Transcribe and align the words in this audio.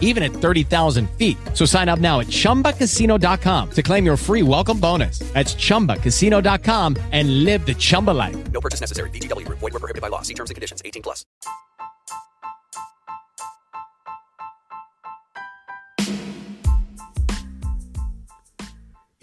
even 0.00 0.22
at 0.22 0.32
30,000 0.32 1.10
feet. 1.18 1.36
So 1.52 1.66
sign 1.66 1.90
up 1.90 1.98
now 1.98 2.20
at 2.20 2.28
chumbacasino.com 2.28 3.70
to 3.72 3.82
claim 3.82 4.06
your 4.06 4.16
free 4.16 4.42
welcome 4.42 4.80
bonus. 4.80 5.18
That's 5.34 5.54
chumbacasino.com 5.54 6.96
and 7.12 7.44
live 7.44 7.66
the 7.66 7.74
Chumba 7.74 8.12
life. 8.12 8.36
No 8.52 8.60
purchase 8.60 8.80
necessary. 8.80 9.10
VGW 9.10 9.44
Group. 9.44 9.58
Void 9.58 9.72
were 9.72 9.80
prohibited 9.80 10.02
by 10.02 10.08
law. 10.08 10.22
See 10.22 10.34
terms 10.34 10.50
and 10.50 10.54
conditions. 10.54 10.80
18 10.84 11.02
plus. 11.02 11.26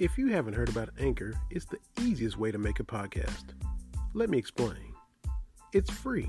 If 0.01 0.17
you 0.17 0.29
haven't 0.29 0.53
heard 0.53 0.69
about 0.69 0.89
Anchor, 0.99 1.35
it's 1.51 1.67
the 1.67 1.77
easiest 2.01 2.35
way 2.35 2.51
to 2.51 2.57
make 2.57 2.79
a 2.79 2.83
podcast. 2.83 3.53
Let 4.15 4.31
me 4.31 4.39
explain. 4.39 4.95
It's 5.73 5.91
free. 5.91 6.27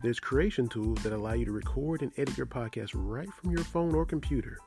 There's 0.00 0.20
creation 0.20 0.68
tools 0.68 1.02
that 1.02 1.12
allow 1.12 1.32
you 1.32 1.44
to 1.44 1.50
record 1.50 2.02
and 2.02 2.12
edit 2.16 2.36
your 2.36 2.46
podcast 2.46 2.90
right 2.94 3.28
from 3.32 3.50
your 3.50 3.64
phone 3.64 3.94
or 3.94 4.06
computer. 4.06 4.58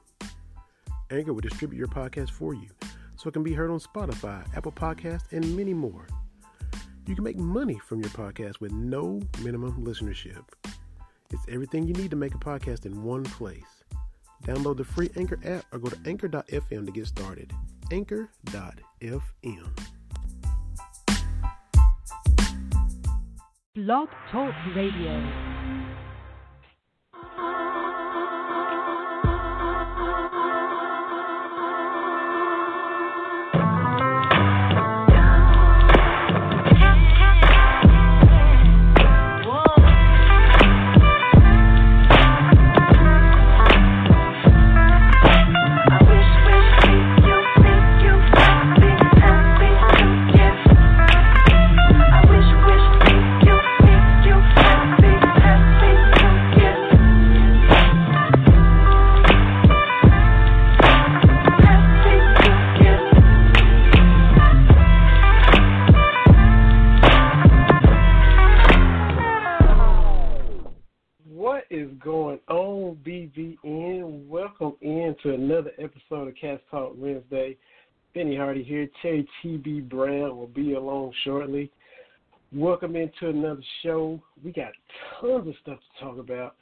Anchor 1.09 1.33
will 1.33 1.41
distribute 1.41 1.77
your 1.77 1.87
podcast 1.87 2.31
for 2.31 2.53
you 2.53 2.67
so 3.15 3.29
it 3.29 3.33
can 3.33 3.43
be 3.43 3.53
heard 3.53 3.69
on 3.69 3.79
Spotify, 3.79 4.45
Apple 4.57 4.73
Podcasts, 4.73 5.31
and 5.31 5.55
many 5.55 5.73
more. 5.73 6.05
You 7.07 7.15
can 7.15 7.23
make 7.23 7.37
money 7.37 7.79
from 7.85 8.01
your 8.01 8.09
podcast 8.09 8.59
with 8.59 8.73
no 8.73 9.21
minimum 9.41 9.85
listenership. 9.85 10.43
It's 11.29 11.45
everything 11.47 11.87
you 11.87 11.93
need 11.93 12.11
to 12.11 12.17
make 12.17 12.35
a 12.35 12.39
podcast 12.39 12.85
in 12.85 13.03
one 13.03 13.23
place. 13.23 13.83
Download 14.43 14.75
the 14.75 14.83
free 14.83 15.11
Anchor 15.15 15.39
app 15.45 15.65
or 15.71 15.79
go 15.79 15.89
to 15.89 15.97
anchor.fm 16.05 16.85
to 16.85 16.91
get 16.91 17.07
started. 17.07 17.53
Anchor.fm. 17.91 19.69
Blog 23.73 24.09
Talk 24.29 24.53
Radio. 24.75 25.15
Going 72.03 72.39
on, 72.47 72.97
BBN? 73.05 74.27
Welcome 74.27 74.73
in 74.81 75.15
to 75.21 75.35
another 75.35 75.71
episode 75.77 76.29
of 76.29 76.35
Cats 76.35 76.63
Talk 76.71 76.93
Wednesday. 76.95 77.57
Vinny 78.15 78.35
Hardy 78.35 78.63
here. 78.63 78.89
Terry 79.03 79.27
TB 79.43 79.87
Brown 79.87 80.35
will 80.35 80.47
be 80.47 80.73
along 80.73 81.13
shortly. 81.23 81.69
Welcome 82.53 82.95
into 82.95 83.29
another 83.29 83.61
show. 83.83 84.19
We 84.43 84.51
got 84.51 84.71
tons 85.19 85.47
of 85.47 85.53
stuff 85.61 85.77
to 85.77 86.03
talk 86.03 86.17
about. 86.17 86.55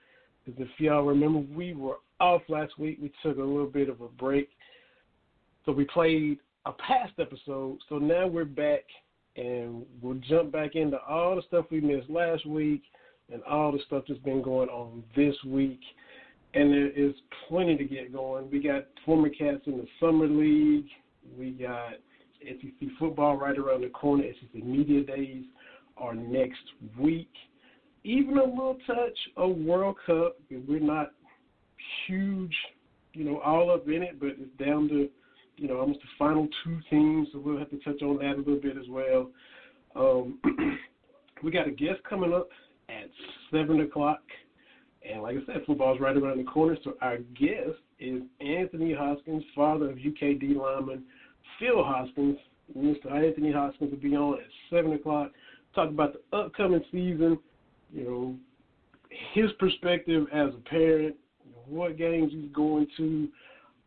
Because 0.46 0.62
if 0.62 0.80
y'all 0.80 1.04
remember, 1.04 1.40
we 1.56 1.74
were 1.74 2.00
off 2.20 2.42
last 2.50 2.78
week. 2.78 2.98
We 3.02 3.14
took 3.24 3.38
a 3.38 3.42
little 3.42 3.68
bit 3.68 3.88
of 3.88 4.02
a 4.02 4.10
break. 4.10 4.50
So 5.66 5.72
we 5.72 5.86
played 5.86 6.40
a 6.66 6.74
past 6.74 7.14
episode. 7.18 7.78
So 7.88 7.98
now 7.98 8.28
we're 8.28 8.44
back 8.44 8.84
and 9.38 9.86
we'll 10.02 10.20
jump 10.28 10.52
back 10.52 10.76
into 10.76 10.98
all 11.08 11.38
the 11.38 11.44
stuff 11.44 11.66
we 11.72 11.80
missed 11.80 12.10
last 12.10 12.46
week 12.46 12.82
and 13.32 13.44
all 13.44 13.72
the 13.72 13.80
stuff 13.86 14.04
that's 14.08 14.20
been 14.22 14.42
going 14.42 14.70
on 14.70 15.04
this 15.16 15.36
week. 15.46 15.80
And 16.54 16.72
there 16.72 16.90
is 16.90 17.14
plenty 17.48 17.78
to 17.78 17.84
get 17.84 18.12
going. 18.12 18.50
We 18.50 18.62
got 18.62 18.86
former 19.06 19.30
cats 19.30 19.62
in 19.68 19.78
the 19.78 19.88
summer 20.00 20.28
league. 20.28 20.88
We 21.38 21.52
got 21.52 21.94
SEC 22.42 22.90
football 22.98 23.38
right 23.38 23.58
around 23.58 23.82
the 23.82 23.90
corner. 23.90 24.24
SEC 24.24 24.64
media 24.64 25.04
days 25.04 25.44
are 25.98 26.16
next 26.16 26.64
week. 26.98 27.30
Even 28.04 28.38
a 28.38 28.44
little 28.44 28.78
touch 28.88 29.18
of 29.38 29.58
World 29.58 29.98
Cup. 30.06 30.38
We're 30.50 30.80
not 30.80 31.12
huge, 32.08 32.56
you 33.14 33.26
know, 33.26 33.40
all 33.42 33.72
up 33.72 33.88
in 33.88 34.02
it, 34.02 34.20
but 34.20 34.30
it's 34.30 34.58
down 34.58 34.88
to, 34.90 35.10
you 35.58 35.68
know, 35.68 35.80
almost 35.80 36.00
the 36.00 36.08
final 36.18 36.48
two 36.64 36.80
teams. 36.90 37.28
So 37.32 37.40
we'll 37.40 37.60
have 37.60 37.70
to 37.70 37.80
touch 37.80 38.02
on 38.02 38.18
that 38.18 38.36
a 38.36 38.38
little 38.38 38.60
bit 38.60 38.78
as 38.78 38.88
well. 38.90 39.30
Um, 39.96 40.40
we 41.44 41.52
got 41.52 41.68
a 41.68 41.72
guest 41.72 42.00
coming 42.10 42.34
up 42.34 42.50
at 42.90 43.10
seven 43.52 43.82
o'clock. 43.82 44.22
And 45.10 45.22
like 45.22 45.38
I 45.38 45.46
said, 45.46 45.64
football's 45.66 46.00
right 46.00 46.16
around 46.16 46.38
the 46.40 46.44
corner. 46.44 46.78
So 46.84 46.96
our 47.02 47.18
guest 47.18 47.78
is 48.00 48.22
Anthony 48.42 48.94
Hoskins, 48.94 49.44
father 49.56 49.92
of 49.92 49.98
UKD 49.98 50.56
lineman 50.56 51.04
Phil 51.60 51.84
Hoskins. 51.84 52.38
Mr. 52.78 53.12
Anthony 53.12 53.52
Hoskins 53.52 53.92
will 53.92 54.00
be 54.00 54.16
on 54.16 54.36
at 54.40 54.46
seven 54.70 54.94
o'clock. 54.94 55.32
Talk 55.74 55.90
about 55.90 56.14
the 56.14 56.38
upcoming 56.38 56.84
season. 56.92 57.40
You 57.92 58.04
know, 58.04 58.36
his 59.34 59.52
perspective 59.54 60.28
as 60.32 60.50
a 60.54 60.70
parent, 60.70 61.16
what 61.66 61.98
games 61.98 62.32
he's 62.32 62.52
going 62.54 62.88
to, 62.98 63.28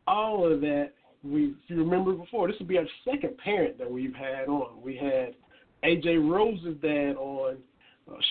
all 0.06 0.50
of 0.50 0.60
that. 0.60 0.92
We, 1.22 1.44
if 1.44 1.54
you 1.68 1.76
remember 1.76 2.12
before, 2.12 2.48
this 2.48 2.58
will 2.58 2.66
be 2.66 2.78
our 2.78 2.86
second 3.04 3.38
parent 3.38 3.78
that 3.78 3.88
we've 3.88 4.14
had 4.14 4.48
on. 4.48 4.82
We 4.82 4.96
had 4.96 5.36
AJ 5.84 6.28
Rose's 6.28 6.76
dad 6.82 7.14
on 7.16 7.58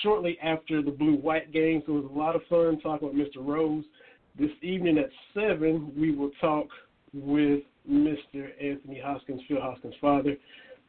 shortly 0.04 0.38
after 0.42 0.82
the 0.82 0.92
blue 0.92 1.16
white 1.16 1.52
game. 1.52 1.84
So 1.86 1.98
it 1.98 2.04
was 2.04 2.12
a 2.14 2.18
lot 2.18 2.36
of 2.36 2.42
fun 2.50 2.80
talking 2.82 3.08
with 3.08 3.18
Mr. 3.18 3.46
Rose. 3.46 3.84
This 4.40 4.52
evening 4.62 4.98
at 4.98 5.10
7, 5.34 5.94
we 5.98 6.12
will 6.12 6.32
talk 6.40 6.68
with 7.14 7.62
Mr. 7.90 8.50
Anthony 8.62 9.02
Hoskins, 9.04 9.42
Phil 9.48 9.60
Hoskins' 9.60 9.96
father. 10.00 10.38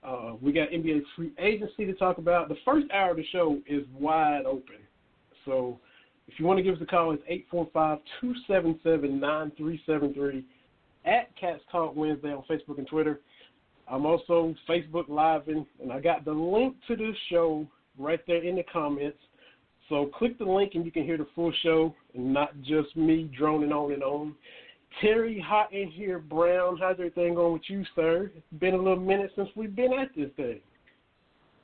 Uh, 0.04 0.34
we 0.41 0.53
got 0.53 0.69
NBA 0.70 1.03
free 1.16 1.32
agency 1.38 1.84
to 1.87 1.94
talk 1.94 2.19
about. 2.19 2.48
The 2.48 2.56
first 2.65 2.87
hour 2.93 3.12
of 3.12 3.16
the 3.16 3.26
show 3.32 3.59
is 3.69 3.84
wide 3.98 4.44
open. 4.47 4.76
So 5.44 5.78
if 6.28 6.38
you 6.38 6.47
want 6.47 6.59
to 6.59 6.62
give 6.62 6.75
us 6.75 6.81
a 6.82 6.87
call, 6.87 7.12
it's 7.12 7.22
845 7.28 7.99
277 8.20 9.20
9373 9.20 10.44
at 11.04 11.37
Cats 11.37 11.62
Talk 11.70 11.97
Wednesday 11.97 12.32
on 12.32 12.44
Facebook 12.50 12.78
and 12.78 12.87
Twitter. 12.87 13.20
I'm 13.88 14.06
also 14.06 14.54
Facebook 14.69 15.09
Live, 15.09 15.49
and 15.49 15.66
I 15.93 16.00
got 16.00 16.25
the 16.25 16.32
link 16.32 16.76
to 16.88 16.97
this 16.97 17.16
show 17.28 17.66
right 17.98 18.20
there 18.26 18.42
in 18.42 18.56
the 18.56 18.64
comments. 18.64 19.19
So 19.88 20.06
click 20.06 20.38
the 20.38 20.44
link 20.44 20.72
and 20.75 20.84
you 20.84 20.92
can 20.92 21.04
hear 21.04 21.19
the 21.19 21.26
full 21.34 21.53
show 21.62 21.94
and 22.14 22.32
not 22.32 22.60
just 22.62 22.97
me 22.97 23.30
droning 23.36 23.72
on 23.72 23.92
and 23.92 24.03
on. 24.03 24.34
Terry, 25.00 25.42
hot 25.44 25.72
in 25.72 25.91
here, 25.91 26.19
Brown. 26.19 26.76
How's 26.78 26.94
everything 26.94 27.34
going 27.34 27.54
with 27.54 27.62
you, 27.66 27.84
sir? 27.94 28.31
It's 28.36 28.60
been 28.60 28.75
a 28.75 28.78
little 28.78 28.97
minute 28.97 29.32
since 29.34 29.48
we've 29.56 29.75
been 29.75 29.92
at 29.94 30.08
this 30.14 30.31
thing. 30.36 30.60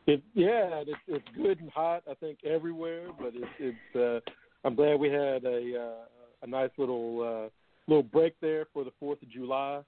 It, 0.07 0.23
yeah, 0.33 0.83
it's, 0.87 0.99
it's 1.07 1.29
good 1.37 1.61
and 1.61 1.71
hot. 1.71 2.03
I 2.11 2.15
think 2.15 2.39
everywhere, 2.45 3.09
but 3.19 3.33
it's. 3.35 3.47
it's 3.59 4.25
uh, 4.27 4.31
I'm 4.65 4.75
glad 4.75 4.99
we 4.99 5.09
had 5.09 5.45
a 5.45 5.81
uh, 5.81 6.05
a 6.43 6.47
nice 6.47 6.71
little 6.79 7.21
uh, 7.47 7.49
little 7.87 8.03
break 8.03 8.35
there 8.41 8.67
for 8.73 8.85
the 8.85 8.91
Fourth 8.99 9.23
of 9.23 9.31
July. 9.31 9.81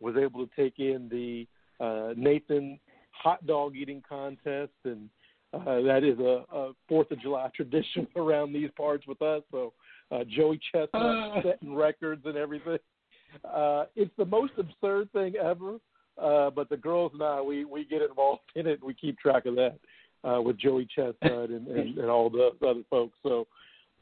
Was 0.00 0.16
able 0.16 0.46
to 0.46 0.52
take 0.54 0.78
in 0.78 1.08
the 1.08 1.46
uh, 1.84 2.12
Nathan 2.16 2.78
hot 3.10 3.46
dog 3.46 3.74
eating 3.76 4.02
contest, 4.06 4.72
and 4.84 5.08
uh, 5.54 5.80
that 5.82 6.02
is 6.04 6.18
a, 6.18 6.44
a 6.52 6.72
Fourth 6.88 7.10
of 7.10 7.20
July 7.20 7.50
tradition 7.54 8.06
around 8.16 8.52
these 8.52 8.70
parts 8.76 9.06
with 9.06 9.20
us. 9.22 9.42
So 9.50 9.72
uh, 10.10 10.24
Joey 10.28 10.58
Chestnut 10.72 11.02
Uh. 11.02 11.42
setting 11.42 11.74
records 11.74 12.22
and 12.24 12.36
everything. 12.36 12.78
Uh, 13.44 13.84
it's 13.96 14.10
the 14.16 14.24
most 14.24 14.52
absurd 14.58 15.10
thing 15.12 15.34
ever. 15.36 15.76
Uh, 16.20 16.50
but 16.50 16.68
the 16.68 16.76
girls 16.76 17.12
and 17.14 17.22
I, 17.22 17.40
we 17.40 17.64
we 17.64 17.84
get 17.84 18.02
involved 18.02 18.40
in 18.56 18.66
it. 18.66 18.80
and 18.80 18.82
We 18.82 18.94
keep 18.94 19.18
track 19.18 19.46
of 19.46 19.54
that 19.56 19.78
uh, 20.28 20.40
with 20.42 20.58
Joey 20.58 20.86
Chestnut 20.94 21.50
and, 21.50 21.68
and, 21.68 21.96
and 21.98 22.10
all 22.10 22.28
the 22.28 22.50
other 22.66 22.80
folks. 22.90 23.16
So 23.22 23.46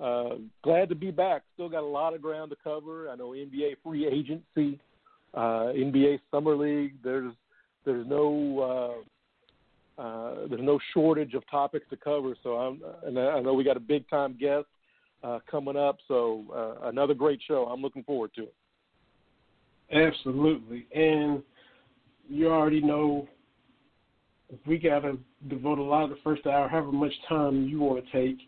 uh, 0.01 0.37
glad 0.63 0.89
to 0.89 0.95
be 0.95 1.11
back. 1.11 1.43
Still 1.55 1.69
got 1.69 1.83
a 1.83 1.87
lot 1.87 2.15
of 2.15 2.23
ground 2.23 2.51
to 2.51 2.57
cover. 2.65 3.11
I 3.11 3.17
know 3.17 3.31
NBA 3.31 3.77
free 3.85 4.07
agency, 4.07 4.79
uh, 5.35 5.73
NBA 5.75 6.21
summer 6.31 6.57
league. 6.57 6.95
There's 7.05 7.35
there's 7.85 8.07
no 8.07 9.03
uh, 9.99 10.47
there's 10.49 10.63
no 10.63 10.79
shortage 10.93 11.35
of 11.35 11.49
topics 11.51 11.87
to 11.91 11.97
cover. 11.97 12.37
So 12.43 12.57
I'm, 12.57 12.83
and 13.05 13.19
I 13.19 13.41
know 13.41 13.55
we 13.55 13.65
got 13.65 13.77
a 13.77 13.81
big 13.81 14.09
time 14.09 14.37
guest 14.39 14.67
uh, 15.23 15.39
coming 15.51 15.77
up. 15.77 15.99
So 16.09 16.45
uh, 16.55 16.89
another 16.89 17.15
great 17.15 17.41
show. 17.47 17.67
I'm 17.67 17.83
looking 17.83 18.05
forward 18.05 18.33
to 18.37 18.43
it. 18.43 18.55
Absolutely, 19.93 20.87
and 20.95 21.43
you 22.29 22.49
already 22.49 22.81
know 22.81 23.29
we 24.67 24.79
got 24.79 25.01
to 25.01 25.19
devote 25.49 25.79
a 25.79 25.83
lot 25.83 26.05
of 26.05 26.11
the 26.11 26.17
first 26.25 26.47
hour, 26.47 26.69
however 26.69 26.93
much 26.93 27.13
time 27.29 27.65
you 27.69 27.81
want 27.81 28.05
to 28.05 28.13
take. 28.13 28.39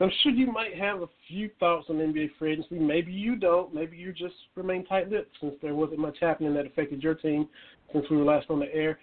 I'm 0.00 0.10
sure 0.22 0.30
you 0.30 0.52
might 0.52 0.76
have 0.76 1.02
a 1.02 1.08
few 1.26 1.50
thoughts 1.58 1.86
on 1.88 1.96
NBA 1.96 2.30
free 2.38 2.52
agency. 2.52 2.76
Maybe 2.78 3.12
you 3.12 3.34
don't. 3.34 3.74
Maybe 3.74 3.96
you 3.96 4.12
just 4.12 4.34
remain 4.54 4.84
tight-lipped 4.86 5.30
since 5.40 5.54
there 5.60 5.74
wasn't 5.74 5.98
much 5.98 6.16
happening 6.20 6.54
that 6.54 6.66
affected 6.66 7.02
your 7.02 7.14
team 7.14 7.48
since 7.92 8.06
we 8.08 8.16
were 8.16 8.24
last 8.24 8.46
on 8.48 8.60
the 8.60 8.72
air. 8.72 8.98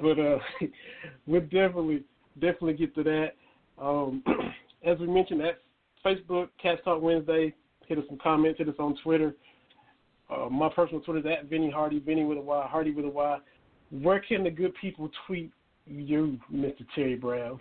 But 0.00 0.18
uh, 0.18 0.38
we'll 1.26 1.40
definitely 1.42 2.04
definitely 2.34 2.74
get 2.74 2.94
to 2.94 3.02
that. 3.04 3.28
Um, 3.80 4.22
as 4.84 4.98
we 4.98 5.06
mentioned, 5.06 5.42
at 5.42 5.60
Facebook, 6.04 6.48
Cats 6.62 6.80
Talk 6.84 7.02
Wednesday. 7.02 7.54
Hit 7.86 7.98
us 7.98 8.04
some 8.08 8.18
comments. 8.22 8.58
Hit 8.58 8.68
us 8.68 8.74
on 8.78 8.96
Twitter. 9.02 9.34
Uh, 10.30 10.48
my 10.50 10.68
personal 10.68 11.00
Twitter 11.00 11.20
is 11.20 11.38
at 11.38 11.48
Vinny 11.48 11.70
Hardy, 11.70 12.00
Vinny 12.00 12.24
with 12.24 12.38
a 12.38 12.40
Y, 12.40 12.66
Hardy 12.68 12.92
with 12.92 13.06
a 13.06 13.08
Y. 13.08 13.38
Where 13.90 14.20
can 14.20 14.44
the 14.44 14.50
good 14.50 14.74
people 14.80 15.10
tweet 15.26 15.50
you, 15.86 16.38
Mr. 16.52 16.84
Terry 16.94 17.14
Brown? 17.14 17.58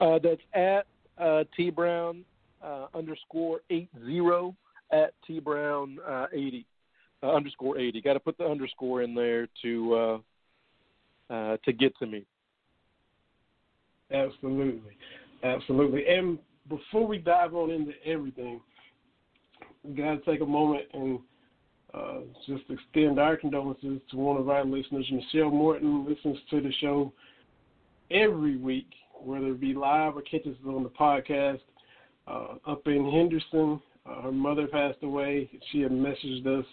Uh, 0.00 0.18
that's 0.22 0.40
at 0.54 0.86
uh, 1.18 1.44
T 1.56 1.70
Brown 1.70 2.24
uh, 2.62 2.86
underscore 2.94 3.60
eight 3.70 3.88
zero 4.04 4.54
at 4.92 5.12
T 5.26 5.40
Brown 5.40 5.98
uh, 6.06 6.26
eighty 6.32 6.66
uh, 7.22 7.32
underscore 7.32 7.78
eighty. 7.78 8.00
Got 8.00 8.12
to 8.12 8.20
put 8.20 8.36
the 8.38 8.44
underscore 8.44 9.02
in 9.02 9.14
there 9.14 9.48
to 9.62 10.20
uh, 11.30 11.56
to 11.64 11.72
get 11.72 11.96
to 11.98 12.06
me. 12.06 12.24
Absolutely, 14.10 14.96
absolutely. 15.42 16.06
And 16.08 16.38
before 16.68 17.06
we 17.06 17.18
dive 17.18 17.54
on 17.54 17.70
into 17.70 17.92
everything, 18.04 18.60
we 19.82 19.94
got 19.94 20.14
to 20.14 20.30
take 20.30 20.40
a 20.40 20.46
moment 20.46 20.84
and 20.92 21.18
uh, 21.94 22.20
just 22.46 22.64
extend 22.68 23.18
our 23.18 23.36
condolences 23.36 24.00
to 24.10 24.16
one 24.16 24.36
of 24.36 24.48
our 24.48 24.64
listeners. 24.64 25.06
Michelle 25.10 25.50
Morton 25.50 26.06
listens 26.06 26.38
to 26.50 26.60
the 26.60 26.72
show 26.80 27.12
every 28.10 28.56
week, 28.56 28.88
whether 29.22 29.48
it 29.48 29.60
be 29.60 29.74
live 29.74 30.16
or 30.16 30.22
catches 30.22 30.56
it 30.64 30.68
on 30.68 30.82
the 30.82 30.90
podcast. 30.90 31.60
Uh, 32.26 32.56
up 32.66 32.86
in 32.86 33.10
Henderson, 33.10 33.80
uh, 34.06 34.22
her 34.22 34.32
mother 34.32 34.66
passed 34.66 35.02
away. 35.02 35.50
She 35.72 35.80
had 35.80 35.92
messaged 35.92 36.46
us 36.46 36.66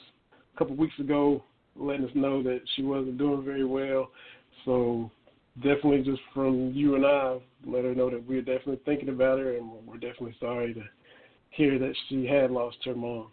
a 0.54 0.58
couple 0.58 0.76
weeks 0.76 1.00
ago, 1.00 1.44
letting 1.76 2.06
us 2.06 2.12
know 2.14 2.44
that 2.44 2.62
she 2.76 2.84
wasn't 2.84 3.18
doing 3.18 3.44
very 3.44 3.66
well. 3.66 4.12
So 4.66 5.10
definitely 5.58 6.04
just 6.04 6.22
from 6.34 6.72
you 6.74 6.96
and 6.96 7.06
I, 7.06 7.38
let 7.66 7.86
her 7.86 7.96
know 7.96 8.10
that 8.10 8.28
we're 8.28 8.42
definitely 8.42 8.82
thinking 8.86 9.10
about 9.10 9.40
her 9.40 9.56
and 9.58 9.70
we're 9.86 9.96
definitely 9.96 10.36
sorry 10.40 10.74
to 10.74 10.84
hear 11.52 11.80
that 11.80 11.94
she 12.10 12.26
had 12.26 12.52
lost 12.52 12.78
her 12.84 12.96
mom. 12.96 13.28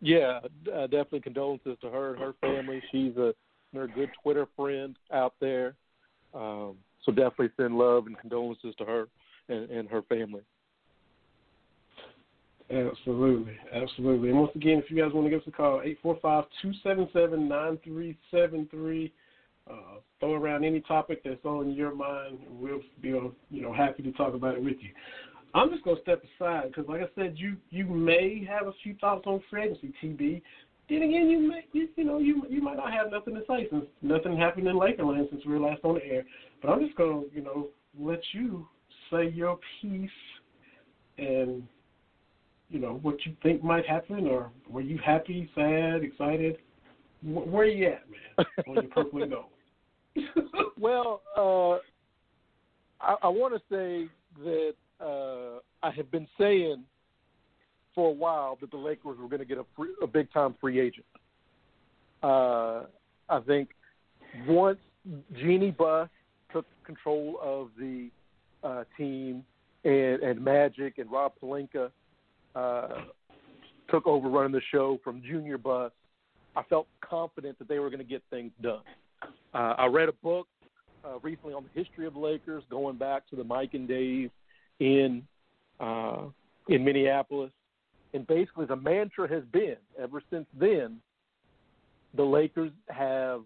Yeah, 0.00 0.40
uh, 0.74 0.88
definitely 0.88 1.20
condolences 1.20 1.76
to 1.80 1.90
her 1.90 2.14
and 2.14 2.18
her 2.18 2.34
family. 2.40 2.82
She's 2.90 3.16
a 3.16 3.34
her 3.72 3.86
good 3.86 4.10
Twitter 4.22 4.46
friend 4.56 4.96
out 5.12 5.34
there. 5.40 5.74
Um, 6.34 6.76
so 7.04 7.12
definitely 7.12 7.50
send 7.56 7.78
love 7.78 8.06
and 8.06 8.18
condolences 8.18 8.74
to 8.78 8.84
her 8.84 9.08
and, 9.48 9.70
and 9.70 9.88
her 9.88 10.02
family. 10.02 10.42
Absolutely, 12.70 13.54
absolutely. 13.72 14.30
And 14.30 14.38
once 14.40 14.52
again, 14.54 14.78
if 14.78 14.90
you 14.90 14.96
guys 14.96 15.12
want 15.12 15.26
to 15.26 15.30
give 15.30 15.40
us 15.40 15.48
a 15.48 15.50
call, 15.50 15.82
845 15.82 16.44
277 16.62 17.48
9373 17.48 19.12
uh, 19.72 20.00
throw 20.20 20.34
around 20.34 20.64
any 20.64 20.80
topic 20.80 21.22
that's 21.24 21.44
on 21.44 21.72
your 21.72 21.94
mind, 21.94 22.38
we'll 22.50 22.80
be 23.00 23.08
you 23.08 23.32
know 23.50 23.72
happy 23.72 24.02
to 24.02 24.12
talk 24.12 24.34
about 24.34 24.54
it 24.54 24.62
with 24.62 24.76
you. 24.80 24.90
I'm 25.54 25.70
just 25.70 25.84
gonna 25.84 26.00
step 26.02 26.22
aside 26.36 26.68
because, 26.68 26.88
like 26.88 27.00
I 27.00 27.08
said, 27.14 27.34
you 27.36 27.56
you 27.70 27.86
may 27.86 28.46
have 28.48 28.66
a 28.66 28.72
few 28.82 28.94
thoughts 29.00 29.22
on 29.26 29.42
free 29.50 29.64
agency, 29.64 29.92
TB. 30.02 30.42
Then 30.88 31.02
again, 31.02 31.30
you 31.30 31.48
may 31.48 31.64
you, 31.72 31.88
you 31.96 32.04
know 32.04 32.18
you 32.18 32.42
you 32.48 32.60
might 32.60 32.76
not 32.76 32.92
have 32.92 33.10
nothing 33.10 33.34
to 33.34 33.42
say 33.48 33.68
since 33.70 33.84
nothing 34.02 34.36
happened 34.36 34.68
in 34.68 34.76
Lakerland 34.76 35.30
since 35.30 35.44
we 35.46 35.52
were 35.52 35.60
last 35.60 35.80
on 35.84 35.94
the 35.94 36.04
air. 36.04 36.24
But 36.60 36.70
I'm 36.70 36.84
just 36.84 36.96
gonna 36.96 37.22
you 37.32 37.42
know 37.42 37.68
let 37.98 38.20
you 38.32 38.66
say 39.10 39.28
your 39.28 39.58
piece 39.80 40.10
and 41.18 41.62
you 42.68 42.78
know 42.78 42.98
what 43.02 43.24
you 43.24 43.34
think 43.42 43.62
might 43.62 43.86
happen, 43.86 44.26
or 44.26 44.50
were 44.68 44.80
you 44.80 44.98
happy, 45.04 45.50
sad, 45.54 46.02
excited? 46.02 46.58
Where 47.22 47.66
you 47.66 47.86
at, 47.86 48.02
man? 48.10 48.46
on 48.66 48.74
your 48.74 48.90
purple 48.90 49.22
and 49.22 49.30
gold. 49.30 49.44
Well, 50.78 51.22
uh, 51.36 51.74
I, 53.00 53.16
I 53.24 53.28
want 53.28 53.54
to 53.54 53.60
say 53.70 54.08
that 54.44 54.74
uh, 55.00 55.58
I 55.82 55.90
have 55.90 56.10
been 56.10 56.28
saying 56.38 56.84
for 57.94 58.08
a 58.08 58.12
while 58.12 58.56
that 58.60 58.70
the 58.70 58.76
Lakers 58.76 59.18
were 59.18 59.28
going 59.28 59.40
to 59.40 59.44
get 59.44 59.58
a, 59.58 59.64
free, 59.76 59.94
a 60.02 60.06
big 60.06 60.32
time 60.32 60.54
free 60.60 60.80
agent. 60.80 61.06
Uh, 62.22 62.84
I 63.28 63.40
think 63.46 63.70
once 64.46 64.78
Jeanie 65.36 65.72
Buss 65.72 66.08
took 66.52 66.66
control 66.84 67.38
of 67.42 67.70
the 67.78 68.08
uh, 68.62 68.84
team 68.96 69.44
and, 69.84 70.22
and 70.22 70.42
Magic 70.42 70.98
and 70.98 71.10
Rob 71.10 71.32
Pelinka 71.42 71.90
uh, 72.54 72.88
took 73.90 74.06
over 74.06 74.28
running 74.28 74.52
the 74.52 74.62
show 74.70 74.98
from 75.02 75.22
Junior 75.22 75.58
Buss, 75.58 75.92
I 76.54 76.62
felt 76.64 76.86
confident 77.00 77.58
that 77.58 77.68
they 77.68 77.78
were 77.78 77.90
going 77.90 77.98
to 77.98 78.04
get 78.04 78.22
things 78.30 78.52
done. 78.62 78.82
Uh, 79.54 79.74
I 79.78 79.86
read 79.86 80.08
a 80.08 80.12
book 80.12 80.48
uh, 81.04 81.18
recently 81.22 81.52
on 81.54 81.64
the 81.64 81.80
history 81.80 82.06
of 82.06 82.16
Lakers, 82.16 82.64
going 82.70 82.96
back 82.96 83.28
to 83.30 83.36
the 83.36 83.44
Mikan 83.44 83.86
days 83.86 84.30
in 84.80 85.22
uh, 85.80 86.26
in 86.68 86.84
Minneapolis, 86.84 87.50
and 88.14 88.26
basically 88.26 88.66
the 88.66 88.76
mantra 88.76 89.28
has 89.28 89.42
been 89.52 89.76
ever 90.00 90.22
since 90.30 90.46
then. 90.58 90.98
The 92.14 92.22
Lakers 92.22 92.70
have 92.88 93.42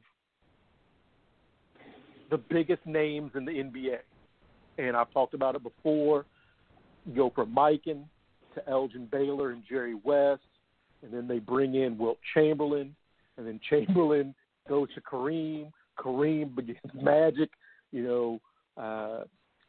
the 2.31 2.39
biggest 2.39 2.85
names 2.85 3.31
in 3.35 3.45
the 3.45 3.53
NBA, 3.53 3.99
and 4.79 4.97
I've 4.97 5.11
talked 5.13 5.35
about 5.35 5.55
it 5.55 5.63
before. 5.63 6.27
You 7.07 7.15
go 7.15 7.33
from 7.35 7.55
Mikan 7.55 8.05
to 8.55 8.69
Elgin 8.69 9.07
Baylor 9.11 9.53
and 9.53 9.63
Jerry 9.69 9.95
West, 9.95 10.43
and 11.03 11.13
then 11.13 11.29
they 11.29 11.39
bring 11.39 11.75
in 11.77 11.97
Wilt 11.97 12.19
Chamberlain, 12.35 12.95
and 13.37 13.47
then 13.47 13.61
Chamberlain 13.71 14.35
goes 14.69 14.89
to 14.95 15.01
Kareem. 15.01 15.71
Kareem 15.99 16.55
begins 16.55 16.79
Magic. 16.95 17.51
You 17.93 18.03
know, 18.03 18.83
uh, 18.83 19.25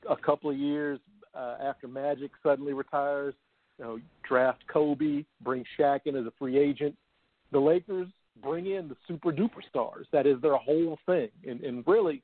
a 0.10 0.18
couple 0.18 0.50
of 0.50 0.58
years 0.58 1.00
uh, 1.36 1.56
after 1.62 1.88
Magic 1.88 2.32
suddenly 2.44 2.74
retires. 2.74 3.34
You 3.80 3.86
know, 3.86 4.00
draft 4.28 4.64
Kobe, 4.68 5.24
bring 5.42 5.64
Shaq 5.80 6.02
in 6.06 6.16
as 6.16 6.26
a 6.26 6.34
free 6.40 6.57
agent. 6.57 6.96
The 7.52 7.60
Lakers 7.60 8.07
bring 8.42 8.68
in 8.68 8.88
the 8.88 8.96
super 9.07 9.31
duper 9.31 9.64
stars. 9.69 10.07
That 10.12 10.26
is 10.26 10.42
their 10.42 10.57
whole 10.57 10.98
thing, 11.06 11.30
and, 11.48 11.62
and 11.62 11.84
really, 11.88 12.24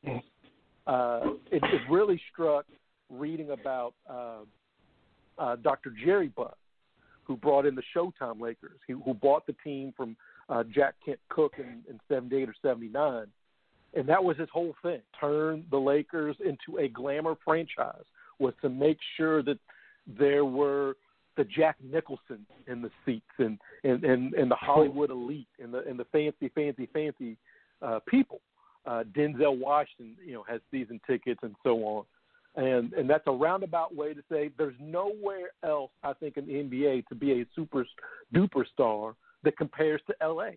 uh, 0.88 1.22
it, 1.52 1.64
it 1.64 1.82
really 1.90 2.20
struck 2.32 2.66
reading 3.10 3.52
about 3.52 3.94
uh, 4.10 4.40
uh, 5.38 5.56
Dr. 5.58 5.94
Jerry 6.04 6.30
Buss, 6.30 6.56
who 7.24 7.38
brought 7.38 7.66
in 7.66 7.76
the 7.76 7.84
Showtime 7.96 8.42
Lakers, 8.42 8.80
who, 8.88 9.02
who 9.04 9.14
bought 9.14 9.46
the 9.46 9.56
team 9.64 9.94
from 9.96 10.16
uh, 10.50 10.64
Jack 10.74 10.96
Kent 11.06 11.20
Cooke 11.30 11.56
in, 11.58 11.84
in 11.90 12.00
'78 12.10 12.50
or 12.50 12.56
'79, 12.62 13.28
and 13.96 14.08
that 14.08 14.24
was 14.24 14.38
his 14.38 14.50
whole 14.52 14.76
thing: 14.82 15.02
turn 15.20 15.66
the 15.72 15.78
Lakers 15.78 16.36
into 16.44 16.80
a 16.80 16.88
glamour 16.88 17.36
franchise 17.44 18.04
was 18.40 18.54
to 18.62 18.70
make 18.70 18.98
sure 19.18 19.44
that 19.44 19.60
there 20.08 20.46
were 20.46 20.96
the 21.38 21.44
Jack 21.44 21.78
Nicholson 21.84 22.46
in 22.68 22.82
the 22.82 22.92
seats 23.06 23.26
and 23.38 23.58
and 23.84 24.04
and, 24.04 24.34
and 24.34 24.52
the 24.52 24.56
Hollywood 24.56 25.10
elite 25.10 25.48
and 25.62 25.74
the 25.74 25.84
and 25.88 26.00
the 26.00 26.06
fancy 26.06 26.50
fancy 26.54 26.88
fancy 26.94 27.38
uh, 27.82 28.00
people. 28.08 28.42
Uh, 28.86 29.04
Denzel 29.16 29.58
Washington, 29.58 30.18
you 30.26 30.34
know, 30.34 30.44
has 30.48 30.60
season 30.70 31.00
tickets 31.08 31.40
and 31.44 31.56
so 31.64 31.78
on, 31.86 32.04
and 32.56 32.94
and 32.94 33.10
that's 33.10 33.24
a 33.28 33.32
roundabout 33.32 33.96
way 33.96 34.14
to 34.14 34.22
say 34.30 34.50
there's 34.58 34.76
nowhere 34.80 35.52
else 35.64 35.92
I 36.04 36.14
think 36.14 36.38
in 36.38 36.46
the 36.46 36.54
NBA 36.54 37.08
to 37.08 37.16
be 37.16 37.42
a 37.42 37.46
super 37.56 37.86
duper 38.34 38.66
star 38.74 39.16
that 39.44 39.58
compares 39.58 40.02
to 40.08 40.28
LA. 40.28 40.52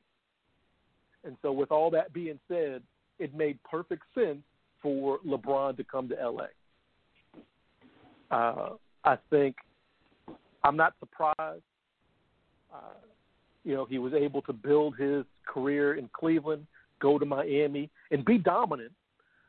And 1.24 1.36
so, 1.42 1.52
with 1.52 1.70
all 1.70 1.90
that 1.90 2.12
being 2.12 2.38
said, 2.48 2.82
it 3.18 3.34
made 3.34 3.58
perfect 3.68 4.02
sense 4.14 4.42
for 4.82 5.18
LeBron 5.26 5.76
to 5.76 5.84
come 5.84 6.08
to 6.08 6.14
LA. 6.14 6.46
Uh, 8.30 8.76
I 9.04 9.16
think 9.30 9.56
I'm 10.64 10.76
not 10.76 10.94
surprised. 10.98 11.62
Uh, 12.72 12.98
you 13.64 13.74
know, 13.74 13.84
he 13.84 13.98
was 13.98 14.12
able 14.12 14.42
to 14.42 14.52
build 14.52 14.96
his 14.96 15.24
career 15.46 15.94
in 15.94 16.08
Cleveland, 16.12 16.66
go 17.00 17.18
to 17.18 17.26
Miami, 17.26 17.90
and 18.10 18.24
be 18.24 18.38
dominant. 18.38 18.92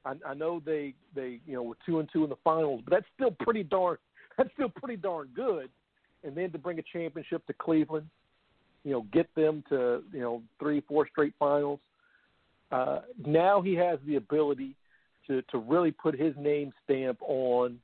I, 0.05 0.13
I 0.25 0.33
know 0.33 0.61
they 0.65 0.93
they 1.15 1.39
you 1.45 1.53
know 1.53 1.63
were 1.63 1.77
two 1.85 1.99
and 1.99 2.09
two 2.11 2.23
in 2.23 2.29
the 2.29 2.37
finals, 2.43 2.81
but 2.83 2.91
that's 2.91 3.05
still 3.15 3.31
pretty 3.39 3.63
darn 3.63 3.97
that's 4.37 4.49
still 4.53 4.69
pretty 4.69 4.95
darn 4.95 5.29
good. 5.35 5.69
And 6.23 6.35
then 6.35 6.51
to 6.51 6.57
bring 6.57 6.79
a 6.79 6.83
championship 6.93 7.45
to 7.47 7.53
Cleveland, 7.53 8.09
you 8.83 8.91
know, 8.91 9.05
get 9.11 9.33
them 9.35 9.63
to 9.69 10.03
you 10.11 10.21
know 10.21 10.41
three 10.59 10.81
four 10.81 11.07
straight 11.11 11.33
finals. 11.37 11.79
Uh, 12.71 12.99
now 13.25 13.61
he 13.61 13.75
has 13.75 13.99
the 14.05 14.15
ability 14.15 14.75
to 15.27 15.41
to 15.43 15.57
really 15.57 15.91
put 15.91 16.19
his 16.19 16.33
name 16.37 16.71
stamp 16.83 17.19
on 17.21 17.79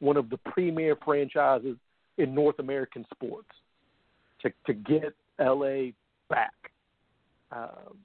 one 0.00 0.16
of 0.16 0.30
the 0.30 0.36
premier 0.38 0.96
franchises 1.04 1.76
in 2.18 2.34
North 2.34 2.58
American 2.58 3.04
sports 3.12 3.48
to 4.42 4.50
to 4.66 4.72
get 4.72 5.14
LA 5.40 5.90
back. 6.28 6.52
Um, 7.50 7.98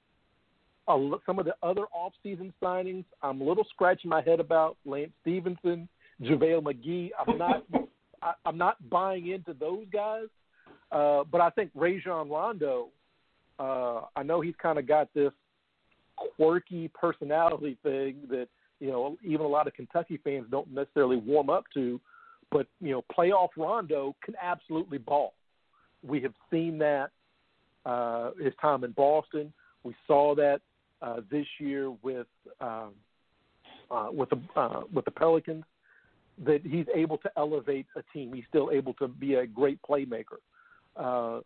some 1.26 1.38
of 1.38 1.46
the 1.46 1.54
other 1.62 1.84
off-season 1.92 2.52
signings, 2.62 3.04
I'm 3.22 3.40
a 3.40 3.44
little 3.44 3.64
scratching 3.70 4.10
my 4.10 4.20
head 4.20 4.38
about 4.38 4.76
Lance 4.84 5.12
Stephenson, 5.22 5.88
JaVale 6.20 6.62
McGee. 6.62 7.10
I'm 7.18 7.38
not 7.38 7.64
I, 8.22 8.32
I'm 8.44 8.58
not 8.58 8.88
buying 8.90 9.28
into 9.28 9.54
those 9.54 9.86
guys, 9.92 10.26
uh, 10.90 11.24
but 11.30 11.40
I 11.40 11.50
think 11.50 11.70
Rajon 11.74 12.28
Rondo. 12.28 12.88
Uh, 13.58 14.02
I 14.16 14.24
know 14.24 14.40
he's 14.40 14.54
kind 14.60 14.78
of 14.78 14.88
got 14.88 15.14
this 15.14 15.32
quirky 16.16 16.88
personality 16.88 17.76
thing 17.82 18.16
that 18.28 18.48
you 18.80 18.88
know 18.88 19.16
even 19.24 19.46
a 19.46 19.48
lot 19.48 19.66
of 19.66 19.74
Kentucky 19.74 20.18
fans 20.22 20.46
don't 20.50 20.72
necessarily 20.72 21.16
warm 21.16 21.50
up 21.50 21.64
to. 21.74 22.00
But 22.50 22.66
you 22.80 22.92
know, 22.92 23.04
playoff 23.16 23.48
Rondo 23.56 24.14
can 24.24 24.34
absolutely 24.40 24.98
ball. 24.98 25.34
We 26.06 26.20
have 26.22 26.34
seen 26.50 26.78
that 26.78 27.10
uh, 27.86 28.30
his 28.40 28.52
time 28.60 28.84
in 28.84 28.92
Boston. 28.92 29.52
We 29.82 29.94
saw 30.06 30.34
that 30.36 30.60
uh, 31.02 31.20
this 31.30 31.46
year 31.58 31.90
with 32.02 32.26
um, 32.60 32.92
uh, 33.90 34.08
with 34.12 34.30
the 34.30 34.40
uh, 34.60 34.82
with 34.92 35.04
the 35.04 35.10
Pelicans. 35.10 35.64
That 36.44 36.62
he's 36.64 36.86
able 36.92 37.18
to 37.18 37.30
elevate 37.36 37.86
a 37.94 38.02
team. 38.12 38.32
He's 38.34 38.42
still 38.48 38.72
able 38.72 38.94
to 38.94 39.06
be 39.06 39.34
a 39.34 39.46
great 39.46 39.78
playmaker. 39.88 40.40
Uh, 40.96 41.42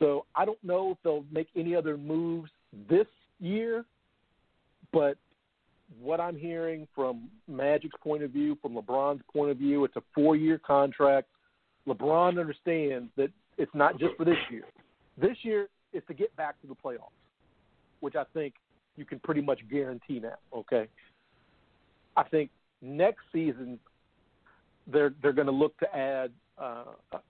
so 0.00 0.26
I 0.34 0.44
don't 0.44 0.62
know 0.64 0.90
if 0.90 0.98
they'll 1.04 1.24
make 1.30 1.46
any 1.56 1.76
other 1.76 1.96
moves 1.96 2.50
this 2.88 3.06
year, 3.40 3.84
but 4.92 5.16
what 6.00 6.20
I'm 6.20 6.36
hearing 6.36 6.86
from 6.94 7.28
Magic's 7.48 7.96
point 8.02 8.22
of 8.22 8.30
view, 8.30 8.56
from 8.60 8.74
LeBron's 8.74 9.22
point 9.32 9.50
of 9.50 9.58
view, 9.58 9.84
it's 9.84 9.96
a 9.96 10.02
four 10.14 10.36
year 10.36 10.58
contract. 10.58 11.28
LeBron 11.86 12.40
understands 12.40 13.10
that 13.16 13.30
it's 13.58 13.74
not 13.74 13.98
just 13.98 14.16
for 14.16 14.24
this 14.24 14.38
year. 14.50 14.64
This 15.18 15.36
year 15.42 15.68
is 15.92 16.02
to 16.08 16.14
get 16.14 16.34
back 16.36 16.60
to 16.62 16.66
the 16.66 16.74
playoffs, 16.74 17.12
which 18.00 18.16
I 18.16 18.24
think 18.32 18.54
you 18.96 19.04
can 19.04 19.18
pretty 19.20 19.42
much 19.42 19.60
guarantee 19.70 20.20
now, 20.20 20.36
okay? 20.54 20.88
I 22.16 22.22
think 22.24 22.50
next 22.80 23.20
season 23.32 23.78
they're 24.86 25.14
they're 25.22 25.32
going 25.32 25.46
to 25.46 25.52
look 25.52 25.78
to 25.78 25.96
add 25.96 26.30
uh, 26.58 26.84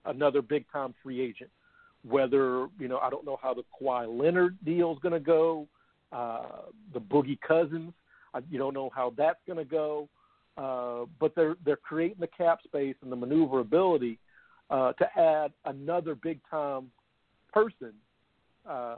another 0.05 0.41
big 0.41 0.65
time 0.71 0.93
free 1.03 1.21
agent. 1.21 1.49
Whether 2.07 2.67
you 2.79 2.87
know, 2.87 2.99
I 2.99 3.09
don't 3.09 3.25
know 3.25 3.39
how 3.41 3.53
the 3.53 3.63
Kawhi 3.81 4.07
Leonard 4.07 4.57
deal 4.63 4.91
is 4.91 4.99
going 5.01 5.13
to 5.13 5.19
go. 5.19 5.67
Uh, 6.15 6.69
the 6.93 7.01
Boogie 7.01 7.39
Cousins 7.41 7.93
you 8.49 8.57
don't 8.57 8.73
know 8.73 8.89
how 8.93 9.13
that's 9.17 9.39
going 9.47 9.57
to 9.57 9.65
go, 9.65 10.09
uh, 10.57 11.05
but 11.19 11.33
they're 11.35 11.55
they're 11.65 11.75
creating 11.75 12.17
the 12.19 12.27
cap 12.27 12.59
space 12.63 12.95
and 13.01 13.11
the 13.11 13.15
maneuverability 13.15 14.19
uh, 14.69 14.93
to 14.93 15.19
add 15.19 15.51
another 15.65 16.15
big 16.15 16.39
time 16.49 16.91
person, 17.53 17.93
uh, 18.69 18.97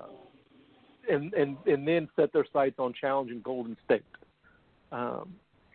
and 1.09 1.33
and 1.33 1.57
and 1.65 1.87
then 1.87 2.07
set 2.15 2.31
their 2.33 2.45
sights 2.51 2.75
on 2.79 2.93
challenging 2.99 3.41
Golden 3.41 3.77
State. 3.85 4.03
Um, 4.91 5.33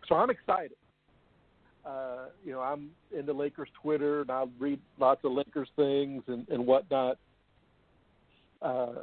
so 0.09 0.15
I'm 0.15 0.31
excited. 0.31 0.77
Uh, 1.85 2.27
you 2.45 2.53
know, 2.53 2.61
I'm 2.61 2.91
into 3.17 3.33
Lakers 3.33 3.69
Twitter 3.83 4.21
and 4.21 4.31
I 4.31 4.45
read 4.61 4.79
lots 5.01 5.21
of 5.25 5.33
Lakers 5.33 5.69
things 5.75 6.23
and, 6.29 6.49
and 6.49 6.65
whatnot. 6.65 7.19
Uh, 8.63 9.03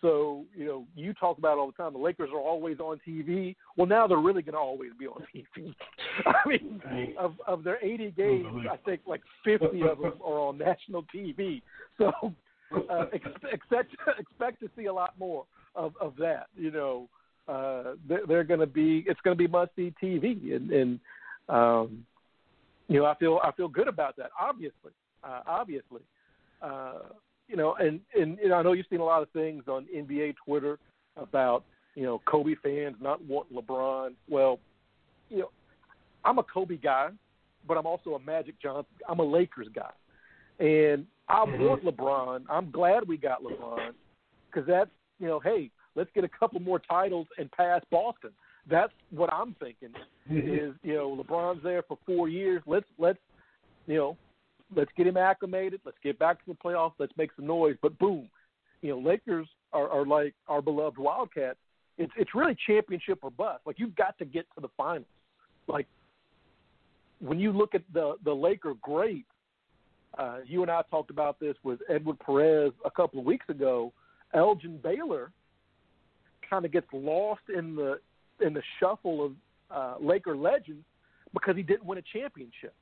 so, 0.00 0.44
you 0.54 0.66
know, 0.66 0.84
you 0.94 1.14
talk 1.14 1.38
about 1.38 1.58
all 1.58 1.68
the 1.68 1.72
time 1.72 1.92
the 1.92 1.98
Lakers 1.98 2.30
are 2.32 2.40
always 2.40 2.78
on 2.80 3.00
TV. 3.06 3.56
Well, 3.76 3.86
now 3.86 4.06
they're 4.06 4.18
really 4.18 4.42
going 4.42 4.54
to 4.54 4.58
always 4.58 4.90
be 4.98 5.06
on 5.06 5.24
TV. 5.34 5.74
I 6.26 6.48
mean, 6.48 6.82
of 7.18 7.34
of 7.46 7.64
their 7.64 7.82
80 7.82 8.10
games, 8.12 8.66
I 8.70 8.76
think 8.76 9.00
like 9.06 9.22
50 9.44 9.66
of 9.82 9.98
them 9.98 10.12
are 10.24 10.38
on 10.38 10.58
national 10.58 11.04
TV. 11.14 11.62
So, 11.98 12.12
uh, 12.90 13.06
expect 13.52 13.94
expect 14.18 14.60
to 14.60 14.70
see 14.76 14.86
a 14.86 14.92
lot 14.92 15.14
more 15.18 15.44
of 15.74 15.94
of 16.00 16.14
that. 16.18 16.48
You 16.56 16.70
know, 16.70 17.08
uh, 17.48 17.94
they're, 18.06 18.26
they're 18.26 18.44
going 18.44 18.60
to 18.60 18.66
be 18.66 19.04
it's 19.06 19.20
going 19.22 19.36
to 19.36 19.42
be 19.42 19.48
must 19.48 19.70
see 19.76 19.94
TV, 20.02 20.54
and 20.54 20.70
and 20.70 21.00
um, 21.48 22.04
you 22.88 23.00
know, 23.00 23.06
I 23.06 23.14
feel 23.14 23.40
I 23.42 23.52
feel 23.52 23.68
good 23.68 23.88
about 23.88 24.16
that. 24.16 24.30
Obviously, 24.38 24.92
uh, 25.24 25.40
obviously. 25.46 26.02
Uh, 26.62 27.00
you 27.48 27.56
know, 27.56 27.74
and 27.78 28.00
and 28.18 28.38
you 28.42 28.48
know, 28.48 28.56
I 28.56 28.62
know 28.62 28.72
you've 28.72 28.86
seen 28.90 29.00
a 29.00 29.04
lot 29.04 29.22
of 29.22 29.30
things 29.30 29.64
on 29.68 29.86
NBA 29.94 30.34
Twitter 30.44 30.78
about 31.16 31.64
you 31.94 32.02
know 32.02 32.20
Kobe 32.26 32.54
fans 32.62 32.96
not 33.00 33.24
wanting 33.24 33.56
LeBron. 33.56 34.14
Well, 34.28 34.58
you 35.30 35.38
know, 35.38 35.50
I'm 36.24 36.38
a 36.38 36.42
Kobe 36.42 36.76
guy, 36.76 37.10
but 37.66 37.76
I'm 37.76 37.86
also 37.86 38.14
a 38.14 38.20
Magic 38.20 38.60
Johnson. 38.60 38.92
I'm 39.08 39.20
a 39.20 39.24
Lakers 39.24 39.68
guy, 39.74 39.90
and 40.58 41.06
I 41.28 41.44
mm-hmm. 41.44 41.62
want 41.62 41.84
LeBron. 41.84 42.44
I'm 42.48 42.70
glad 42.70 43.06
we 43.06 43.16
got 43.16 43.42
LeBron 43.42 43.92
because 44.50 44.66
that's 44.66 44.90
you 45.18 45.26
know, 45.26 45.40
hey, 45.40 45.70
let's 45.94 46.10
get 46.14 46.24
a 46.24 46.28
couple 46.28 46.60
more 46.60 46.78
titles 46.78 47.26
and 47.38 47.50
pass 47.52 47.82
Boston. 47.90 48.30
That's 48.68 48.92
what 49.10 49.32
I'm 49.32 49.54
thinking. 49.60 49.90
Mm-hmm. 50.30 50.54
Is 50.54 50.74
you 50.82 50.94
know, 50.94 51.22
LeBron's 51.22 51.62
there 51.62 51.82
for 51.82 51.98
four 52.04 52.28
years. 52.28 52.62
Let's 52.66 52.86
let's 52.98 53.18
you 53.86 53.96
know 53.96 54.16
let's 54.74 54.90
get 54.96 55.06
him 55.06 55.16
acclimated. 55.16 55.80
Let's 55.84 55.98
get 56.02 56.18
back 56.18 56.44
to 56.44 56.46
the 56.46 56.54
playoffs. 56.54 56.94
Let's 56.98 57.12
make 57.16 57.30
some 57.36 57.46
noise. 57.46 57.76
But 57.82 57.98
boom, 57.98 58.28
you 58.82 58.90
know, 58.90 58.98
Lakers 58.98 59.46
are, 59.72 59.88
are 59.88 60.06
like 60.06 60.34
our 60.48 60.62
beloved 60.62 60.98
Wildcats. 60.98 61.58
It's 61.98 62.12
it's 62.16 62.34
really 62.34 62.56
championship 62.66 63.20
or 63.22 63.30
bust. 63.30 63.60
Like 63.64 63.78
you've 63.78 63.96
got 63.96 64.18
to 64.18 64.24
get 64.24 64.46
to 64.54 64.60
the 64.60 64.68
finals. 64.76 65.06
Like 65.66 65.86
when 67.20 67.38
you 67.38 67.52
look 67.52 67.74
at 67.74 67.82
the 67.92 68.16
the 68.24 68.32
Laker 68.32 68.74
greats, 68.82 69.28
uh, 70.18 70.38
you 70.46 70.62
and 70.62 70.70
I 70.70 70.82
talked 70.90 71.10
about 71.10 71.40
this 71.40 71.56
with 71.62 71.80
Edward 71.88 72.18
Perez 72.18 72.72
a 72.84 72.90
couple 72.90 73.20
of 73.20 73.24
weeks 73.24 73.48
ago. 73.48 73.92
Elgin 74.34 74.78
Baylor 74.82 75.30
kind 76.48 76.64
of 76.64 76.72
gets 76.72 76.86
lost 76.92 77.42
in 77.54 77.76
the 77.76 78.00
in 78.44 78.52
the 78.52 78.62
shuffle 78.78 79.24
of 79.24 79.32
uh, 79.70 79.94
Laker 80.04 80.36
legends 80.36 80.84
because 81.32 81.56
he 81.56 81.62
didn't 81.62 81.86
win 81.86 81.98
a 81.98 82.02
championship 82.12 82.74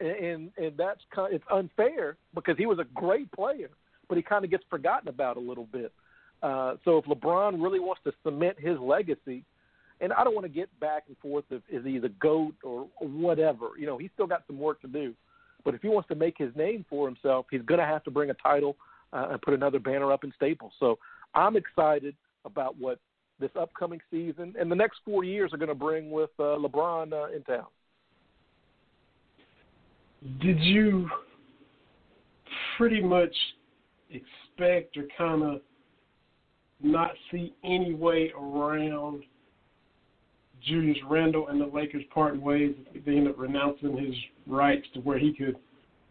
and 0.00 0.50
and 0.56 0.76
that's 0.76 1.00
kind 1.14 1.34
of, 1.34 1.40
it's 1.40 1.50
unfair 1.52 2.16
because 2.34 2.56
he 2.58 2.66
was 2.66 2.78
a 2.78 2.86
great 2.94 3.30
player, 3.32 3.70
but 4.08 4.16
he 4.16 4.22
kind 4.22 4.44
of 4.44 4.50
gets 4.50 4.64
forgotten 4.68 5.08
about 5.08 5.36
a 5.36 5.40
little 5.40 5.66
bit. 5.72 5.92
Uh, 6.42 6.74
so 6.84 6.98
if 6.98 7.04
LeBron 7.06 7.62
really 7.62 7.80
wants 7.80 8.02
to 8.04 8.12
cement 8.22 8.58
his 8.58 8.78
legacy, 8.78 9.44
and 10.00 10.12
I 10.12 10.24
don't 10.24 10.34
want 10.34 10.44
to 10.44 10.52
get 10.52 10.68
back 10.80 11.04
and 11.08 11.16
forth 11.18 11.44
of 11.50 11.62
is 11.70 11.84
he 11.84 11.98
the 11.98 12.10
goat 12.10 12.54
or 12.62 12.88
whatever, 13.00 13.70
you 13.78 13.86
know, 13.86 13.96
he's 13.96 14.10
still 14.14 14.26
got 14.26 14.42
some 14.46 14.58
work 14.58 14.80
to 14.82 14.88
do. 14.88 15.14
But 15.64 15.74
if 15.74 15.80
he 15.80 15.88
wants 15.88 16.08
to 16.08 16.14
make 16.14 16.36
his 16.36 16.54
name 16.54 16.84
for 16.90 17.06
himself, 17.06 17.46
he's 17.50 17.62
going 17.62 17.80
to 17.80 17.86
have 17.86 18.04
to 18.04 18.10
bring 18.10 18.28
a 18.28 18.34
title 18.34 18.76
uh, 19.14 19.28
and 19.30 19.40
put 19.40 19.54
another 19.54 19.78
banner 19.78 20.12
up 20.12 20.24
in 20.24 20.32
Staples. 20.36 20.72
So 20.78 20.98
I'm 21.34 21.56
excited 21.56 22.14
about 22.44 22.78
what 22.78 22.98
this 23.40 23.50
upcoming 23.58 24.00
season 24.10 24.54
and 24.60 24.70
the 24.70 24.76
next 24.76 24.98
four 25.04 25.24
years 25.24 25.52
are 25.52 25.56
going 25.56 25.68
to 25.68 25.74
bring 25.74 26.10
with 26.10 26.30
uh, 26.38 26.56
LeBron 26.58 27.12
uh, 27.12 27.34
in 27.34 27.42
town 27.42 27.66
did 30.40 30.58
you 30.60 31.08
pretty 32.76 33.02
much 33.02 33.34
expect 34.10 34.96
or 34.96 35.04
kind 35.16 35.42
of 35.42 35.60
not 36.82 37.10
see 37.30 37.52
any 37.62 37.94
way 37.94 38.32
around 38.38 39.22
Julius 40.62 40.98
Randle 41.08 41.48
and 41.48 41.60
the 41.60 41.66
Lakers 41.66 42.04
parting 42.12 42.40
ways? 42.40 42.74
They 43.04 43.16
ended 43.16 43.34
up 43.34 43.38
renouncing 43.38 43.96
his 43.96 44.14
rights 44.46 44.86
to 44.94 45.00
where 45.00 45.18
he 45.18 45.32
could 45.32 45.56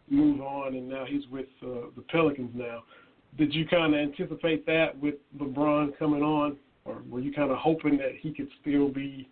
move 0.08 0.40
on, 0.40 0.74
and 0.74 0.88
now 0.88 1.04
he's 1.06 1.26
with 1.30 1.46
uh, 1.62 1.88
the 1.96 2.04
Pelicans 2.08 2.50
now. 2.54 2.84
Did 3.36 3.52
you 3.52 3.66
kind 3.66 3.94
of 3.94 4.00
anticipate 4.00 4.64
that 4.66 4.96
with 5.00 5.14
LeBron 5.38 5.98
coming 5.98 6.22
on, 6.22 6.56
or 6.84 7.02
were 7.08 7.20
you 7.20 7.32
kind 7.32 7.50
of 7.50 7.58
hoping 7.58 7.96
that 7.98 8.12
he 8.20 8.32
could 8.32 8.48
still 8.60 8.88
be 8.88 9.28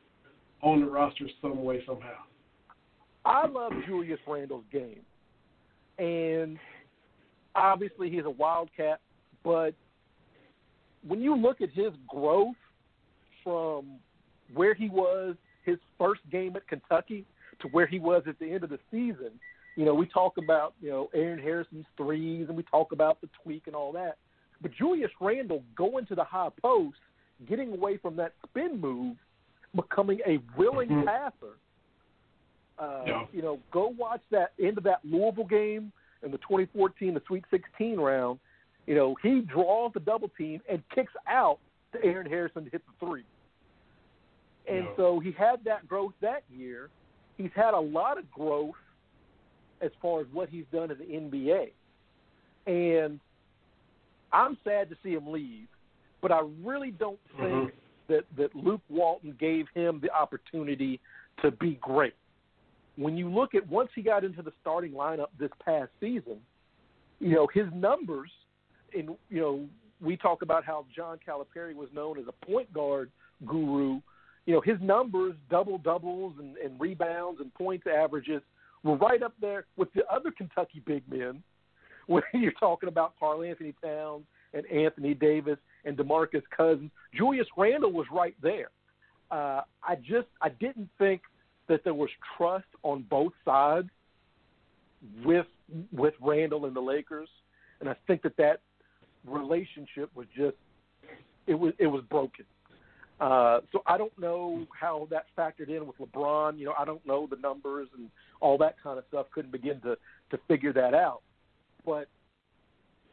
on 0.61 0.81
the 0.81 0.87
roster 0.87 1.27
some 1.41 1.63
way, 1.63 1.83
somehow? 1.87 2.19
I 3.25 3.47
love 3.47 3.73
Julius 3.87 4.19
Randle's 4.27 4.65
game, 4.73 5.03
and 5.99 6.59
obviously 7.55 8.11
he's 8.11 8.25
a 8.25 8.31
wildcat. 8.31 9.01
But 9.45 9.75
when 11.07 11.21
you 11.21 11.37
look 11.37 11.61
at 11.61 11.71
his 11.71 11.93
growth 12.09 12.57
from 13.45 13.99
where 14.55 14.75
he 14.75 14.89
was 14.89 15.37
his 15.65 15.79
first 15.99 16.21
game 16.31 16.57
at 16.57 16.67
Kentucky 16.67 17.25
to 17.61 17.69
where 17.69 17.87
he 17.87 17.99
was 17.99 18.23
at 18.27 18.39
the 18.39 18.51
end 18.51 18.65
of 18.65 18.71
the 18.71 18.79
season, 18.91 19.31
you 19.77 19.85
know, 19.85 19.95
we 19.95 20.07
talk 20.07 20.39
about 20.39 20.75
you 20.81 20.91
know 20.91 21.09
Aaron 21.15 21.39
Harrison's 21.39 21.87
threes 21.97 22.47
and 22.49 22.57
we 22.57 22.65
talk 22.65 22.93
about 22.93 23.21
the 23.21 23.29
tweak 23.43 23.65
and 23.67 23.77
all 23.77 23.93
that. 23.93 24.19
But 24.61 24.73
Julius 24.77 25.11
Randle 25.21 25.63
going 25.77 26.07
to 26.07 26.15
the 26.15 26.25
high 26.25 26.51
post, 26.61 26.99
getting 27.49 27.73
away 27.73 27.97
from 27.97 28.17
that 28.17 28.33
spin 28.47 28.81
move, 28.81 29.17
becoming 29.75 30.21
a 30.27 30.39
willing 30.57 30.89
mm-hmm. 30.89 31.07
passer 31.07 31.57
uh, 32.79 33.03
yeah. 33.07 33.25
You 33.33 33.43
know, 33.43 33.59
go 33.71 33.95
watch 33.97 34.23
that 34.31 34.53
end 34.63 34.79
of 34.79 34.85
that 34.85 35.01
Louisville 35.05 35.45
game 35.45 35.93
in 36.23 36.31
the 36.31 36.39
2014, 36.39 37.15
the 37.15 37.23
Sweet 37.27 37.45
16 37.51 37.99
round. 37.99 38.39
You 38.87 38.95
know, 38.95 39.17
he 39.23 39.41
draws 39.41 39.93
the 39.95 40.01
double 40.01 40.29
team 40.37 40.61
and 40.69 40.83
kicks 40.95 41.13
out 41.29 41.59
to 41.93 42.05
Aaron 42.05 42.27
Harrison 42.27 42.65
to 42.65 42.71
hit 42.71 42.83
the 42.87 43.07
three. 43.07 43.25
And 44.69 44.85
No. 44.85 44.95
so 44.97 45.21
he 45.21 45.33
had 45.33 45.63
that 45.65 45.87
growth 45.89 46.13
that 46.21 46.43
year. 46.51 46.89
He's 47.37 47.51
had 47.55 47.75
a 47.75 47.81
lot 47.81 48.19
of 48.19 48.31
growth 48.31 48.75
as 49.81 49.91
far 50.01 50.21
as 50.21 50.27
what 50.33 50.49
he's 50.49 50.65
done 50.73 50.91
in 50.91 50.99
the 50.99 51.05
NBA. 51.05 51.73
And 52.67 53.21
I'm 54.33 54.57
sad 54.65 54.89
to 54.91 54.97
see 55.03 55.13
him 55.13 55.31
leave, 55.31 55.67
but 56.21 56.31
I 56.33 56.43
really 56.63 56.93
don't 56.93 57.19
think 57.39 57.73
that, 58.09 58.25
that 58.37 58.55
Luke 58.55 58.81
Walton 58.89 59.37
gave 59.39 59.67
him 59.75 60.01
the 60.01 60.11
opportunity 60.13 61.01
to 61.43 61.51
be 61.51 61.75
great. 61.81 62.15
When 62.97 63.17
you 63.17 63.29
look 63.29 63.55
at 63.55 63.67
once 63.69 63.91
he 63.95 64.03
got 64.03 64.25
into 64.25 64.43
the 64.43 64.53
starting 64.61 64.93
lineup 64.93 65.29
this 65.39 65.51
past 65.65 65.91
season, 66.01 66.39
you 67.21 67.35
know, 67.35 67.49
his 67.53 67.67
numbers 67.75 68.31
and 68.95 69.11
you 69.31 69.41
know, 69.41 69.65
we 70.01 70.17
talk 70.17 70.43
about 70.43 70.65
how 70.65 70.85
John 70.95 71.19
Calipari 71.27 71.75
was 71.75 71.89
known 71.95 72.19
as 72.19 72.25
a 72.29 72.47
point 72.47 72.73
guard 72.73 73.11
guru. 73.47 74.01
You 74.47 74.55
know, 74.55 74.61
his 74.61 74.77
numbers, 74.81 75.35
double 75.49 75.79
doubles 75.79 76.35
and, 76.39 76.57
and 76.57 76.79
rebounds 76.81 77.41
and 77.41 77.55
points 77.55 77.87
averages 77.87 78.43
were 78.83 78.97
right 78.97 79.23
up 79.23 79.35
there 79.41 79.67
with 79.77 79.93
the 79.95 80.03
other 80.13 80.33
Kentucky 80.33 80.83
big 80.85 81.03
men 81.09 81.43
when 82.07 82.23
you're 82.35 82.53
talking 82.53 82.89
about 82.89 83.15
Karl-Anthony 83.19 83.75
Towns 83.83 84.25
and 84.53 84.67
Anthony 84.67 85.15
Davis 85.15 85.59
and 85.85 85.97
DeMarcus 85.97 86.43
Cousins. 86.55 86.91
Julius 87.17 87.47
Randle 87.57 87.93
was 87.93 88.07
right 88.13 88.35
there. 88.43 88.71
Uh, 89.31 89.63
I 89.83 89.95
just 89.97 90.27
I 90.43 90.51
didn't 90.51 90.91
think 90.99 91.23
that 91.73 91.85
there 91.85 91.95
was 91.95 92.11
trust 92.37 92.67
on 92.83 93.03
both 93.09 93.33
sides 93.47 93.89
with 95.25 95.47
with 95.91 96.13
Randle 96.21 96.67
and 96.67 96.77
the 96.77 96.83
Lakers, 96.83 97.31
and 97.81 97.89
I 97.89 97.97
think 98.07 98.23
that 98.23 98.37
that 98.37 98.61
relationship 99.27 100.11
was 100.15 100.27
just 100.37 100.57
it 101.47 101.55
was 101.55 101.73
it 101.79 101.87
was 101.87 102.05
broken. 102.11 102.45
Uh, 103.19 103.61
so 103.71 103.83
I 103.87 103.97
don't 103.97 104.17
know 104.19 104.67
how 104.79 105.09
that 105.11 105.27
factored 105.39 105.69
in 105.69 105.87
with 105.87 105.97
LeBron. 105.99 106.59
You 106.59 106.67
know, 106.67 106.75
I 106.79 106.85
don't 106.85 107.05
know 107.07 107.27
the 107.27 107.37
numbers 107.37 107.89
and 107.97 108.11
all 108.41 108.59
that 108.59 108.77
kind 108.83 108.99
of 108.99 109.05
stuff. 109.09 109.27
Couldn't 109.33 109.53
begin 109.53 109.81
to 109.81 109.97
to 110.31 110.39
figure 110.49 110.75
that 110.75 110.93
out. 110.93 111.23
But 111.87 112.07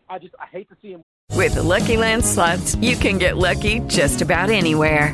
I 0.10 0.20
just 0.20 0.36
I 0.38 0.48
hate 0.48 0.68
to 0.70 0.76
see 0.82 0.92
him. 0.92 1.04
With 1.34 1.56
the 1.56 1.64
Lucky 1.64 1.96
Land 1.96 2.26
slots, 2.26 2.76
you 2.76 2.98
can 2.98 3.20
get 3.20 3.38
lucky 3.38 3.80
just 3.88 4.22
about 4.22 4.50
anywhere. 4.50 5.14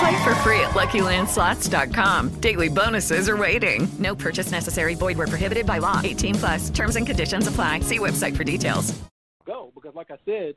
Play 0.00 0.24
for 0.24 0.34
free 0.36 0.60
at 0.60 0.70
LuckyLandSlots.com. 0.70 2.40
Daily 2.40 2.70
bonuses 2.70 3.28
are 3.28 3.36
waiting. 3.36 3.86
No 3.98 4.14
purchase 4.14 4.50
necessary. 4.50 4.94
Void 4.94 5.18
where 5.18 5.26
prohibited 5.26 5.66
by 5.66 5.76
law. 5.76 6.00
18 6.02 6.36
plus. 6.36 6.70
Terms 6.70 6.96
and 6.96 7.06
conditions 7.06 7.46
apply. 7.46 7.80
See 7.80 7.98
website 7.98 8.34
for 8.34 8.42
details. 8.42 8.98
go 9.44 9.70
because, 9.74 9.94
like 9.94 10.10
I 10.10 10.16
said, 10.24 10.54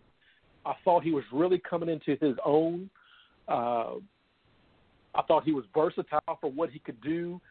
I 0.65 0.75
thought 0.85 1.03
he 1.03 1.11
was 1.11 1.25
really 1.33 1.59
coming 1.59 1.89
into 1.89 2.15
his 2.25 2.37
own. 2.45 2.89
Uh, 3.49 3.95
I 5.13 5.21
thought 5.27 5.43
he 5.43 5.51
was 5.51 5.65
versatile 5.75 6.37
for 6.39 6.49
what 6.49 6.69
he 6.69 6.79
could 6.79 7.01
do. 7.01 7.41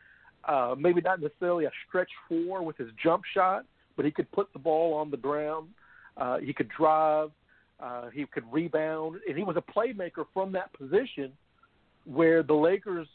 Uh, 0.49 0.75
maybe 0.79 1.03
not 1.03 1.21
necessarily 1.21 1.67
a 1.67 1.71
stretch 1.87 2.11
four 2.27 2.63
with 2.63 2.79
his 2.79 2.89
jump 3.03 3.25
shot, 3.35 3.67
but 3.97 4.07
he 4.07 4.11
could 4.11 4.31
put 4.33 4.51
the 4.55 4.59
ball 4.59 4.95
on 4.95 5.11
the 5.11 5.19
ground. 5.19 5.69
Uh, 6.17 6.39
he 6.39 6.55
could 6.55 6.71
drive. 6.71 7.31
Uh, 7.79 8.09
he 8.09 8.25
could 8.25 8.51
rebound, 8.51 9.21
and 9.29 9.37
he 9.37 9.45
was 9.45 9.57
a 9.59 9.61
playmaker 9.61 10.25
from 10.33 10.53
that 10.53 10.73
position. 10.73 11.33
Where 12.05 12.43
the 12.43 12.55
Lakers, 12.55 13.09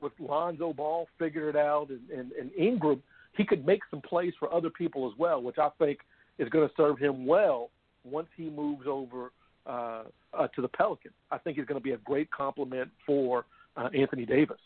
with 0.00 0.12
Lonzo 0.18 0.72
Ball, 0.72 1.08
figured 1.18 1.54
it 1.54 1.58
out, 1.58 1.88
and, 1.90 2.10
and, 2.10 2.32
and 2.32 2.50
Ingram, 2.52 3.02
he 3.36 3.44
could 3.44 3.66
make 3.66 3.80
some 3.90 4.00
plays 4.00 4.32
for 4.38 4.52
other 4.52 4.70
people 4.70 5.10
as 5.10 5.18
well, 5.18 5.42
which 5.42 5.58
I 5.58 5.68
think 5.78 6.00
is 6.38 6.48
going 6.48 6.68
to 6.68 6.74
serve 6.76 6.98
him 6.98 7.26
well 7.26 7.70
once 8.04 8.28
he 8.36 8.50
moves 8.50 8.86
over 8.86 9.32
uh, 9.66 10.04
uh, 10.32 10.48
to 10.48 10.62
the 10.62 10.68
Pelicans. 10.68 11.14
I 11.30 11.38
think 11.38 11.56
he's 11.56 11.66
going 11.66 11.80
to 11.80 11.84
be 11.84 11.92
a 11.92 11.98
great 11.98 12.30
complement 12.30 12.90
for 13.04 13.46
uh, 13.76 13.88
Anthony 13.94 14.24
Davis. 14.24 14.58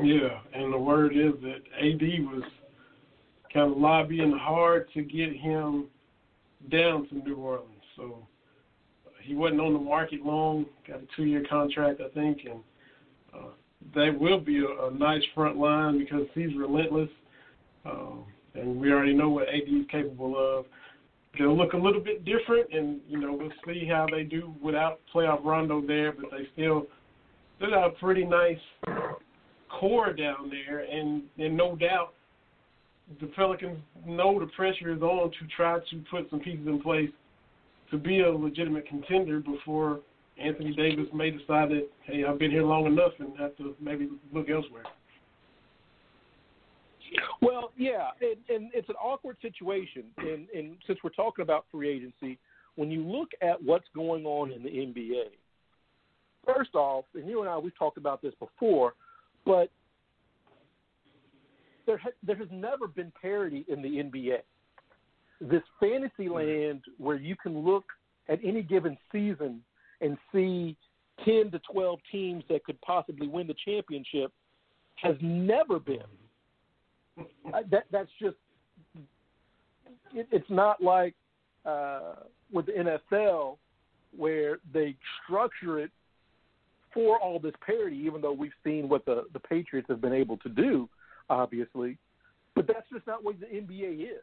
Yeah, 0.00 0.38
and 0.54 0.72
the 0.72 0.78
word 0.78 1.16
is 1.16 1.32
that 1.42 1.62
AD 1.76 2.24
was 2.26 2.44
kind 3.52 3.72
of 3.72 3.78
lobbying 3.78 4.38
hard 4.38 4.88
to 4.94 5.02
get 5.02 5.34
him 5.34 5.86
down 6.70 7.08
to 7.08 7.16
New 7.16 7.36
Orleans. 7.36 7.68
So 7.96 8.27
he 9.28 9.34
wasn't 9.34 9.60
on 9.60 9.74
the 9.74 9.78
market 9.78 10.24
long. 10.24 10.64
Got 10.86 11.02
a 11.02 11.06
two-year 11.14 11.44
contract, 11.48 12.00
I 12.00 12.08
think, 12.14 12.38
and 12.50 12.60
uh, 13.34 13.50
that 13.94 14.18
will 14.18 14.40
be 14.40 14.64
a, 14.64 14.86
a 14.86 14.90
nice 14.90 15.22
front 15.34 15.58
line 15.58 15.98
because 15.98 16.26
he's 16.34 16.56
relentless, 16.56 17.10
um, 17.84 18.24
and 18.54 18.80
we 18.80 18.90
already 18.90 19.14
know 19.14 19.28
what 19.28 19.48
AD 19.48 19.68
is 19.68 19.86
capable 19.90 20.34
of. 20.36 20.64
They'll 21.38 21.56
look 21.56 21.74
a 21.74 21.76
little 21.76 22.02
bit 22.02 22.24
different, 22.24 22.72
and 22.72 23.00
you 23.06 23.20
know 23.20 23.34
we'll 23.34 23.52
see 23.66 23.86
how 23.86 24.06
they 24.10 24.22
do 24.22 24.54
without 24.62 25.00
playoff 25.14 25.44
Rondo 25.44 25.86
there, 25.86 26.12
but 26.12 26.30
they 26.30 26.48
still 26.54 26.86
still 27.58 27.70
got 27.70 27.86
a 27.86 27.90
pretty 27.90 28.24
nice 28.24 28.58
core 29.68 30.14
down 30.14 30.50
there, 30.50 30.80
and 30.80 31.22
and 31.38 31.54
no 31.54 31.76
doubt 31.76 32.14
the 33.20 33.26
Pelicans 33.26 33.78
know 34.06 34.40
the 34.40 34.46
pressure 34.46 34.92
is 34.92 35.02
on 35.02 35.30
to 35.30 35.46
try 35.54 35.78
to 35.78 36.04
put 36.10 36.28
some 36.30 36.40
pieces 36.40 36.66
in 36.66 36.80
place 36.80 37.10
to 37.90 37.98
be 37.98 38.20
a 38.20 38.30
legitimate 38.30 38.86
contender 38.86 39.40
before 39.40 40.00
Anthony 40.38 40.74
Davis 40.74 41.06
may 41.12 41.30
decide 41.30 41.70
that 41.70 41.88
hey 42.04 42.24
I've 42.24 42.38
been 42.38 42.50
here 42.50 42.62
long 42.62 42.86
enough 42.86 43.12
and 43.18 43.36
have 43.38 43.56
to 43.56 43.74
maybe 43.80 44.08
look 44.32 44.48
elsewhere. 44.48 44.84
Well, 47.40 47.72
yeah, 47.76 48.10
and, 48.20 48.36
and 48.54 48.70
it's 48.74 48.88
an 48.88 48.96
awkward 48.96 49.36
situation. 49.40 50.04
And, 50.18 50.48
and 50.54 50.76
since 50.86 50.98
we're 51.02 51.10
talking 51.10 51.42
about 51.42 51.64
free 51.70 51.88
agency, 51.88 52.38
when 52.76 52.90
you 52.90 53.02
look 53.02 53.30
at 53.40 53.62
what's 53.62 53.86
going 53.94 54.26
on 54.26 54.52
in 54.52 54.62
the 54.62 54.68
NBA, 54.68 55.24
first 56.46 56.74
off, 56.74 57.04
and 57.14 57.28
you 57.28 57.40
and 57.40 57.48
I 57.48 57.58
we've 57.58 57.76
talked 57.78 57.96
about 57.96 58.22
this 58.22 58.34
before, 58.38 58.94
but 59.44 59.70
there 61.86 61.98
ha- 61.98 62.10
there 62.22 62.36
has 62.36 62.48
never 62.50 62.86
been 62.86 63.12
parity 63.20 63.64
in 63.68 63.82
the 63.82 63.88
NBA. 63.88 64.38
This 65.40 65.62
fantasy 65.80 66.28
land 66.28 66.82
where 66.98 67.16
you 67.16 67.36
can 67.36 67.58
look 67.58 67.84
at 68.28 68.40
any 68.44 68.62
given 68.62 68.96
season 69.12 69.62
and 70.00 70.16
see 70.32 70.76
ten 71.24 71.50
to 71.50 71.60
twelve 71.70 72.00
teams 72.10 72.44
that 72.48 72.64
could 72.64 72.80
possibly 72.80 73.28
win 73.28 73.46
the 73.46 73.54
championship 73.64 74.32
has 74.96 75.16
never 75.20 75.78
been. 75.78 76.02
That 77.70 77.84
that's 77.90 78.10
just 78.20 78.36
it, 80.14 80.28
it's 80.30 80.48
not 80.48 80.80
like 80.80 81.14
uh, 81.66 82.14
with 82.52 82.66
the 82.66 82.72
NFL 82.72 83.58
where 84.16 84.58
they 84.72 84.94
structure 85.24 85.80
it 85.80 85.90
for 86.94 87.18
all 87.20 87.38
this 87.38 87.54
parity, 87.64 87.96
even 87.96 88.20
though 88.20 88.32
we've 88.32 88.52
seen 88.64 88.88
what 88.88 89.04
the 89.04 89.24
the 89.32 89.40
Patriots 89.40 89.88
have 89.88 90.00
been 90.00 90.12
able 90.12 90.36
to 90.38 90.48
do, 90.48 90.88
obviously. 91.28 91.98
But 92.54 92.66
that's 92.66 92.88
just 92.92 93.06
not 93.06 93.24
what 93.24 93.38
the 93.40 93.46
NBA 93.46 94.02
is. 94.02 94.22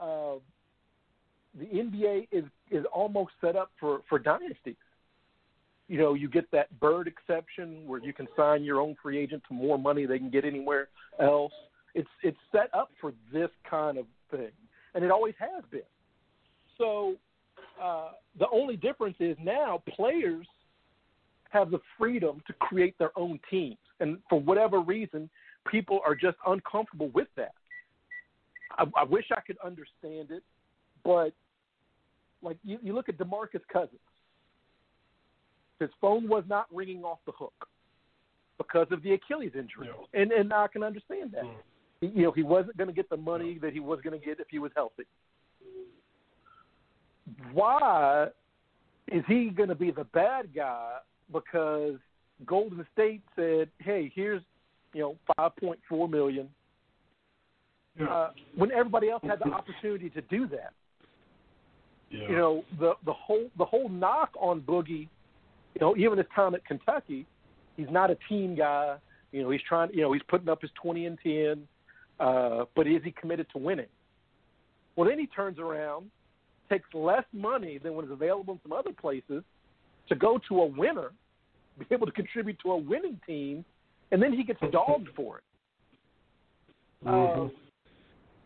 Uh, 0.00 0.36
the 1.58 1.64
NBA 1.64 2.28
is 2.32 2.44
is 2.70 2.84
almost 2.92 3.32
set 3.40 3.56
up 3.56 3.70
for 3.80 4.02
for 4.08 4.18
dynasties. 4.18 4.76
You 5.88 5.98
know, 5.98 6.14
you 6.14 6.28
get 6.28 6.50
that 6.50 6.78
bird 6.80 7.06
exception 7.06 7.86
where 7.86 8.02
you 8.02 8.12
can 8.12 8.26
sign 8.36 8.64
your 8.64 8.80
own 8.80 8.96
free 9.02 9.18
agent 9.18 9.42
to 9.48 9.54
more 9.54 9.78
money 9.78 10.04
they 10.04 10.18
can 10.18 10.30
get 10.30 10.44
anywhere 10.44 10.88
else. 11.20 11.52
It's 11.94 12.08
it's 12.22 12.38
set 12.52 12.74
up 12.74 12.90
for 13.00 13.12
this 13.32 13.50
kind 13.68 13.96
of 13.98 14.06
thing, 14.30 14.50
and 14.94 15.04
it 15.04 15.10
always 15.10 15.34
has 15.38 15.64
been. 15.70 15.80
So 16.76 17.14
uh, 17.82 18.10
the 18.38 18.48
only 18.52 18.76
difference 18.76 19.16
is 19.20 19.36
now 19.42 19.82
players 19.88 20.46
have 21.50 21.70
the 21.70 21.80
freedom 21.98 22.42
to 22.46 22.52
create 22.54 22.98
their 22.98 23.16
own 23.16 23.38
teams, 23.50 23.78
and 24.00 24.18
for 24.28 24.40
whatever 24.40 24.80
reason, 24.80 25.30
people 25.70 26.00
are 26.04 26.14
just 26.14 26.36
uncomfortable 26.46 27.08
with 27.14 27.28
that. 27.36 27.54
I, 28.72 28.84
I 28.96 29.04
wish 29.04 29.26
I 29.36 29.40
could 29.40 29.58
understand 29.64 30.30
it, 30.30 30.42
but 31.04 31.32
like 32.42 32.58
you, 32.64 32.78
you 32.82 32.94
look 32.94 33.08
at 33.08 33.18
Demarcus 33.18 33.62
Cousins, 33.72 34.00
his 35.80 35.90
phone 36.00 36.28
was 36.28 36.44
not 36.48 36.66
ringing 36.72 37.04
off 37.04 37.18
the 37.26 37.32
hook 37.32 37.68
because 38.58 38.86
of 38.90 39.02
the 39.02 39.12
Achilles 39.12 39.52
injury, 39.54 39.90
and 40.14 40.32
and 40.32 40.52
I 40.52 40.68
can 40.68 40.82
understand 40.82 41.32
that. 41.32 41.44
Mm. 41.44 41.54
He, 42.00 42.06
you 42.08 42.22
know, 42.24 42.32
he 42.32 42.42
wasn't 42.42 42.76
going 42.76 42.88
to 42.88 42.94
get 42.94 43.08
the 43.08 43.16
money 43.16 43.58
that 43.62 43.72
he 43.72 43.80
was 43.80 44.00
going 44.02 44.18
to 44.18 44.24
get 44.24 44.40
if 44.40 44.48
he 44.50 44.58
was 44.58 44.70
healthy. 44.74 45.04
Why 47.52 48.28
is 49.08 49.24
he 49.26 49.50
going 49.50 49.68
to 49.68 49.74
be 49.74 49.90
the 49.90 50.04
bad 50.04 50.54
guy? 50.54 50.98
Because 51.32 51.96
Golden 52.44 52.86
State 52.92 53.22
said, 53.34 53.68
"Hey, 53.78 54.12
here's 54.14 54.42
you 54.92 55.02
know 55.02 55.16
5.4 55.38 56.10
million 56.10 56.48
uh, 58.00 58.30
when 58.56 58.70
everybody 58.72 59.08
else 59.08 59.22
had 59.26 59.38
the 59.38 59.50
opportunity 59.50 60.10
to 60.10 60.20
do 60.22 60.46
that. 60.48 60.72
Yeah. 62.10 62.28
You 62.28 62.36
know, 62.36 62.64
the 62.78 62.94
the 63.04 63.12
whole 63.12 63.50
the 63.58 63.64
whole 63.64 63.88
knock 63.88 64.30
on 64.40 64.60
Boogie, 64.60 65.08
you 65.74 65.80
know, 65.80 65.96
even 65.96 66.18
his 66.18 66.26
time 66.34 66.54
at 66.54 66.64
Kentucky, 66.64 67.26
he's 67.76 67.88
not 67.90 68.10
a 68.10 68.16
team 68.28 68.54
guy. 68.54 68.96
You 69.32 69.42
know, 69.42 69.50
he's 69.50 69.62
trying. 69.68 69.90
You 69.92 70.02
know, 70.02 70.12
he's 70.12 70.22
putting 70.28 70.48
up 70.48 70.62
his 70.62 70.70
20 70.80 71.06
and 71.06 71.18
10, 71.22 71.68
uh, 72.20 72.64
but 72.74 72.86
is 72.86 73.02
he 73.04 73.10
committed 73.10 73.46
to 73.52 73.58
winning? 73.58 73.86
Well, 74.94 75.08
then 75.08 75.18
he 75.18 75.26
turns 75.26 75.58
around, 75.58 76.10
takes 76.70 76.88
less 76.94 77.24
money 77.32 77.78
than 77.78 77.94
what 77.94 78.04
is 78.04 78.10
available 78.10 78.54
in 78.54 78.60
some 78.62 78.72
other 78.72 78.92
places 78.92 79.42
to 80.08 80.14
go 80.14 80.38
to 80.48 80.60
a 80.60 80.66
winner, 80.66 81.10
be 81.78 81.86
able 81.90 82.06
to 82.06 82.12
contribute 82.12 82.58
to 82.62 82.70
a 82.70 82.76
winning 82.76 83.20
team, 83.26 83.64
and 84.12 84.22
then 84.22 84.32
he 84.32 84.44
gets 84.44 84.60
dogged 84.72 85.08
for 85.14 85.38
it. 85.38 85.42
Uh, 87.06 87.48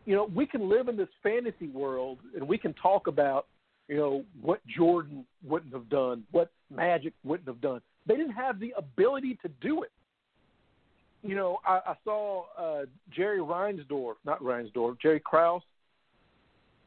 you 0.07 0.15
know, 0.15 0.29
we 0.35 0.47
can 0.47 0.69
live 0.69 0.89
in 0.89 0.97
this 0.97 1.09
fantasy 1.23 1.69
world 1.69 2.19
and 2.35 2.47
we 2.47 2.59
can 2.59 2.73
talk 2.75 3.07
about, 3.07 3.47
you 3.89 3.97
know, 3.97 4.25
what 4.41 4.61
Jordan 4.67 5.25
wouldn't 5.45 5.73
have 5.73 5.89
done, 5.89 6.25
what 6.31 6.51
Magic 6.71 7.13
wouldn't 7.25 7.49
have 7.49 7.61
done. 7.61 7.81
They 8.07 8.17
didn't 8.17 8.33
have 8.33 8.59
the 8.59 8.73
ability 8.77 9.39
to 9.43 9.49
do 9.61 9.83
it. 9.83 9.91
You 11.23 11.37
know, 11.37 11.59
I, 11.67 11.81
I 11.87 11.95
saw 12.05 12.45
uh, 12.59 12.87
Jerry 13.11 13.41
Reinsdorf, 13.41 14.15
not 14.25 14.41
Reinsdorf, 14.41 14.99
Jerry 15.01 15.21
Krause, 15.21 15.63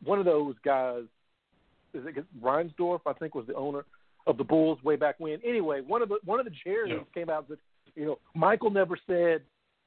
one 0.04 0.18
of 0.20 0.26
those 0.26 0.56
guys. 0.66 1.04
Is 1.94 2.04
it 2.08 2.26
Reinsdorf? 2.42 3.02
I 3.06 3.14
think 3.14 3.36
was 3.36 3.46
the 3.46 3.54
owner 3.54 3.86
of 4.26 4.38
the 4.38 4.44
Bulls 4.44 4.82
way 4.84 4.96
back 4.96 5.20
when. 5.20 5.40
Anyway, 5.46 5.82
one 5.82 6.02
of 6.02 6.10
the 6.10 6.18
one 6.26 6.40
of 6.40 6.46
the 6.46 6.52
Jerrys 6.52 6.90
Yeah. 6.90 7.04
came 7.14 7.30
out 7.30 7.48
that 7.50 7.60
you 7.96 8.06
know 8.06 8.18
Michael 8.34 8.72
never 8.72 8.98
said, 9.06 9.44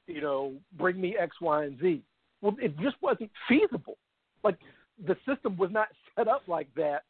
you 0.07 0.21
know, 0.21 0.53
bring 0.77 1.01
me 1.01 1.17
X, 1.17 1.35
Y, 1.41 1.65
and 1.65 1.77
Z. 1.81 2.01
Well, 2.41 2.55
it 2.61 2.77
just 2.79 2.95
wasn't 3.01 3.31
feasible. 3.47 3.97
Like 4.43 4.57
the 5.05 5.15
system 5.27 5.57
was 5.57 5.71
not 5.71 5.87
set 6.15 6.27
up 6.27 6.43
like 6.47 6.67
that 6.75 7.03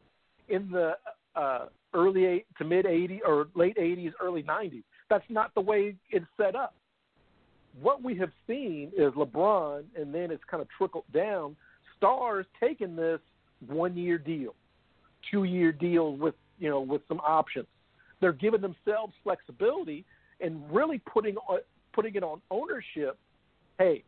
in 0.49 0.69
the 0.71 0.93
uh, 1.35 1.65
early 1.93 2.25
eight 2.25 2.45
to 2.57 2.65
mid 2.65 2.85
'80s 2.85 3.19
or 3.25 3.47
late 3.55 3.77
'80s, 3.77 4.11
early 4.21 4.43
'90s. 4.43 4.83
That's 5.09 5.25
not 5.29 5.53
the 5.55 5.61
way 5.61 5.95
it's 6.09 6.25
set 6.37 6.55
up. 6.55 6.73
What 7.81 8.03
we 8.03 8.17
have 8.17 8.31
seen 8.47 8.91
is 8.97 9.13
LeBron, 9.13 9.83
and 9.95 10.13
then 10.13 10.31
it's 10.31 10.43
kind 10.49 10.61
of 10.61 10.67
trickled 10.77 11.05
down. 11.13 11.55
Stars 11.95 12.45
taking 12.59 12.95
this 12.95 13.19
one-year 13.67 14.17
deal, 14.17 14.55
two-year 15.31 15.71
deal 15.71 16.15
with 16.15 16.35
you 16.59 16.69
know 16.69 16.81
with 16.81 17.01
some 17.07 17.19
options. 17.19 17.67
They're 18.19 18.33
giving 18.33 18.61
themselves 18.61 19.13
flexibility 19.23 20.05
and 20.41 20.61
really 20.71 20.99
putting 20.99 21.35
on, 21.37 21.59
putting 21.93 22.15
it 22.15 22.23
on 22.23 22.41
ownership. 22.49 23.17
Hey, 23.77 24.03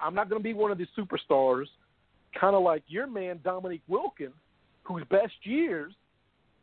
I'm 0.00 0.14
not 0.14 0.28
going 0.28 0.40
to 0.40 0.44
be 0.44 0.54
one 0.54 0.70
of 0.70 0.78
these 0.78 0.88
superstars, 0.98 1.66
kind 2.38 2.54
of 2.54 2.62
like 2.62 2.82
your 2.86 3.06
man 3.06 3.40
Dominique 3.44 3.82
Wilkins, 3.88 4.34
whose 4.82 5.04
best 5.10 5.34
years, 5.44 5.92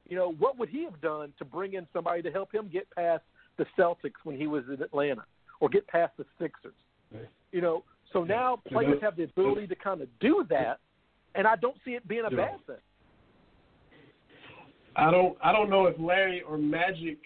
you 0.07 0.15
know, 0.15 0.33
what 0.39 0.57
would 0.59 0.69
he 0.69 0.83
have 0.83 0.99
done 1.01 1.33
to 1.39 1.45
bring 1.45 1.73
in 1.73 1.87
somebody 1.93 2.21
to 2.21 2.31
help 2.31 2.53
him 2.53 2.69
get 2.71 2.89
past 2.91 3.23
the 3.57 3.65
Celtics 3.77 4.19
when 4.23 4.37
he 4.37 4.47
was 4.47 4.63
in 4.67 4.81
Atlanta, 4.81 5.23
or 5.59 5.69
get 5.69 5.87
past 5.87 6.13
the 6.17 6.25
Sixers? 6.39 6.73
You 7.51 7.61
know, 7.61 7.83
so 8.13 8.23
now 8.23 8.61
players 8.67 9.01
have 9.01 9.15
the 9.15 9.23
ability 9.23 9.67
to 9.67 9.75
kind 9.75 10.01
of 10.01 10.07
do 10.19 10.45
that, 10.49 10.79
and 11.35 11.47
I 11.47 11.55
don't 11.55 11.77
see 11.85 11.91
it 11.91 12.07
being 12.07 12.23
a 12.25 12.35
bad 12.35 12.65
thing. 12.65 12.75
I 14.95 15.09
don't 15.09 15.37
I 15.43 15.51
don't 15.51 15.69
know 15.69 15.85
if 15.85 15.97
Larry 15.99 16.41
or 16.41 16.57
Magic 16.57 17.17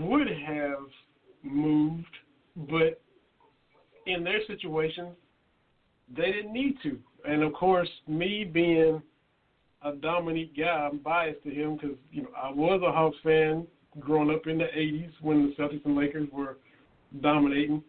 would 0.00 0.28
have 0.28 0.84
moved, 1.42 2.04
but 2.56 3.00
in 4.06 4.24
their 4.24 4.44
situation, 4.46 5.08
they 6.14 6.32
didn't 6.32 6.52
need 6.52 6.76
to. 6.82 6.98
And 7.28 7.42
of 7.42 7.52
course, 7.52 7.88
me 8.06 8.44
being 8.44 9.02
a 9.82 9.92
Dominique 9.92 10.56
guy, 10.56 10.88
I'm 10.90 10.98
biased 10.98 11.42
to 11.44 11.50
him 11.50 11.76
because 11.76 11.96
you 12.12 12.22
know 12.22 12.30
I 12.40 12.50
was 12.50 12.80
a 12.86 12.92
Hawks 12.92 13.16
fan 13.22 13.66
growing 13.98 14.34
up 14.34 14.46
in 14.46 14.58
the 14.58 14.64
'80s 14.64 15.10
when 15.20 15.46
the 15.46 15.62
Celtics 15.62 15.84
and 15.84 15.96
Lakers 15.96 16.28
were 16.32 16.58
dominating. 17.20 17.82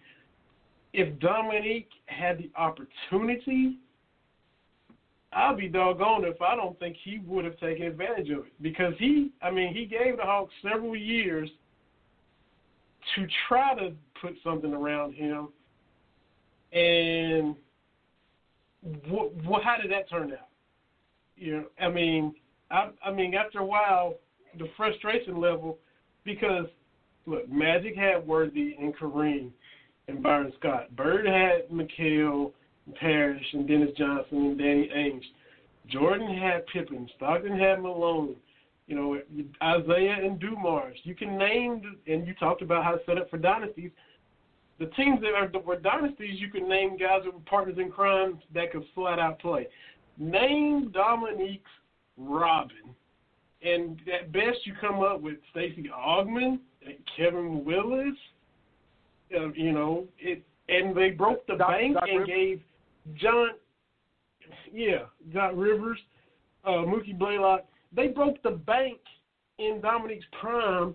If 0.94 1.20
Dominique 1.20 1.90
had 2.08 2.40
the 2.40 2.50
opportunity 2.56 3.78
I'll 5.34 5.56
be 5.56 5.68
doggone 5.68 6.26
if 6.26 6.42
I 6.42 6.56
don't 6.56 6.78
think 6.80 6.96
he 7.04 7.20
would 7.20 7.46
have 7.46 7.60
taken 7.60 7.86
advantage 7.86 8.30
of 8.32 8.40
it 8.40 8.62
because 8.62 8.94
he, 8.98 9.32
I 9.42 9.52
mean, 9.52 9.74
he 9.74 9.86
gave 9.86 10.18
the 10.18 10.24
Hawks 10.24 10.54
several 10.64 10.96
years 10.96 11.50
to 13.16 13.28
try 13.48 13.76
to 13.76 13.94
put 14.22 14.34
something 14.44 14.74
around 14.74 15.14
him, 15.14 15.50
and 16.72 17.56
what, 19.10 19.34
what, 19.44 19.64
how 19.64 19.78
did 19.82 19.92
that 19.92 20.10
turn 20.10 20.32
out? 20.32 20.48
You 21.36 21.58
know, 21.58 21.66
I 21.80 21.90
mean, 21.90 22.34
I, 22.72 22.90
I 23.04 23.12
mean, 23.12 23.34
after 23.36 23.60
a 23.60 23.66
while, 23.66 24.16
the 24.58 24.68
frustration 24.76 25.40
level, 25.40 25.78
because 26.24 26.66
look, 27.26 27.50
Magic 27.50 27.96
had 27.96 28.26
Worthy 28.26 28.76
and 28.80 28.96
Kareem 28.96 29.52
and 30.08 30.24
Byron 30.24 30.52
Scott. 30.60 30.96
Bird 30.96 31.26
had 31.26 31.70
McHale, 31.70 32.52
Parish, 33.00 33.46
and 33.54 33.68
Dennis 33.68 33.92
Johnson 33.98 34.38
and 34.38 34.58
Danny 34.58 34.90
Ainge. 34.96 35.24
Jordan 35.90 36.36
had 36.38 36.66
Pippen. 36.68 37.10
Stockton 37.16 37.58
had 37.58 37.82
Malone. 37.82 38.36
You 38.88 38.96
know, 38.96 39.16
Isiah 39.16 40.16
and 40.24 40.40
Dumars. 40.40 40.98
You 41.04 41.14
can 41.14 41.38
name, 41.38 41.98
and 42.08 42.26
you 42.26 42.34
talked 42.36 42.62
about 42.62 42.86
how 42.86 42.92
to 42.92 43.00
set 43.06 43.18
up 43.18 43.30
for 43.30 43.38
dynasties. 43.38 43.92
The 44.80 44.88
teams 44.88 45.22
that 45.22 45.34
are 45.34 45.48
that 45.48 45.66
were 45.66 45.78
dynasties, 45.78 46.40
you 46.40 46.50
could 46.50 46.64
name 46.64 46.98
guys 46.98 47.22
that 47.26 47.34
were 47.34 47.40
partners 47.42 47.78
in 47.80 47.92
crime 47.92 48.40
that 48.54 48.72
could 48.72 48.86
flat 48.94 49.20
out 49.20 49.40
play. 49.40 49.68
Name 50.20 50.92
Dominique's 50.92 51.70
Robin, 52.18 52.96
and 53.62 54.00
at 54.14 54.32
best 54.32 54.66
you 54.66 54.74
come 54.80 55.02
up 55.02 55.22
with 55.22 55.38
Stacey 55.52 55.90
Augmon, 55.96 56.60
and 56.86 56.96
Kevin 57.16 57.66
Willis. 57.66 58.16
Uh, 59.36 59.52
you 59.54 59.72
know 59.72 60.06
it, 60.20 60.44
and 60.70 60.96
they 60.96 61.10
broke 61.10 61.46
the 61.48 61.56
Doc- 61.56 61.70
bank 61.70 61.96
Doc 61.96 62.04
and 62.08 62.20
Rivers? 62.20 62.28
gave 62.28 62.62
John, 63.16 63.50
yeah, 64.72 65.06
Doc 65.34 65.52
Rivers, 65.56 66.00
uh, 66.66 66.84
Mookie 66.86 67.18
Blaylock. 67.18 67.66
They 67.94 68.08
broke 68.08 68.42
the 68.44 68.52
bank 68.52 69.00
in 69.60 69.80
Dominique's 69.82 70.26
prime 70.40 70.94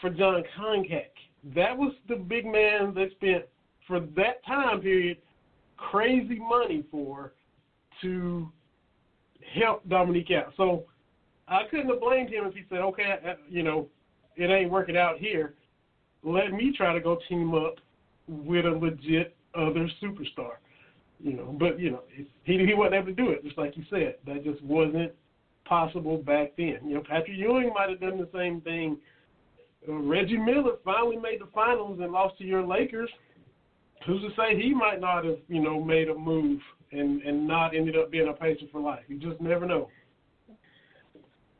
for 0.00 0.10
Jon 0.10 0.42
Koncak. 0.58 1.10
That 1.54 1.76
was 1.76 1.92
the 2.08 2.16
big 2.16 2.44
man 2.44 2.94
that 2.94 3.10
spent 3.12 3.44
for 3.86 4.00
that 4.00 4.44
time 4.46 4.80
period 4.80 5.18
crazy 5.76 6.38
money 6.38 6.84
for 6.90 7.32
to 8.02 8.50
help 9.54 9.88
Dominique 9.88 10.30
out. 10.30 10.52
So 10.56 10.84
I 11.46 11.62
couldn't 11.70 11.88
have 11.88 12.00
blamed 12.00 12.30
him 12.30 12.44
if 12.46 12.54
he 12.54 12.64
said, 12.68 12.80
"Okay, 12.80 13.36
you 13.48 13.62
know, 13.62 13.88
it 14.36 14.50
ain't 14.50 14.70
working 14.70 14.96
out 14.96 15.18
here. 15.18 15.54
Let 16.22 16.52
me 16.52 16.72
try 16.76 16.92
to 16.92 17.00
go 17.00 17.18
team 17.28 17.54
up 17.54 17.76
with 18.26 18.66
a 18.66 18.70
legit 18.70 19.34
other 19.54 19.88
superstar." 20.02 20.56
You 21.20 21.32
know, 21.32 21.56
but 21.58 21.80
you 21.80 21.90
know, 21.90 22.02
he 22.44 22.66
he 22.66 22.74
wasn't 22.74 22.96
able 22.96 23.06
to 23.06 23.12
do 23.12 23.30
it. 23.30 23.42
Just 23.44 23.58
like 23.58 23.76
you 23.76 23.84
said, 23.90 24.16
that 24.26 24.44
just 24.44 24.62
wasn't 24.62 25.12
possible 25.64 26.18
back 26.18 26.52
then. 26.56 26.78
You 26.84 26.94
know, 26.94 27.02
Patrick 27.02 27.36
Ewing 27.36 27.72
might 27.74 27.90
have 27.90 28.00
done 28.00 28.18
the 28.18 28.28
same 28.32 28.60
thing. 28.60 28.98
Reggie 29.86 30.36
Miller 30.36 30.72
finally 30.84 31.16
made 31.16 31.40
the 31.40 31.48
finals 31.54 31.98
and 32.00 32.12
lost 32.12 32.38
to 32.38 32.44
your 32.44 32.66
Lakers. 32.66 33.10
Who's 34.06 34.22
to 34.22 34.28
say 34.36 34.60
he 34.60 34.74
might 34.74 35.00
not 35.00 35.24
have, 35.24 35.38
you 35.48 35.60
know, 35.62 35.82
made 35.82 36.08
a 36.08 36.14
move 36.14 36.60
and 36.92 37.22
and 37.22 37.46
not 37.46 37.74
ended 37.74 37.96
up 37.96 38.10
being 38.10 38.28
a 38.28 38.32
pacer 38.32 38.66
for 38.72 38.80
life? 38.80 39.02
You 39.08 39.18
just 39.18 39.40
never 39.40 39.66
know. 39.66 39.88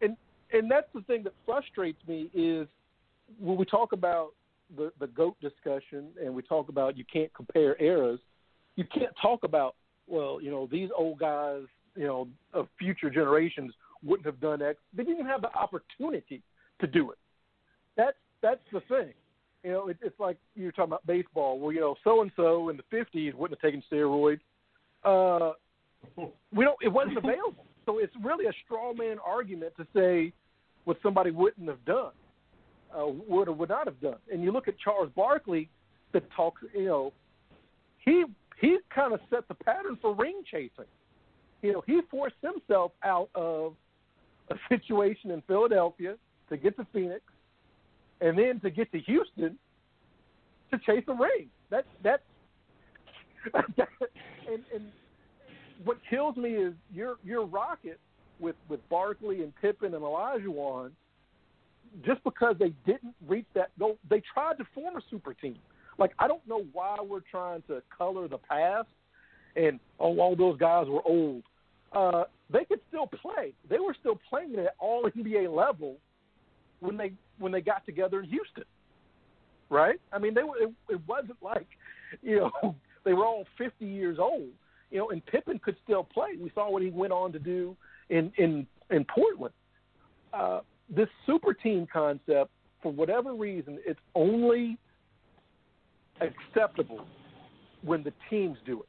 and 0.00 0.16
and 0.52 0.70
that's 0.70 0.88
the 0.94 1.02
thing 1.02 1.22
that 1.24 1.34
frustrates 1.44 2.00
me 2.06 2.30
is 2.32 2.66
when 3.38 3.56
we 3.56 3.64
talk 3.64 3.92
about 3.92 4.30
the 4.76 4.92
the 5.00 5.06
goat 5.08 5.36
discussion 5.40 6.08
and 6.22 6.34
we 6.34 6.42
talk 6.42 6.68
about 6.68 6.96
you 6.96 7.04
can't 7.10 7.32
compare 7.34 7.80
eras, 7.82 8.20
you 8.76 8.84
can't 8.84 9.12
talk 9.20 9.44
about 9.44 9.74
well, 10.06 10.40
you 10.40 10.50
know, 10.50 10.66
these 10.70 10.88
old 10.96 11.18
guys, 11.18 11.62
you 11.94 12.06
know, 12.06 12.28
of 12.54 12.68
future 12.78 13.10
generations 13.10 13.74
wouldn't 14.02 14.26
have 14.26 14.40
done 14.40 14.62
X. 14.62 14.78
They 14.94 15.02
didn't 15.02 15.18
even 15.18 15.26
have 15.26 15.42
the 15.42 15.52
opportunity 15.54 16.42
to 16.80 16.86
do 16.86 17.10
it. 17.10 17.18
That's 17.98 18.16
that's 18.40 18.60
the 18.72 18.80
thing. 18.88 19.12
You 19.62 19.72
know, 19.72 19.88
it, 19.88 19.98
it's 20.00 20.18
like 20.18 20.38
you're 20.54 20.72
talking 20.72 20.90
about 20.90 21.06
baseball, 21.06 21.58
where 21.58 21.74
you 21.74 21.80
know 21.80 21.96
so 22.02 22.22
and 22.22 22.30
so 22.36 22.70
in 22.70 22.78
the 22.78 22.96
'50s 22.96 23.34
wouldn't 23.34 23.60
have 23.60 23.70
taken 23.70 23.82
steroids. 23.92 24.40
Uh, 25.04 25.52
we 26.54 26.64
don't. 26.64 26.78
It 26.80 26.88
wasn't 26.88 27.18
available. 27.18 27.66
So 27.84 27.98
it's 27.98 28.14
really 28.22 28.46
a 28.46 28.52
straw 28.64 28.94
man 28.94 29.16
argument 29.24 29.72
to 29.76 29.86
say, 29.94 30.32
what 30.84 30.98
somebody 31.02 31.30
wouldn't 31.30 31.68
have 31.68 31.84
done, 31.84 32.12
uh, 32.96 33.06
would 33.06 33.48
or 33.48 33.52
would 33.52 33.68
not 33.68 33.86
have 33.86 34.00
done. 34.00 34.18
And 34.32 34.42
you 34.42 34.52
look 34.52 34.68
at 34.68 34.78
Charles 34.78 35.10
Barkley, 35.16 35.68
that 36.12 36.22
talks, 36.34 36.62
you 36.74 36.86
know, 36.86 37.12
he 38.04 38.24
he 38.60 38.78
kind 38.94 39.12
of 39.12 39.20
set 39.30 39.46
the 39.48 39.54
pattern 39.54 39.98
for 40.00 40.14
ring 40.14 40.42
chasing. 40.50 40.90
You 41.62 41.72
know, 41.72 41.82
he 41.86 42.00
forced 42.10 42.36
himself 42.42 42.92
out 43.04 43.28
of 43.34 43.74
a 44.50 44.54
situation 44.68 45.30
in 45.30 45.42
Philadelphia 45.42 46.16
to 46.48 46.56
get 46.56 46.76
to 46.76 46.86
Phoenix, 46.92 47.20
and 48.20 48.38
then 48.38 48.60
to 48.60 48.70
get 48.70 48.90
to 48.92 48.98
Houston 49.00 49.58
to 50.70 50.78
chase 50.78 51.04
a 51.08 51.14
ring. 51.14 51.48
That 51.70 51.84
that 52.02 52.22
and, 53.54 54.62
and 54.74 54.84
what 55.84 55.98
kills 56.08 56.36
me 56.36 56.50
is 56.50 56.74
your 56.92 57.16
your 57.24 57.44
Rocket 57.44 57.98
with 58.40 58.56
with 58.68 58.86
Barkley 58.88 59.42
and 59.42 59.52
Pippen 59.60 59.94
and 59.94 60.02
Olajuwon. 60.02 60.90
Just 62.04 62.22
because 62.22 62.54
they 62.58 62.74
didn't 62.84 63.14
reach 63.26 63.46
that 63.54 63.70
goal, 63.78 63.96
they 64.10 64.22
tried 64.34 64.58
to 64.58 64.64
form 64.74 64.96
a 64.96 65.00
super 65.10 65.32
team. 65.32 65.58
Like 65.98 66.12
I 66.18 66.28
don't 66.28 66.46
know 66.46 66.64
why 66.72 66.96
we're 67.02 67.20
trying 67.30 67.62
to 67.68 67.82
color 67.96 68.28
the 68.28 68.38
past 68.38 68.88
and 69.56 69.80
oh 69.98 70.18
all 70.18 70.36
those 70.36 70.58
guys 70.58 70.86
were 70.88 71.02
old. 71.06 71.42
Uh, 71.92 72.24
they 72.50 72.64
could 72.64 72.80
still 72.88 73.06
play. 73.06 73.54
They 73.68 73.78
were 73.78 73.96
still 73.98 74.20
playing 74.28 74.56
at 74.56 74.74
all 74.78 75.08
NBA 75.16 75.54
level 75.54 75.96
when 76.80 76.96
they 76.96 77.12
when 77.38 77.52
they 77.52 77.60
got 77.60 77.84
together 77.86 78.20
in 78.20 78.28
Houston. 78.28 78.64
Right? 79.70 80.00
I 80.12 80.18
mean, 80.18 80.34
they 80.34 80.42
were. 80.42 80.56
It, 80.58 80.70
it 80.88 81.00
wasn't 81.06 81.42
like 81.42 81.66
you 82.22 82.50
know 82.62 82.74
they 83.04 83.12
were 83.12 83.26
all 83.26 83.44
50 83.56 83.84
years 83.84 84.18
old. 84.18 84.48
You 84.90 84.98
know, 84.98 85.10
and 85.10 85.24
Pippen 85.26 85.58
could 85.58 85.76
still 85.84 86.04
play. 86.04 86.30
We 86.40 86.50
saw 86.54 86.70
what 86.70 86.82
he 86.82 86.88
went 86.88 87.12
on 87.12 87.32
to 87.32 87.38
do 87.38 87.76
in 88.08 88.32
in 88.38 88.66
in 88.90 89.04
Portland. 89.04 89.54
Uh, 90.32 90.60
this 90.88 91.08
super 91.26 91.52
team 91.52 91.86
concept, 91.92 92.50
for 92.82 92.92
whatever 92.92 93.34
reason, 93.34 93.78
it's 93.84 94.00
only 94.14 94.78
acceptable 96.20 97.04
when 97.82 98.02
the 98.02 98.12
teams 98.30 98.58
do 98.64 98.80
it. 98.80 98.88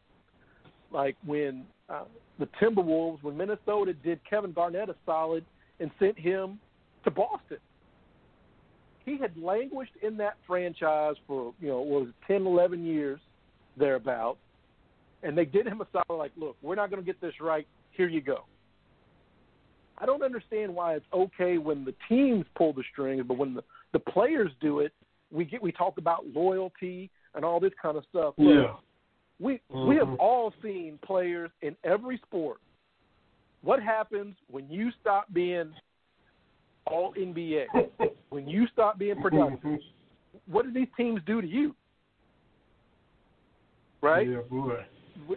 Like 0.92 1.16
when 1.26 1.66
uh, 1.90 2.06
the 2.40 2.48
Timberwolves, 2.62 3.22
when 3.22 3.38
Minnesota 3.38 3.94
did 3.94 4.20
Kevin 4.28 4.54
Garnett 4.54 4.90
a 4.90 4.96
solid 5.06 5.46
and 5.80 5.92
sent 6.00 6.18
him 6.18 6.60
to 7.04 7.12
Boston. 7.12 7.58
He 9.10 9.18
had 9.18 9.36
languished 9.38 9.94
in 10.04 10.18
that 10.18 10.38
franchise 10.46 11.16
for, 11.26 11.54
you 11.60 11.70
know, 11.70 11.80
what 11.80 12.02
was 12.02 12.10
it, 12.10 12.32
10, 12.32 12.46
11 12.46 12.86
years, 12.86 13.20
thereabout. 13.76 14.38
And 15.24 15.36
they 15.36 15.46
did 15.46 15.66
him 15.66 15.82
a 15.82 15.88
solid, 15.92 16.18
like, 16.18 16.32
look, 16.38 16.56
we're 16.62 16.76
not 16.76 16.92
going 16.92 17.02
to 17.02 17.06
get 17.06 17.20
this 17.20 17.34
right. 17.42 17.68
Here 17.92 18.08
you 18.08 18.22
go. 18.22 18.44
I 19.98 20.06
don't 20.06 20.22
understand 20.24 20.74
why 20.74 20.94
it's 20.94 21.06
okay 21.12 21.58
when 21.58 21.84
the 21.84 21.94
teams 22.08 22.46
pull 22.56 22.72
the 22.72 22.84
strings, 22.92 23.24
but 23.28 23.38
when 23.38 23.56
the, 23.56 23.64
the 23.94 24.00
players 24.00 24.52
do 24.62 24.80
it, 24.80 24.94
we 25.32 25.44
get 25.44 25.62
we 25.62 25.72
talk 25.72 25.98
about 25.98 26.26
loyalty 26.34 27.10
and 27.36 27.44
all 27.44 27.60
this 27.60 27.74
kind 27.82 27.98
of 27.98 28.04
stuff. 28.10 28.34
Yeah. 28.38 28.76
We 29.40 29.56
mm-hmm. 29.72 29.90
we 29.90 29.96
have 29.98 30.14
all 30.20 30.54
seen 30.64 31.00
players 31.06 31.52
in 31.62 31.76
every 31.84 32.18
sport. 32.26 32.58
What 33.62 33.82
happens 33.84 34.36
when 34.50 34.70
you 34.70 34.90
stop 35.02 35.26
being 35.34 35.74
all 36.88 37.14
NBA? 37.14 37.66
when 38.30 38.48
you 38.48 38.68
stop 38.74 38.98
being 39.00 39.22
productive? 39.22 39.80
What 40.48 40.66
do 40.66 40.72
these 40.74 40.88
teams 40.98 41.22
do 41.26 41.42
to 41.42 41.48
you? 41.48 41.76
Right? 44.02 44.28
Yeah, 44.30 44.38
boy. 44.50 44.86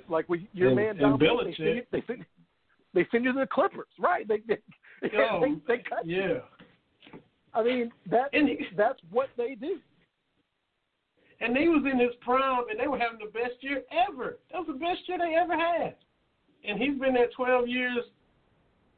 Like 0.09 0.28
we, 0.28 0.48
your 0.52 0.68
and, 0.68 0.76
man 0.76 0.88
and 0.90 1.00
Dom, 1.00 1.18
Belichick. 1.18 1.57
they 1.59 1.64
fin- 1.64 1.85
they 1.90 2.00
fin- 2.02 2.26
they 2.94 3.05
finish 3.11 3.35
the 3.35 3.46
Clippers, 3.46 3.88
right? 3.98 4.26
They 4.28 4.38
they, 4.46 4.59
Oh, 5.18 5.40
they, 5.40 5.76
they 5.76 5.83
cut 5.83 6.07
yeah. 6.07 6.16
you. 6.26 6.40
I 7.55 7.62
mean 7.62 7.92
that 8.11 8.28
And 8.33 8.48
he- 8.48 8.66
that's 8.76 9.00
what 9.11 9.28
they 9.37 9.55
do. 9.57 9.78
And 11.40 11.57
he 11.57 11.68
was 11.68 11.83
in 11.90 11.98
his 11.98 12.12
prime, 12.20 12.62
and 12.70 12.78
they 12.78 12.87
were 12.87 12.98
having 12.98 13.18
the 13.18 13.33
best 13.33 13.55
year 13.61 13.83
ever. 14.09 14.38
That 14.52 14.59
was 14.61 14.68
the 14.68 14.74
best 14.74 15.00
year 15.09 15.18
they 15.18 15.35
ever 15.35 15.59
had. 15.59 15.96
And 16.64 16.81
he's 16.81 16.96
been 17.00 17.14
there 17.14 17.26
12 17.35 17.66
years 17.66 17.98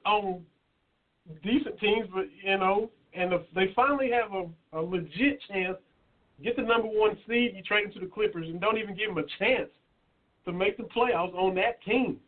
on 0.04 0.42
decent 1.42 1.78
teams, 1.80 2.08
but 2.14 2.26
you 2.42 2.58
know, 2.58 2.90
and 3.14 3.32
if 3.32 3.42
they 3.54 3.72
finally 3.74 4.10
have 4.10 4.32
a, 4.32 4.78
a 4.78 4.80
legit 4.80 5.40
chance, 5.48 5.76
get 6.42 6.56
the 6.56 6.62
number 6.62 6.88
one 6.88 7.16
seed, 7.26 7.52
you 7.54 7.62
trade 7.62 7.86
them 7.86 7.92
to 7.94 8.00
the 8.00 8.06
Clippers, 8.06 8.48
and 8.48 8.60
don't 8.60 8.78
even 8.78 8.94
give 8.94 9.08
them 9.08 9.18
a 9.18 9.44
chance 9.44 9.70
to 10.44 10.52
make 10.52 10.76
the 10.76 10.84
playoffs 10.84 11.34
on 11.34 11.54
that 11.54 11.82
team. 11.82 12.18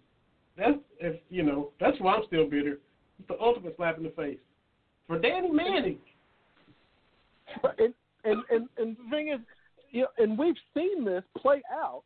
That's 0.56 0.78
if 1.00 1.20
you 1.28 1.42
know. 1.42 1.70
That's 1.80 1.98
why 2.00 2.14
I'm 2.14 2.22
still 2.26 2.48
bitter. 2.48 2.78
It's 3.18 3.28
the 3.28 3.38
ultimate 3.40 3.76
slap 3.76 3.98
in 3.98 4.04
the 4.04 4.10
face 4.10 4.38
for 5.06 5.18
Danny 5.18 5.50
Manning. 5.50 5.98
And 7.78 7.94
and 8.24 8.42
and, 8.50 8.68
and 8.78 8.96
the 8.96 9.10
thing 9.10 9.28
is, 9.28 9.40
you 9.90 10.02
know, 10.02 10.08
and 10.18 10.38
we've 10.38 10.56
seen 10.74 11.04
this 11.04 11.22
play 11.36 11.62
out. 11.70 12.02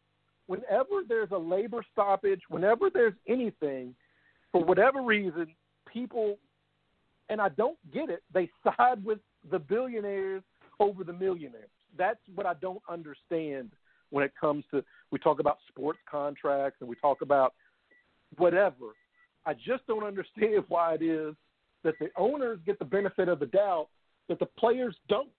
Whenever 0.46 1.04
there's 1.08 1.30
a 1.30 1.38
labor 1.38 1.84
stoppage, 1.92 2.40
whenever 2.48 2.90
there's 2.92 3.14
anything, 3.28 3.94
for 4.50 4.64
whatever 4.64 5.00
reason, 5.00 5.46
people, 5.86 6.38
and 7.30 7.40
I 7.40 7.48
don't 7.48 7.78
get 7.94 8.10
it, 8.10 8.22
they 8.34 8.50
side 8.76 9.02
with 9.02 9.20
the 9.50 9.58
billionaires 9.58 10.42
over 10.78 11.04
the 11.04 11.12
millionaires. 11.12 11.70
That's 11.96 12.20
what 12.34 12.44
I 12.44 12.54
don't 12.54 12.82
understand 12.90 13.70
when 14.10 14.24
it 14.24 14.32
comes 14.38 14.64
to 14.72 14.84
we 15.10 15.18
talk 15.18 15.40
about 15.40 15.58
sports 15.68 16.00
contracts 16.10 16.78
and 16.80 16.88
we 16.88 16.96
talk 16.96 17.22
about 17.22 17.54
whatever. 18.36 18.94
I 19.46 19.54
just 19.54 19.86
don't 19.86 20.04
understand 20.04 20.64
why 20.68 20.94
it 20.94 21.02
is 21.02 21.34
that 21.84 21.94
the 21.98 22.08
owners 22.16 22.58
get 22.66 22.78
the 22.78 22.84
benefit 22.84 23.28
of 23.28 23.38
the 23.38 23.46
doubt 23.46 23.88
that 24.28 24.38
the 24.38 24.46
players 24.46 24.94
don't. 25.08 25.30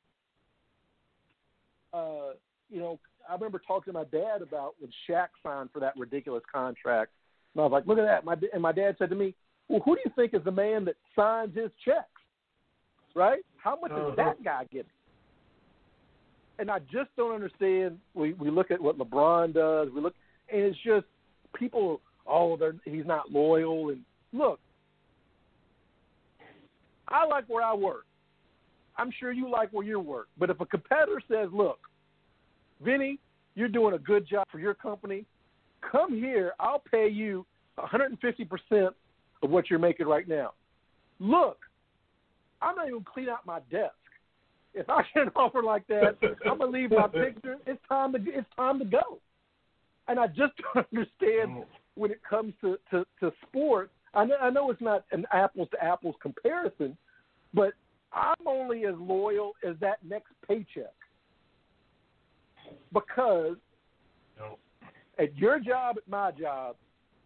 Uh, 1.94 2.34
you 2.70 2.80
know, 2.80 3.00
I 3.30 3.34
remember 3.34 3.62
talking 3.66 3.94
to 3.94 4.00
my 4.00 4.06
dad 4.06 4.42
about 4.42 4.76
when 4.80 4.90
Shaq 5.08 5.28
signed 5.44 5.70
for 5.72 5.80
that 5.82 5.94
ridiculous 5.98 6.44
contract, 6.52 7.12
and 7.54 7.62
I 7.62 7.66
was 7.66 7.72
like, 7.72 7.86
"Look 7.86 8.00
at 8.00 8.06
that!" 8.06 8.26
My 8.26 8.36
and 8.54 8.62
my 8.62 8.72
dad 8.72 8.96
said 8.98 9.10
to 9.10 9.16
me, 9.16 9.36
"Well, 9.72 9.82
who 9.86 9.96
do 9.96 10.02
you 10.04 10.12
think 10.16 10.34
is 10.34 10.44
the 10.44 10.52
man 10.52 10.84
that 10.86 10.96
signs 11.16 11.56
his 11.56 11.72
checks? 11.86 12.08
Right? 13.16 13.44
How 13.58 13.78
much 13.82 13.92
Uh-huh. 13.92 14.10
is 14.10 14.16
that 14.18 14.44
guy 14.44 14.66
getting?" 14.66 14.92
And 16.60 16.70
I 16.70 16.80
just 16.80 17.16
don't 17.16 17.34
understand. 17.34 18.00
We 18.14 18.34
we 18.34 18.50
look 18.52 18.70
at 18.70 18.82
what 18.82 18.98
LeBron 18.98 19.54
does. 19.54 19.90
We 19.92 20.02
look, 20.02 20.16
and 20.50 20.62
it's 20.62 20.78
just 20.80 21.06
people. 21.54 22.02
Oh, 22.28 22.56
they're, 22.58 22.76
he's 22.86 23.06
not 23.06 23.32
loyal. 23.32 23.90
And 23.90 24.04
look, 24.32 24.60
I 27.08 27.26
like 27.26 27.46
where 27.48 27.64
I 27.64 27.74
work. 27.74 28.06
I'm 28.98 29.10
sure 29.20 29.32
you 29.32 29.50
like 29.50 29.70
where 29.72 29.86
you 29.86 30.00
work. 30.00 30.28
But 30.38 30.50
if 30.50 30.60
a 30.60 30.66
competitor 30.66 31.22
says, 31.28 31.50
"Look, 31.52 31.80
Vinny, 32.82 33.20
you're 33.56 33.70
doing 33.70 33.96
a 33.96 34.00
good 34.00 34.28
job 34.28 34.46
for 34.52 34.60
your 34.60 34.74
company. 34.74 35.26
Come 35.82 36.14
here. 36.14 36.54
I'll 36.60 36.84
pay 36.92 37.08
you 37.08 37.46
150% 37.80 38.94
of 39.42 39.50
what 39.50 39.70
you're 39.70 39.80
making 39.80 40.08
right 40.08 40.28
now. 40.28 40.54
Look, 41.20 41.58
I'm 42.62 42.76
not 42.76 42.88
even 42.88 43.04
clean 43.04 43.30
out 43.30 43.46
my 43.46 43.60
desk. 43.72 43.94
If 44.74 44.90
I 44.90 45.04
get 45.14 45.24
an 45.24 45.30
offer 45.36 45.64
like 45.64 45.86
that, 45.88 46.18
I'm 46.46 46.58
gonna 46.58 46.72
leave 46.72 46.92
my 46.92 47.08
picture. 47.08 47.58
It's 47.66 47.82
time 47.88 48.14
to 48.14 48.20
it's 48.26 48.48
time 48.56 48.80
to 48.80 48.86
go. 48.86 49.20
And 50.08 50.20
I 50.20 50.28
just 50.28 50.54
don't 50.74 50.88
understand 50.92 51.52
oh. 51.60 51.66
when 51.96 52.12
it 52.12 52.22
comes 52.28 52.54
to 52.62 52.78
to, 52.92 53.06
to 53.20 53.32
sports. 53.48 53.92
I 54.14 54.26
know, 54.26 54.36
I 54.42 54.50
know 54.50 54.70
it's 54.72 54.82
not 54.82 55.06
an 55.12 55.26
apples 55.32 55.70
to 55.72 55.84
apples 55.84 56.16
comparison, 56.22 56.98
but 57.54 57.74
I'm 58.12 58.46
only 58.46 58.86
as 58.86 58.96
loyal 58.98 59.54
as 59.66 59.76
that 59.80 60.00
next 60.04 60.32
paycheck 60.46 60.94
because 62.94 63.56
at 65.18 65.36
your 65.38 65.60
job, 65.60 65.98
at 65.98 66.08
my 66.08 66.32
job, 66.32 66.76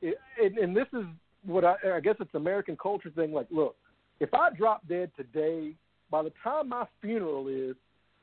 it, 0.02 0.18
and, 0.42 0.58
and 0.58 0.76
this 0.76 0.88
is 0.94 1.06
what 1.46 1.64
I, 1.66 1.76
I 1.96 2.00
guess 2.00 2.16
it's 2.20 2.34
American 2.34 2.78
culture 2.82 3.10
thing. 3.16 3.32
Like, 3.32 3.48
look, 3.52 3.76
if 4.20 4.34
I 4.34 4.50
drop 4.56 4.88
dead 4.88 5.12
today, 5.16 5.74
by 6.10 6.24
the 6.24 6.32
time 6.44 6.70
my 6.70 6.86
funeral 7.02 7.48
is, 7.48 7.76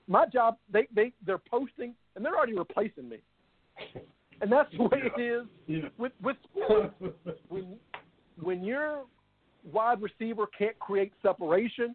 my 0.08 0.26
job 0.26 0.56
they 0.72 0.88
they 0.94 1.12
they're 1.24 1.38
posting 1.38 1.94
and 2.16 2.24
they're 2.24 2.36
already 2.36 2.56
replacing 2.56 3.08
me, 3.08 3.18
and 4.40 4.50
that's 4.50 4.70
the 4.76 4.82
way 4.84 5.02
it 5.16 5.20
is 5.20 5.46
Yeah. 5.66 5.88
with 5.98 6.12
with 6.22 6.36
sports. 6.44 6.94
when 7.48 7.76
when 8.40 8.64
your 8.64 9.04
wide 9.72 10.00
receiver 10.02 10.46
can't 10.58 10.78
create 10.78 11.12
separation, 11.22 11.94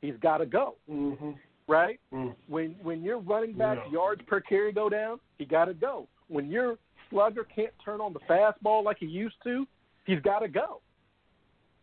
he's 0.00 0.16
got 0.20 0.38
to 0.38 0.46
go 0.46 0.74
mm-hmm. 0.90 1.30
right? 1.68 2.00
Mm. 2.12 2.34
When 2.48 2.74
when 2.82 3.02
your 3.02 3.18
running 3.18 3.52
back 3.54 3.78
Yeah. 3.86 3.92
yards 3.92 4.22
per 4.26 4.40
carry 4.40 4.72
go 4.72 4.88
down, 4.88 5.20
he 5.38 5.44
got 5.44 5.66
to 5.66 5.74
go. 5.74 6.08
When 6.28 6.50
your 6.50 6.76
slugger 7.10 7.44
can't 7.44 7.72
turn 7.84 8.00
on 8.00 8.12
the 8.12 8.20
fastball 8.20 8.82
like 8.82 8.96
he 8.98 9.06
used 9.06 9.36
to, 9.44 9.66
he's 10.04 10.20
got 10.20 10.40
to 10.40 10.48
go. 10.48 10.80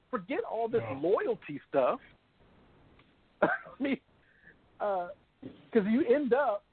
Forget 0.10 0.40
all 0.50 0.68
this 0.68 0.82
Yeah. 0.90 0.98
loyalty 1.02 1.60
stuff. 1.70 2.00
I 3.42 3.50
mean, 3.80 4.00
because 4.78 5.88
you 5.88 6.04
end 6.14 6.34
up 6.34 6.64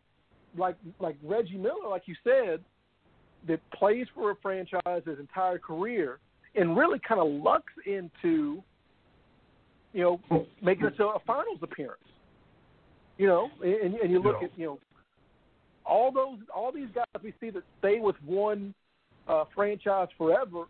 like 0.57 0.77
like 0.99 1.17
Reggie 1.23 1.57
Miller, 1.57 1.89
like 1.89 2.03
you 2.07 2.15
said, 2.25 2.65
that 3.47 3.61
plays 3.71 4.07
for 4.15 4.31
a 4.33 4.37
franchise 4.37 5.03
his 5.05 5.19
entire 5.19 5.59
career 5.59 6.19
and 6.55 6.77
really 6.77 6.99
kind 7.07 7.21
of 7.21 7.29
lucks 7.29 7.73
into 7.87 8.63
you 9.95 10.03
know, 10.03 10.21
making 10.63 10.87
it 10.87 10.97
to 10.99 11.05
a 11.07 11.19
finals 11.27 11.59
appearance. 11.63 12.03
You 13.17 13.27
know, 13.27 13.51
and, 13.63 13.95
and 13.95 14.11
you 14.13 14.21
look 14.21 14.37
Yeah. 14.41 14.49
at 14.49 14.59
you 14.59 14.67
know 14.67 14.79
all 15.87 16.13
those 16.13 16.39
all 16.55 16.71
these 16.71 16.89
guys 16.95 17.07
we 17.23 17.33
see 17.41 17.51
that 17.51 17.63
stay 17.79 17.99
with 18.01 18.17
one 18.25 18.75
uh, 19.27 19.45
franchise 19.55 20.09
forever. 20.19 20.65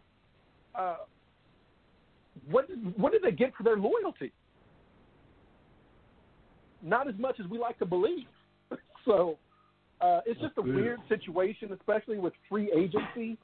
Uh, 0.78 0.96
what 2.50 2.66
what 2.96 3.12
did 3.12 3.22
they 3.22 3.32
get 3.32 3.54
for 3.56 3.64
their 3.64 3.76
loyalty? 3.76 4.32
Not 6.82 7.08
as 7.08 7.14
much 7.18 7.40
as 7.40 7.46
we 7.50 7.58
like 7.58 7.78
to 7.80 7.86
believe. 7.86 8.26
so 9.04 9.36
uh, 10.00 10.20
it's 10.24 10.40
just 10.40 10.52
a 10.58 10.62
weird 10.62 11.00
situation, 11.08 11.72
especially 11.72 12.18
with 12.18 12.32
free 12.48 12.70
agency. 12.72 13.36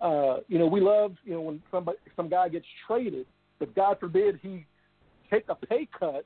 Uh, 0.00 0.38
you 0.48 0.58
know, 0.58 0.66
we 0.66 0.80
love 0.80 1.14
you 1.24 1.34
know 1.34 1.42
when 1.42 1.62
somebody 1.70 1.98
some 2.16 2.28
guy 2.28 2.48
gets 2.48 2.66
traded, 2.86 3.26
but 3.58 3.74
God 3.74 3.98
forbid 4.00 4.40
he 4.42 4.64
take 5.30 5.44
a 5.48 5.54
pay 5.54 5.88
cut 5.98 6.24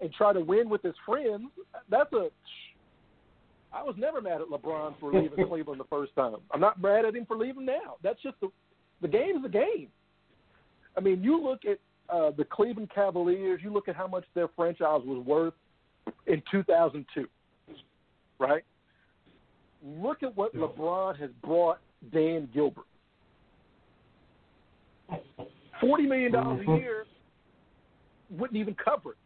and 0.00 0.12
try 0.12 0.32
to 0.32 0.40
win 0.40 0.68
with 0.68 0.82
his 0.82 0.94
friends. 1.06 1.48
That's 1.88 2.12
a 2.12 2.28
I 3.72 3.82
was 3.82 3.94
never 3.98 4.20
mad 4.20 4.40
at 4.40 4.48
LeBron 4.48 4.94
for 5.00 5.12
leaving 5.12 5.46
Cleveland 5.48 5.80
the 5.80 5.84
first 5.84 6.14
time. 6.14 6.36
I'm 6.52 6.60
not 6.60 6.80
mad 6.80 7.04
at 7.04 7.14
him 7.14 7.26
for 7.26 7.36
leaving 7.36 7.64
now. 7.64 7.96
That's 8.02 8.22
just 8.22 8.36
the 8.40 8.48
the 9.04 9.08
game's 9.08 9.42
the 9.42 9.50
game. 9.50 9.88
I 10.96 11.00
mean, 11.00 11.22
you 11.22 11.38
look 11.38 11.60
at 11.66 11.78
uh, 12.08 12.30
the 12.30 12.44
Cleveland 12.44 12.90
Cavaliers. 12.94 13.60
You 13.62 13.70
look 13.70 13.86
at 13.86 13.94
how 13.94 14.06
much 14.06 14.24
their 14.34 14.48
franchise 14.56 15.02
was 15.04 15.22
worth 15.26 15.52
in 16.26 16.42
2002, 16.50 17.26
right? 18.38 18.62
Look 19.84 20.22
at 20.22 20.34
what 20.34 20.56
LeBron 20.56 21.18
has 21.20 21.28
brought 21.42 21.80
Dan 22.14 22.48
Gilbert. 22.54 22.86
Forty 25.82 26.06
million 26.06 26.32
dollars 26.32 26.64
a 26.66 26.76
year 26.78 27.04
wouldn't 28.30 28.58
even 28.58 28.74
cover 28.82 29.10
it. 29.10 29.18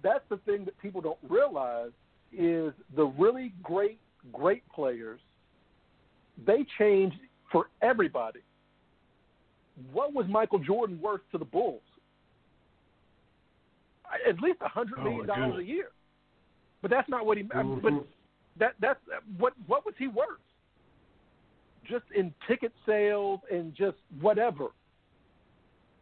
That's 0.00 0.22
the 0.28 0.36
thing 0.36 0.64
that 0.66 0.78
people 0.78 1.00
don't 1.00 1.18
realize 1.28 1.90
is 2.32 2.72
the 2.94 3.06
really 3.18 3.52
great, 3.64 3.98
great 4.32 4.62
players. 4.72 5.18
They 6.46 6.64
change 6.78 7.14
for 7.50 7.66
everybody. 7.82 8.40
What 9.92 10.14
was 10.14 10.26
Michael 10.28 10.58
Jordan 10.58 11.00
worth 11.00 11.20
to 11.32 11.38
the 11.38 11.44
Bulls? 11.44 11.82
At 14.28 14.40
least 14.40 14.58
a 14.60 14.68
hundred 14.68 15.02
million 15.02 15.26
my 15.26 15.38
dollars 15.38 15.60
a 15.60 15.64
year. 15.64 15.90
But 16.82 16.90
that's 16.90 17.08
not 17.08 17.26
what 17.26 17.36
he. 17.36 17.44
Mean, 17.44 17.80
But 17.82 17.92
that 18.58 18.74
that's 18.80 18.98
what 19.38 19.52
what 19.66 19.84
was 19.84 19.94
he 19.98 20.08
worth? 20.08 20.40
Just 21.88 22.04
in 22.14 22.32
ticket 22.48 22.72
sales 22.86 23.40
and 23.50 23.74
just 23.74 23.96
whatever. 24.20 24.68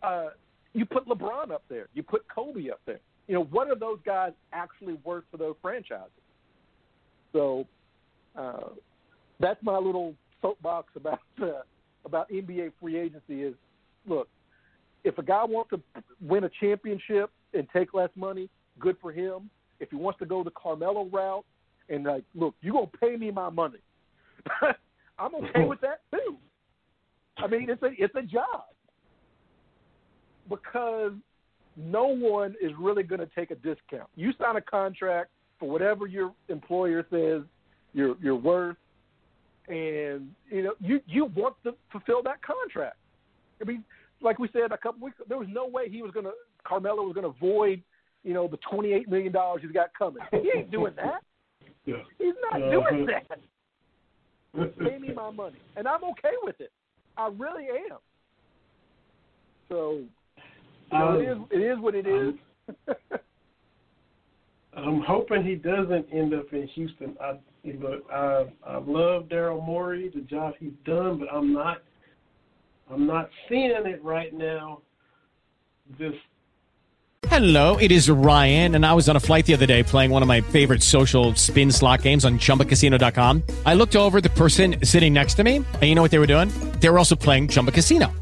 Uh, 0.03 0.29
you 0.75 0.85
put 0.85 1.07
LeBron 1.07 1.51
up 1.51 1.65
there. 1.69 1.89
You 1.95 2.03
put 2.03 2.25
Kobe 2.35 2.71
up 2.71 2.81
there. 2.87 3.01
You 3.27 3.35
know 3.35 3.45
what 3.45 3.69
are 3.69 3.77
those 3.77 3.99
guys 4.07 4.33
actually 4.53 4.95
worth 5.05 5.25
for 5.31 5.37
those 5.37 5.57
franchises? 5.61 6.11
So 7.33 7.67
uh, 8.37 8.71
that's 9.41 9.63
my 9.63 9.77
little 9.77 10.15
soapbox 10.41 10.89
about 10.97 11.21
uh, 11.43 11.63
about 12.05 12.31
NBA 12.31 12.73
free 12.81 12.99
agency. 12.99 13.43
Is 13.43 13.55
look, 14.09 14.29
if 15.05 15.19
a 15.19 15.23
guy 15.23 15.45
wants 15.45 15.71
to 15.71 15.81
win 16.21 16.45
a 16.45 16.51
championship 16.61 17.31
and 17.55 17.67
take 17.73 17.95
less 17.95 18.11
money, 18.17 18.49
good 18.79 18.97
for 19.01 19.13
him. 19.13 19.51
If 19.81 19.91
he 19.91 19.97
wants 19.97 20.19
to 20.19 20.27
go 20.27 20.43
the 20.43 20.51
Carmelo 20.51 21.05
route 21.07 21.45
and 21.89 22.05
like, 22.05 22.25
look, 22.35 22.55
you 22.61 22.73
gonna 22.73 22.87
pay 23.01 23.17
me 23.17 23.31
my 23.31 23.49
money, 23.49 23.79
I'm 25.19 25.35
okay 25.35 25.65
with 25.65 25.81
that 25.81 26.01
too. 26.11 26.37
I 27.39 27.47
mean, 27.47 27.71
it's 27.71 27.83
a 27.83 27.91
it's 27.97 28.15
a 28.15 28.23
job 28.23 28.65
because 30.49 31.13
no 31.77 32.07
one 32.07 32.57
is 32.61 32.73
really 32.79 33.03
going 33.03 33.21
to 33.21 33.29
take 33.35 33.51
a 33.51 33.55
discount. 33.55 34.09
You 34.17 34.33
sign 34.41 34.57
a 34.57 34.61
contract 34.61 35.31
for 35.61 35.69
whatever 35.69 36.07
your 36.07 36.33
employer 36.49 37.07
says 37.11 37.43
you're 37.95 38.17
you're 38.21 38.37
worth, 38.37 38.77
and 39.69 40.31
you 40.51 40.63
know 40.63 40.75
you 40.81 41.01
you 41.07 41.27
want 41.27 41.55
to 41.65 41.75
fulfill 41.91 42.23
that 42.25 42.43
contract. 42.43 42.97
I 43.61 43.65
mean, 43.65 43.85
like 44.21 44.39
we 44.39 44.49
said 44.53 44.73
a 44.73 44.79
couple 44.79 45.05
weeks, 45.05 45.17
there 45.29 45.39
was 45.39 45.49
no 45.51 45.67
way 45.67 45.89
he 45.89 46.03
was 46.03 46.11
going 46.13 46.27
to 46.27 46.33
Carmelo 46.65 47.03
was 47.03 47.15
going 47.15 47.33
to 47.33 47.39
void 47.39 47.83
you 48.25 48.35
know 48.35 48.49
the 48.49 48.59
twenty 48.71 48.93
eight 48.93 49.09
million 49.09 49.33
dollars 49.33 49.63
he's 49.63 49.71
got 49.73 49.91
coming. 49.97 50.23
He 50.33 50.51
ain't 50.57 50.71
doing 50.71 50.93
that. 50.97 51.23
Yeah. 51.85 51.97
He's 52.19 52.35
not 52.51 52.61
Uh-huh. 52.61 52.71
doing 52.91 53.07
that. 53.07 53.39
Pay 54.79 54.99
me 54.99 55.13
my 55.15 55.31
money, 55.31 55.59
and 55.77 55.87
I'm 55.87 56.03
okay 56.05 56.35
with 56.43 56.61
it. 56.61 56.73
I 57.17 57.29
really 57.37 57.67
am. 57.91 57.99
So 59.69 60.03
you 60.91 60.99
know, 60.99 61.21
it 61.21 61.25
is 61.29 61.37
Um, 61.37 61.49
it 61.51 61.61
is 61.61 61.79
what 61.79 61.95
it 61.95 62.07
is. 62.07 62.35
I'm 64.77 65.01
hoping 65.01 65.45
he 65.45 65.55
doesn't 65.55 66.07
end 66.13 66.35
up 66.35 66.53
in 66.53 66.67
Houston. 66.69 67.17
I 67.21 67.39
look, 67.65 68.05
I 68.13 68.47
I 68.67 68.79
love 68.79 69.25
Daryl 69.25 69.65
Morey, 69.65 70.11
the 70.15 70.21
job 70.23 70.55
he's 70.59 70.73
done, 70.85 71.19
but 71.19 71.29
I'm 71.33 71.53
not 71.53 71.83
I'm 72.91 73.07
not 73.07 73.31
seeing 73.49 73.71
it 73.71 74.03
right 74.03 74.33
now. 74.33 74.81
Just 75.99 76.19
Hello, 77.27 77.77
it 77.79 77.91
is 77.91 78.09
Ryan, 78.09 78.77
and 78.77 78.87
I 78.87 78.95
was 78.95 79.09
on 79.09 79.17
a 79.17 79.21
flight 79.21 79.45
the 79.45 79.53
other 79.53 79.67
day 79.67 79.83
playing 79.83 80.13
one 80.13 80.23
of 80.23 80.29
my 80.29 80.41
favorite 80.41 80.83
social 80.83 81.35
spin 81.35 81.73
slot 81.73 82.03
games 82.03 82.25
on 82.25 82.39
ChumbaCasino.com. 82.39 83.43
I 83.67 83.75
looked 83.75 83.97
over 83.97 84.21
the 84.21 84.31
person 84.31 84.77
sitting 84.85 85.15
next 85.15 85.35
to 85.35 85.45
me, 85.45 85.57
and 85.57 85.83
you 85.83 85.95
know 85.97 86.03
what 86.03 86.13
they 86.13 86.21
were 86.21 86.29
doing? 86.29 86.49
They 86.81 86.89
were 86.89 86.99
also 86.99 87.17
playing 87.17 87.49
Chumba 87.49 87.73
Casino. 87.73 88.13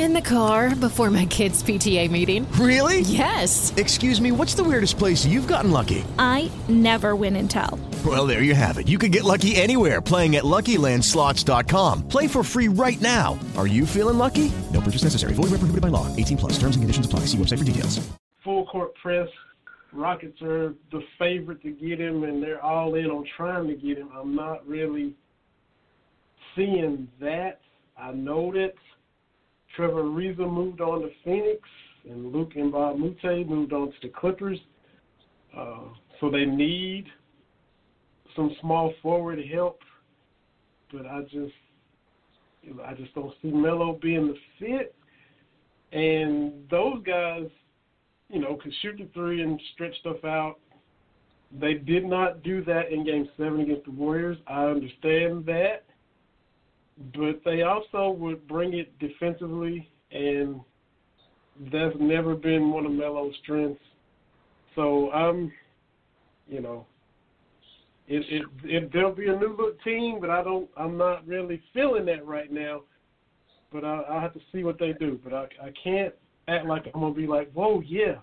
In 0.00 0.14
the 0.14 0.22
car 0.22 0.74
before 0.74 1.10
my 1.10 1.26
kids' 1.26 1.62
PTA 1.62 2.10
meeting. 2.10 2.50
Really? 2.52 3.00
Yes. 3.00 3.74
Excuse 3.76 4.18
me, 4.18 4.32
what's 4.32 4.54
the 4.54 4.64
weirdest 4.64 4.96
place 4.96 5.26
you've 5.26 5.46
gotten 5.46 5.70
lucky? 5.70 6.04
I 6.18 6.50
never 6.70 7.14
win 7.14 7.36
and 7.36 7.50
tell. 7.50 7.78
Well, 8.02 8.26
there 8.26 8.42
you 8.42 8.54
have 8.54 8.78
it. 8.78 8.88
You 8.88 8.96
can 8.96 9.10
get 9.10 9.24
lucky 9.24 9.56
anywhere 9.56 10.00
playing 10.00 10.36
at 10.36 10.44
LuckyLandSlots.com. 10.44 12.08
Play 12.08 12.26
for 12.28 12.42
free 12.42 12.68
right 12.68 12.98
now. 13.02 13.38
Are 13.58 13.66
you 13.66 13.84
feeling 13.84 14.16
lucky? 14.16 14.50
No 14.72 14.80
purchase 14.80 15.02
necessary. 15.02 15.34
Void 15.34 15.50
where 15.50 15.60
prohibited 15.60 15.82
by 15.82 15.88
law. 15.88 16.06
18 16.16 16.38
plus. 16.38 16.52
Terms 16.52 16.76
and 16.76 16.82
conditions 16.82 17.04
apply. 17.04 17.26
See 17.26 17.36
website 17.36 17.58
for 17.58 17.64
details. 17.64 18.00
full 18.42 18.64
court 18.68 18.94
press. 18.94 19.28
Rockets 19.92 20.40
are 20.40 20.72
the 20.92 21.02
favorite 21.18 21.60
to 21.62 21.72
get 21.72 22.00
him, 22.00 22.24
and 22.24 22.42
they're 22.42 22.64
all 22.64 22.94
in 22.94 23.10
on 23.10 23.26
trying 23.36 23.68
to 23.68 23.74
get 23.74 23.98
him. 23.98 24.08
I'm 24.16 24.34
not 24.34 24.66
really 24.66 25.14
seeing 26.56 27.06
that. 27.20 27.60
I 27.98 28.12
know 28.12 28.50
that 28.52 28.72
Trevor 29.76 30.02
Ariza 30.02 30.50
moved 30.50 30.80
on 30.80 31.02
to 31.02 31.10
Phoenix, 31.24 31.60
and 32.08 32.32
Luc 32.32 32.54
Mbah 32.54 32.94
a 32.94 32.98
Moute 32.98 33.48
moved 33.48 33.72
on 33.72 33.88
to 33.88 33.96
the 34.02 34.08
Clippers. 34.08 34.58
Uh, 35.56 35.84
so 36.20 36.30
they 36.30 36.44
need 36.44 37.06
some 38.36 38.54
small 38.60 38.92
forward 39.02 39.38
help, 39.52 39.80
but 40.92 41.06
I 41.06 41.22
just, 41.22 41.52
I 42.84 42.94
just 42.94 43.14
don't 43.14 43.34
see 43.42 43.48
Melo 43.48 43.98
being 44.00 44.28
the 44.28 44.36
fit. 44.58 44.94
And 45.92 46.68
those 46.70 47.02
guys, 47.04 47.46
you 48.28 48.40
know, 48.40 48.56
could 48.62 48.72
shoot 48.80 48.96
the 48.98 49.08
three 49.12 49.42
and 49.42 49.60
stretch 49.74 49.98
stuff 50.00 50.24
out. 50.24 50.56
They 51.58 51.74
did 51.74 52.04
not 52.04 52.44
do 52.44 52.64
that 52.64 52.92
in 52.92 53.04
Game 53.04 53.28
Seven 53.36 53.60
against 53.60 53.86
the 53.86 53.90
Warriors. 53.90 54.36
I 54.46 54.66
understand 54.66 55.44
that, 55.46 55.84
but 57.14 57.40
they 57.44 57.62
also 57.62 58.10
would 58.10 58.46
bring 58.46 58.74
it 58.74 58.96
defensively, 58.98 59.88
and 60.12 60.60
that's 61.72 61.96
never 61.98 62.34
been 62.34 62.70
one 62.70 62.86
of 62.86 62.92
Melo's 62.92 63.34
strengths. 63.42 63.80
So 64.74 65.10
I'm, 65.12 65.52
you 66.48 66.60
know, 66.60 66.86
it 68.06 68.24
it, 68.28 68.42
it 68.64 68.92
there'll 68.92 69.12
be 69.12 69.28
a 69.28 69.36
new 69.36 69.56
look 69.56 69.82
team, 69.82 70.18
but 70.20 70.30
I 70.30 70.42
don't. 70.42 70.68
I'm 70.76 70.96
not 70.96 71.26
really 71.26 71.62
feeling 71.72 72.04
that 72.06 72.26
right 72.26 72.52
now. 72.52 72.82
But 73.72 73.84
I, 73.84 74.00
I'll 74.08 74.20
have 74.20 74.34
to 74.34 74.40
see 74.52 74.64
what 74.64 74.78
they 74.78 74.92
do. 74.92 75.18
But 75.22 75.32
I 75.32 75.44
I 75.62 75.72
can't 75.82 76.14
act 76.48 76.66
like 76.66 76.86
I'm 76.94 77.00
gonna 77.00 77.14
be 77.14 77.26
like, 77.26 77.50
whoa, 77.52 77.82
yeah, 77.86 78.16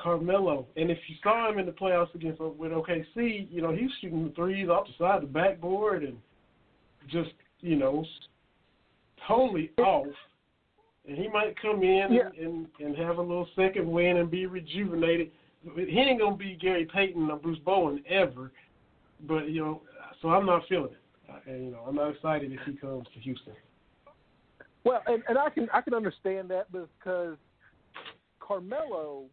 Carmelo. 0.00 0.66
And 0.76 0.90
if 0.90 0.98
you 1.08 1.16
saw 1.22 1.50
him 1.50 1.58
in 1.58 1.66
the 1.66 1.72
playoffs 1.72 2.14
against 2.14 2.40
with 2.40 2.72
OKC, 2.72 3.48
you 3.50 3.62
know 3.62 3.72
he's 3.72 3.90
shooting 4.00 4.32
threes 4.36 4.68
off 4.68 4.86
the 4.86 4.92
side 4.98 5.16
of 5.16 5.22
the 5.22 5.26
backboard 5.28 6.04
and 6.04 6.18
just 7.08 7.30
you 7.60 7.76
know 7.76 8.04
totally 9.26 9.70
off. 9.78 10.06
and 11.08 11.16
he 11.16 11.28
might 11.28 11.60
come 11.60 11.82
in 11.82 12.12
Yeah. 12.12 12.28
and, 12.38 12.38
and 12.38 12.66
and 12.80 12.96
have 12.96 13.18
a 13.18 13.22
little 13.22 13.48
second 13.56 13.90
win 13.90 14.18
and 14.18 14.30
be 14.30 14.46
rejuvenated. 14.46 15.30
He 15.74 15.98
ain't 15.98 16.20
gonna 16.20 16.36
be 16.36 16.54
Gary 16.54 16.84
Payton 16.86 17.30
or 17.30 17.36
Bruce 17.38 17.58
Bowen 17.64 18.02
ever, 18.08 18.52
but 19.26 19.48
you 19.48 19.64
know, 19.64 19.82
so 20.22 20.28
I'm 20.28 20.46
not 20.46 20.62
feeling 20.68 20.92
it. 20.92 21.42
And 21.46 21.64
you 21.66 21.70
know, 21.72 21.80
I'm 21.86 21.94
not 21.94 22.10
excited 22.10 22.52
if 22.52 22.60
he 22.66 22.72
comes 22.74 23.06
to 23.14 23.20
Houston. 23.20 23.52
Well, 24.84 25.02
and, 25.06 25.22
and 25.28 25.36
I 25.38 25.50
can 25.50 25.68
I 25.72 25.80
can 25.80 25.94
understand 25.94 26.48
that 26.50 26.70
because 26.72 27.36
Carmelo. 28.40 29.24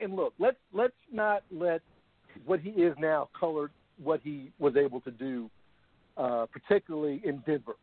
And 0.00 0.16
look, 0.16 0.34
let's 0.38 0.56
let's 0.72 0.94
not 1.12 1.44
let 1.50 1.80
what 2.46 2.60
he 2.60 2.70
is 2.70 2.94
now 2.98 3.28
color 3.38 3.70
what 4.02 4.20
he 4.24 4.50
was 4.58 4.76
able 4.76 5.00
to 5.02 5.10
do, 5.10 5.48
uh, 6.16 6.46
particularly 6.52 7.20
in 7.24 7.38
Denver. 7.46 7.76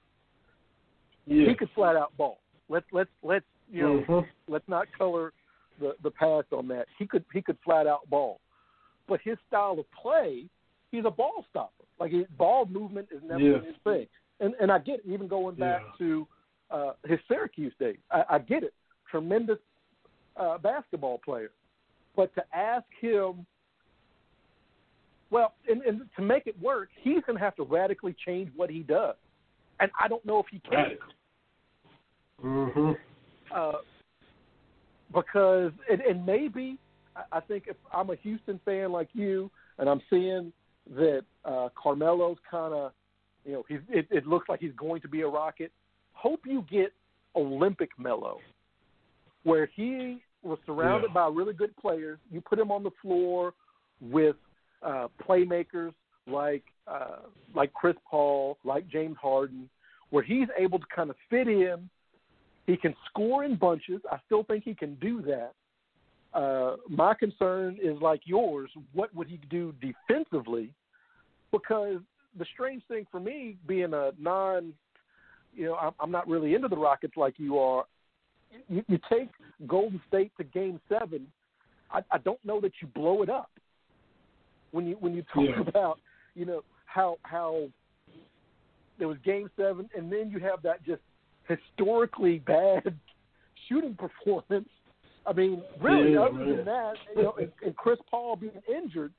Yeah. 1.28 1.48
He 1.50 1.56
could 1.56 1.70
flat 1.76 1.96
out 1.96 2.16
ball. 2.18 2.40
Let's 2.70 2.86
let's 2.92 3.10
let's 3.24 3.46
you 3.72 3.82
know 3.82 4.04
Mhm. 4.08 4.28
let's 4.48 4.68
not 4.68 4.88
color 4.98 5.34
the 5.80 5.96
the 6.04 6.12
past 6.12 6.48
on 6.52 6.68
that. 6.70 6.88
He 6.98 7.06
could 7.06 7.26
he 7.34 7.42
could 7.42 7.58
flat 7.64 7.88
out 7.88 8.10
ball, 8.10 8.40
but 9.08 9.20
his 9.22 9.38
style 9.48 9.78
of 9.80 9.86
play, 9.92 10.46
he's 10.92 11.06
a 11.06 11.12
ball 11.12 11.46
stopper. 11.50 11.84
Like 12.00 12.12
his 12.12 12.26
ball 12.38 12.66
movement 12.66 13.10
is 13.12 13.22
never 13.24 13.40
been 13.40 13.64
his 13.66 13.76
thing. 13.84 14.08
And 14.40 14.56
and 14.60 14.72
I 14.72 14.80
get 14.80 15.00
it. 15.00 15.06
Even 15.06 15.28
going 15.28 15.56
back 15.56 15.82
Yeah. 15.84 15.98
to 16.00 16.28
uh, 16.72 16.94
his 17.06 17.20
Syracuse 17.28 17.74
days, 17.80 17.98
I, 18.12 18.24
I 18.30 18.40
get 18.40 18.64
it. 18.64 18.74
Tremendous 19.10 19.60
uh, 20.38 20.58
basketball 20.58 21.20
player, 21.20 21.52
but 22.16 22.34
to 22.36 22.44
ask 22.56 22.86
him. 23.00 23.46
Well, 25.32 25.54
and, 25.68 25.82
and 25.84 26.02
to 26.18 26.22
make 26.22 26.46
it 26.46 26.62
work, 26.62 26.90
he's 27.02 27.24
going 27.26 27.38
to 27.38 27.44
have 27.44 27.56
to 27.56 27.64
radically 27.64 28.16
change 28.26 28.50
what 28.56 28.70
he 28.70 28.80
does, 28.80 29.16
and 29.80 29.90
I 30.00 30.08
don't 30.08 30.24
know 30.26 30.40
if 30.40 30.46
he 30.52 30.60
can. 30.60 30.98
Mhm. 32.44 32.98
uh, 33.54 33.74
because 35.14 35.72
and, 35.90 36.02
and 36.02 36.26
maybe 36.26 36.78
I- 37.16 37.38
I 37.38 37.40
think 37.42 37.66
if 37.68 37.76
I'm 37.94 38.10
a 38.10 38.16
Houston 38.16 38.60
fan 38.66 38.92
like 38.92 39.10
you, 39.14 39.52
and 39.78 39.90
I'm 39.90 40.02
seeing 40.10 40.52
that 40.96 41.24
uh, 41.46 41.70
Carmelo's 41.82 42.38
kind 42.50 42.74
of, 42.74 42.92
you 43.46 43.54
know, 43.54 43.64
he's 43.70 43.80
it, 43.90 44.08
it 44.10 44.26
looks 44.28 44.50
like 44.50 44.60
he's 44.60 44.74
going 44.76 45.02
to 45.02 45.08
be 45.08 45.22
a 45.22 45.28
Rocket. 45.28 45.72
Hope 46.14 46.42
you 46.46 46.66
get 46.70 46.94
Olympic 47.36 47.90
Melo, 47.98 48.40
where 49.44 49.68
he 49.68 50.22
was 50.44 50.58
surrounded 50.66 51.10
Yeah. 51.10 51.14
by 51.14 51.28
really 51.28 51.54
good 51.54 51.76
players. 51.78 52.18
You 52.32 52.42
put 52.42 52.58
him 52.58 52.72
on 52.72 52.84
the 52.84 52.92
floor 53.02 53.54
with 54.02 54.36
uh, 54.84 55.08
playmakers 55.28 55.94
like 56.28 56.64
uh, 56.88 57.18
like 57.56 57.74
Chris 57.74 57.96
Paul, 58.10 58.58
like 58.64 58.88
James 58.88 59.18
Harden, 59.22 59.70
where 60.10 60.24
he's 60.24 60.48
able 60.58 60.80
to 60.80 60.86
kind 60.94 61.10
of 61.10 61.16
fit 61.30 61.48
in. 61.48 61.90
He 62.68 62.78
can 62.78 62.96
score 63.10 63.44
in 63.44 63.56
bunches. 63.56 64.02
I 64.12 64.18
still 64.26 64.44
think 64.44 64.64
he 64.64 64.76
can 64.76 64.96
do 64.96 65.22
that. 65.24 65.54
Uh, 66.34 66.78
my 66.88 67.14
concern 67.14 67.78
is 67.82 68.00
like 68.02 68.22
yours. 68.26 68.70
What 68.94 69.14
would 69.16 69.28
he 69.28 69.40
do 69.50 69.74
defensively? 69.82 70.72
Because 71.52 71.98
the 72.38 72.46
strange 72.54 72.84
thing 72.88 73.06
for 73.12 73.20
me, 73.20 73.58
being 73.68 73.94
a 73.94 74.12
non, 74.18 74.74
you 75.54 75.66
know, 75.66 75.76
I'm, 75.76 75.94
I'm 76.00 76.12
not 76.12 76.28
really 76.28 76.54
into 76.54 76.68
the 76.68 76.78
Rockets 76.78 77.18
like 77.18 77.34
you 77.38 77.58
are. 77.60 77.86
You, 78.70 78.84
you 78.88 79.00
take 79.10 79.30
Golden 79.68 80.02
State 80.08 80.32
to 80.38 80.44
Game 80.46 80.80
Seven. 80.88 81.28
I, 81.92 82.02
I 82.12 82.20
don't 82.20 82.44
know 82.46 82.62
that 82.62 82.72
you 82.82 82.88
blow 82.88 83.24
it 83.24 83.30
up 83.30 83.50
when 84.72 84.88
you 84.88 84.96
when 85.00 85.14
you 85.14 85.24
talk 85.34 85.46
Yeah. 85.48 85.62
about 85.68 86.00
you 86.36 86.46
know 86.46 86.64
how 86.86 87.18
how 87.24 87.68
there 89.00 89.08
was 89.08 89.18
Game 89.24 89.50
Seven, 89.56 89.90
and 89.96 90.12
then 90.12 90.30
you 90.30 90.40
have 90.40 90.62
that 90.64 90.84
just 90.86 91.02
historically 91.48 92.40
bad 92.40 92.94
shooting 93.68 93.96
performance. 93.96 94.70
I 95.26 95.34
mean, 95.34 95.62
really, 95.80 96.14
Yeah, 96.14 96.22
other 96.22 96.34
man. 96.34 96.56
than 96.58 96.66
that, 96.66 96.94
you 97.16 97.24
know, 97.24 97.34
and, 97.40 97.52
and 97.64 97.76
Chris 97.76 98.00
Paul 98.10 98.36
being 98.36 98.60
injured, 98.68 99.14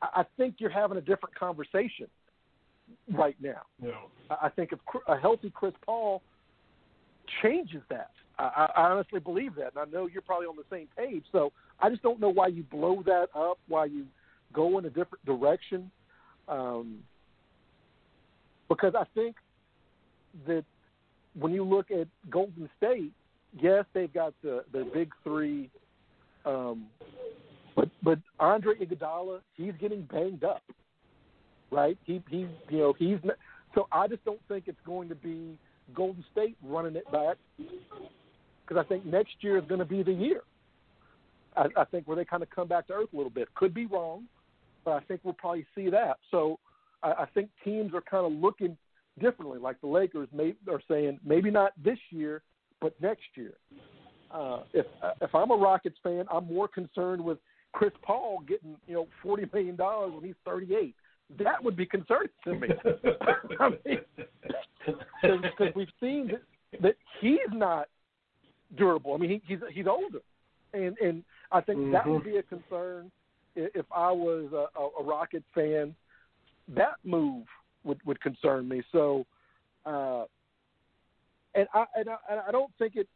I, 0.00 0.20
I 0.20 0.24
think 0.36 0.56
you're 0.58 0.70
having 0.70 0.96
a 0.96 1.02
different 1.02 1.34
conversation 1.38 2.06
right 3.12 3.36
now. 3.40 3.62
Yeah. 3.82 3.90
I 4.30 4.46
I 4.46 4.48
think 4.50 4.72
if 4.72 4.78
a 5.08 5.16
healthy 5.18 5.50
Chris 5.50 5.74
Paul 5.84 6.22
changes 7.42 7.82
that. 7.90 8.10
I, 8.38 8.68
I 8.76 8.82
honestly 8.90 9.20
believe 9.20 9.54
that, 9.56 9.72
and 9.74 9.78
I 9.78 9.84
know 9.84 10.06
you're 10.06 10.22
probably 10.22 10.46
on 10.46 10.56
the 10.56 10.64
same 10.70 10.88
page. 10.96 11.24
So 11.30 11.52
I 11.80 11.88
just 11.88 12.02
don't 12.02 12.20
know 12.20 12.30
why 12.30 12.48
you 12.48 12.64
blow 12.64 13.02
that 13.06 13.28
up, 13.34 13.58
why 13.68 13.84
you 13.84 14.06
go 14.54 14.78
in 14.78 14.84
a 14.84 14.90
different 14.90 15.24
direction, 15.24 15.90
um, 16.48 16.98
because 18.68 18.94
I 18.96 19.04
think 19.14 19.36
that 20.46 20.64
when 21.38 21.52
you 21.52 21.64
look 21.64 21.90
at 21.90 22.06
Golden 22.30 22.68
State, 22.76 23.12
yes, 23.60 23.84
they've 23.92 24.12
got 24.12 24.34
the 24.42 24.64
the 24.72 24.88
big 24.94 25.12
three, 25.22 25.70
um, 26.44 26.86
but 27.76 27.88
but 28.02 28.18
Andre 28.38 28.74
Iguodala, 28.76 29.40
he's 29.56 29.74
getting 29.80 30.02
banged 30.02 30.44
up, 30.44 30.62
right? 31.70 31.98
He 32.04 32.22
he 32.30 32.46
you 32.68 32.78
know 32.78 32.94
he's 32.98 33.18
not, 33.22 33.36
so 33.74 33.86
I 33.92 34.06
just 34.08 34.24
don't 34.24 34.40
think 34.48 34.64
it's 34.66 34.78
going 34.86 35.08
to 35.08 35.14
be 35.14 35.58
Golden 35.94 36.24
State 36.32 36.56
running 36.62 36.96
it 36.96 37.10
back 37.12 37.36
because 37.56 38.82
I 38.82 38.88
think 38.88 39.04
next 39.04 39.34
year 39.40 39.58
is 39.58 39.64
going 39.66 39.80
to 39.80 39.84
be 39.84 40.02
the 40.02 40.12
year. 40.12 40.42
I, 41.56 41.66
I 41.76 41.84
think 41.84 42.08
where 42.08 42.16
they 42.16 42.24
kind 42.24 42.42
of 42.42 42.50
come 42.50 42.68
back 42.68 42.86
to 42.88 42.94
earth 42.94 43.08
a 43.12 43.16
little 43.16 43.30
bit. 43.30 43.52
Could 43.54 43.74
be 43.74 43.86
wrong, 43.86 44.24
but 44.84 44.92
I 44.92 45.00
think 45.00 45.20
we'll 45.24 45.34
probably 45.34 45.66
see 45.74 45.90
that. 45.90 46.18
So 46.30 46.58
I, 47.02 47.12
I 47.12 47.26
think 47.34 47.50
teams 47.64 47.94
are 47.94 48.00
kind 48.00 48.26
of 48.26 48.32
looking 48.32 48.76
differently. 49.20 49.58
Like 49.58 49.80
the 49.80 49.86
Lakers 49.86 50.28
may, 50.32 50.54
are 50.70 50.82
saying, 50.88 51.20
maybe 51.24 51.50
not 51.50 51.72
this 51.82 51.98
year, 52.10 52.42
but 52.80 52.94
next 53.00 53.24
year. 53.34 53.54
Uh, 54.30 54.62
if 54.72 54.86
if 55.20 55.32
I'm 55.34 55.52
a 55.52 55.56
Rockets 55.56 55.96
fan, 56.02 56.24
I'm 56.30 56.46
more 56.46 56.66
concerned 56.66 57.24
with 57.24 57.38
Chris 57.72 57.92
Paul 58.02 58.40
getting 58.48 58.76
you 58.86 58.94
know 58.94 59.06
forty 59.22 59.44
million 59.52 59.76
dollars 59.76 60.12
when 60.12 60.24
he's 60.24 60.34
38. 60.44 60.94
That 61.38 61.62
would 61.62 61.76
be 61.76 61.86
concerning 61.86 62.28
to 62.44 62.54
me. 62.54 62.68
I 63.60 63.70
mean, 63.70 64.00
because 65.22 65.74
we've 65.76 65.88
seen 66.00 66.28
that, 66.28 66.82
that 66.82 66.96
he's 67.20 67.38
not 67.52 67.86
durable. 68.76 69.14
I 69.14 69.18
mean, 69.18 69.30
he, 69.30 69.42
he's 69.46 69.60
he's 69.72 69.86
older, 69.86 70.20
and 70.72 70.98
and 70.98 71.22
I 71.52 71.60
think 71.60 71.92
that 71.92 72.06
would 72.06 72.24
be 72.24 72.38
a 72.38 72.42
concern 72.42 73.12
if 73.56 73.86
I 73.94 74.10
was 74.10 74.52
a, 74.52 75.00
a, 75.02 75.04
Rocket 75.04 75.44
fan. 75.54 75.94
That 76.74 76.94
move 77.04 77.44
would 77.84 77.98
would 78.06 78.20
concern 78.20 78.68
me. 78.68 78.82
So, 78.90 79.26
uh, 79.84 80.24
and 81.54 81.68
I 81.74 81.84
and 81.96 82.08
I, 82.08 82.48
I 82.48 82.52
don't 82.52 82.72
think 82.78 82.96
it. 82.96 83.08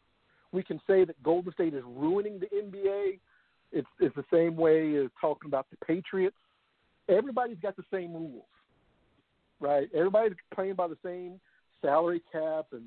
We 0.52 0.62
can 0.62 0.80
say 0.86 1.04
that 1.04 1.22
Golden 1.22 1.52
State 1.52 1.74
is 1.74 1.82
ruining 1.86 2.40
the 2.40 2.46
NBA. 2.46 3.18
It's 3.72 3.88
it's 4.00 4.14
the 4.16 4.24
same 4.32 4.56
way 4.56 4.96
as 4.96 5.10
talking 5.20 5.48
about 5.48 5.66
the 5.70 5.76
Patriots. 5.84 6.36
Everybody's 7.08 7.58
got 7.62 7.76
the 7.76 7.84
same 7.92 8.12
rules, 8.12 8.44
right? 9.60 9.88
Everybody's 9.94 10.36
playing 10.54 10.74
by 10.74 10.88
the 10.88 10.98
same 11.02 11.40
salary 11.80 12.22
cap 12.30 12.66
and 12.72 12.84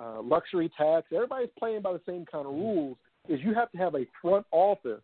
uh, 0.00 0.20
luxury 0.20 0.70
tax. 0.76 1.06
Everybody's 1.12 1.50
playing 1.58 1.82
by 1.82 1.92
the 1.92 2.00
same 2.06 2.24
kind 2.30 2.46
of 2.46 2.52
rules. 2.52 2.96
Is 3.28 3.38
you 3.40 3.54
have 3.54 3.70
to 3.70 3.78
have 3.78 3.94
a 3.94 4.04
front 4.20 4.46
office 4.50 5.02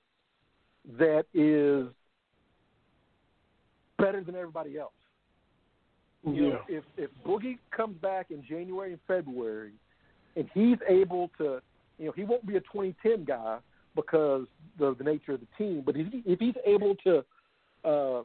that 0.97 1.27
is 1.35 1.87
better 3.99 4.23
than 4.23 4.35
everybody 4.35 4.79
else. 4.79 4.93
You 6.25 6.51
know, 6.51 6.61
if 6.69 6.85
if 6.97 7.11
Boogie 7.25 7.59
comes 7.71 7.97
back 7.99 8.31
in 8.31 8.43
January 8.45 8.93
and 8.93 9.01
February, 9.07 9.73
and 10.37 10.49
he's 10.53 10.79
able 10.89 11.31
to, 11.39 11.61
you 11.99 12.07
know, 12.07 12.13
he 12.13 12.25
won't 12.25 12.47
be 12.47 12.57
a 12.57 12.61
2010 12.61 13.25
guy 13.25 13.59
because 13.95 14.47
of 14.81 14.99
the 14.99 15.05
nature 15.05 15.33
of 15.33 15.41
the 15.41 15.47
team. 15.57 15.83
But 15.85 15.97
if, 15.97 16.13
he, 16.13 16.23
if 16.27 16.39
he's 16.39 16.55
able 16.67 16.97
to, 17.05 17.25
uh, 17.85 18.23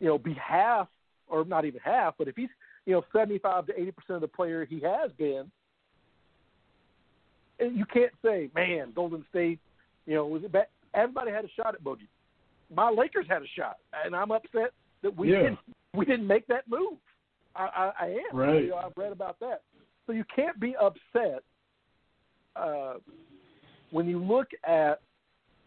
you 0.00 0.08
know, 0.08 0.18
be 0.18 0.34
half 0.34 0.88
or 1.28 1.44
not 1.44 1.64
even 1.64 1.80
half, 1.82 2.14
but 2.18 2.28
if 2.28 2.36
he's 2.36 2.48
you 2.84 2.92
know 2.92 3.04
75 3.12 3.66
to 3.66 3.80
80 3.80 3.92
percent 3.92 4.14
of 4.16 4.20
the 4.20 4.28
player 4.28 4.64
he 4.64 4.80
has 4.80 5.10
been, 5.12 5.50
and 7.58 7.76
you 7.76 7.86
can't 7.86 8.12
say, 8.24 8.50
man, 8.54 8.92
Golden 8.94 9.24
State, 9.30 9.58
you 10.06 10.14
know, 10.14 10.26
was 10.26 10.44
it 10.44 10.52
bad? 10.52 10.66
Everybody 10.94 11.30
had 11.30 11.44
a 11.44 11.48
shot 11.48 11.74
at 11.74 11.82
Boogie. 11.82 12.08
My 12.74 12.90
Lakers 12.90 13.26
had 13.28 13.42
a 13.42 13.46
shot, 13.56 13.76
and 14.04 14.14
I'm 14.14 14.30
upset 14.30 14.72
that 15.02 15.16
we 15.16 15.32
Yeah. 15.32 15.42
didn't 15.42 15.58
we 15.94 16.04
didn't 16.04 16.26
make 16.26 16.46
that 16.46 16.66
move. 16.68 16.98
I, 17.54 17.64
I, 17.64 17.92
I 18.00 18.06
am. 18.30 18.36
Right. 18.36 18.64
You 18.64 18.70
know, 18.70 18.76
I've 18.76 18.96
read 18.96 19.12
about 19.12 19.38
that. 19.40 19.62
So 20.06 20.12
you 20.12 20.24
can't 20.34 20.58
be 20.58 20.74
upset 20.76 21.42
uh, 22.56 22.94
when 23.90 24.08
you 24.08 24.18
look 24.18 24.48
at 24.66 25.00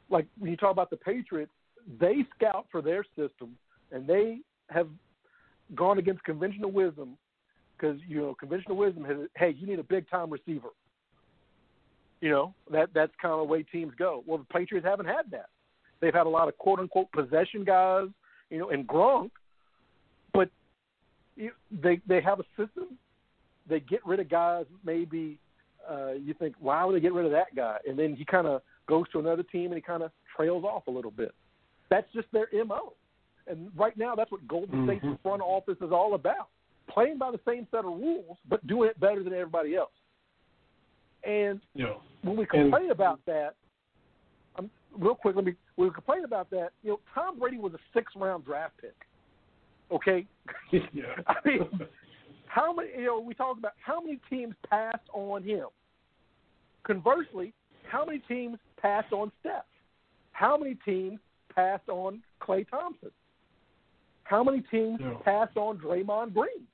like 0.09 0.25
when 0.39 0.49
you 0.51 0.57
talk 0.57 0.71
about 0.71 0.89
the 0.89 0.97
Patriots. 0.97 1.51
They 1.99 2.25
scout 2.35 2.65
for 2.71 2.81
their 2.81 3.03
system, 3.15 3.55
and 3.91 4.07
they 4.07 4.39
have 4.71 4.87
gone 5.75 5.99
against 5.99 6.23
conventional 6.23 6.71
wisdom 6.71 7.17
because 7.77 7.99
you 8.07 8.17
know 8.21 8.33
conventional 8.33 8.75
wisdom 8.75 9.03
has 9.03 9.17
hey 9.35 9.55
you 9.57 9.67
need 9.67 9.77
a 9.79 9.83
big 9.83 10.09
time 10.09 10.31
receiver. 10.31 10.69
You 12.21 12.29
know 12.29 12.53
that 12.71 12.89
that's 12.93 13.11
kind 13.21 13.33
of 13.33 13.39
the 13.39 13.43
way 13.45 13.63
teams 13.63 13.93
go. 13.97 14.23
Well, 14.25 14.37
the 14.37 14.45
Patriots 14.45 14.87
haven't 14.87 15.07
had 15.07 15.29
that. 15.31 15.49
They've 15.99 16.13
had 16.13 16.25
a 16.25 16.29
lot 16.29 16.47
of 16.47 16.57
quote 16.57 16.79
unquote 16.79 17.11
possession 17.11 17.63
guys, 17.63 18.07
you 18.49 18.57
know, 18.57 18.69
and 18.69 18.87
Gronk, 18.87 19.31
but 20.33 20.49
you, 21.35 21.51
they 21.71 22.01
they 22.07 22.21
have 22.21 22.39
a 22.39 22.45
system. 22.57 22.97
They 23.67 23.79
get 23.79 24.05
rid 24.05 24.19
of 24.19 24.29
guys 24.29 24.65
maybe 24.85 25.39
uh, 25.89 26.13
you 26.13 26.33
think, 26.33 26.55
why 26.59 26.83
would 26.83 26.95
they 26.95 26.99
get 26.99 27.13
rid 27.13 27.25
of 27.25 27.31
that 27.31 27.55
guy? 27.55 27.77
And 27.87 27.97
then 27.97 28.15
he 28.15 28.25
kind 28.25 28.47
of 28.47 28.61
goes 28.87 29.05
to 29.11 29.19
another 29.19 29.43
team 29.43 29.65
and 29.67 29.75
he 29.75 29.81
kind 29.81 30.03
of 30.03 30.11
trails 30.35 30.63
off 30.63 30.87
a 30.87 30.91
little 30.91 31.11
bit. 31.11 31.33
That's 31.89 32.07
just 32.13 32.27
their 32.31 32.47
mo. 32.65 32.93
And 33.47 33.69
right 33.75 33.95
now, 33.97 34.15
that's 34.15 34.31
what 34.31 34.47
Golden 34.47 34.87
Mm-hmm. 34.87 34.99
State's 34.99 35.21
front 35.21 35.41
office 35.41 35.77
is 35.81 35.91
all 35.91 36.15
about: 36.15 36.49
playing 36.89 37.17
by 37.19 37.31
the 37.31 37.39
same 37.47 37.67
set 37.69 37.79
of 37.79 37.85
rules, 37.85 38.37
but 38.49 38.65
doing 38.65 38.89
it 38.89 38.99
better 38.99 39.23
than 39.23 39.33
everybody 39.33 39.75
else. 39.75 39.91
And 41.25 41.59
Yeah. 41.73 41.95
when 42.21 42.35
we 42.37 42.43
And- 42.43 42.71
complain 42.71 42.91
about 42.91 43.23
that, 43.25 43.55
um, 44.57 44.69
real 44.91 45.15
quick, 45.15 45.35
let 45.35 45.43
me. 45.45 45.55
When 45.75 45.87
we 45.89 45.93
complain 45.93 46.23
about 46.23 46.49
that, 46.51 46.71
you 46.83 46.91
know, 46.91 46.99
Tom 47.13 47.39
Brady 47.39 47.57
was 47.57 47.73
a 47.73 47.79
six-round 47.93 48.45
draft 48.45 48.77
pick. 48.77 48.95
Okay, 49.91 50.25
yeah. 50.71 51.15
I 51.27 51.35
mean, 51.45 51.87
how 52.47 52.73
many? 52.73 52.91
You 52.91 53.05
know, 53.05 53.19
we 53.19 53.33
talk 53.33 53.57
about 53.57 53.73
how 53.77 53.99
many 53.99 54.19
teams 54.29 54.55
passed 54.69 55.07
on 55.13 55.43
him. 55.43 55.67
Conversely, 56.83 57.53
how 57.83 58.05
many 58.05 58.19
teams 58.19 58.59
passed 58.77 59.11
on 59.11 59.31
Steph? 59.39 59.65
How 60.31 60.57
many 60.57 60.75
teams 60.75 61.19
passed 61.53 61.89
on 61.89 62.21
Klay 62.41 62.67
Thompson? 62.69 63.11
How 64.23 64.43
many 64.43 64.61
teams 64.61 64.99
Yeah. 65.01 65.15
passed 65.23 65.57
on 65.57 65.79
Draymond 65.79 66.33
Green? 66.33 66.67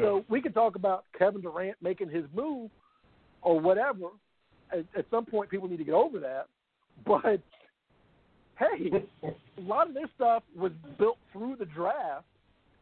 So 0.00 0.24
we 0.28 0.40
could 0.40 0.54
talk 0.54 0.76
about 0.76 1.04
Kevin 1.18 1.40
Durant 1.40 1.76
making 1.82 2.10
his 2.10 2.24
move 2.34 2.70
or 3.40 3.58
whatever. 3.58 4.06
At, 4.70 4.84
at 4.96 5.06
some 5.10 5.24
point, 5.24 5.50
people 5.50 5.68
need 5.68 5.78
to 5.78 5.84
get 5.84 5.94
over 5.94 6.18
that. 6.20 6.46
But 7.06 7.40
hey, 8.58 9.06
a 9.24 9.60
lot 9.60 9.88
of 9.88 9.94
this 9.94 10.08
stuff 10.14 10.42
was 10.54 10.72
built 10.98 11.16
through 11.32 11.56
the 11.58 11.64
draft 11.64 12.26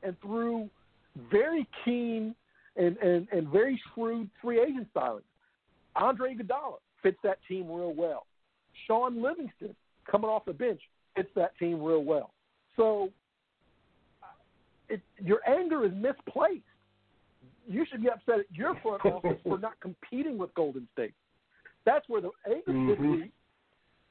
and 0.02 0.20
through 0.20 0.68
very 1.30 1.66
keen 1.84 2.34
and, 2.76 2.96
and, 2.98 3.28
and 3.32 3.48
very 3.48 3.80
shrewd 3.94 4.28
free 4.42 4.60
agent 4.60 4.88
styling. 4.90 5.22
Andre 5.96 6.34
Iguodala 6.34 6.78
fits 7.02 7.18
that 7.22 7.38
team 7.48 7.70
real 7.70 7.94
well. 7.94 8.26
Shaun 8.86 9.22
Livingston 9.22 9.74
coming 10.10 10.28
off 10.28 10.44
the 10.44 10.52
bench 10.52 10.80
fits 11.16 11.30
that 11.36 11.56
team 11.58 11.82
real 11.82 12.02
well. 12.02 12.32
So 12.76 13.10
it, 14.88 15.00
your 15.22 15.40
anger 15.48 15.84
is 15.84 15.92
misplaced. 15.94 16.64
You 17.70 17.86
should 17.88 18.02
be 18.02 18.08
upset 18.10 18.40
at 18.40 18.46
your 18.52 18.74
front 18.82 19.04
office 19.06 19.38
for 19.44 19.56
not 19.58 19.78
competing 19.80 20.36
with 20.36 20.52
Golden 20.54 20.88
State. 20.92 21.14
That's 21.86 22.06
where 22.08 22.20
the 22.20 22.30
anger 22.46 22.62
should 22.66 22.98
Mhm. 22.98 23.22
be. 23.22 23.32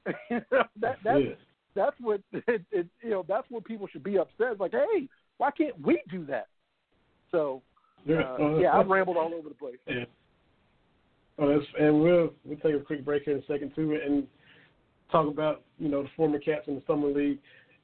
You 0.30 0.42
know, 0.52 0.64
that 0.78 0.98
that's 1.04 1.22
Yeah. 1.22 1.36
that's 1.76 2.00
what 2.00 2.22
it, 2.32 2.64
it, 2.72 2.88
you 3.02 3.10
know. 3.10 3.24
That's 3.28 3.50
where 3.52 3.62
people 3.62 3.88
should 3.88 4.04
be 4.04 4.18
upset. 4.18 4.54
It's 4.54 4.60
like, 4.62 4.72
hey, 4.72 5.10
why 5.38 5.52
can't 5.52 5.80
we 5.82 6.02
do 6.10 6.26
that? 6.26 6.48
So, 7.32 7.62
Yeah. 8.06 8.22
uh, 8.40 8.58
yeah, 8.60 8.76
I've 8.78 8.88
rambled 8.88 9.18
all 9.18 9.34
over 9.34 9.50
the 9.50 9.56
place. 9.56 9.78
Yeah. 9.86 10.06
Oh, 11.38 11.48
that's, 11.50 11.66
and 11.78 12.02
we'll 12.02 12.34
we'll 12.46 12.58
take 12.60 12.76
a 12.76 12.80
quick 12.80 13.04
break 13.04 13.24
here 13.24 13.36
in 13.36 13.44
a 13.44 13.46
second 13.46 13.76
too, 13.76 13.94
and 14.04 14.26
talk 15.12 15.28
about 15.28 15.64
you 15.80 15.90
know 15.90 16.04
the 16.04 16.10
former 16.16 16.40
cats 16.40 16.68
in 16.68 16.76
the 16.76 16.82
summer 16.88 17.10
league, 17.10 17.40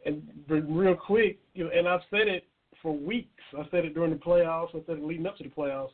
and 0.06 0.24
real 0.48 0.96
quick, 0.96 1.38
you 1.54 1.66
know, 1.66 1.70
and 1.72 1.88
I've 1.88 2.02
said 2.10 2.28
it 2.30 2.46
for 2.86 2.96
weeks. 2.96 3.42
I 3.58 3.64
said 3.72 3.84
it 3.84 3.96
during 3.96 4.12
the 4.12 4.18
playoffs. 4.18 4.70
I 4.70 4.80
said 4.86 4.98
it 4.98 5.04
leading 5.04 5.26
up 5.26 5.36
to 5.38 5.44
the 5.44 5.50
playoffs. 5.50 5.90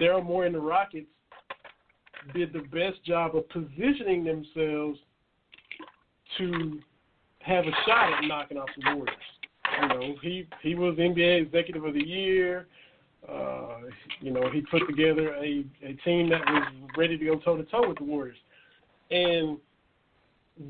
Daryl 0.00 0.24
Morey 0.24 0.46
and 0.46 0.54
the 0.54 0.60
Rockets 0.60 1.06
did 2.34 2.54
the 2.54 2.60
best 2.60 3.04
job 3.04 3.36
of 3.36 3.46
positioning 3.50 4.24
themselves 4.24 4.98
to 6.38 6.80
have 7.40 7.66
a 7.66 7.70
shot 7.86 8.14
at 8.14 8.24
knocking 8.24 8.56
off 8.56 8.68
the 8.78 8.94
Warriors. 8.94 9.16
You 9.82 9.88
know, 9.88 10.14
he 10.22 10.48
he 10.62 10.74
was 10.74 10.96
NBA 10.96 11.42
Executive 11.42 11.84
of 11.84 11.92
the 11.92 12.06
Year. 12.06 12.66
Uh, 13.28 13.80
you 14.20 14.30
know, 14.30 14.50
he 14.50 14.62
put 14.62 14.86
together 14.88 15.34
a, 15.34 15.66
a 15.82 15.92
team 16.02 16.30
that 16.30 16.40
was 16.46 16.72
ready 16.96 17.18
to 17.18 17.24
go 17.26 17.36
toe 17.40 17.58
to 17.58 17.64
toe 17.64 17.86
with 17.86 17.98
the 17.98 18.04
Warriors, 18.04 18.38
and 19.10 19.58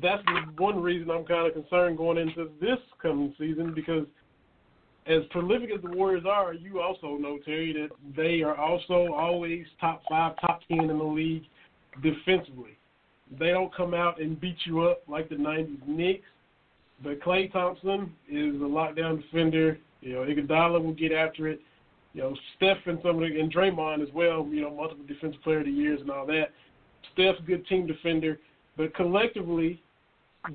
that's 0.01 0.23
one 0.57 0.81
reason 0.81 1.09
I'm 1.09 1.23
kind 1.23 1.47
of 1.47 1.53
concerned 1.53 1.97
going 1.97 2.17
into 2.17 2.49
this 2.59 2.79
coming 3.01 3.33
season 3.39 3.73
because 3.73 4.05
as 5.07 5.23
prolific 5.31 5.71
as 5.75 5.81
the 5.81 5.89
Warriors 5.89 6.25
are, 6.27 6.53
you 6.53 6.81
also 6.81 7.17
know 7.17 7.39
Terry 7.43 7.73
that 7.73 7.89
they 8.15 8.41
are 8.41 8.55
also 8.55 9.13
always 9.13 9.65
top 9.79 10.01
five, 10.09 10.33
top 10.39 10.61
ten 10.67 10.81
in 10.81 10.97
the 10.97 11.03
league 11.03 11.43
defensively. 12.03 12.77
They 13.39 13.49
don't 13.49 13.73
come 13.73 13.93
out 13.93 14.19
and 14.21 14.39
beat 14.39 14.57
you 14.65 14.81
up 14.81 15.01
like 15.07 15.29
the 15.29 15.35
'90s 15.35 15.87
Knicks. 15.87 16.25
But 17.01 17.21
Klay 17.21 17.51
Thompson 17.51 18.11
is 18.29 18.55
a 18.55 18.65
lockdown 18.65 19.21
defender. 19.21 19.79
You 20.01 20.13
know, 20.13 20.19
Iguodala 20.21 20.83
will 20.83 20.93
get 20.93 21.11
after 21.11 21.47
it. 21.47 21.61
You 22.13 22.21
know, 22.21 22.35
Steph 22.57 22.77
and 22.85 22.99
some 23.01 23.21
of 23.21 23.29
the, 23.29 23.39
and 23.39 23.53
Draymond 23.53 24.01
as 24.01 24.13
well. 24.13 24.45
You 24.49 24.61
know, 24.61 24.71
multiple 24.71 25.05
defensive 25.07 25.41
player 25.43 25.59
of 25.59 25.65
the 25.65 25.71
years 25.71 26.01
and 26.01 26.11
all 26.11 26.25
that. 26.25 26.51
Steph's 27.13 27.39
a 27.39 27.43
good 27.43 27.65
team 27.67 27.87
defender, 27.87 28.39
but 28.77 28.93
collectively, 28.95 29.81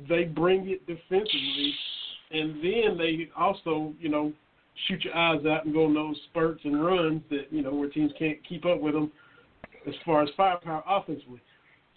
they 0.08 0.24
bring 0.24 0.68
it 0.68 0.86
defensively, 0.86 1.74
and 2.34 2.56
then 2.56 2.98
they 2.98 3.30
also, 3.36 3.92
you 4.00 4.08
know, 4.08 4.32
shoot 4.88 5.04
your 5.04 5.16
eyes 5.16 5.40
out 5.46 5.64
and 5.64 5.72
go 5.72 5.84
on 5.84 5.94
those 5.94 6.16
spurts 6.30 6.60
and 6.64 6.84
runs 6.84 7.22
that 7.30 7.46
you 7.50 7.62
know 7.62 7.72
where 7.72 7.88
teams 7.88 8.12
can't 8.18 8.38
keep 8.48 8.66
up 8.66 8.80
with 8.80 8.94
them 8.94 9.10
as 9.86 9.94
far 10.04 10.22
as 10.22 10.28
firepower 10.36 10.82
offensively. 10.88 11.40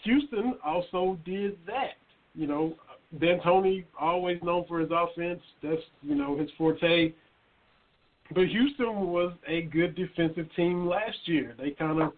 Houston 0.04 0.54
also 0.64 1.18
did 1.26 1.58
that. 1.66 1.98
You 2.36 2.46
know, 2.46 2.76
D'Antoni 3.20 3.86
always 4.00 4.38
known 4.44 4.66
for 4.68 4.80
his 4.80 4.90
offense. 4.92 5.42
That's 5.64 5.82
you 6.04 6.16
know 6.16 6.38
his 6.38 6.50
forte. 6.58 7.14
But 8.36 8.48
Houston 8.48 9.08
was 9.08 9.34
a 9.48 9.62
good 9.64 9.96
defensive 9.96 10.48
team 10.56 10.86
last 10.86 11.18
year. 11.26 11.56
They 11.58 11.72
kind 11.72 12.02
of 12.02 12.12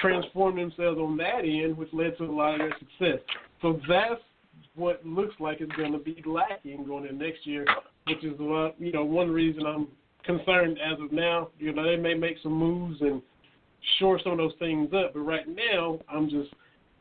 transformed 0.00 0.58
themselves 0.58 0.98
on 0.98 1.16
that 1.16 1.40
end, 1.44 1.76
which 1.76 1.88
led 1.92 2.16
to 2.18 2.24
a 2.24 2.32
lot 2.32 2.54
of 2.54 2.58
their 2.60 2.76
success. 2.78 3.20
So 3.60 3.80
that's 3.88 4.20
what 4.78 5.04
looks 5.04 5.34
like 5.40 5.60
is 5.60 5.68
going 5.76 5.92
to 5.92 5.98
be 5.98 6.22
lacking 6.24 6.84
going 6.86 7.04
into 7.04 7.24
next 7.24 7.46
year, 7.46 7.66
which 8.06 8.24
is 8.24 8.38
uh, 8.40 8.70
you 8.78 8.92
know 8.92 9.04
one 9.04 9.30
reason 9.30 9.66
I'm 9.66 9.88
concerned 10.24 10.78
as 10.78 10.98
of 11.00 11.12
now. 11.12 11.48
You 11.58 11.72
know 11.72 11.84
they 11.84 11.96
may 11.96 12.14
make 12.14 12.36
some 12.42 12.52
moves 12.52 13.00
and 13.00 13.20
shore 13.98 14.20
some 14.22 14.32
of 14.32 14.38
those 14.38 14.52
things 14.58 14.90
up, 14.94 15.14
but 15.14 15.20
right 15.20 15.46
now 15.48 15.98
I'm 16.08 16.30
just 16.30 16.50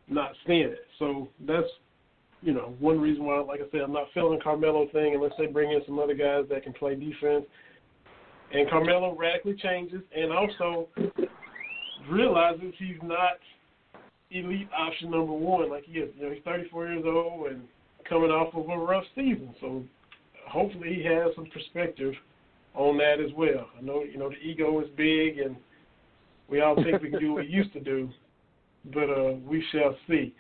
not 0.07 0.31
seeing 0.45 0.61
it. 0.61 0.85
So 0.99 1.27
that's 1.45 1.67
you 2.41 2.53
know 2.53 2.73
one 2.79 2.99
reason 2.99 3.23
why, 3.25 3.39
like 3.39 3.61
I 3.61 3.69
said, 3.71 3.81
I'm 3.81 3.93
not 3.93 4.07
feeling 4.13 4.39
Carmelo 4.43 4.87
thing 4.91 5.15
unless 5.15 5.33
they 5.37 5.45
bring 5.45 5.71
in 5.71 5.81
some 5.85 5.99
other 5.99 6.15
guys 6.15 6.45
that 6.49 6.63
can 6.63 6.73
play 6.73 6.95
defense. 6.95 7.45
And 8.53 8.69
Carmelo 8.69 9.15
radically 9.15 9.55
changes, 9.55 10.01
and 10.15 10.31
also 10.31 10.87
realizes 12.09 12.73
he's 12.79 12.95
not 13.03 13.37
elite 14.31 14.69
option 14.77 15.11
number 15.11 15.33
one 15.33 15.69
like 15.69 15.85
he 15.85 15.99
is. 15.99 16.09
You 16.17 16.25
know, 16.25 16.33
he's 16.33 16.43
34 16.43 16.87
years 16.87 17.03
old 17.05 17.47
and 17.47 17.61
coming 18.07 18.31
off 18.31 18.53
of 18.53 18.69
a 18.69 18.77
rough 18.77 19.03
season, 19.15 19.53
so 19.59 19.83
hopefully 20.47 20.93
he 20.95 21.03
has 21.03 21.33
some 21.35 21.47
perspective 21.47 22.13
on 22.73 22.97
that 22.97 23.19
as 23.19 23.31
well. 23.35 23.67
I 23.77 23.81
know, 23.81 24.03
you 24.03 24.17
know, 24.17 24.29
the 24.29 24.35
ego 24.35 24.79
is 24.81 24.87
big, 24.95 25.39
and 25.39 25.55
we 26.49 26.61
all 26.61 26.75
think 26.75 27.01
we 27.01 27.09
can 27.09 27.19
do 27.19 27.33
what 27.33 27.45
we 27.45 27.51
used 27.51 27.73
to 27.73 27.79
do, 27.79 28.09
but 28.93 29.09
uh, 29.09 29.33
we 29.45 29.63
shall 29.71 29.95
see. 30.07 30.33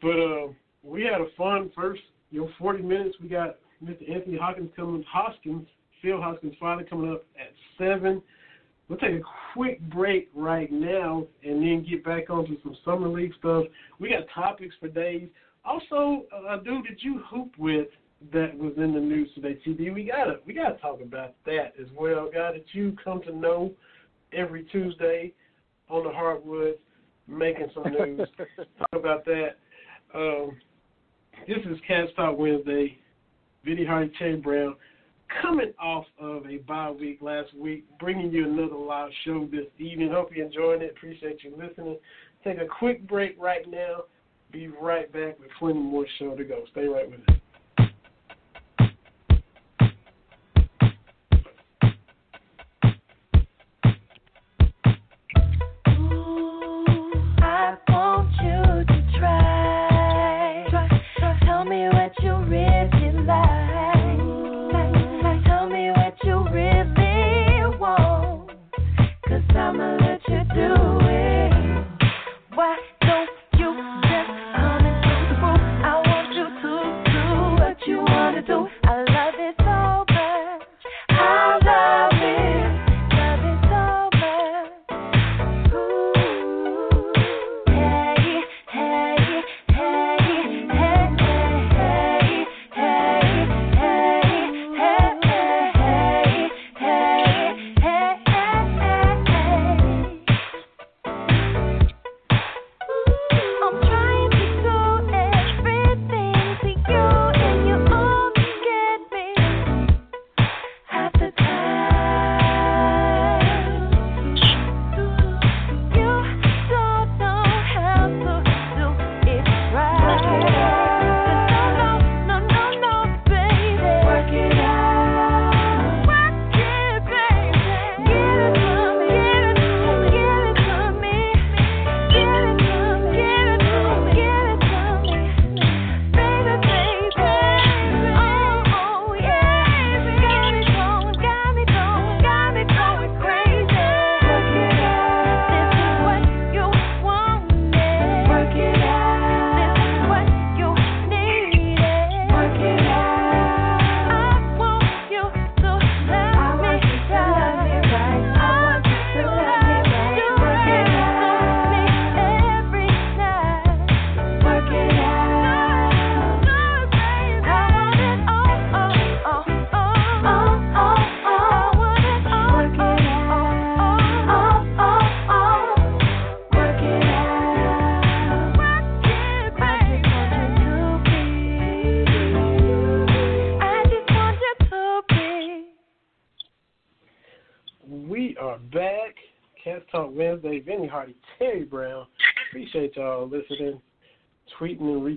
But 0.00 0.18
uh, 0.18 0.46
we 0.82 1.04
had 1.04 1.20
a 1.20 1.26
fun 1.36 1.70
first, 1.74 2.02
you 2.30 2.42
know, 2.42 2.50
40 2.58 2.82
minutes. 2.82 3.16
We 3.20 3.28
got 3.28 3.56
Mr. 3.84 4.10
Anthony 4.10 4.38
Hawkins 4.38 4.70
coming, 4.76 5.04
Hoskins, 5.10 5.66
Phil 6.00 6.20
Hoskins 6.20 6.54
finally 6.58 6.86
coming 6.88 7.12
up 7.12 7.24
at 7.38 7.52
seven. 7.76 8.22
We'll 8.90 8.98
take 8.98 9.20
a 9.20 9.52
quick 9.54 9.80
break 9.88 10.30
right 10.34 10.70
now 10.72 11.24
and 11.44 11.62
then 11.62 11.86
get 11.88 12.04
back 12.04 12.28
onto 12.28 12.60
some 12.60 12.76
summer 12.84 13.06
league 13.08 13.32
stuff. 13.38 13.66
We 14.00 14.08
got 14.08 14.24
topics 14.34 14.74
for 14.80 14.88
days. 14.88 15.28
Also, 15.64 16.24
uh, 16.36 16.56
dude, 16.56 16.86
did 16.86 16.98
you 17.00 17.22
hoop 17.30 17.52
with 17.56 17.86
that 18.32 18.58
was 18.58 18.72
in 18.78 18.92
the 18.92 19.00
news 19.00 19.30
today, 19.36 19.56
TB? 19.64 19.94
We 19.94 20.04
gotta 20.04 20.40
we 20.44 20.54
gotta 20.54 20.76
talk 20.78 21.00
about 21.00 21.36
that 21.46 21.74
as 21.80 21.86
well, 21.96 22.30
guy 22.34 22.50
that 22.50 22.64
you 22.72 22.96
come 23.02 23.22
to 23.22 23.32
know 23.32 23.70
every 24.32 24.64
Tuesday 24.64 25.34
on 25.88 26.02
the 26.02 26.10
hardwood, 26.10 26.74
making 27.28 27.68
some 27.72 27.92
news. 27.92 28.28
talk 28.78 28.88
about 28.92 29.24
that. 29.24 29.50
Um, 30.12 30.56
this 31.46 31.58
is 31.58 31.78
Cats 31.86 32.10
Talk 32.16 32.36
Wednesday. 32.36 32.98
Vinny 33.64 33.84
Hardy, 33.84 34.10
Terry 34.18 34.36
Brown 34.36 34.74
coming 35.42 35.72
off 35.80 36.04
of 36.18 36.46
a 36.46 36.58
bye 36.58 36.90
week 36.90 37.18
last 37.20 37.54
week, 37.54 37.84
bringing 37.98 38.30
you 38.30 38.44
another 38.44 38.76
live 38.76 39.10
show 39.24 39.46
this 39.50 39.66
evening. 39.78 40.10
Hope 40.12 40.30
you're 40.34 40.46
enjoying 40.46 40.82
it. 40.82 40.92
Appreciate 40.96 41.42
you 41.42 41.54
listening. 41.56 41.98
Take 42.44 42.58
a 42.58 42.66
quick 42.66 43.06
break 43.06 43.36
right 43.38 43.68
now. 43.68 44.04
Be 44.52 44.68
right 44.68 45.12
back 45.12 45.38
with 45.38 45.50
plenty 45.58 45.78
more 45.78 46.06
show 46.18 46.34
to 46.34 46.44
go. 46.44 46.64
Stay 46.72 46.86
right 46.86 47.08
with 47.08 47.20
us. 47.28 47.39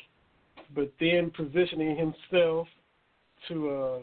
but 0.75 0.93
then 1.01 1.31
positioning 1.37 1.97
himself 1.97 2.67
to 3.49 3.71
uh, 3.71 3.99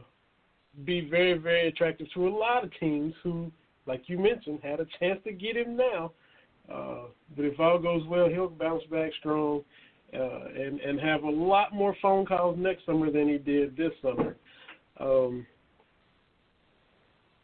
be 0.85 1.01
very, 1.09 1.37
very 1.37 1.67
attractive 1.67 2.07
to 2.13 2.27
a 2.27 2.29
lot 2.29 2.63
of 2.63 2.71
teams 2.79 3.13
who, 3.23 3.51
like 3.85 4.03
you 4.07 4.17
mentioned, 4.17 4.59
had 4.61 4.79
a 4.79 4.87
chance 4.99 5.19
to 5.23 5.31
get 5.31 5.55
him 5.55 5.75
now. 5.75 6.11
Uh, 6.71 7.05
but 7.35 7.45
if 7.45 7.59
all 7.59 7.79
goes 7.79 8.05
well, 8.07 8.29
he'll 8.29 8.49
bounce 8.49 8.83
back 8.91 9.11
strong 9.19 9.63
uh, 10.13 10.45
and 10.55 10.79
and 10.79 10.99
have 10.99 11.23
a 11.23 11.29
lot 11.29 11.73
more 11.73 11.95
phone 12.01 12.25
calls 12.25 12.57
next 12.57 12.85
summer 12.85 13.11
than 13.11 13.27
he 13.27 13.37
did 13.37 13.75
this 13.75 13.91
summer. 14.01 14.35
Um, 14.99 15.45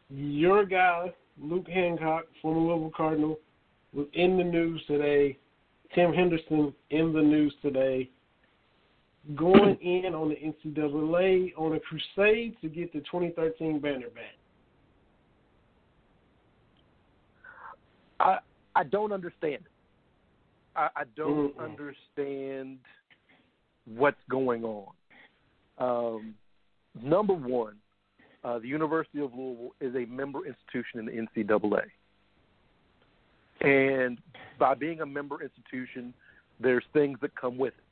your 0.10 0.66
guy, 0.66 1.14
Luke 1.42 1.68
Hancock, 1.68 2.26
former 2.42 2.62
Louisville 2.62 2.92
Cardinal, 2.96 3.40
was 3.94 4.08
in 4.14 4.38
the 4.38 4.44
news 4.44 4.82
today. 4.88 5.38
Tim 5.94 6.14
Henderson 6.14 6.74
in 6.90 7.14
the 7.14 7.22
news 7.22 7.54
today, 7.62 8.10
going 9.34 9.76
in 9.82 10.14
on 10.14 10.30
the 10.30 10.36
NCAA 10.36 11.54
on 11.58 11.76
a 11.76 11.80
crusade 11.80 12.56
to 12.62 12.70
get 12.70 12.94
the 12.94 13.00
2013 13.00 13.80
banner 13.80 14.10
back. 14.10 14.24
I 18.20 18.38
I 18.76 18.84
don't 18.84 19.12
understand 19.12 19.56
it. 19.56 19.72
I, 20.76 20.90
I 20.96 21.04
don't 21.16 21.56
Mm-mm. 21.58 21.64
understand 21.64 22.78
what's 23.86 24.18
going 24.30 24.64
on. 24.64 24.88
Um, 25.78 26.36
number 27.02 27.34
one, 27.34 27.76
uh, 28.44 28.60
the 28.60 28.68
University 28.68 29.22
of 29.22 29.34
Louisville 29.34 29.74
is 29.82 29.96
a 29.96 30.06
member 30.06 30.40
institution 30.46 31.00
in 31.00 31.06
the 31.06 31.44
NCAA, 31.44 31.84
and 33.62 34.20
by 34.60 34.76
being 34.76 35.02
a 35.02 35.06
member 35.06 35.42
institution, 35.42 36.14
there's 36.60 36.84
things 36.94 37.18
that 37.22 37.36
come 37.36 37.58
with 37.58 37.74
it. 37.78 37.85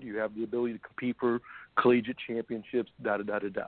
You 0.00 0.16
have 0.18 0.34
the 0.34 0.44
ability 0.44 0.74
to 0.74 0.78
compete 0.80 1.16
for 1.18 1.40
collegiate 1.78 2.16
championships, 2.26 2.90
da 3.02 3.16
da 3.18 3.22
da 3.22 3.38
da 3.38 3.48
da. 3.48 3.66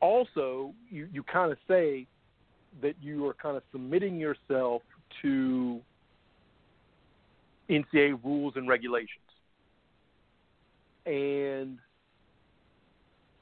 Also, 0.00 0.72
you 0.90 1.08
you 1.12 1.22
kind 1.22 1.52
of 1.52 1.58
say 1.68 2.06
that 2.82 2.94
you 3.02 3.26
are 3.26 3.34
kind 3.34 3.56
of 3.56 3.62
submitting 3.72 4.18
yourself 4.18 4.82
to 5.22 5.80
NCAA 7.68 8.22
rules 8.24 8.54
and 8.56 8.68
regulations. 8.68 9.08
And 11.06 11.78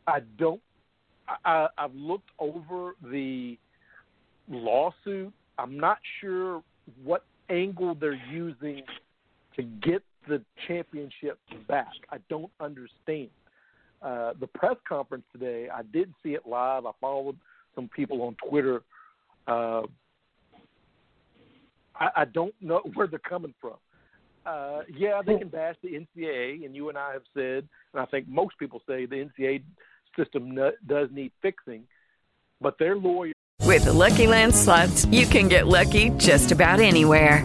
I 0.07 0.21
don't, 0.39 0.61
I, 1.45 1.69
I've 1.77 1.95
looked 1.95 2.31
over 2.39 2.93
the 3.03 3.59
lawsuit. 4.49 5.33
I'm 5.59 5.79
not 5.79 5.99
sure 6.21 6.63
what 7.05 7.25
angle 7.51 7.95
they're 7.95 8.21
using 8.31 8.83
to 9.57 9.63
get 9.63 10.03
the 10.29 10.43
championship 10.67 11.39
back. 11.67 11.89
I 12.11 12.19
don't 12.29 12.51
understand. 12.61 13.31
Uh, 14.01 14.33
the 14.39 14.47
press 14.47 14.77
conference 14.89 15.25
today, 15.33 15.69
I 15.69 15.83
did 15.83 16.13
see 16.23 16.35
it 16.35 16.47
live. 16.47 16.87
I 16.87 16.93
followed 17.01 17.37
some 17.75 17.89
people 17.89 18.23
on 18.23 18.37
Twitter. 18.49 18.83
Uh, 19.47 19.83
I, 21.95 22.09
I 22.17 22.25
don't 22.27 22.55
know 22.61 22.81
where 22.95 23.07
they're 23.07 23.19
coming 23.19 23.55
from. 23.61 23.75
Uh, 24.47 24.81
yeah, 24.97 25.21
they 25.25 25.37
can 25.37 25.49
bash 25.49 25.75
the 25.83 25.89
NCAA, 25.89 26.65
and 26.65 26.75
you 26.75 26.89
and 26.89 26.97
I 26.97 27.13
have 27.13 27.23
said, 27.35 27.69
and 27.93 28.01
I 28.01 28.07
think 28.07 28.29
most 28.29 28.59
people 28.59 28.81
say 28.89 29.05
the 29.05 29.17
NCAA 29.17 29.63
system 30.17 30.55
no, 30.55 30.73
does 30.87 31.09
need 31.13 31.33
fixing, 31.43 31.83
but 32.61 32.79
their 32.79 32.97
lawyers. 32.97 33.35
With 33.65 33.85
the 33.85 33.93
Lucky 33.93 34.27
Land 34.27 34.55
slots, 34.55 35.05
you 35.07 35.27
can 35.27 35.49
get 35.49 35.67
lucky 35.67 36.11
just 36.11 36.51
about 36.53 36.81
anywhere. 36.81 37.45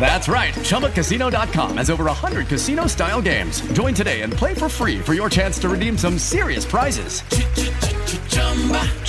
That's 0.00 0.28
right. 0.28 0.54
ChumbaCasino.com 0.54 1.76
has 1.76 1.90
over 1.90 2.04
100 2.04 2.46
casino 2.46 2.86
style 2.86 3.20
games. 3.20 3.60
Join 3.72 3.92
today 3.94 4.22
and 4.22 4.32
play 4.32 4.54
for 4.54 4.68
free 4.70 4.98
for 5.00 5.12
your 5.12 5.28
chance 5.28 5.58
to 5.58 5.68
redeem 5.68 5.98
some 5.98 6.18
serious 6.18 6.64
prizes. 6.64 7.20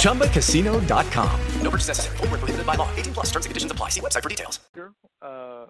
ChumbaCasino.com. 0.01 1.39
No 1.61 1.69
purchase 1.71 1.87
necessary. 1.87 2.17
Where 2.17 2.27
prohibited 2.29 2.65
by 2.65 2.75
law. 2.75 2.89
18 2.95 3.13
plus 3.13 3.27
terms 3.27 3.45
and 3.45 3.51
conditions 3.51 3.71
apply. 3.71 3.89
See 3.89 4.01
website 4.01 4.23
for 4.23 4.29
details. 4.29 4.59
uh, 5.21 5.65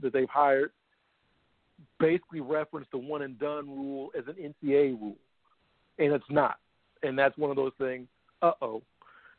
that 0.00 0.12
they've 0.12 0.28
hired 0.28 0.70
basically 1.98 2.40
reference 2.40 2.86
the 2.92 2.98
one 2.98 3.22
and 3.22 3.38
done 3.38 3.66
rule 3.68 4.10
as 4.16 4.24
an 4.28 4.34
NCAA 4.34 5.00
rule, 5.00 5.16
and 5.98 6.12
it's 6.12 6.30
not. 6.30 6.58
And 7.02 7.18
that's 7.18 7.36
one 7.36 7.50
of 7.50 7.56
those 7.56 7.72
things. 7.78 8.06
Uh 8.42 8.52
oh, 8.62 8.82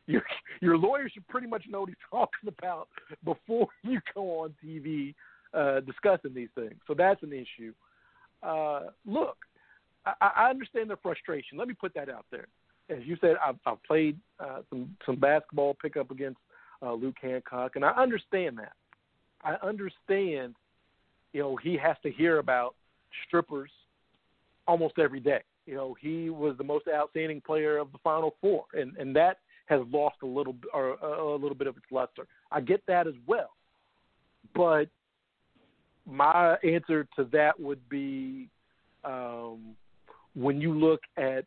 your 0.10 0.24
your 0.60 0.78
lawyer 0.78 1.08
should 1.10 1.28
pretty 1.28 1.48
much 1.48 1.64
know 1.70 1.82
what 1.82 1.90
he's 1.90 1.98
talking 2.12 2.50
about 2.58 2.88
before 3.24 3.68
you 3.84 4.00
go 4.14 4.42
on 4.42 4.54
TV 4.66 5.14
uh, 5.54 5.80
discussing 5.82 6.34
these 6.34 6.50
things. 6.56 6.76
So 6.88 6.94
that's 6.94 7.22
an 7.24 7.32
issue. 7.32 7.74
Uh, 8.42 8.88
look, 9.06 9.38
I, 10.06 10.32
I 10.36 10.50
understand 10.50 10.90
their 10.90 10.98
frustration. 10.98 11.58
Let 11.58 11.68
me 11.68 11.74
put 11.74 11.94
that 11.94 12.10
out 12.10 12.26
there. 12.32 12.48
As 12.90 13.06
you 13.06 13.18
said, 13.22 13.36
I've, 13.46 13.58
I've 13.66 13.84
played 13.84 14.18
uh, 14.40 14.62
some 14.70 14.96
some 15.06 15.18
basketball 15.18 15.76
pickup 15.80 16.10
against 16.12 16.40
uh, 16.82 16.94
Luke 16.94 17.18
Hancock, 17.22 17.76
and 17.76 17.86
I 17.86 17.92
understand 17.92 18.58
that. 18.58 18.74
I 19.44 19.56
understand, 19.66 20.56
you 21.34 21.42
know, 21.42 21.56
he 21.56 21.78
has 21.78 21.96
to 22.04 22.12
hear 22.12 22.40
about 22.40 22.76
strippers 23.28 23.72
almost 24.68 25.00
every 25.00 25.20
day. 25.20 25.42
You 25.66 25.76
know, 25.76 25.96
he 26.00 26.30
was 26.30 26.58
the 26.58 26.64
most 26.64 26.86
outstanding 26.94 27.42
player 27.42 27.78
of 27.78 27.92
the 27.92 28.00
Final 28.00 28.36
Four, 28.42 28.66
and 28.74 28.98
and 28.98 29.16
that 29.16 29.38
has 29.70 29.82
lost 29.92 30.18
a 30.24 30.26
little 30.26 30.56
or 30.74 30.92
a 30.94 31.36
little 31.36 31.56
bit 31.56 31.68
of 31.68 31.78
its 31.78 31.86
luster. 31.92 32.26
I 32.52 32.60
get 32.60 32.82
that 32.88 33.08
as 33.08 33.14
well, 33.28 33.52
but 34.56 34.88
my 36.06 36.56
answer 36.64 37.08
to 37.16 37.26
that 37.32 37.60
would 37.60 37.88
be 37.88 38.50
um, 39.04 39.76
when 40.36 40.60
you 40.60 40.74
look 40.74 41.02
at, 41.18 41.46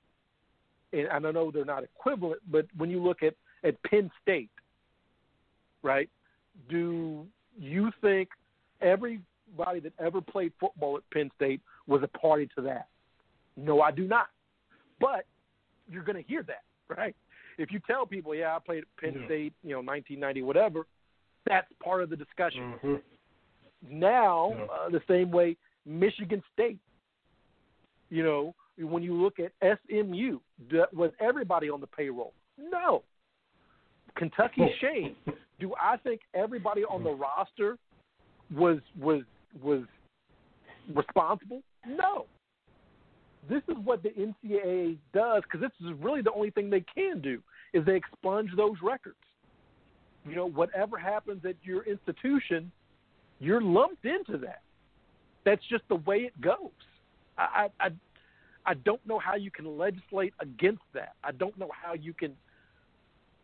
and 0.92 1.08
I 1.10 1.18
know 1.18 1.50
they're 1.50 1.64
not 1.64 1.82
equivalent, 1.82 2.40
but 2.50 2.66
when 2.76 2.90
you 2.90 3.02
look 3.02 3.22
at 3.22 3.34
at 3.64 3.80
Penn 3.84 4.10
State, 4.20 4.50
right? 5.82 6.08
Do 6.68 7.26
you 7.58 7.90
think 8.00 8.28
everybody 8.80 9.80
that 9.80 9.92
ever 9.98 10.20
played 10.20 10.52
football 10.58 10.96
at 10.96 11.02
Penn 11.10 11.30
State 11.36 11.60
was 11.86 12.02
a 12.02 12.18
party 12.18 12.48
to 12.56 12.62
that? 12.62 12.88
No, 13.56 13.80
I 13.80 13.90
do 13.90 14.06
not. 14.06 14.28
But 15.00 15.26
you're 15.88 16.04
going 16.04 16.22
to 16.22 16.28
hear 16.28 16.42
that, 16.44 16.62
right? 16.88 17.14
If 17.58 17.70
you 17.70 17.80
tell 17.86 18.06
people, 18.06 18.34
yeah, 18.34 18.56
I 18.56 18.58
played 18.58 18.82
at 18.82 18.96
Penn 18.96 19.20
Yeah. 19.20 19.26
State, 19.26 19.52
you 19.62 19.70
know, 19.70 19.80
1990, 19.80 20.42
whatever, 20.42 20.86
that's 21.46 21.70
part 21.82 22.02
of 22.02 22.10
the 22.10 22.16
discussion. 22.16 22.78
Mhm. 22.82 23.02
Now, 23.82 24.52
Yeah. 24.52 24.64
uh, 24.64 24.88
the 24.88 25.02
same 25.08 25.30
way 25.30 25.56
Michigan 25.84 26.42
State, 26.52 26.78
you 28.10 28.22
know, 28.22 28.54
when 28.78 29.02
you 29.02 29.14
look 29.14 29.38
at 29.38 29.52
SMU, 29.60 30.40
was 30.92 31.12
everybody 31.18 31.68
on 31.68 31.80
the 31.80 31.86
payroll? 31.86 32.34
No. 32.56 33.02
Kentucky 34.14 34.72
Shane, 34.80 35.16
do 35.58 35.74
I 35.80 35.96
think 35.98 36.20
everybody 36.34 36.84
on 36.84 37.02
the 37.02 37.10
roster 37.10 37.78
was 38.50 38.80
was 38.98 39.24
was 39.60 39.84
responsible? 40.92 41.62
No. 41.86 42.26
This 43.48 43.62
is 43.68 43.76
what 43.84 44.02
the 44.02 44.10
NCAA 44.10 44.98
does 45.12 45.42
because 45.42 45.60
this 45.60 45.72
is 45.86 45.94
really 46.00 46.22
the 46.22 46.32
only 46.32 46.50
thing 46.50 46.70
they 46.70 46.84
can 46.94 47.20
do 47.20 47.40
is 47.72 47.84
they 47.84 47.96
expunge 47.96 48.50
those 48.56 48.76
records. 48.82 49.16
You 50.24 50.36
know, 50.36 50.48
whatever 50.48 50.96
happens 50.96 51.44
at 51.44 51.56
your 51.62 51.82
institution, 51.82 52.70
you're 53.40 53.60
lumped 53.60 54.04
into 54.04 54.38
that. 54.38 54.62
That's 55.44 55.62
just 55.68 55.82
the 55.88 55.96
way 55.96 56.18
it 56.18 56.40
goes. 56.40 56.70
I 57.36 57.68
I 57.80 57.90
I, 58.64 58.74
don't 58.74 59.04
know 59.04 59.18
how 59.18 59.34
you 59.34 59.50
can 59.50 59.76
legislate 59.76 60.34
against 60.38 60.82
that. 60.94 61.14
I 61.24 61.32
don't 61.32 61.58
know 61.58 61.70
how 61.72 61.94
you 61.94 62.14
can 62.14 62.36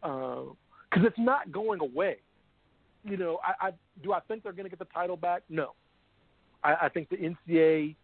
uh, 0.05 0.43
because 0.89 1.05
it's 1.05 1.19
not 1.19 1.51
going 1.51 1.81
away. 1.81 2.19
You 3.03 3.17
know, 3.17 3.41
I, 3.43 3.69
I 3.69 3.71
do 4.05 4.13
I 4.13 4.21
think 4.21 4.45
they're 4.45 4.53
going 4.53 4.65
to 4.65 4.71
get 4.71 4.79
the 4.79 4.85
title 4.95 5.17
back? 5.17 5.43
No. 5.49 5.73
I, 6.63 6.75
I 6.83 6.89
think 6.89 7.09
the 7.09 7.17
NCAA 7.17 7.97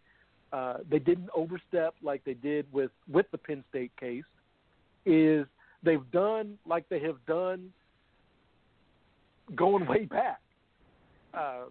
uh, 0.53 0.77
they 0.89 0.99
didn't 0.99 1.29
overstep 1.35 1.95
like 2.01 2.23
they 2.23 2.33
did 2.33 2.65
with 2.71 2.91
with 3.11 3.25
the 3.31 3.37
Penn 3.37 3.63
State 3.69 3.91
case. 3.99 4.23
Is 5.05 5.45
they've 5.83 6.09
done 6.11 6.57
like 6.65 6.87
they 6.89 6.99
have 7.01 7.17
done 7.27 7.71
going 9.55 9.85
way 9.87 10.05
back. 10.05 10.41
Uh, 11.33 11.65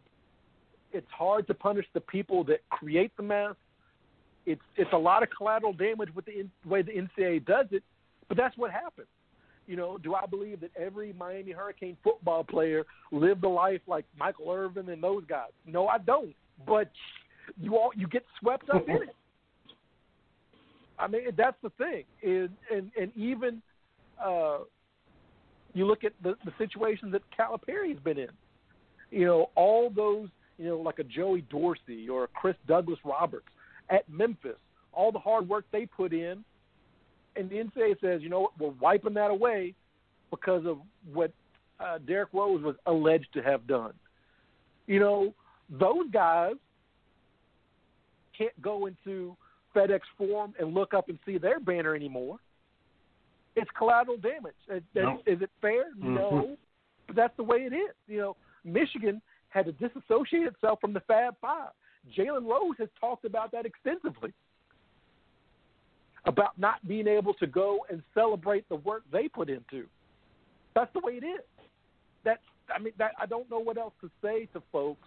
it's 0.93 1.11
hard 1.11 1.47
to 1.49 1.55
punish 1.55 1.87
the 1.95 2.01
people 2.01 2.45
that 2.45 2.61
create 2.71 3.17
the 3.17 3.23
mess. 3.23 3.55
It's 4.47 4.63
it's 4.77 4.93
a 4.93 4.99
lot 4.99 5.23
of 5.23 5.29
collateral 5.37 5.73
damage 5.73 6.15
with 6.15 6.27
the 6.27 6.41
in, 6.41 6.51
way 6.67 6.83
the 6.83 6.93
NCAA 6.93 7.45
does 7.45 7.67
it, 7.71 7.83
but 8.29 8.37
that's 8.37 8.57
what 8.57 8.71
happens. 8.71 9.09
You 9.67 9.77
know, 9.77 9.97
do 9.97 10.15
I 10.15 10.27
believe 10.27 10.61
that 10.61 10.71
every 10.77 11.15
Miami 11.15 11.53
Hurricane 11.53 11.97
football 12.05 12.45
player 12.45 12.85
lived 13.11 13.45
a 13.45 13.49
life 13.49 13.81
like 13.87 14.05
Michael 14.19 14.51
Irvin 14.51 14.91
and 14.91 15.03
those 15.03 15.25
guys? 15.25 15.51
No, 15.67 15.89
I 15.89 15.99
don't. 15.99 16.35
But 16.67 16.91
you 17.61 17.77
all 17.77 17.91
you 17.95 18.07
get 18.07 18.25
swept 18.41 18.71
up 18.71 18.89
in 18.89 18.97
it. 18.97 19.15
I 20.99 21.09
mean, 21.09 21.23
that's 21.37 21.57
the 21.63 21.71
thing. 21.71 22.05
Is 22.23 22.51
and 22.73 22.91
and 23.01 23.11
even 23.17 23.63
uh, 24.25 24.59
you 25.73 25.87
look 25.87 26.05
at 26.05 26.13
the 26.23 26.37
the 26.45 26.53
situations 26.59 27.13
that 27.13 27.23
Calipari's 27.37 27.99
been 28.03 28.19
in. 28.19 28.31
You 29.11 29.27
know, 29.27 29.51
all 29.55 29.91
those 29.91 30.29
you 30.59 30.69
know, 30.69 30.79
like 30.79 30.99
a 30.99 31.05
Joey 31.05 31.43
Dorsey 31.43 32.09
or 32.09 32.25
a 32.25 32.29
Chris 32.29 32.57
Douglas 32.67 32.99
Roberts 33.05 33.47
at 33.91 34.09
Memphis, 34.09 34.57
all 34.93 35.13
the 35.13 35.19
hard 35.19 35.49
work 35.49 35.65
they 35.73 35.87
put 35.87 36.13
in, 36.13 36.45
and 37.37 37.51
the 37.51 37.57
NCAA 37.57 38.01
says, 38.01 38.23
you 38.23 38.29
know 38.29 38.41
what, 38.41 38.59
we're 38.59 38.81
wiping 38.81 39.15
that 39.15 39.31
away 39.31 39.75
because 40.31 40.65
of 40.67 40.79
what 41.13 41.33
uh, 41.81 41.99
Derrick 42.07 42.29
Rose 42.33 42.63
was 42.63 42.77
alleged 42.87 43.29
to 43.35 43.43
have 43.43 43.67
done. 43.67 43.93
You 44.87 45.01
know, 45.01 45.35
those 45.69 46.07
guys 46.13 46.55
can't 48.37 48.61
go 48.61 48.87
into 48.87 49.37
FedEx 49.75 50.01
Forum 50.17 50.55
and 50.59 50.75
look 50.75 50.95
up 50.95 51.09
and 51.09 51.19
see 51.27 51.39
their 51.39 51.61
banner 51.61 51.95
anymore. 51.95 52.39
It's 53.57 53.71
collateral 53.77 54.17
damage. 54.17 54.55
Is, 54.69 54.83
No. 54.95 55.23
is 55.27 55.41
it 55.41 55.51
fair? 55.61 55.93
No, 55.97 56.31
Mhm. 56.31 56.59
but 57.07 57.17
that's 57.17 57.37
the 57.37 57.45
way 57.45 57.65
it 57.65 57.73
is. 57.73 57.95
You 58.07 58.19
know, 58.19 58.37
Michigan 58.65 59.21
had 59.49 59.67
to 59.67 59.73
disassociate 59.73 60.47
itself 60.47 60.81
from 60.81 60.93
the 60.93 61.01
Fab 61.01 61.39
Five. 61.41 61.71
Jalen 62.11 62.49
Rose 62.49 62.77
has 62.79 62.89
talked 63.01 63.25
about 63.25 63.51
that 63.53 63.65
extensively 63.65 64.33
about 66.27 66.59
not 66.59 66.87
being 66.87 67.07
able 67.07 67.35
to 67.35 67.47
go 67.47 67.85
and 67.91 68.03
celebrate 68.15 68.69
the 68.69 68.77
work 68.77 69.03
they 69.11 69.29
put 69.29 69.49
into. 69.49 69.89
That's 70.75 70.93
the 70.93 71.01
way 71.01 71.17
it 71.19 71.25
is. 71.25 71.45
That's 72.25 72.43
I 72.75 72.79
mean 72.79 72.95
that 72.97 73.13
I 73.19 73.27
don't 73.27 73.49
know 73.51 73.59
what 73.59 73.77
else 73.77 73.95
to 74.01 74.11
say 74.23 74.47
to 74.47 74.61
folks. 74.73 75.07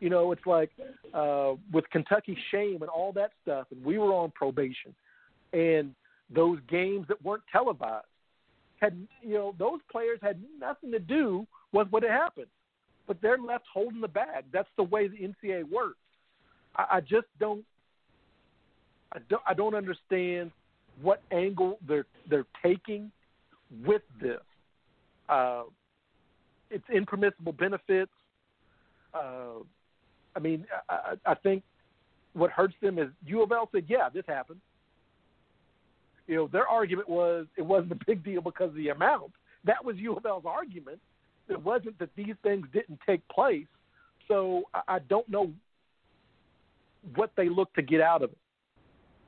You 0.00 0.10
know, 0.10 0.32
it's 0.32 0.46
like 0.46 0.70
uh, 1.14 1.52
with 1.72 1.88
Kentucky 1.90 2.36
shame 2.50 2.78
and 2.80 2.88
all 2.88 3.12
that 3.12 3.32
stuff, 3.42 3.66
and 3.70 3.84
we 3.84 3.98
were 3.98 4.12
on 4.12 4.30
probation, 4.30 4.94
and 5.52 5.94
those 6.34 6.58
games 6.68 7.06
that 7.08 7.22
weren't 7.22 7.42
televised 7.52 8.06
had 8.80 8.96
you 9.22 9.34
know 9.34 9.54
those 9.58 9.80
players 9.92 10.18
had 10.22 10.42
nothing 10.58 10.90
to 10.90 10.98
do 10.98 11.46
with 11.72 11.88
what 11.90 12.02
had 12.02 12.12
happened, 12.12 12.46
but 13.06 13.18
they're 13.20 13.38
left 13.38 13.64
holding 13.72 14.00
the 14.00 14.08
bag. 14.08 14.44
That's 14.52 14.68
the 14.76 14.84
way 14.84 15.06
the 15.06 15.16
NCAA 15.16 15.70
works. 15.70 15.98
I, 16.76 16.86
I 16.92 17.00
just 17.00 17.26
don't 17.38 17.64
I 19.12 19.18
don't, 19.28 19.42
I 19.46 19.54
don't 19.54 19.74
understand 19.74 20.50
what 21.02 21.22
angle 21.30 21.78
they're 21.86 22.06
they're 22.28 22.46
taking 22.62 23.10
with 23.84 24.02
this. 24.20 24.40
Uh, 25.28 25.64
it's 26.70 26.88
impermissible 26.92 27.52
benefits. 27.52 28.10
Uh, 29.12 29.62
I 30.40 30.42
mean, 30.42 30.66
I, 30.88 31.14
I 31.26 31.34
think 31.34 31.62
what 32.32 32.50
hurts 32.50 32.74
them 32.80 32.98
is 32.98 33.08
U 33.26 33.42
of 33.42 33.52
L 33.52 33.68
said, 33.72 33.84
"Yeah, 33.88 34.08
this 34.08 34.24
happened." 34.26 34.60
You 36.26 36.36
know, 36.36 36.46
their 36.46 36.66
argument 36.66 37.08
was 37.08 37.46
it 37.56 37.62
wasn't 37.62 37.92
a 37.92 37.98
big 38.06 38.24
deal 38.24 38.40
because 38.40 38.68
of 38.68 38.74
the 38.74 38.88
amount. 38.88 39.32
That 39.64 39.84
was 39.84 39.96
U 39.96 40.16
of 40.16 40.24
L's 40.24 40.44
argument. 40.46 40.98
It 41.48 41.62
wasn't 41.62 41.98
that 41.98 42.08
these 42.16 42.34
things 42.42 42.66
didn't 42.72 43.00
take 43.06 43.26
place. 43.28 43.66
So 44.28 44.62
I, 44.72 44.80
I 44.88 44.98
don't 45.00 45.28
know 45.28 45.50
what 47.16 47.32
they 47.36 47.48
look 47.48 47.72
to 47.74 47.82
get 47.82 48.00
out 48.00 48.22
of 48.22 48.30
it. 48.30 48.38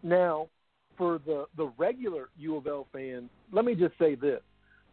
Now, 0.02 0.48
for 0.96 1.20
the 1.26 1.46
the 1.58 1.70
regular 1.76 2.28
U 2.38 2.56
of 2.56 2.66
L 2.66 2.86
fans, 2.90 3.28
let 3.52 3.66
me 3.66 3.74
just 3.74 3.98
say 3.98 4.14
this: 4.14 4.40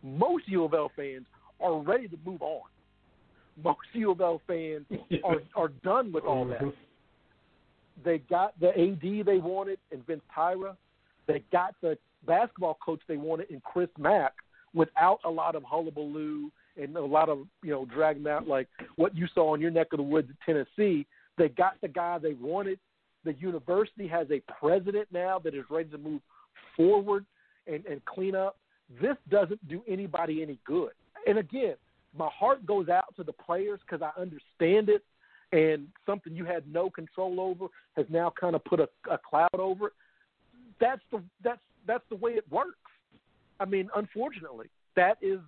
most 0.03 0.49
U 0.49 0.65
of 0.65 0.74
L 0.74 0.91
fans 0.97 1.28
are 1.61 1.80
ready 1.80 2.09
to 2.09 2.17
move 2.26 2.41
on. 2.41 2.63
Most 3.64 3.80
U 3.93 4.12
of 4.12 4.22
L 4.22 4.41
fans 4.47 4.86
are 5.24 5.41
are 5.55 5.70
done 5.84 6.12
with 6.12 6.24
all 6.24 6.45
that. 6.45 6.62
Mm-hmm. 6.62 6.70
They 8.03 8.20
got 8.20 8.60
the 8.60 8.70
AD 8.70 9.26
they 9.26 9.38
wanted 9.38 9.80
in 9.91 10.01
Vince 10.03 10.22
Tyra. 10.36 10.76
They 11.28 11.43
got 11.51 11.76
the 11.82 11.97
basketball 12.26 12.78
coach 12.84 13.01
they 13.07 13.18
wanted 13.18 13.49
in 13.49 13.62
Chris 13.62 13.89
Mack. 13.97 14.34
without 14.74 15.20
a 15.26 15.30
lot 15.30 15.55
of 15.55 15.64
hullabaloo 15.64 16.49
and 16.78 16.95
a 16.95 17.03
lot 17.03 17.30
of 17.30 17.39
you 17.64 17.72
know 17.72 17.86
dragging 17.86 18.28
out 18.28 18.47
like 18.47 18.68
what 18.95 19.16
you 19.16 19.28
saw 19.34 19.53
in 19.55 19.62
your 19.62 19.72
neck 19.72 19.88
of 19.91 19.97
the 19.97 20.03
woods 20.03 20.30
at 20.30 20.45
Tennessee. 20.45 21.05
They 21.38 21.49
got 21.49 21.80
the 21.82 21.88
guy 21.88 22.18
they 22.18 22.34
wanted. 22.34 22.80
The 23.26 23.34
university 23.34 24.07
has 24.07 24.28
a 24.32 24.41
president 24.60 25.07
now 25.12 25.39
that 25.39 25.53
is 25.53 25.64
ready 25.70 25.89
to 25.89 25.97
move 25.97 26.22
forward 26.76 27.26
and, 27.68 27.86
and 27.86 28.03
clean 28.05 28.36
up. 28.36 28.57
This 29.01 29.18
doesn't 29.30 29.66
do 29.68 29.82
anybody 29.88 30.41
any 30.41 30.57
good. 30.66 30.91
And 31.28 31.38
again, 31.38 31.76
my 32.20 32.30
heart 32.38 32.65
goes 32.65 32.89
out 32.89 33.15
to 33.15 33.24
the 33.24 33.34
players 33.34 33.80
because 33.86 34.01
I 34.01 34.20
understand 34.20 34.89
it, 34.89 35.03
and 35.51 35.88
something 36.05 36.36
you 36.36 36.45
had 36.45 36.72
no 36.72 36.89
control 36.89 37.39
over 37.39 37.67
has 37.95 38.05
now 38.09 38.32
kind 38.39 38.55
of 38.55 38.63
put 38.65 38.80
a, 38.80 38.89
a 39.09 39.17
cloud 39.17 39.49
over 39.57 39.88
it. 39.88 39.93
That's 40.80 41.01
the 41.11 41.24
that's 41.43 41.61
that's 41.88 42.03
the 42.09 42.17
way 42.17 42.32
it 42.32 42.45
works. 42.51 42.78
I 43.59 43.65
mean, 43.65 43.89
unfortunately, 43.95 44.67
that 44.95 45.17
is 45.22 45.39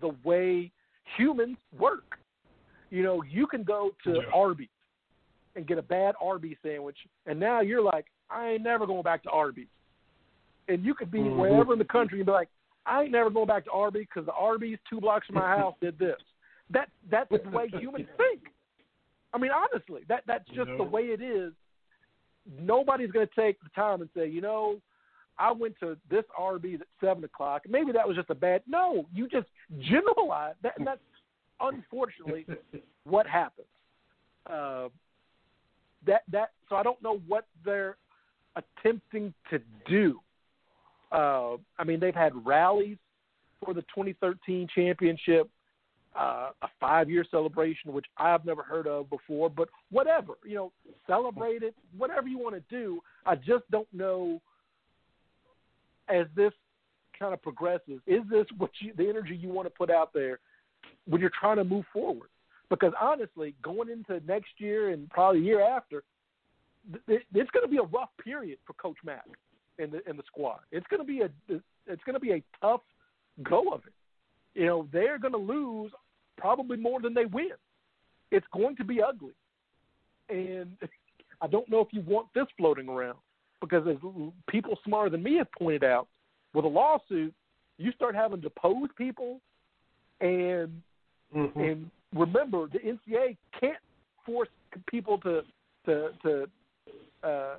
the 0.00 0.14
way 0.24 0.70
humans 1.16 1.58
work. 1.76 2.04
You 2.90 3.02
know, 3.02 3.22
you 3.28 3.46
can 3.46 3.64
go 3.64 3.90
to 4.04 4.22
Arby's 4.32 4.68
and 5.56 5.66
get 5.66 5.76
a 5.76 5.82
bad 5.82 6.14
Arby's 6.20 6.56
sandwich, 6.62 6.96
and 7.26 7.38
now 7.38 7.60
you're 7.60 7.82
like, 7.82 8.06
I 8.30 8.50
ain't 8.50 8.62
never 8.62 8.86
going 8.86 9.02
back 9.02 9.22
to 9.24 9.30
Arby's. 9.30 9.66
And 10.68 10.84
you 10.84 10.94
could 10.94 11.10
be 11.10 11.20
Mhm. 11.20 11.36
wherever 11.36 11.72
in 11.72 11.78
the 11.78 11.84
country 11.84 12.20
and 12.20 12.26
be 12.26 12.32
like, 12.32 12.48
I 12.88 13.02
ain't 13.02 13.12
never 13.12 13.30
going 13.30 13.46
back 13.46 13.64
to 13.64 13.70
Arby's 13.70 14.06
because 14.12 14.26
the 14.26 14.32
Arby's 14.32 14.78
two 14.88 15.00
blocks 15.00 15.26
from 15.26 15.36
my 15.36 15.48
house 15.56 15.74
did 15.80 15.98
this. 15.98 16.16
That 16.70 16.88
that's 17.10 17.30
the 17.30 17.50
way 17.50 17.68
humans 17.68 18.06
think. 18.16 18.52
I 19.32 19.38
mean, 19.38 19.50
honestly, 19.50 20.02
that 20.08 20.22
that's 20.26 20.48
just 20.54 20.70
the 20.76 20.84
way 20.84 21.02
it 21.02 21.20
is. 21.22 21.52
Nobody's 22.60 23.10
going 23.10 23.26
to 23.26 23.40
take 23.40 23.60
the 23.62 23.68
time 23.74 24.00
and 24.00 24.08
say, 24.16 24.26
you 24.26 24.40
know, 24.40 24.80
I 25.38 25.52
went 25.52 25.78
to 25.80 25.96
this 26.10 26.24
Arby's 26.36 26.80
at 26.80 26.86
seven 27.00 27.24
o'clock. 27.24 27.62
Maybe 27.68 27.92
that 27.92 28.06
was 28.06 28.16
just 28.16 28.30
a 28.30 28.34
bad. 28.34 28.62
No, 28.66 29.06
you 29.12 29.28
just 29.28 29.46
generalize 29.80 30.54
that, 30.62 30.78
and 30.78 30.86
that's 30.86 31.00
unfortunately 31.60 32.46
what 33.04 33.26
happens. 33.26 33.68
Uh, 34.48 34.88
that 36.06 36.22
that 36.32 36.50
so 36.68 36.76
I 36.76 36.82
don't 36.82 37.00
know 37.02 37.20
what 37.26 37.46
they're 37.64 37.96
attempting 38.56 39.34
to 39.50 39.60
do. 39.88 40.20
Uh, 41.10 41.54
I 41.78 41.84
mean, 41.84 42.00
they've 42.00 42.14
had 42.14 42.32
rallies 42.46 42.98
for 43.64 43.74
the 43.74 43.82
2013 43.82 44.68
championship, 44.74 45.48
uh, 46.18 46.50
a 46.62 46.68
five-year 46.80 47.24
celebration, 47.30 47.92
which 47.92 48.06
I've 48.16 48.44
never 48.44 48.62
heard 48.62 48.86
of 48.86 49.08
before. 49.10 49.50
But 49.50 49.68
whatever, 49.90 50.34
you 50.44 50.54
know, 50.54 50.72
celebrate 51.06 51.62
it, 51.62 51.74
whatever 51.96 52.28
you 52.28 52.38
want 52.38 52.54
to 52.54 52.62
do. 52.70 53.00
I 53.26 53.34
just 53.36 53.70
don't 53.70 53.88
know 53.92 54.40
as 56.08 56.26
this 56.34 56.52
kind 57.18 57.34
of 57.34 57.42
progresses. 57.42 58.00
Is 58.06 58.22
this 58.30 58.46
what 58.56 58.70
you, 58.80 58.92
the 58.96 59.08
energy 59.08 59.36
you 59.36 59.48
want 59.48 59.66
to 59.66 59.70
put 59.70 59.90
out 59.90 60.12
there 60.12 60.38
when 61.06 61.20
you're 61.20 61.30
trying 61.38 61.56
to 61.56 61.64
move 61.64 61.84
forward? 61.92 62.28
Because 62.70 62.92
honestly, 63.00 63.54
going 63.62 63.88
into 63.88 64.24
next 64.26 64.50
year 64.58 64.90
and 64.90 65.08
probably 65.10 65.40
the 65.40 65.46
year 65.46 65.62
after, 65.62 66.02
it's 67.06 67.50
going 67.50 67.64
to 67.64 67.68
be 67.68 67.78
a 67.78 67.82
rough 67.82 68.10
period 68.22 68.58
for 68.66 68.74
Coach 68.74 68.96
Mack 69.04 69.24
and 69.78 69.92
the 69.92 70.00
and 70.06 70.18
the 70.18 70.22
squad. 70.26 70.60
It's 70.72 70.86
going 70.88 71.00
to 71.00 71.06
be 71.06 71.20
a 71.20 71.30
it's 71.86 72.02
going 72.04 72.14
to 72.14 72.20
be 72.20 72.32
a 72.32 72.42
tough 72.60 72.80
go 73.42 73.72
of 73.72 73.82
it. 73.86 73.92
You 74.58 74.66
know, 74.66 74.88
they're 74.92 75.18
going 75.18 75.32
to 75.32 75.38
lose 75.38 75.92
probably 76.36 76.76
more 76.76 77.00
than 77.00 77.14
they 77.14 77.26
win. 77.26 77.52
It's 78.30 78.46
going 78.52 78.76
to 78.76 78.84
be 78.84 79.00
ugly, 79.02 79.34
and 80.28 80.76
I 81.40 81.46
don't 81.46 81.68
know 81.68 81.80
if 81.80 81.88
you 81.92 82.02
want 82.02 82.28
this 82.34 82.46
floating 82.56 82.88
around 82.88 83.18
because 83.60 83.86
as 83.88 83.96
people 84.48 84.78
smarter 84.84 85.10
than 85.10 85.22
me 85.22 85.36
have 85.36 85.50
pointed 85.58 85.84
out, 85.84 86.08
with 86.54 86.64
a 86.64 86.68
lawsuit, 86.68 87.34
you 87.76 87.92
start 87.92 88.14
having 88.14 88.40
to 88.40 88.48
depose 88.48 88.88
people, 88.96 89.40
and 90.20 90.82
Mm-hmm. 91.36 91.60
and 91.60 91.90
remember 92.14 92.68
the 92.68 92.78
NCAA 92.78 93.36
can't 93.60 93.76
force 94.24 94.48
people 94.90 95.18
to 95.18 95.42
to 95.84 96.08
to 96.22 96.46
uh, 97.22 97.56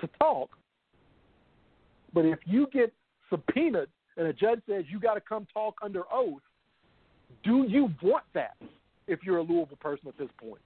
to 0.00 0.08
talk. 0.18 0.50
But 2.12 2.24
if 2.24 2.38
you 2.44 2.66
get 2.72 2.92
subpoenaed 3.28 3.88
and 4.16 4.26
a 4.26 4.32
judge 4.32 4.60
says 4.68 4.84
you 4.88 4.98
got 5.00 5.14
to 5.14 5.20
come 5.20 5.46
talk 5.52 5.76
under 5.82 6.02
oath, 6.12 6.42
do 7.44 7.64
you 7.68 7.88
want 8.02 8.24
that? 8.34 8.56
If 9.06 9.20
you're 9.24 9.38
a 9.38 9.42
Louisville 9.42 9.78
person 9.80 10.08
at 10.08 10.16
this 10.18 10.28
point, 10.38 10.60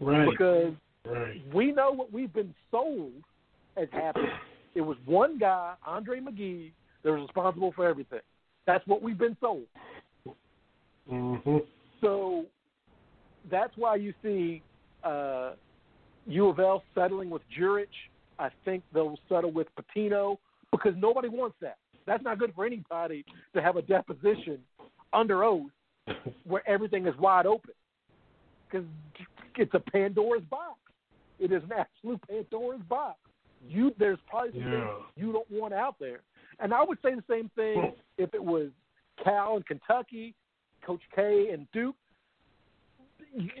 Right. 0.00 0.28
because 0.28 0.74
Right. 1.04 1.40
we 1.54 1.70
know 1.72 1.92
what 1.92 2.12
we've 2.12 2.32
been 2.32 2.54
sold 2.70 3.22
has 3.76 3.88
happened. 3.92 4.28
It 4.74 4.80
was 4.80 4.96
one 5.06 5.38
guy, 5.38 5.74
Andre 5.86 6.20
McGee, 6.20 6.72
that 7.02 7.12
was 7.12 7.22
responsible 7.22 7.72
for 7.72 7.86
everything. 7.86 8.20
That's 8.66 8.84
what 8.86 9.02
we've 9.02 9.16
been 9.18 9.36
sold. 9.40 9.66
Mm-hmm. 11.10 11.58
So 12.00 12.46
that's 13.50 13.72
why 13.76 13.94
you 13.96 14.12
see 14.22 14.62
uh, 15.04 15.52
U 16.26 16.48
of 16.48 16.58
L 16.58 16.82
settling 16.94 17.30
with 17.30 17.42
Jurich. 17.56 17.88
I 18.38 18.50
think 18.64 18.82
they'll 18.92 19.18
settle 19.28 19.50
with 19.52 19.68
Pitino 19.78 20.38
because 20.70 20.94
nobody 20.96 21.28
wants 21.28 21.56
that. 21.60 21.78
That's 22.06 22.22
not 22.22 22.38
good 22.38 22.52
for 22.54 22.64
anybody 22.64 23.24
to 23.54 23.62
have 23.62 23.76
a 23.76 23.82
deposition 23.82 24.58
under 25.12 25.42
oath 25.44 25.70
where 26.44 26.68
everything 26.68 27.06
is 27.06 27.16
wide 27.18 27.46
open 27.46 27.72
because 28.70 28.86
it's 29.56 29.74
a 29.74 29.80
Pandora's 29.80 30.44
box. 30.50 30.78
It 31.38 31.52
is 31.52 31.62
an 31.64 31.72
absolute 31.72 32.20
Pandora's 32.28 32.82
box. 32.88 33.18
You 33.66 33.92
there's 33.98 34.18
probably 34.28 34.52
some 34.52 34.60
Yeah. 34.70 34.70
things 34.70 35.04
you 35.16 35.32
don't 35.32 35.50
want 35.50 35.74
out 35.74 35.96
there. 35.98 36.20
And 36.60 36.72
I 36.72 36.82
would 36.84 36.98
say 37.02 37.14
the 37.14 37.24
same 37.28 37.50
thing 37.56 37.92
if 38.18 38.32
it 38.34 38.42
was 38.42 38.68
Cal 39.22 39.56
and 39.56 39.66
Kentucky, 39.66 40.34
Coach 40.84 41.02
K 41.14 41.50
and 41.52 41.66
Duke. 41.72 41.96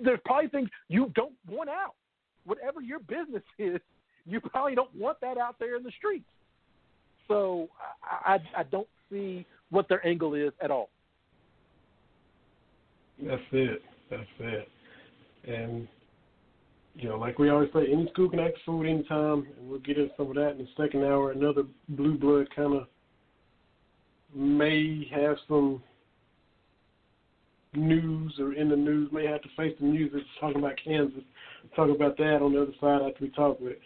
There's 0.02 0.20
probably 0.24 0.48
things 0.48 0.68
you 0.88 1.12
don't 1.14 1.34
want 1.48 1.68
out. 1.68 1.94
Whatever 2.44 2.80
your 2.80 3.00
business 3.00 3.42
is, 3.58 3.80
you 4.26 4.40
probably 4.40 4.74
don't 4.74 4.94
want 4.94 5.20
that 5.20 5.38
out 5.38 5.56
there 5.58 5.76
in 5.76 5.82
the 5.82 5.92
streets. 5.98 6.26
So 7.28 7.68
I, 8.02 8.34
I, 8.34 8.60
I 8.60 8.62
don't 8.64 8.88
see 9.10 9.46
what 9.70 9.88
their 9.88 10.04
angle 10.06 10.34
is 10.34 10.52
at 10.62 10.70
all. 10.70 10.90
That's 13.22 13.42
it. 13.52 13.82
That's 14.10 14.22
it. 14.38 14.68
And 15.46 15.88
you 16.94 17.10
know, 17.10 17.18
like 17.18 17.38
we 17.38 17.50
always 17.50 17.68
say, 17.74 17.86
any 17.92 18.08
school 18.12 18.30
can 18.30 18.40
act 18.40 18.56
food 18.64 18.86
anytime, 18.86 19.46
and 19.58 19.68
we'll 19.68 19.80
get 19.80 19.98
into 19.98 20.12
some 20.16 20.28
of 20.28 20.34
that 20.36 20.52
in 20.52 20.58
the 20.58 20.68
second 20.76 21.04
hour. 21.04 21.32
Another 21.32 21.64
blue 21.90 22.16
blood 22.16 22.48
kind 22.56 22.74
of 22.74 22.86
may 24.34 25.06
have 25.14 25.36
some 25.46 25.82
news 27.74 28.34
or 28.38 28.54
in 28.54 28.70
the 28.70 28.76
news, 28.76 29.10
may 29.12 29.26
have 29.26 29.42
to 29.42 29.48
face 29.56 29.74
the 29.78 29.86
news. 29.86 30.10
It's 30.14 30.26
talking 30.40 30.58
about 30.58 30.78
Kansas. 30.82 31.22
Talk 31.74 31.90
about 31.94 32.16
that 32.16 32.40
on 32.40 32.54
the 32.54 32.62
other 32.62 32.72
side 32.80 33.02
after 33.02 33.24
we 33.24 33.30
talk 33.30 33.60
with 33.60 33.76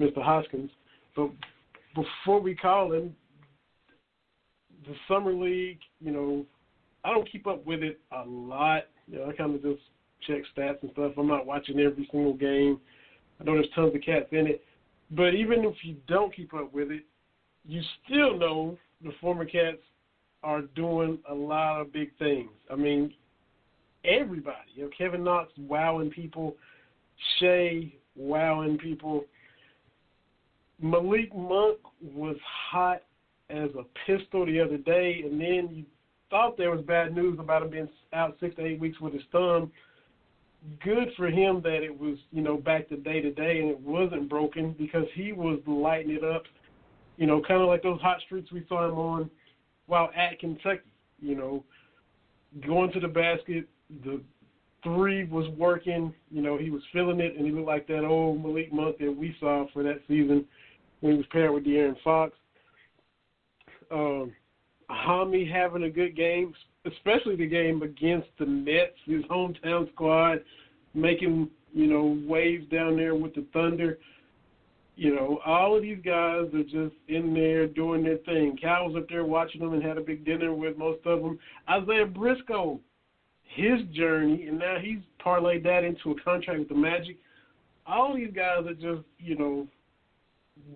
Mr. 0.00 0.22
Hoskins. 0.22 0.70
But 1.14 1.30
before 1.94 2.40
we 2.40 2.54
call 2.54 2.92
him, 2.92 3.14
the 4.86 4.94
summer 5.06 5.32
league, 5.32 5.78
you 6.00 6.10
know, 6.10 6.46
I 7.04 7.10
don't 7.10 7.30
keep 7.30 7.46
up 7.46 7.64
with 7.66 7.82
it 7.82 8.00
a 8.12 8.24
lot. 8.26 8.84
You 9.06 9.18
know, 9.18 9.26
I 9.28 9.32
kind 9.32 9.54
of 9.54 9.62
just 9.62 9.82
check 10.26 10.42
stats 10.56 10.82
and 10.82 10.90
stuff. 10.92 11.12
I'm 11.16 11.28
not 11.28 11.46
watching 11.46 11.80
every 11.80 12.08
single 12.10 12.34
game. 12.34 12.80
I 13.40 13.44
know 13.44 13.54
there's 13.54 13.68
tons 13.74 13.94
of 13.94 14.02
cats 14.02 14.28
in 14.32 14.46
it. 14.46 14.62
But 15.10 15.34
even 15.34 15.64
if 15.64 15.74
you 15.82 15.96
don't 16.06 16.34
keep 16.34 16.54
up 16.54 16.72
with 16.72 16.90
it, 16.90 17.04
you 17.66 17.82
still 18.04 18.38
know 18.38 18.78
the 19.02 19.12
former 19.20 19.44
cats 19.44 19.78
are 20.42 20.62
doing 20.62 21.18
a 21.28 21.34
lot 21.34 21.80
of 21.80 21.92
big 21.92 22.16
things. 22.18 22.50
I 22.70 22.76
mean, 22.76 23.12
everybody. 24.04 24.56
You 24.74 24.84
know, 24.84 24.90
Kevin 24.96 25.24
Knox 25.24 25.52
wowing 25.58 26.10
people, 26.10 26.56
Shai 27.38 27.92
wowing 28.16 28.78
people. 28.78 29.24
Malik 30.82 31.34
Monk 31.34 31.78
was 32.02 32.36
hot 32.70 33.02
as 33.50 33.68
a 33.78 33.84
pistol 34.06 34.46
the 34.46 34.60
other 34.60 34.78
day, 34.78 35.22
and 35.24 35.40
then 35.40 35.68
you 35.72 35.84
thought 36.30 36.56
there 36.56 36.70
was 36.70 36.84
bad 36.84 37.14
news 37.14 37.38
about 37.38 37.62
him 37.62 37.70
being 37.70 37.88
out 38.12 38.36
six 38.40 38.54
to 38.56 38.64
eight 38.64 38.80
weeks 38.80 39.00
with 39.00 39.12
his 39.12 39.22
thumb. 39.32 39.70
Good 40.84 41.08
for 41.16 41.28
him 41.28 41.60
that 41.62 41.82
it 41.82 41.98
was, 41.98 42.16
you 42.32 42.42
know, 42.42 42.56
back 42.56 42.88
to 42.90 42.96
day 42.96 43.20
to 43.20 43.32
day 43.32 43.60
and 43.60 43.70
it 43.70 43.80
wasn't 43.80 44.28
broken 44.28 44.74
because 44.78 45.06
he 45.14 45.32
was 45.32 45.58
lighting 45.66 46.12
it 46.12 46.22
up. 46.22 46.42
You 47.16 47.26
know, 47.26 47.42
kind 47.46 47.60
of 47.60 47.68
like 47.68 47.82
those 47.82 48.00
hot 48.00 48.18
streaks 48.26 48.52
we 48.52 48.64
saw 48.68 48.86
him 48.86 48.98
on 48.98 49.30
while 49.86 50.10
at 50.16 50.38
Kentucky. 50.38 50.82
You 51.20 51.34
know, 51.34 51.64
going 52.66 52.92
to 52.92 53.00
the 53.00 53.08
basket, 53.08 53.68
the 54.04 54.20
three 54.82 55.24
was 55.24 55.48
working. 55.56 56.14
You 56.30 56.42
know, 56.42 56.58
he 56.58 56.70
was 56.70 56.82
feeling 56.92 57.20
it, 57.20 57.36
and 57.36 57.46
he 57.46 57.52
looked 57.52 57.66
like 57.66 57.86
that 57.88 58.04
old 58.04 58.42
Malik 58.42 58.72
Monk 58.72 58.98
that 58.98 59.14
we 59.14 59.34
saw 59.40 59.66
for 59.72 59.82
that 59.82 60.00
season 60.08 60.44
when 61.00 61.12
he 61.12 61.16
was 61.18 61.26
paired 61.32 61.52
with 61.52 61.64
De'Aaron 61.64 61.96
Fox. 62.02 62.34
Um, 63.90 64.32
Hami 64.90 65.50
having 65.50 65.84
a 65.84 65.90
good 65.90 66.16
game, 66.16 66.52
especially 66.86 67.36
the 67.36 67.46
game 67.46 67.82
against 67.82 68.28
the 68.38 68.46
Nets, 68.46 68.96
his 69.06 69.22
hometown 69.24 69.90
squad, 69.92 70.42
making 70.94 71.48
you 71.72 71.86
know 71.86 72.20
waves 72.26 72.68
down 72.70 72.96
there 72.96 73.14
with 73.14 73.34
the 73.34 73.46
Thunder. 73.52 73.98
you 74.96 75.14
know, 75.14 75.40
all 75.46 75.76
of 75.76 75.82
these 75.82 75.98
guys 76.04 76.52
are 76.52 76.62
just 76.62 76.94
in 77.08 77.32
there 77.32 77.66
doing 77.66 78.04
their 78.04 78.18
thing. 78.18 78.56
Cal 78.60 78.88
was 78.88 78.96
up 78.96 79.08
there 79.08 79.24
watching 79.24 79.60
them 79.60 79.72
and 79.72 79.82
had 79.82 79.96
a 79.96 80.02
big 80.02 80.24
dinner 80.24 80.52
with 80.52 80.76
most 80.76 81.00
of 81.06 81.22
them. 81.22 81.38
Isaiah 81.68 82.04
Briscoe, 82.04 82.78
his 83.42 83.80
journey, 83.94 84.46
and 84.46 84.58
now 84.58 84.76
he's 84.78 84.98
parlayed 85.24 85.62
that 85.64 85.84
into 85.84 86.10
a 86.10 86.20
contract 86.22 86.58
with 86.58 86.68
the 86.68 86.74
Magic. 86.74 87.16
All 87.86 88.14
these 88.14 88.32
guys 88.34 88.66
are 88.66 88.74
just, 88.74 89.06
you 89.18 89.36
know, 89.36 89.66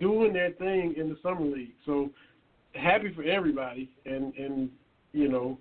doing 0.00 0.32
their 0.32 0.52
thing 0.52 0.94
in 0.96 1.08
the 1.08 1.16
summer 1.22 1.44
league. 1.44 1.74
So 1.86 2.10
happy 2.74 3.12
for 3.14 3.22
everybody, 3.22 3.90
and 4.06 4.34
and 4.34 4.70
you 5.12 5.28
know, 5.28 5.58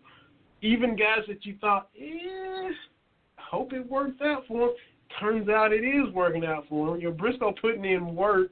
even 0.62 0.96
guys 0.96 1.26
that 1.28 1.46
you 1.46 1.56
thought, 1.62 1.90
eh, 2.00 2.72
hope 3.38 3.74
it 3.74 3.90
works 3.90 4.22
out 4.24 4.44
for 4.48 4.68
them. 4.68 4.76
Turns 5.20 5.48
out 5.48 5.72
it 5.72 5.84
is 5.84 6.12
working 6.14 6.46
out 6.46 6.66
for 6.68 6.92
them. 6.92 7.00
You 7.00 7.10
know, 7.10 7.16
Briscoe 7.16 7.54
putting 7.62 7.86
in 7.86 8.16
work, 8.16 8.52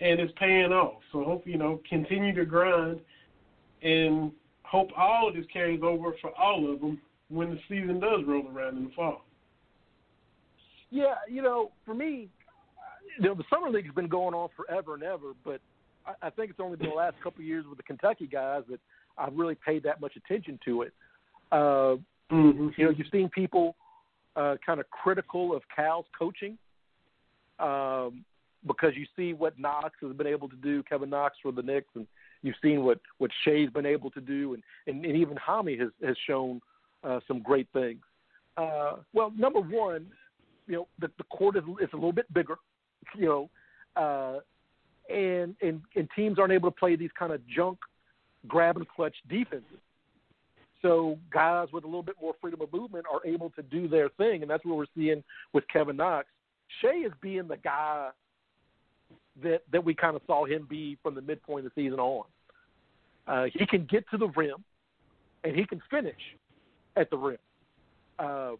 and 0.00 0.20
it's 0.20 0.32
paying 0.38 0.72
off. 0.72 1.00
So 1.12 1.24
hope 1.24 1.46
you 1.46 1.58
know 1.58 1.80
continue 1.88 2.34
to 2.34 2.44
grind, 2.44 3.00
and 3.82 4.32
hope 4.62 4.90
all 4.96 5.28
of 5.28 5.34
this 5.34 5.46
carries 5.52 5.80
over 5.82 6.12
for 6.20 6.30
all 6.38 6.72
of 6.72 6.80
them 6.80 7.00
when 7.28 7.50
the 7.50 7.58
season 7.68 8.00
does 8.00 8.20
roll 8.26 8.46
around 8.48 8.76
in 8.76 8.84
the 8.84 8.90
fall. 8.94 9.24
Yeah, 10.90 11.14
you 11.28 11.40
know, 11.42 11.70
for 11.84 11.94
me, 11.94 12.28
you 13.20 13.26
know, 13.28 13.34
the 13.34 13.44
summer 13.50 13.70
league's 13.70 13.94
been 13.94 14.08
going 14.08 14.34
on 14.34 14.48
forever 14.56 14.94
and 14.94 15.02
ever, 15.02 15.32
but 15.44 15.60
I, 16.06 16.28
I 16.28 16.30
think 16.30 16.50
it's 16.50 16.60
only 16.60 16.76
been 16.76 16.88
the 16.88 16.94
last 16.94 17.16
couple 17.22 17.40
of 17.40 17.46
years 17.46 17.66
with 17.68 17.76
the 17.76 17.84
Kentucky 17.84 18.26
guys 18.26 18.62
that 18.70 18.80
I've 19.18 19.34
really 19.34 19.54
paid 19.54 19.82
that 19.82 20.00
much 20.00 20.16
attention 20.16 20.58
to 20.64 20.82
it. 20.82 20.92
Uh, 21.52 21.96
mm-hmm. 22.32 22.68
You 22.76 22.84
know, 22.86 22.90
you've 22.90 23.08
seen 23.12 23.28
people 23.28 23.76
uh, 24.36 24.56
kind 24.64 24.80
of 24.80 24.88
critical 24.90 25.54
of 25.54 25.62
Cal's 25.74 26.06
coaching 26.18 26.56
um, 27.58 28.24
because 28.66 28.92
you 28.96 29.04
see 29.16 29.34
what 29.34 29.58
Knox 29.58 29.90
has 30.00 30.16
been 30.16 30.26
able 30.26 30.48
to 30.48 30.56
do, 30.56 30.82
Kevin 30.84 31.10
Knox 31.10 31.36
for 31.42 31.52
the 31.52 31.62
Knicks, 31.62 31.90
and 31.94 32.06
you've 32.42 32.56
seen 32.62 32.84
what 32.84 33.00
what 33.18 33.30
Shai's 33.44 33.68
been 33.68 33.86
able 33.86 34.10
to 34.12 34.20
do, 34.20 34.54
and 34.54 34.62
and, 34.86 35.04
and 35.04 35.16
even 35.16 35.36
Hami 35.36 35.78
has 35.78 35.90
has 36.02 36.16
shown 36.26 36.62
uh, 37.04 37.20
some 37.28 37.40
great 37.40 37.68
things. 37.74 38.00
Uh, 38.56 38.96
well, 39.12 39.32
number 39.36 39.60
one, 39.60 40.06
you 40.66 40.76
know, 40.76 40.88
the, 40.98 41.10
the 41.18 41.24
court 41.24 41.56
is, 41.56 41.64
is 41.82 41.88
a 41.92 41.96
little 41.96 42.12
bit 42.12 42.32
bigger, 42.32 42.56
you 43.16 43.26
know, 43.26 43.50
uh, 43.96 44.40
and, 45.12 45.54
and 45.60 45.80
and 45.96 46.08
teams 46.14 46.38
aren't 46.38 46.52
able 46.52 46.70
to 46.70 46.76
play 46.76 46.96
these 46.96 47.10
kind 47.18 47.32
of 47.32 47.40
junk 47.48 47.78
grab 48.46 48.76
and 48.76 48.88
clutch 48.88 49.14
defenses. 49.28 49.78
So 50.82 51.18
guys 51.30 51.68
with 51.72 51.84
a 51.84 51.86
little 51.86 52.02
bit 52.02 52.16
more 52.20 52.34
freedom 52.40 52.60
of 52.62 52.72
movement 52.72 53.04
are 53.12 53.26
able 53.26 53.50
to 53.50 53.62
do 53.62 53.88
their 53.88 54.08
thing, 54.10 54.42
and 54.42 54.50
that's 54.50 54.64
what 54.64 54.76
we're 54.76 54.86
seeing 54.96 55.22
with 55.52 55.64
Kevin 55.68 55.96
Knox. 55.96 56.26
Shai 56.80 57.04
is 57.06 57.12
being 57.20 57.48
the 57.48 57.56
guy 57.58 58.10
that 59.42 59.62
that 59.72 59.84
we 59.84 59.94
kind 59.94 60.16
of 60.16 60.22
saw 60.26 60.44
him 60.44 60.66
be 60.68 60.96
from 61.02 61.14
the 61.14 61.22
midpoint 61.22 61.66
of 61.66 61.72
the 61.74 61.82
season 61.82 61.98
on. 61.98 62.24
Uh, 63.26 63.46
he 63.52 63.66
can 63.66 63.86
get 63.90 64.08
to 64.10 64.16
the 64.16 64.28
rim, 64.28 64.64
and 65.44 65.54
he 65.54 65.64
can 65.64 65.82
finish 65.90 66.20
at 66.96 67.10
the 67.10 67.16
rim. 67.16 67.38
Uh, 68.18 68.52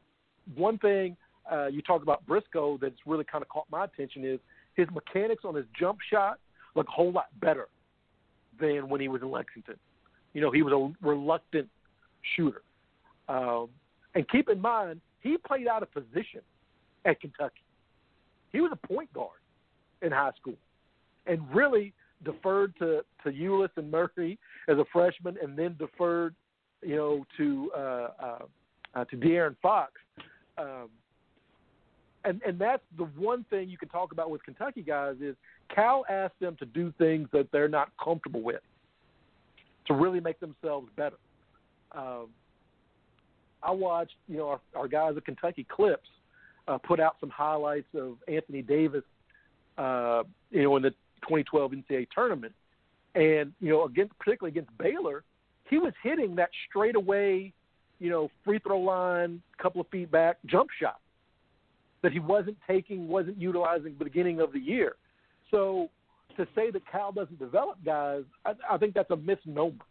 one 0.55 0.79
thing 0.79 1.17
uh, 1.51 1.67
you 1.67 1.83
talk 1.83 2.03
about 2.03 2.25
Briscoe 2.27 2.79
that's 2.81 2.95
really 3.07 3.25
kind 3.25 3.43
of 3.43 3.49
caught 3.49 3.67
my 3.71 3.85
attention 3.85 4.25
is 4.25 4.41
his 4.75 4.87
mechanics 4.93 5.45
on 5.45 5.55
his 5.55 5.67
jump 5.79 5.99
shot 6.11 6.39
look 6.75 6.87
a 6.89 6.91
whole 6.91 7.13
lot 7.13 7.27
better 7.41 7.69
than 8.61 8.89
when 8.89 9.01
he 9.01 9.09
was 9.09 9.23
in 9.23 9.31
Lexington. 9.31 9.77
You 10.33 10.41
know, 10.41 10.51
he 10.51 10.63
was 10.63 10.73
a 10.73 11.07
reluctant 11.07 11.69
shooter. 12.37 12.63
Um, 13.29 13.69
and 14.15 14.29
keep 14.29 14.49
in 14.49 14.61
mind, 14.61 15.01
he 15.21 15.37
played 15.37 15.67
out 15.67 15.83
of 15.83 15.93
position 15.93 16.41
at 17.05 17.21
Kentucky. 17.21 17.63
He 18.53 18.61
was 18.61 18.71
a 18.73 18.87
point 18.87 19.13
guard 19.13 19.39
in 20.03 20.13
high 20.13 20.33
school 20.41 20.57
and 21.27 21.43
really 21.55 21.93
deferred 22.25 22.75
to, 22.79 23.05
to 23.25 23.31
Ulis 23.31 23.71
and 23.77 23.91
Murray 23.91 24.39
as 24.69 24.79
a 24.79 24.85
freshman 24.93 25.37
and 25.43 25.57
then 25.57 25.77
deferred, 25.79 26.35
you 26.83 26.97
know, 26.97 27.27
to 27.37 27.71
uh, 27.77 27.81
uh, 27.81 28.39
uh, 28.95 29.05
to 29.05 29.17
De'Aaron 29.17 29.57
Fox. 29.63 29.93
Um, 30.59 30.89
and 32.25 32.41
and 32.47 32.59
that's 32.59 32.83
the 32.99 33.05
one 33.17 33.45
thing 33.51 33.69
you 33.69 33.79
can 33.79 33.89
talk 33.89 34.13
about 34.13 34.31
with 34.31 34.45
Kentucky 34.45 34.83
guys 34.83 35.17
is 35.21 35.37
Cal 35.75 36.05
asked 36.09 36.39
them 36.41 36.57
to 36.59 36.67
do 36.67 36.93
things 36.99 37.29
that 37.33 37.49
they're 37.53 37.69
not 37.69 37.91
comfortable 38.03 38.43
with 38.43 38.61
to 39.87 39.95
really 39.95 40.21
make 40.21 40.39
themselves 40.41 40.89
better. 40.97 41.17
Um, 41.93 42.29
I 43.63 43.73
watched, 43.73 44.15
you 44.29 44.37
know, 44.37 44.49
our, 44.49 44.61
our 44.75 44.89
guys 44.89 45.15
at 45.17 45.25
Kentucky 45.25 45.67
Clips 45.69 46.09
uh, 46.69 46.79
put 46.79 47.01
out 47.01 47.17
some 47.21 47.31
highlights 47.31 47.89
of 47.95 48.17
Anthony 48.29 48.63
Davis, 48.63 49.03
uh, 49.77 50.23
you 50.51 50.63
know, 50.63 50.77
in 50.77 50.83
the 50.83 50.91
2012 51.23 51.73
NCAA 51.73 52.07
tournament, 52.15 52.55
and 53.15 53.53
you 53.61 53.71
know, 53.71 53.85
against 53.85 54.17
particularly 54.19 54.53
against 54.53 54.77
Baylor, 54.79 55.25
he 55.69 55.79
was 55.79 55.93
hitting 56.03 56.37
that 56.37 56.51
straightaway, 56.69 57.53
you 57.99 58.11
know, 58.11 58.31
free 58.45 58.59
throw 58.59 58.81
line, 58.81 59.43
couple 59.61 59.81
of 59.81 59.89
feet 59.89 60.11
back 60.11 60.37
jump 60.47 60.69
shot 60.79 61.01
that 62.03 62.13
he 62.13 62.19
wasn't 62.19 62.57
taking, 62.67 63.09
wasn't 63.09 63.37
utilizing 63.37 63.95
beginning 63.95 64.41
of 64.41 64.53
the 64.53 64.59
year. 64.59 64.97
So 65.51 65.89
to 66.37 66.47
say 66.55 66.71
that 66.71 66.83
Cal 66.91 67.13
doesn't 67.13 67.39
develop 67.39 67.79
guys, 67.85 68.23
I, 68.45 68.53
I 68.71 68.79
think 68.79 68.95
that's 68.95 69.11
a 69.11 69.17
misnomer. 69.17 69.85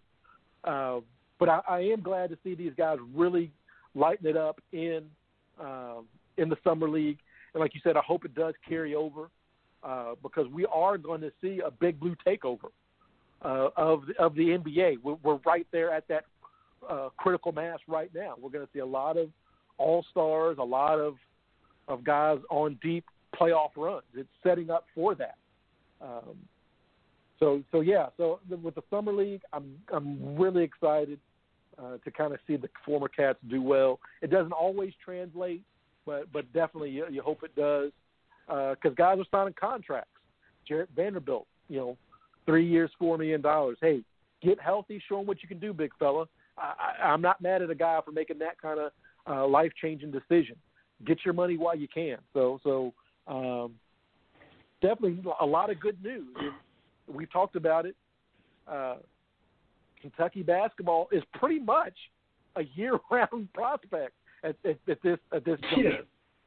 Uh, 0.63 0.99
but 1.39 1.49
I, 1.49 1.61
I 1.67 1.79
am 1.79 2.01
glad 2.01 2.29
to 2.31 2.37
see 2.43 2.55
these 2.55 2.73
guys 2.77 2.97
really 3.15 3.51
lighten 3.95 4.27
it 4.27 4.37
up 4.37 4.59
in 4.71 5.05
um, 5.59 6.05
in 6.37 6.49
the 6.49 6.57
summer 6.63 6.89
league. 6.89 7.17
And 7.53 7.61
like 7.61 7.73
you 7.73 7.81
said, 7.83 7.97
I 7.97 8.01
hope 8.05 8.25
it 8.25 8.33
does 8.35 8.53
carry 8.67 8.95
over 8.95 9.29
uh, 9.83 10.15
because 10.21 10.47
we 10.47 10.65
are 10.67 10.97
going 10.97 11.21
to 11.21 11.31
see 11.41 11.61
a 11.65 11.71
big 11.71 11.99
blue 11.99 12.15
takeover 12.25 12.69
uh, 13.43 13.69
of 13.75 14.03
the, 14.07 14.13
of 14.21 14.35
the 14.35 14.57
NBA. 14.57 14.97
We're, 15.03 15.17
we're 15.23 15.39
right 15.45 15.67
there 15.71 15.91
at 15.91 16.07
that 16.07 16.25
uh, 16.89 17.09
critical 17.17 17.51
mass 17.51 17.79
right 17.87 18.09
now. 18.13 18.35
We're 18.39 18.51
going 18.51 18.65
to 18.65 18.71
see 18.73 18.79
a 18.79 18.85
lot 18.85 19.17
of 19.17 19.29
all 19.77 20.05
stars, 20.11 20.57
a 20.59 20.63
lot 20.63 20.99
of 20.99 21.15
of 21.89 22.03
guys 22.03 22.37
on 22.49 22.79
deep 22.81 23.03
playoff 23.39 23.71
runs. 23.75 24.03
It's 24.13 24.29
setting 24.43 24.69
up 24.69 24.85
for 24.95 25.15
that. 25.15 25.35
Um, 26.01 26.37
so 27.39 27.63
so 27.71 27.81
yeah. 27.81 28.07
So 28.17 28.39
with 28.63 28.75
the 28.75 28.83
summer 28.89 29.11
league, 29.11 29.41
I'm 29.51 29.75
I'm 29.93 30.37
really 30.37 30.63
excited 30.63 31.19
uh, 31.77 31.97
to 32.03 32.11
kind 32.11 32.33
of 32.33 32.39
see 32.47 32.55
the 32.55 32.69
former 32.85 33.07
Cats 33.07 33.39
do 33.49 33.61
well. 33.61 33.99
It 34.21 34.29
doesn't 34.29 34.53
always 34.53 34.93
translate, 35.03 35.63
but 36.05 36.31
but 36.31 36.51
definitely 36.53 36.91
you, 36.91 37.05
you 37.09 37.21
hope 37.21 37.43
it 37.43 37.55
does 37.55 37.91
because 38.47 38.91
uh, 38.91 38.95
guys 38.95 39.19
are 39.19 39.25
signing 39.31 39.55
contracts. 39.59 40.09
Jarred 40.67 40.89
Vanderbilt, 40.95 41.47
you 41.67 41.77
know, 41.77 41.97
three 42.45 42.65
years, 42.67 42.91
four 42.99 43.17
million 43.17 43.41
dollars. 43.41 43.77
Hey, 43.81 44.01
get 44.41 44.59
healthy, 44.59 45.01
show 45.07 45.17
them 45.17 45.25
what 45.25 45.41
you 45.41 45.47
can 45.47 45.59
do, 45.59 45.73
big 45.73 45.91
fella. 45.97 46.25
I, 46.57 46.73
I, 47.01 47.05
I'm 47.07 47.21
not 47.21 47.41
mad 47.41 47.61
at 47.61 47.69
a 47.69 47.75
guy 47.75 47.99
for 48.03 48.11
making 48.11 48.39
that 48.39 48.61
kind 48.61 48.79
of 48.79 48.91
uh, 49.27 49.47
life 49.47 49.71
changing 49.81 50.11
decision. 50.11 50.55
Get 51.05 51.19
your 51.23 51.33
money 51.33 51.57
while 51.57 51.75
you 51.77 51.87
can. 51.87 52.17
So 52.33 52.59
so 52.63 52.93
um, 53.27 53.73
definitely 54.81 55.23
a 55.39 55.45
lot 55.45 55.69
of 55.69 55.79
good 55.79 56.01
news. 56.03 56.35
We've 57.07 57.31
talked 57.31 57.55
about 57.55 57.85
it. 57.85 57.95
Uh, 58.67 58.97
Kentucky 60.01 60.43
basketball 60.43 61.07
is 61.11 61.23
pretty 61.33 61.59
much 61.59 61.93
a 62.55 62.63
year-round 62.75 63.51
prospect 63.53 64.13
at, 64.43 64.55
at, 64.65 64.77
at 64.87 65.01
this 65.01 65.17
at 65.33 65.45
this 65.45 65.59
juncture. 65.61 65.89
Yeah. 65.89 65.97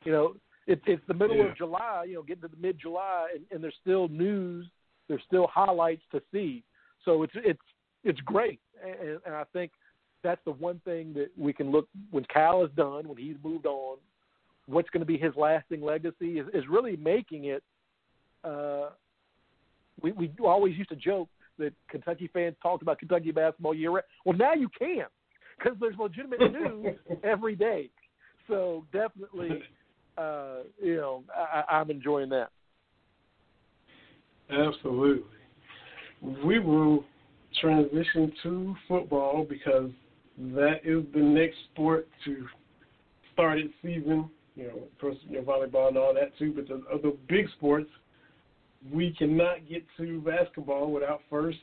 You 0.05 0.12
know, 0.12 0.34
it, 0.66 0.80
it's 0.86 1.03
the 1.09 1.14
middle 1.14 1.36
Yeah. 1.36 1.50
of 1.50 1.57
July. 1.57 2.05
You 2.09 2.14
know, 2.14 2.22
getting 2.22 2.42
to 2.42 2.48
the 2.48 2.57
mid-July, 2.61 3.28
and, 3.34 3.44
and 3.50 3.62
there's 3.62 3.76
still 3.80 4.09
news. 4.09 4.66
There's 5.09 5.22
still 5.26 5.46
highlights 5.53 6.03
to 6.12 6.22
see. 6.32 6.62
So 7.05 7.22
it's 7.22 7.32
it's 7.36 7.61
it's 8.05 8.20
great, 8.20 8.61
and, 8.84 9.18
and 9.26 9.34
I 9.34 9.44
think 9.53 9.72
that's 10.22 10.40
the 10.44 10.53
one 10.53 10.80
thing 10.84 11.12
that 11.14 11.30
we 11.36 11.53
can 11.53 11.70
look 11.70 11.88
when 12.11 12.24
Cal 12.32 12.64
is 12.64 12.70
done, 12.76 13.09
when 13.09 13.18
he's 13.18 13.36
moved 13.42 13.66
on. 13.66 13.98
What's 14.67 14.91
going 14.91 15.01
to 15.01 15.07
be 15.07 15.19
his 15.19 15.33
lasting 15.37 15.83
legacy 15.83 16.39
is, 16.39 16.47
is 16.55 16.65
really 16.69 16.97
making 16.97 17.47
it. 17.47 17.63
Uh, 18.45 18.91
we 20.01 20.13
we 20.13 20.31
always 20.45 20.77
used 20.77 20.91
to 20.91 20.97
joke 20.97 21.29
that 21.59 21.73
Kentucky 21.89 22.29
fans 22.33 22.57
talked 22.63 22.83
about 22.83 22.99
Kentucky 22.99 23.31
basketball 23.31 23.75
year 23.75 23.91
round. 23.91 24.05
Well, 24.25 24.37
now 24.37 24.55
you 24.55 24.69
can 24.79 25.05
because 25.59 25.79
there's 25.81 25.97
legitimate 25.99 26.41
news 26.53 26.97
every 27.23 27.55
day. 27.55 27.91
So 28.49 28.85
definitely, 28.93 29.63
uh, 30.19 30.59
you 30.83 30.97
know, 30.97 31.25
I, 31.35 31.77
I'm 31.77 31.91
enjoying 31.91 32.29
that. 32.31 32.51
Absolutely. 34.51 35.23
We 36.45 36.59
will 36.59 37.05
transition 37.61 38.33
to 38.43 38.77
football 38.89 39.47
because 39.49 39.91
that 40.39 40.81
is 40.85 41.05
the 41.15 41.21
next 41.21 41.57
sport 41.73 42.09
to 42.25 42.47
start 43.33 43.59
its 43.59 43.73
season. 43.83 44.29
You 44.55 44.64
know, 44.64 44.74
of 44.74 44.98
course, 45.00 45.16
you 45.28 45.36
know, 45.36 45.42
volleyball 45.42 45.88
and 45.88 45.96
all 45.96 46.14
that 46.14 46.36
too. 46.38 46.53
But 46.55 46.68
the 46.68 46.82
other 46.92 47.16
big 47.28 47.48
sports, 47.57 47.88
we 48.92 49.14
cannot 49.18 49.68
get 49.68 49.84
to 49.96 50.20
basketball 50.20 50.90
without 50.90 51.20
first 51.30 51.59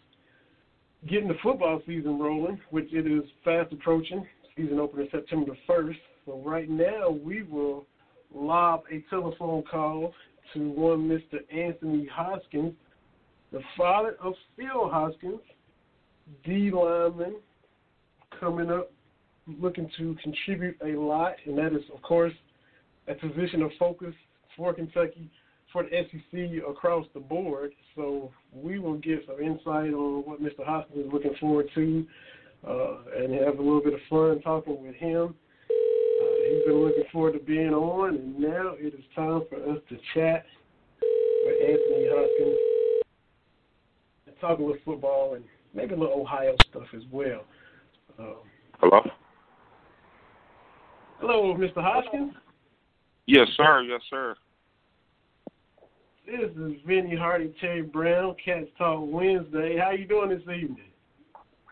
getting 1.07 1.27
the 1.27 1.35
football 1.41 1.81
season 1.85 2.19
rolling, 2.19 2.59
which 2.71 2.91
it 2.91 3.07
is 3.07 3.23
fast 3.43 3.71
approaching. 3.71 4.25
Season 4.55 4.79
opener 4.79 5.05
September 5.11 5.53
first. 5.65 5.99
So 6.25 6.41
right 6.45 6.69
now, 6.69 7.09
we 7.09 7.43
will 7.43 7.85
lob 8.33 8.83
a 8.91 9.03
telephone 9.09 9.63
call 9.69 10.13
to 10.53 10.69
one 10.71 11.07
Mr. 11.07 11.39
Anthony 11.55 12.07
Hoskins, 12.11 12.73
the 13.51 13.61
father 13.77 14.17
of 14.21 14.33
Phil 14.57 14.89
Hoskins, 14.89 15.39
D 16.43 16.71
lineman, 16.71 17.35
coming 18.39 18.69
up, 18.69 18.91
looking 19.47 19.89
to 19.97 20.15
contribute 20.21 20.77
a 20.83 20.99
lot, 20.99 21.35
and 21.45 21.57
that 21.57 21.73
is, 21.73 21.83
of 21.93 22.01
course, 22.01 22.33
a 23.09 23.15
position 23.15 23.61
of 23.61 23.71
focus 23.79 24.13
for 24.55 24.73
Kentucky, 24.73 25.29
for 25.73 25.83
the 25.83 25.89
SEC 25.89 26.63
across 26.69 27.05
the 27.13 27.19
board. 27.19 27.71
So 27.95 28.31
we 28.53 28.79
will 28.79 28.97
get 28.97 29.25
some 29.27 29.39
insight 29.39 29.93
on 29.93 30.23
what 30.25 30.41
Mr. 30.41 30.65
Hoskins 30.65 31.05
is 31.05 31.13
looking 31.13 31.35
forward 31.39 31.69
to, 31.75 32.07
uh, 32.67 32.97
and 33.17 33.33
have 33.33 33.59
a 33.59 33.61
little 33.61 33.81
bit 33.81 33.93
of 33.93 33.99
fun 34.09 34.41
talking 34.41 34.81
with 34.81 34.95
him. 34.95 35.35
Uh, 35.69 36.25
he's 36.49 36.65
been 36.65 36.75
looking 36.75 37.03
forward 37.11 37.33
to 37.33 37.39
being 37.39 37.73
on, 37.73 38.15
and 38.15 38.39
now 38.39 38.73
it 38.77 38.93
is 38.93 39.03
time 39.15 39.41
for 39.49 39.57
us 39.71 39.79
to 39.89 39.97
chat 40.13 40.45
with 41.45 41.55
Anthony 41.61 42.07
Hoskins 42.09 42.57
and 44.27 44.35
talk 44.41 44.59
a 44.59 44.61
little 44.61 44.77
football 44.83 45.35
and 45.35 45.43
maybe 45.73 45.93
a 45.93 45.97
little 45.97 46.21
Ohio 46.21 46.55
stuff 46.69 46.87
as 46.95 47.03
well. 47.11 47.45
Um, 48.17 48.35
Hello? 48.79 49.01
hello, 51.19 51.55
Mr. 51.55 51.81
Hoskins. 51.81 52.33
Yes, 53.29 53.47
sir. 53.55 53.83
Yes, 53.83 54.01
sir. 54.09 54.35
This 56.25 56.49
is 56.49 56.81
Vinny 56.87 57.15
Hardy, 57.15 57.53
Terry 57.61 57.83
Brown, 57.83 58.35
Cats 58.43 58.65
Talk 58.75 59.01
Wednesday. 59.03 59.77
How 59.77 59.91
you 59.91 60.05
doing 60.05 60.29
this 60.29 60.41
evening? 60.41 60.89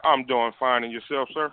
I'm 0.03 0.23
doing 0.25 0.51
fine. 0.59 0.83
And 0.83 0.93
yourself, 0.93 1.29
sir? 1.33 1.51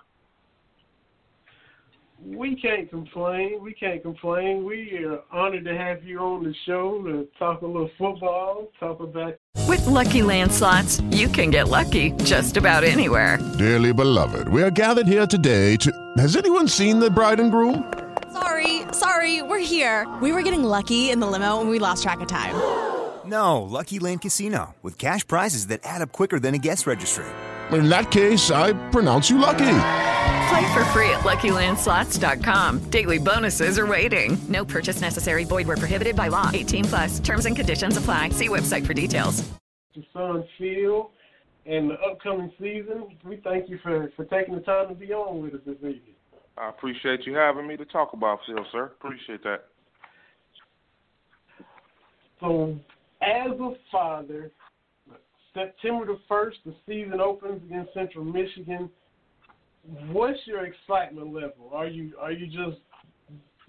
We 2.23 2.55
can't 2.57 2.91
complain. 2.91 3.63
We 3.63 3.73
can't 3.73 4.03
complain. 4.03 4.67
We 4.67 5.07
are 5.07 5.21
honored 5.33 5.65
to 5.65 5.75
have 5.75 6.05
you 6.05 6.19
on 6.19 6.45
the 6.45 6.55
show 6.67 7.01
to 7.05 7.27
talk 7.39 7.63
a 7.63 7.67
little 7.67 7.91
football, 7.97 8.69
talk 8.79 9.01
about 9.01 9.39
With 9.67 9.87
Lucky 9.87 10.21
Land 10.21 10.53
slots, 10.53 11.01
you 11.11 11.29
can 11.29 11.51
get 11.51 11.69
lucky 11.69 12.11
just 12.25 12.59
about 12.59 12.85
anywhere. 12.85 13.39
Dearly 13.59 13.95
beloved, 13.95 14.49
we 14.49 14.63
are 14.63 14.71
gathered 14.71 15.07
here 15.07 15.27
today 15.27 15.77
to. 15.79 15.91
Has 16.19 16.37
anyone 16.37 16.69
seen 16.69 16.99
the 16.99 17.09
bride 17.09 17.41
and 17.41 17.51
groom? 17.51 17.91
Sorry, 18.95 19.39
sorry, 19.39 19.43
we're 19.43 19.59
here. 19.59 20.07
We 20.21 20.33
were 20.33 20.43
getting 20.43 20.63
lucky 20.63 21.11
in 21.11 21.21
the 21.21 21.27
limo 21.27 21.61
and 21.61 21.71
we 21.71 21.79
lost 21.79 22.03
track 22.03 22.21
of 22.21 22.29
time. 22.29 22.55
No, 23.27 23.63
Lucky 23.63 23.99
Land 24.01 24.21
Casino, 24.21 24.75
with 24.83 24.99
cash 24.99 25.27
prizes 25.27 25.69
that 25.69 25.81
add 25.83 26.03
up 26.03 26.13
quicker 26.13 26.39
than 26.39 26.55
a 26.55 26.59
guest 26.59 26.87
registry. 26.87 27.25
In 27.73 27.89
that 27.89 28.11
case, 28.11 28.51
I 28.51 28.75
pronounce 28.91 29.31
you 29.31 29.39
lucky. 29.39 29.79
Play 30.51 30.75
for 30.75 30.85
free 30.93 31.09
at 31.09 31.21
LuckyLandSlots.com. 31.21 32.91
Daily 32.91 33.17
bonuses 33.17 33.79
are 33.79 33.87
waiting. 33.87 34.37
No 34.51 34.63
purchase 34.63 35.01
necessary. 35.01 35.45
Void 35.45 35.67
where 35.67 35.79
prohibited 35.79 36.17
by 36.17 36.29
law. 36.29 36.51
18 36.53 36.85
plus. 36.85 37.19
Terms 37.21 37.47
and 37.47 37.57
conditions 37.57 37.97
apply. 37.97 38.29
See 38.29 38.49
website 38.49 38.85
for 38.85 38.93
details. 38.93 39.43
your 39.95 40.05
son 40.13 40.45
Phil 40.59 41.11
and 41.65 41.89
the 41.89 41.95
upcoming 41.95 42.53
season. 42.61 43.17
We 43.25 43.37
thank 43.43 43.71
you 43.71 43.79
for, 43.83 44.13
for 44.17 44.27
taking 44.27 44.55
the 44.55 44.61
time 44.61 44.89
to 44.89 44.95
be 44.95 45.15
on 45.15 45.41
with 45.41 45.55
us 45.55 45.61
this 45.65 45.77
evening. 45.77 46.14
I 46.57 46.69
appreciate 46.69 47.27
you 47.27 47.35
having 47.35 47.67
me 47.67 47.77
to 47.77 47.85
talk 47.85 48.13
about 48.13 48.39
Phil, 48.47 48.65
sir. 48.71 48.85
Appreciate 48.85 49.43
that. 49.43 49.65
So, 52.41 52.77
as 53.23 53.59
a 53.59 53.73
father, 53.91 54.51
September 55.53 56.07
the 56.07 56.19
1st, 56.31 56.55
the 56.67 56.75
season 56.87 57.21
opens 57.21 57.63
against 57.65 57.95
Central 57.95 58.25
Michigan. 58.25 58.91
What's 60.11 60.39
your 60.47 60.65
excitement 60.67 61.33
level? 61.33 61.71
Are 61.73 61.87
you 61.87 62.13
are 62.21 62.33
you 62.33 62.47
just 62.47 62.81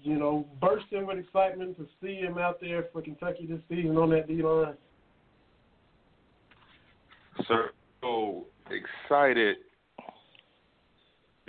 you 0.00 0.18
know 0.18 0.46
bursting 0.60 1.06
with 1.06 1.18
excitement 1.18 1.76
to 1.76 1.86
see 2.00 2.16
him 2.16 2.38
out 2.38 2.60
there 2.60 2.86
for 2.92 3.02
Kentucky 3.02 3.46
this 3.46 3.60
season 3.68 3.96
on 3.96 4.10
that 4.10 4.26
D 4.26 4.42
line? 4.42 4.74
Sir, 7.46 7.70
so 8.00 8.46
excited 8.70 9.56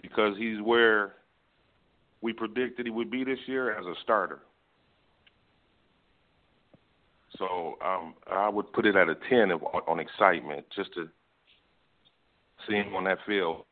because 0.02 0.36
he's 0.38 0.62
where 0.62 1.14
we 2.22 2.34
predicted 2.34 2.86
he 2.86 2.92
would 2.92 3.12
be 3.12 3.24
this 3.24 3.40
year 3.46 3.78
as 3.78 3.86
a 3.86 3.94
starter. 4.04 4.40
So 7.38 7.78
um, 7.86 8.16
I 8.32 8.50
would 8.50 8.72
put 8.74 8.86
it 8.86 8.96
at 8.96 9.10
a 9.10 9.16
10 9.30 9.52
of, 9.52 9.64
on 9.88 10.00
excitement 10.00 10.66
just 10.76 10.94
to 10.96 11.10
see 12.68 12.76
him 12.76 12.96
on 12.96 13.04
that 13.04 13.20
field. 13.26 13.64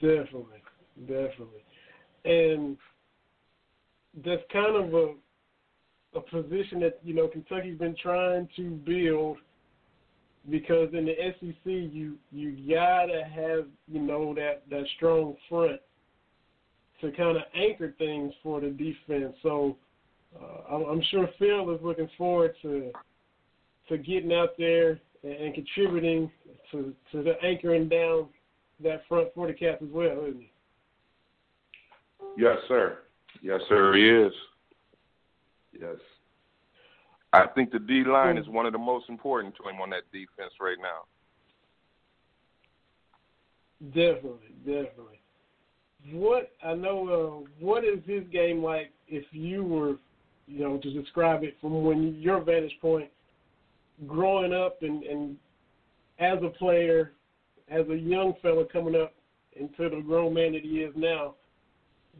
Definitely, 0.00 0.62
definitely, 1.06 1.62
and 2.24 2.78
that's 4.24 4.42
kind 4.50 4.74
of 4.74 4.94
a 4.94 5.14
a 6.14 6.20
position 6.20 6.80
that 6.80 6.98
you 7.04 7.14
know 7.14 7.28
Kentucky's 7.28 7.78
been 7.78 7.94
trying 8.02 8.48
to 8.56 8.70
build 8.70 9.36
because 10.48 10.88
in 10.94 11.04
the 11.04 11.14
SEC 11.38 11.54
you 11.64 12.16
you 12.32 12.52
gotta 12.74 13.22
have 13.24 13.66
you 13.86 14.00
know 14.00 14.34
that 14.34 14.62
that 14.70 14.84
strong 14.96 15.36
front 15.48 15.80
to 17.00 17.10
kind 17.12 17.36
of 17.36 17.42
anchor 17.54 17.94
things 17.98 18.32
for 18.42 18.60
the 18.60 18.70
defense. 18.70 19.34
So 19.42 19.76
uh, 20.40 20.74
I'm, 20.74 21.02
sure 21.10 21.28
Phil 21.38 21.74
is 21.74 21.80
looking 21.82 22.08
forward 22.16 22.54
to 22.62 22.92
to 23.88 23.98
getting 23.98 24.32
out 24.32 24.50
there 24.58 25.00
and, 25.22 25.32
and 25.32 25.54
contributing 25.54 26.30
to 26.72 26.94
to 27.12 27.22
the 27.22 27.34
anchoring 27.42 27.88
down 27.88 28.28
that 28.82 29.02
front 29.08 29.28
for 29.34 29.46
the 29.46 29.52
Cats 29.52 29.82
as 29.82 29.88
well, 29.90 30.24
isn't 30.26 30.40
he? 30.40 30.50
Yes, 32.38 32.56
sir. 32.68 32.98
Yes, 33.42 33.60
sir, 33.68 33.94
he 33.94 34.08
is. 34.08 34.32
Yes. 35.78 35.96
I 37.32 37.46
think 37.46 37.70
the 37.70 37.78
D 37.78 38.02
line 38.04 38.36
is 38.38 38.48
one 38.48 38.66
of 38.66 38.72
the 38.72 38.78
most 38.78 39.08
important 39.08 39.54
to 39.56 39.68
him 39.68 39.80
on 39.80 39.90
that 39.90 40.10
defense 40.12 40.52
right 40.60 40.78
now. 40.80 41.04
Definitely, 43.88 44.54
definitely. 44.64 45.20
What 46.12 46.50
I 46.64 46.74
know, 46.74 47.44
uh, 47.44 47.50
what 47.64 47.84
is 47.84 48.00
his 48.04 48.24
game 48.32 48.62
like? 48.62 48.90
If 49.06 49.24
you 49.32 49.62
were, 49.62 49.96
you 50.46 50.64
know, 50.64 50.78
to 50.78 50.92
describe 50.92 51.44
it 51.44 51.56
from 51.60 51.84
when 51.84 52.16
your 52.20 52.42
vantage 52.42 52.76
point, 52.80 53.08
growing 54.06 54.52
up 54.52 54.82
and, 54.82 55.02
and 55.04 55.36
as 56.18 56.38
a 56.42 56.48
player, 56.48 57.12
as 57.70 57.88
a 57.88 57.96
young 57.96 58.34
fella 58.42 58.64
coming 58.72 59.00
up 59.00 59.14
into 59.54 59.88
the 59.88 60.02
grown 60.02 60.34
man 60.34 60.52
that 60.52 60.62
he 60.62 60.80
is 60.80 60.92
now, 60.96 61.34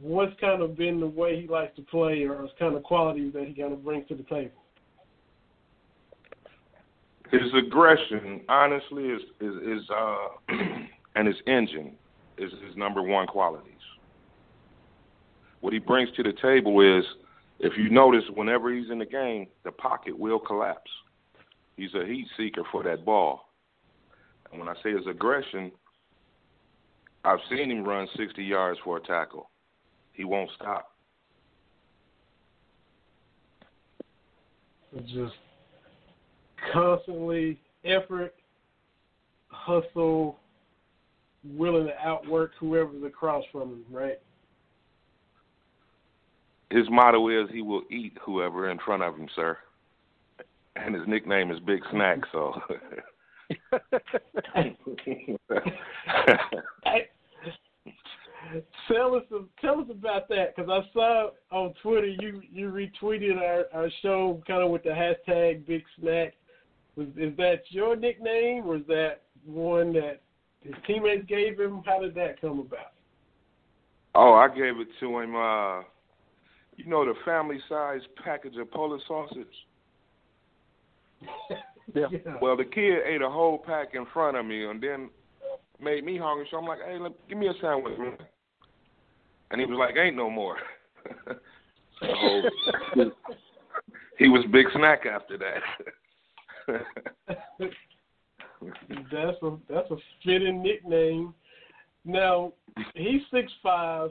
what's 0.01 0.39
kind 0.41 0.63
of 0.63 0.77
been 0.77 1.01
the 1.01 1.07
way 1.07 1.41
he 1.41 1.49
likes 1.49 1.75
to 1.77 1.83
play, 1.83 2.23
or 2.23 2.43
his 2.43 2.51
kind 2.59 2.77
of 2.77 2.83
qualities 2.83 3.33
that 3.35 3.49
he 3.49 3.55
kind 3.55 3.73
of 3.73 3.85
brings 3.85 4.07
to 4.09 4.15
the 4.15 4.23
table? 4.25 4.60
His 7.31 7.55
aggression, 7.55 8.41
honestly, 8.49 9.05
is 9.05 9.23
is, 9.41 9.55
is 9.63 9.91
uh, 9.91 10.29
and 11.15 11.27
his 11.27 11.37
engine 11.47 11.93
is 12.39 12.51
his 12.67 12.77
number 12.77 13.03
one 13.03 13.27
qualities. 13.27 13.75
What 15.61 15.73
he 15.73 15.79
brings 15.79 16.11
to 16.17 16.23
the 16.23 16.33
table 16.41 16.81
is, 16.81 17.05
if 17.61 17.75
you 17.77 17.91
notice, 17.91 18.25
whenever 18.35 18.75
he's 18.75 18.91
in 18.91 18.99
the 18.99 19.07
game, 19.07 19.47
the 19.65 19.71
pocket 19.71 20.19
will 20.19 20.39
collapse. 20.39 20.91
He's 21.77 21.95
a 21.95 22.05
heat 22.07 22.27
seeker 22.37 22.63
for 22.73 22.83
that 22.85 23.05
ball. 23.05 23.51
And 24.51 24.59
when 24.59 24.69
I 24.69 24.75
say 24.83 24.93
his 24.93 25.07
aggression, 25.07 25.71
I've 27.25 27.39
seen 27.51 27.71
him 27.71 27.85
run 27.85 28.09
60 28.17 28.43
yards 28.43 28.81
for 28.83 28.97
a 28.97 29.01
tackle. 29.01 29.51
He 30.15 30.25
won't 30.25 30.51
stop. 30.57 30.91
It's 34.97 35.11
just 35.13 35.35
constantly 36.73 37.61
effort, 37.85 38.35
hustle, 39.49 40.39
willing 41.45 41.87
to 41.87 41.97
outwork 41.99 42.53
whoever's 42.59 43.03
across 43.05 43.45
from 43.51 43.71
him, 43.71 43.85
right? 43.91 44.21
His 46.71 46.89
motto 46.89 47.29
is 47.29 47.49
he 47.53 47.63
will 47.63 47.83
eat 47.91 48.17
whoever 48.25 48.71
in 48.71 48.79
front 48.79 49.03
of 49.03 49.17
him, 49.17 49.29
sir. 49.35 49.59
And 50.77 50.95
his 50.95 51.05
nickname 51.09 51.51
is 51.51 51.59
Big 51.61 51.81
Snack, 51.91 52.21
so 52.31 52.55
tell 58.89 59.15
us 59.15 59.25
tell 59.61 59.81
us 59.81 59.87
about 59.91 60.29
that 60.29 60.55
because 60.55 60.71
I 60.71 60.81
saw 60.93 61.31
on 61.51 61.75
Twitter 61.83 62.07
you 62.07 62.41
you 62.51 62.71
retweeted 62.71 63.37
our 63.37 63.65
our 63.75 63.91
show 64.03 64.41
kind 64.47 64.63
of 64.63 64.71
with 64.71 64.85
the 64.85 64.91
hashtag 64.91 65.67
Big 65.67 65.83
Snack. 66.01 66.35
Was 66.97 67.07
is 67.17 67.37
that 67.37 67.63
your 67.69 67.97
nickname 67.97 68.65
or 68.67 68.77
is 68.77 68.87
that 68.89 69.23
one 69.45 69.93
that 69.95 70.21
his 70.61 70.75
teammates 70.87 71.27
gave 71.27 71.59
him? 71.59 71.83
How 71.87 72.01
did 72.01 72.15
that 72.15 72.41
come 72.41 72.61
about? 72.61 72.93
Oh, 74.15 74.35
I 74.35 74.49
gave 74.49 74.79
it 74.79 74.89
to 75.01 75.19
him. 75.21 75.37
Uh, 75.37 75.81
you 76.77 76.87
know 76.87 77.05
the 77.05 77.15
family 77.25 77.59
size 77.69 78.01
package 78.25 78.57
of 78.57 78.71
Polish 78.71 79.03
sausage. 79.07 79.47
Yeah. 81.93 82.07
Well, 82.41 82.57
the 82.57 82.65
kid 82.65 82.99
ate 83.05 83.21
a 83.21 83.29
whole 83.29 83.59
pack 83.59 83.95
in 83.95 84.07
front 84.13 84.37
of 84.37 84.47
me, 84.47 84.65
and 84.65 84.81
then 84.81 85.11
made 85.81 86.05
me 86.05 86.17
hungry. 86.17 86.47
So 86.49 86.59
I'm 86.59 86.65
like, 86.65 86.79
"Hey, 86.87 86.99
let, 87.01 87.11
give 87.29 87.37
me 87.37 87.49
a 87.49 87.53
sandwich, 87.61 87.99
man." 87.99 88.17
And 89.51 89.61
he 89.61 89.67
was 89.67 89.77
like, 89.77 89.97
"Ain't 89.97 90.15
no 90.15 90.31
more." 90.31 90.57
So 92.01 92.07
he 94.19 94.29
was 94.29 94.45
big 94.51 94.67
snack 94.75 95.07
after 95.07 95.37
that. 95.39 95.61
that's 99.11 99.43
a 99.43 99.57
that's 99.69 99.91
a 99.91 99.97
fitting 100.25 100.63
nickname. 100.63 101.35
Now 102.05 102.53
he's 102.95 103.23
six 103.33 103.51
five. 103.63 104.11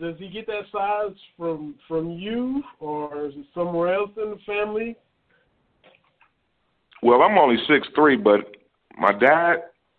Does 0.00 0.16
he 0.18 0.28
get 0.28 0.46
that 0.48 0.64
size 0.72 1.16
from 1.36 1.76
from 1.86 2.10
you, 2.10 2.62
or 2.80 3.26
is 3.26 3.34
it 3.36 3.46
somewhere 3.54 3.94
else 3.94 4.10
in 4.16 4.30
the 4.30 4.38
family? 4.44 4.96
well, 7.02 7.22
I'm 7.22 7.38
only 7.38 7.56
six 7.68 7.86
three, 7.94 8.16
but 8.16 8.40
my 8.98 9.12
dad 9.12 9.56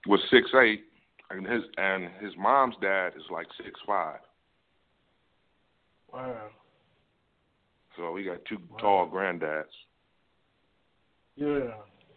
was 0.08 0.20
six 0.30 0.50
eight, 0.62 0.84
and 1.30 1.46
his 1.46 1.64
and 1.78 2.10
his 2.20 2.34
mom's 2.38 2.76
dad 2.82 3.14
is 3.16 3.24
like 3.32 3.48
six 3.64 3.80
five. 3.86 4.20
Wow. 6.12 6.48
So 7.96 8.12
we 8.12 8.24
got 8.24 8.44
two 8.46 8.58
tall 8.80 9.10
granddads. 9.10 9.66
Yeah, 11.38 11.70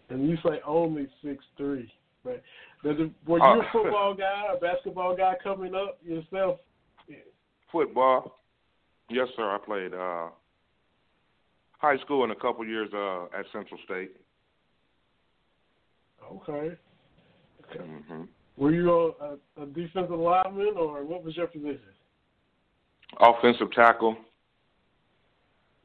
and 0.09 0.28
you 0.28 0.36
say 0.36 0.60
only 0.66 1.06
six 1.22 1.44
three. 1.56 1.92
But 2.24 2.42
does 2.82 2.97
it, 2.98 3.10
were 3.26 3.38
you 3.38 3.44
Uh, 3.44 3.59
a 3.60 3.68
football 3.72 4.14
guy, 4.14 4.44
a 4.55 4.59
basketball 4.59 5.14
guy 5.16 5.34
coming 5.42 5.74
up 5.74 5.98
yourself? 6.02 6.59
Football. 7.70 8.40
Yes, 9.10 9.28
sir. 9.36 9.55
I 9.55 9.59
played 9.64 9.94
uh 9.94 10.28
high 11.78 11.98
school 11.98 12.24
and 12.24 12.32
a 12.32 12.36
couple 12.36 12.66
years 12.66 12.88
uh 12.94 13.24
at 13.38 13.44
Central 13.52 13.78
State. 13.84 14.16
Okay. 16.32 16.76
hmm 17.78 18.22
Were 18.56 18.72
you 18.72 19.14
a, 19.20 19.62
a 19.62 19.66
defensive 19.66 20.18
lineman, 20.18 20.74
or 20.76 21.05
what 21.05 21.22
was 21.22 21.36
your 21.36 21.47
position? 21.47 21.80
Offensive 23.18 23.70
tackle. 23.72 24.16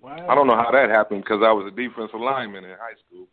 Wow. 0.05 0.27
I 0.29 0.35
don't 0.35 0.45
know 0.45 0.55
how 0.55 0.69
that 0.71 0.91
happened 0.91 1.23
because 1.23 1.41
I 1.43 1.51
was 1.51 1.65
a 1.65 1.75
defensive 1.75 2.19
lineman 2.19 2.63
in 2.63 2.75
high 2.77 2.93
school, 3.07 3.27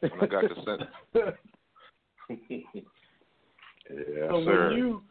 but 0.00 0.10
when 0.10 0.22
I 0.22 0.26
got 0.26 0.40
to 0.40 0.54
center. 0.64 0.88
yes, 2.48 4.30
so 4.30 4.42
sir. 4.46 4.68
when 4.68 4.78
you 4.78 5.02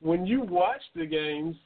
when 0.00 0.26
you 0.26 0.42
watch 0.42 0.82
the 0.94 1.06
games, 1.06 1.56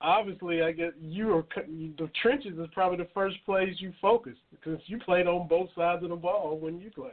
obviously, 0.00 0.60
I 0.60 0.72
guess 0.72 0.90
you 1.00 1.36
are 1.36 1.44
the 1.56 2.10
trenches 2.20 2.58
is 2.58 2.66
probably 2.74 2.98
the 2.98 3.10
first 3.14 3.36
place 3.46 3.74
you 3.78 3.92
focus 4.02 4.34
because 4.50 4.80
you 4.86 4.98
played 4.98 5.28
on 5.28 5.46
both 5.46 5.68
sides 5.76 6.02
of 6.02 6.10
the 6.10 6.16
ball 6.16 6.58
when 6.58 6.80
you 6.80 6.90
play. 6.90 7.12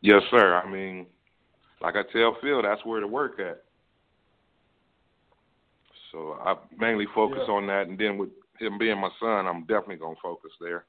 Yes, 0.00 0.22
sir. 0.32 0.56
I 0.56 0.68
mean, 0.68 1.06
like 1.80 1.94
I 1.94 2.02
tell 2.12 2.36
Phil, 2.42 2.62
that's 2.62 2.84
where 2.84 2.98
to 2.98 3.06
work 3.06 3.38
at. 3.38 3.62
So 6.12 6.38
I 6.44 6.56
mainly 6.76 7.06
focus 7.14 7.42
Yeah. 7.46 7.54
on 7.54 7.66
that, 7.68 7.88
and 7.88 7.98
then 7.98 8.18
with 8.18 8.30
him 8.58 8.78
being 8.78 8.98
my 8.98 9.10
son, 9.20 9.46
I'm 9.46 9.62
definitely 9.62 9.96
gonna 9.96 10.16
focus 10.16 10.52
there. 10.60 10.86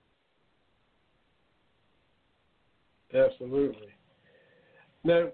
Absolutely. 3.13 3.93
Now, 5.03 5.31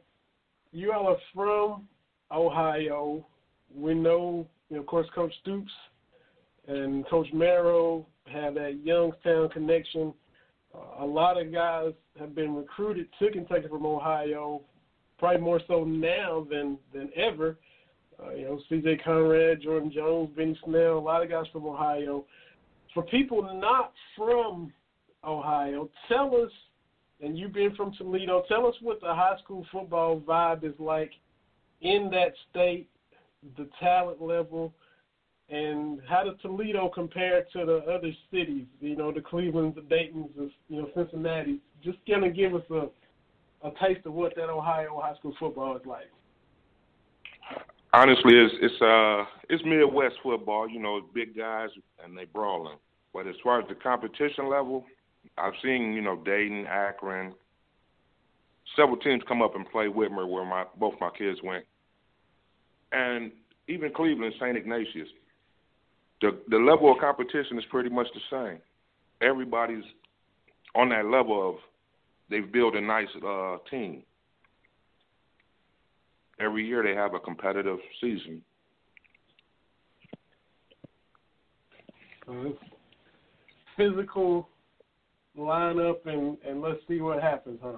you 0.71 0.91
all 0.91 1.07
are 1.07 1.21
from 1.33 1.87
Ohio. 2.31 3.25
We 3.73 3.93
know, 3.93 4.47
you 4.69 4.75
know, 4.75 4.81
of 4.81 4.87
course, 4.87 5.07
Coach 5.11 5.33
Stoops 5.41 5.71
and 6.67 7.05
Coach 7.07 7.31
Marrow 7.33 8.05
have 8.25 8.55
that 8.55 8.79
Youngstown 8.83 9.49
connection. 9.49 10.13
Uh, 10.73 11.03
a 11.03 11.05
lot 11.05 11.39
of 11.39 11.51
guys 11.51 11.93
have 12.19 12.35
been 12.35 12.55
recruited 12.55 13.07
to 13.19 13.31
Kentucky 13.31 13.67
from 13.67 13.85
Ohio, 13.85 14.61
probably 15.17 15.41
more 15.41 15.61
so 15.67 15.83
now 15.83 16.45
than 16.49 16.77
than 16.93 17.09
ever. 17.15 17.57
Uh, 18.21 18.31
you 18.33 18.45
know, 18.45 18.59
C.J. 18.69 18.97
Conrad, 18.97 19.61
Jordan 19.61 19.91
Jones, 19.93 20.29
Benny 20.35 20.57
Snell, 20.65 20.97
a 20.97 20.99
lot 20.99 21.23
of 21.23 21.29
guys 21.29 21.45
from 21.51 21.65
Ohio. 21.65 22.25
For 22.93 23.03
people 23.03 23.43
not 23.59 23.93
from 24.15 24.73
Ohio, 25.23 25.89
tell 26.07 26.35
us 26.35 26.51
and 27.21 27.37
you 27.37 27.47
being 27.47 27.73
from 27.75 27.93
Toledo, 27.93 28.43
tell 28.47 28.67
us 28.67 28.75
what 28.81 29.01
the 29.01 29.07
high 29.07 29.37
school 29.43 29.65
football 29.71 30.19
vibe 30.19 30.63
is 30.63 30.73
like 30.79 31.11
in 31.81 32.09
that 32.11 32.33
state, 32.49 32.87
the 33.57 33.67
talent 33.79 34.21
level, 34.21 34.73
and 35.49 35.99
how 36.07 36.23
does 36.23 36.35
Toledo 36.41 36.89
compare 36.89 37.43
to 37.53 37.65
the 37.65 37.77
other 37.91 38.11
cities? 38.31 38.65
You 38.81 38.95
know, 38.95 39.11
the 39.11 39.21
Clevelands, 39.21 39.75
the 39.75 39.81
Dayton's, 39.81 40.29
the, 40.35 40.51
you 40.69 40.81
know, 40.81 40.89
Cincinnati. 40.93 41.59
Just 41.83 41.97
of 42.09 42.35
give 42.35 42.53
us 42.55 42.63
a 42.71 42.87
a 43.63 43.71
taste 43.83 44.05
of 44.05 44.13
what 44.13 44.35
that 44.35 44.49
Ohio 44.49 44.99
high 45.01 45.15
school 45.15 45.33
football 45.39 45.75
is 45.75 45.85
like. 45.85 46.09
Honestly, 47.97 48.33
it's 48.35 48.53
it's 48.61 48.79
uh 48.79 49.25
it's 49.49 49.63
Midwest 49.65 50.17
football. 50.21 50.69
You 50.69 50.79
know, 50.79 51.01
big 51.15 51.35
guys 51.35 51.69
and 52.03 52.15
they 52.15 52.25
brawling. 52.25 52.77
But 53.11 53.25
as 53.25 53.33
far 53.43 53.59
as 53.59 53.67
the 53.67 53.73
competition 53.73 54.47
level, 54.51 54.85
I've 55.35 55.55
seen 55.63 55.93
you 55.93 56.01
know 56.01 56.15
Dayton, 56.15 56.67
Akron, 56.67 57.33
several 58.75 58.97
teams 58.97 59.23
come 59.27 59.41
up 59.41 59.55
and 59.55 59.67
play 59.71 59.87
Whitmer, 59.87 60.29
where 60.29 60.45
my 60.45 60.65
both 60.79 60.93
my 61.01 61.09
kids 61.17 61.39
went, 61.43 61.65
and 62.91 63.31
even 63.67 63.91
Cleveland, 63.91 64.35
St. 64.39 64.55
Ignatius. 64.55 65.07
The 66.21 66.39
the 66.49 66.57
level 66.57 66.91
of 66.91 66.99
competition 66.99 67.57
is 67.57 67.65
pretty 67.71 67.89
much 67.89 68.07
the 68.13 68.21
same. 68.29 68.59
Everybody's 69.27 69.83
on 70.75 70.89
that 70.89 71.05
level 71.05 71.49
of 71.49 71.55
they've 72.29 72.51
built 72.51 72.75
a 72.75 72.81
nice 72.81 73.07
uh, 73.25 73.57
team. 73.71 74.03
Every 76.39 76.65
year 76.65 76.83
they 76.83 76.93
have 76.93 77.13
a 77.13 77.19
competitive 77.19 77.79
season. 77.99 78.41
So 82.25 82.57
physical 83.75 84.49
lineup, 85.37 86.05
and 86.05 86.37
and 86.45 86.61
let's 86.61 86.79
see 86.87 86.99
what 86.99 87.21
happens, 87.21 87.59
huh? 87.63 87.77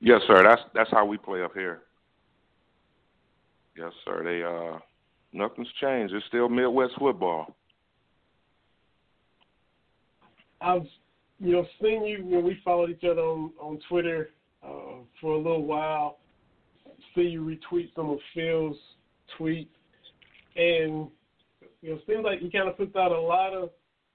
Yes, 0.00 0.20
sir. 0.26 0.42
That's 0.42 0.62
that's 0.74 0.90
how 0.90 1.06
we 1.06 1.16
play 1.16 1.42
up 1.42 1.54
here. 1.54 1.82
Yes, 3.76 3.92
sir. 4.04 4.22
They 4.22 4.42
uh 4.42 4.78
nothing's 5.32 5.68
changed. 5.80 6.14
It's 6.14 6.26
still 6.26 6.48
Midwest 6.48 6.94
football. 6.98 7.56
I've 10.60 10.86
you 11.40 11.52
know 11.52 11.66
seen 11.80 12.04
you. 12.04 12.22
Know, 12.22 12.40
we 12.40 12.60
followed 12.64 12.90
each 12.90 13.04
other 13.04 13.22
on 13.22 13.52
on 13.60 13.78
Twitter 13.88 14.30
uh, 14.62 15.02
for 15.20 15.32
a 15.32 15.38
little 15.38 15.64
while. 15.64 16.18
See 17.14 17.22
you 17.22 17.42
retweet 17.42 17.94
some 17.94 18.10
of 18.10 18.18
Phil's 18.34 18.76
tweets, 19.38 19.68
and 20.56 21.08
you 21.82 21.90
know, 21.90 21.98
seems 22.06 22.24
like 22.24 22.40
he 22.40 22.50
kind 22.50 22.68
of 22.68 22.76
puts 22.76 22.94
out 22.96 23.12
a 23.12 23.20
lot 23.20 23.52
of 23.52 23.70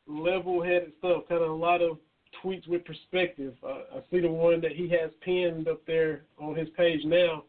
level-headed 0.08 0.94
stuff, 1.00 1.24
kind 1.30 1.44
of 1.44 1.50
a 1.50 1.54
lot 1.54 1.82
of 1.82 1.98
tweets 2.44 2.68
with 2.68 2.84
perspective. 2.86 3.56
Uh, 3.64 3.98
I 3.98 4.00
see 4.12 4.20
the 4.20 4.30
one 4.30 4.62
that 4.62 4.72
he 4.72 4.90
has 4.90 5.12
pinned 5.22 5.68
up 5.68 5.86
there 5.86 6.24
on 6.40 6.56
his 6.56 6.68
page 6.76 7.02
now. 7.06 7.44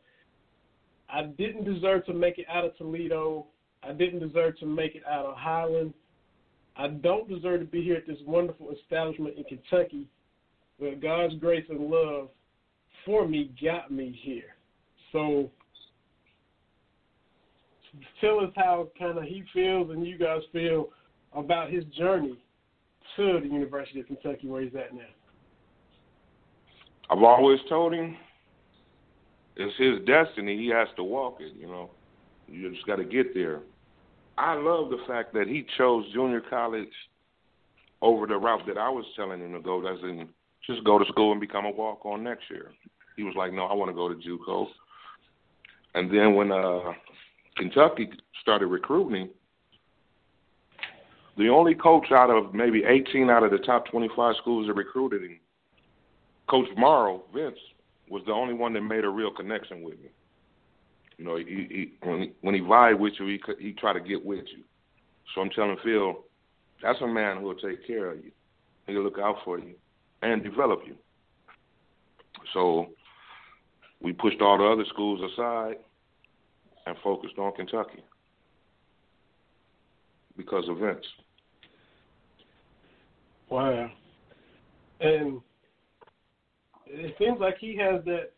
I 1.08 1.24
didn't 1.24 1.64
deserve 1.64 2.06
to 2.06 2.14
make 2.14 2.38
it 2.38 2.46
out 2.48 2.64
of 2.64 2.76
Toledo. 2.76 3.46
I 3.82 3.92
didn't 3.92 4.20
deserve 4.20 4.58
to 4.60 4.66
make 4.66 4.94
it 4.94 5.02
out 5.06 5.26
of 5.26 5.36
Highland. 5.36 5.94
I 6.76 6.88
don't 6.88 7.28
deserve 7.28 7.60
to 7.60 7.66
be 7.66 7.82
here 7.82 7.96
at 7.96 8.06
this 8.06 8.18
wonderful 8.26 8.70
establishment 8.70 9.36
in 9.36 9.44
Kentucky, 9.44 10.08
but 10.80 11.00
God's 11.00 11.34
grace 11.36 11.66
and 11.68 11.80
love 11.80 12.28
for 13.04 13.28
me 13.28 13.54
got 13.62 13.90
me 13.90 14.18
here. 14.22 14.53
So 15.14 15.48
tell 18.20 18.40
us 18.40 18.50
how 18.56 18.88
kind 18.98 19.16
of 19.16 19.22
he 19.22 19.44
feels 19.52 19.90
and 19.90 20.04
you 20.04 20.18
guys 20.18 20.40
feel 20.52 20.88
about 21.32 21.70
his 21.70 21.84
journey 21.96 22.36
to 23.16 23.38
the 23.40 23.46
University 23.46 24.00
of 24.00 24.06
Kentucky 24.08 24.48
where 24.48 24.62
he's 24.62 24.74
at 24.74 24.92
now. 24.92 25.02
I've 27.10 27.22
always 27.22 27.60
told 27.68 27.94
him 27.94 28.16
it's 29.54 29.76
his 29.78 30.04
destiny. 30.04 30.58
He 30.58 30.68
has 30.70 30.88
to 30.96 31.04
walk 31.04 31.36
it. 31.38 31.52
You 31.56 31.68
know, 31.68 31.90
you 32.48 32.68
just 32.72 32.84
got 32.84 32.96
to 32.96 33.04
get 33.04 33.34
there. 33.34 33.60
I 34.36 34.54
love 34.54 34.90
the 34.90 34.98
fact 35.06 35.32
that 35.34 35.46
he 35.46 35.64
chose 35.78 36.04
junior 36.12 36.40
college 36.40 36.88
over 38.02 38.26
the 38.26 38.36
route 38.36 38.66
that 38.66 38.78
I 38.78 38.88
was 38.88 39.04
telling 39.14 39.40
him 39.40 39.52
to 39.52 39.60
go. 39.60 39.86
As 39.86 40.00
in, 40.02 40.28
just 40.66 40.82
go 40.82 40.98
to 40.98 41.04
school 41.04 41.30
and 41.30 41.40
become 41.40 41.66
a 41.66 41.70
walk 41.70 42.04
on 42.04 42.24
next 42.24 42.50
year. 42.50 42.72
He 43.16 43.22
was 43.22 43.34
like, 43.36 43.52
"No, 43.52 43.66
I 43.66 43.74
want 43.74 43.90
to 43.90 43.94
go 43.94 44.08
to 44.08 44.16
JUCO." 44.16 44.66
And 45.94 46.10
then 46.10 46.34
when 46.34 46.50
uh, 46.50 46.92
Kentucky 47.56 48.10
started 48.40 48.66
recruiting, 48.66 49.30
the 51.36 51.48
only 51.48 51.74
coach 51.74 52.12
out 52.12 52.30
of 52.30 52.54
maybe 52.54 52.82
18 52.84 53.30
out 53.30 53.42
of 53.42 53.50
the 53.50 53.58
top 53.58 53.86
25 53.90 54.36
schools 54.40 54.66
that 54.66 54.74
recruited 54.74 55.22
him, 55.22 55.38
Coach 56.48 56.68
Marrow, 56.76 57.22
Vince, 57.34 57.58
was 58.08 58.22
the 58.26 58.32
only 58.32 58.54
one 58.54 58.72
that 58.74 58.82
made 58.82 59.04
a 59.04 59.08
real 59.08 59.32
connection 59.32 59.82
with 59.82 59.98
me. 60.00 60.10
You 61.16 61.24
know, 61.24 61.36
he, 61.36 61.44
he 61.44 61.92
when 62.06 62.20
he, 62.20 62.32
when 62.42 62.54
he 62.54 62.60
vibe 62.60 62.98
with 62.98 63.14
you, 63.18 63.26
he 63.26 63.40
he 63.58 63.72
tried 63.72 63.94
to 63.94 64.00
get 64.00 64.24
with 64.24 64.44
you. 64.54 64.62
So 65.34 65.40
I'm 65.40 65.50
telling 65.50 65.76
Phil, 65.82 66.24
that's 66.82 67.00
a 67.00 67.06
man 67.06 67.38
who 67.38 67.44
will 67.44 67.54
take 67.54 67.86
care 67.86 68.10
of 68.10 68.18
you. 68.18 68.30
He'll 68.86 69.02
look 69.02 69.18
out 69.18 69.36
for 69.44 69.58
you 69.58 69.74
and 70.22 70.42
develop 70.42 70.80
you. 70.86 70.96
So 72.52 72.88
we 74.04 74.12
pushed 74.12 74.42
all 74.42 74.58
the 74.58 74.64
other 74.64 74.84
schools 74.90 75.18
aside 75.32 75.76
and 76.86 76.94
focused 77.02 77.38
on 77.38 77.52
Kentucky. 77.54 78.04
because 80.36 80.68
of 80.68 80.78
Vince. 80.78 81.06
Wow. 83.48 83.90
And 85.00 85.40
it 86.86 87.14
seems 87.18 87.40
like 87.40 87.56
he 87.58 87.76
has 87.76 88.04
that 88.04 88.32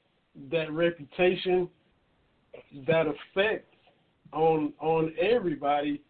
that 0.51 0.71
reputation, 0.71 1.69
that 2.87 3.07
effect 3.07 3.75
on 4.33 4.73
on 4.79 5.13
everybody 5.21 6.03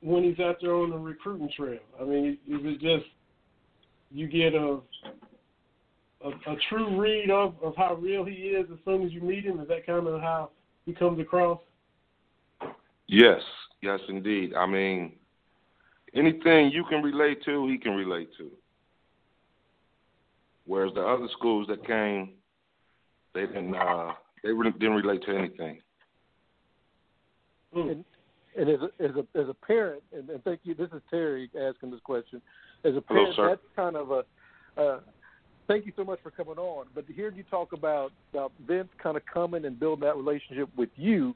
when 0.00 0.22
he's 0.22 0.38
out 0.38 0.56
there 0.60 0.74
on 0.74 0.90
the 0.90 0.98
recruiting 0.98 1.48
trail. 1.56 1.80
I 2.00 2.04
mean, 2.04 2.38
it 2.46 2.80
just 2.80 3.10
you 4.12 4.28
get 4.28 4.54
a 4.54 4.80
a, 6.24 6.28
a 6.28 6.56
true 6.68 7.00
read 7.00 7.30
of, 7.30 7.54
of 7.62 7.74
how 7.76 7.94
real 7.94 8.24
he 8.24 8.32
is 8.32 8.66
as 8.72 8.78
soon 8.84 9.02
as 9.04 9.12
you 9.12 9.20
meet 9.20 9.44
him? 9.44 9.60
Is 9.60 9.68
that 9.68 9.86
kind 9.86 10.06
of 10.06 10.20
how 10.20 10.50
he 10.86 10.92
comes 10.92 11.20
across? 11.20 11.60
Yes, 13.06 13.40
yes, 13.82 14.00
indeed. 14.08 14.54
I 14.54 14.66
mean, 14.66 15.12
anything 16.14 16.70
you 16.70 16.84
can 16.88 17.02
relate 17.02 17.44
to, 17.44 17.68
he 17.68 17.78
can 17.78 17.92
relate 17.92 18.30
to. 18.38 18.50
Whereas 20.66 20.94
the 20.94 21.02
other 21.02 21.28
schools 21.36 21.66
that 21.68 21.86
came, 21.86 22.30
they 23.34 23.42
didn't. 23.42 23.74
Uh, 23.74 24.12
they 24.42 24.50
really 24.50 24.72
didn't 24.72 24.94
relate 24.96 25.22
to 25.24 25.36
anything. 25.36 25.80
And, 27.74 28.04
and 28.56 28.70
as 28.70 28.78
a, 28.80 29.04
as 29.04 29.10
a 29.16 29.38
as 29.38 29.48
a 29.48 29.54
parent, 29.54 30.02
and, 30.12 30.30
and 30.30 30.42
thank 30.44 30.60
you. 30.62 30.74
This 30.74 30.88
is 30.94 31.02
Terry 31.10 31.50
asking 31.60 31.90
this 31.90 32.00
question. 32.02 32.40
As 32.84 32.94
a 32.94 33.02
Hello, 33.08 33.24
parent, 33.24 33.36
sir. 33.36 33.48
that's 33.48 33.60
kind 33.76 33.96
of 33.96 34.10
a. 34.10 34.24
Uh, 34.80 35.00
thank 35.66 35.86
you 35.86 35.92
so 35.96 36.04
much 36.04 36.18
for 36.22 36.30
coming 36.30 36.58
on. 36.58 36.86
But 36.94 37.06
to 37.06 37.12
hear 37.12 37.30
you 37.30 37.44
talk 37.44 37.72
about 37.72 38.12
about 38.32 38.52
Vince 38.66 38.88
kind 39.02 39.16
of 39.16 39.22
coming 39.32 39.64
and 39.64 39.78
building 39.78 40.04
that 40.04 40.16
relationship 40.16 40.68
with 40.76 40.90
you, 40.96 41.34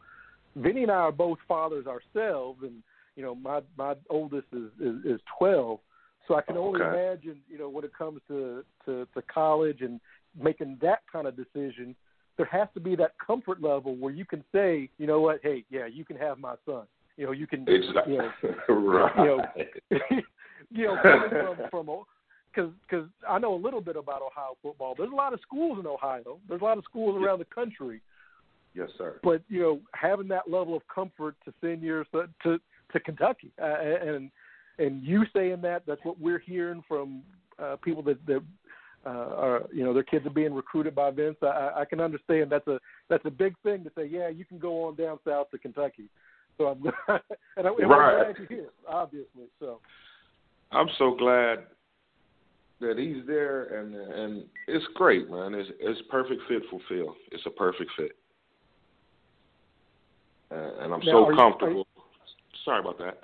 Vinny 0.57 0.83
and 0.83 0.93
I 0.93 0.97
are 0.97 1.13
both 1.13 1.39
fathers 1.47 1.87
ourselves, 1.87 2.61
and 2.63 2.83
you 3.17 3.23
know 3.23 3.35
my 3.35 3.61
my 3.77 3.95
oldest 4.11 4.47
is 4.53 4.71
is, 4.81 5.05
is 5.05 5.21
twelve, 5.39 5.81
so 6.27 6.35
I 6.35 6.43
can 6.43 6.57
oh, 6.57 6.67
only 6.67 6.81
Okay. 6.83 6.91
imagine 6.91 7.41
you 7.49 7.59
know 7.59 7.69
when 7.69 7.85
it 7.85 7.93
comes 7.97 8.21
to, 8.29 8.65
to 8.87 9.07
to 9.15 9.23
college 9.23 9.81
and 9.81 10.01
making 10.41 10.79
that 10.83 11.01
kind 11.11 11.27
of 11.27 11.37
decision. 11.37 11.95
There 12.37 12.47
has 12.47 12.69
to 12.75 12.81
be 12.81 12.95
that 12.95 13.19
comfort 13.19 13.61
level 13.61 13.97
where 13.97 14.13
you 14.13 14.25
can 14.25 14.45
say, 14.53 14.89
you 14.97 15.09
know 15.09 15.21
what, 15.21 15.41
hey, 15.43 15.65
yeah, 15.71 15.87
you 15.87 16.05
can 16.05 16.17
have 16.19 16.39
my 16.39 16.55
son. 16.65 16.85
You 17.17 17.27
know, 17.27 17.33
you 17.33 17.49
can, 17.49 17.69
Exactly. 17.69 18.13
you 18.13 18.19
know, 18.19 18.75
right. 18.77 19.17
you 19.91 19.97
know, 19.99 19.99
you 20.71 20.87
know, 20.87 20.99
coming 21.03 21.31
from 21.31 21.57
from 21.69 21.89
because 22.55 22.71
because 22.89 23.07
I 23.29 23.39
know 23.39 23.55
a 23.55 23.57
little 23.63 23.81
bit 23.81 23.97
about 23.97 24.23
Ohio 24.23 24.57
football. 24.63 24.95
There's 24.97 25.13
a 25.13 25.17
lot 25.17 25.33
of 25.33 25.41
schools 25.41 25.79
in 25.79 25.87
Ohio. 25.87 26.39
There's 26.49 26.61
a 26.61 26.65
lot 26.65 26.79
of 26.79 26.85
schools 26.85 27.23
around 27.23 27.39
the 27.39 27.45
country. 27.47 28.01
yes, 28.75 28.89
sir. 28.97 29.21
But 29.23 29.43
you 29.49 29.61
know, 29.61 29.81
having 29.95 30.29
that 30.29 30.51
level 30.51 30.77
of 30.77 30.83
comfort 30.93 31.37
to 31.45 31.53
send 31.61 31.83
your 31.83 32.05
son 32.13 32.33
to 32.45 32.59
to 32.93 33.01
Kentucky, 33.01 33.53
uh, 33.61 33.65
and 33.65 34.31
and 34.79 35.03
you 35.03 35.25
saying 35.35 35.61
that 35.63 35.83
that's 35.87 36.05
what 36.05 36.21
we're 36.21 36.39
hearing 36.39 36.83
from 36.89 37.23
uh, 37.63 37.77
people 37.83 38.03
that 38.05 38.25
that 38.27 38.43
uh, 39.07 39.09
are 39.09 39.67
you 39.73 39.85
know 39.85 39.93
their 39.93 40.03
kids 40.03 40.27
are 40.27 40.31
being 40.31 40.55
recruited 40.55 40.95
by 40.95 41.11
Vince. 41.11 41.37
I, 41.43 41.71
I 41.77 41.85
can 41.85 42.01
understand 42.01 42.51
that's 42.51 42.67
a 42.67 42.79
that's 43.09 43.25
a 43.25 43.31
big 43.31 43.55
thing 43.63 43.85
to 43.85 43.91
say. 43.97 44.07
Yeah, 44.07 44.29
you 44.29 44.45
can 44.45 44.59
go 44.59 44.85
on 44.85 44.97
down 44.97 45.19
south 45.27 45.51
to 45.51 45.59
Kentucky. 45.59 46.09
So 46.57 46.67
I'm 46.67 46.83
and, 47.57 47.67
I, 47.67 47.71
and 47.71 47.91
Right. 47.91 48.15
I'm 48.15 48.25
glad 48.25 48.37
you're 48.39 48.49
here, 48.49 48.71
obviously. 48.89 49.45
So 49.61 49.81
I'm 50.73 50.89
so 50.99 51.15
glad 51.15 51.59
that 52.81 52.99
he's 52.99 53.27
there, 53.27 53.65
and 53.81 53.95
and 53.95 54.45
it's 54.67 54.85
great, 54.95 55.31
man. 55.31 55.55
It's 55.55 55.71
it's 55.81 56.01
perfect 56.11 56.43
fit 56.49 56.63
for 56.71 56.81
Phil. 56.89 57.15
It's 57.33 57.45
a 57.47 57.51
perfect 57.51 57.91
fit, 57.97 58.13
uh, 60.51 60.55
and 60.81 60.93
I'm 60.95 61.01
Now, 61.01 61.13
so 61.13 61.27
are 61.27 61.33
you- 61.33 61.37
comfortable. 61.39 61.87
Sorry 62.65 62.81
about 62.81 62.99
that. 62.99 63.23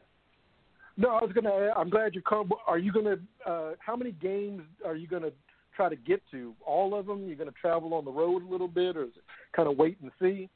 no, 0.97 1.09
I 1.11 1.23
was 1.23 1.33
gonna. 1.33 1.73
I'm 1.77 1.91
glad 1.91 2.15
you 2.15 2.23
come. 2.23 2.51
Are 2.67 2.79
you 2.79 2.93
gonna? 2.93 3.19
Uh, 3.47 3.73
how 3.79 3.97
many 3.97 4.13
games 4.13 4.63
are 4.85 4.97
you 4.97 5.07
gonna 5.07 5.33
try 5.75 5.89
to 5.89 5.97
get 5.97 6.23
to? 6.31 6.55
All 6.65 6.95
of 6.95 7.07
them? 7.07 7.27
You're 7.27 7.37
gonna 7.37 7.51
travel 7.53 7.95
on 7.95 8.05
the 8.05 8.11
road 8.11 8.43
a 8.43 8.49
little 8.51 8.69
bit, 8.69 8.97
or 8.97 9.05
is 9.05 9.17
it 9.17 9.23
kind 9.53 9.69
of 9.69 9.77
wait 9.77 9.99
and 10.01 10.11
see? 10.21 10.49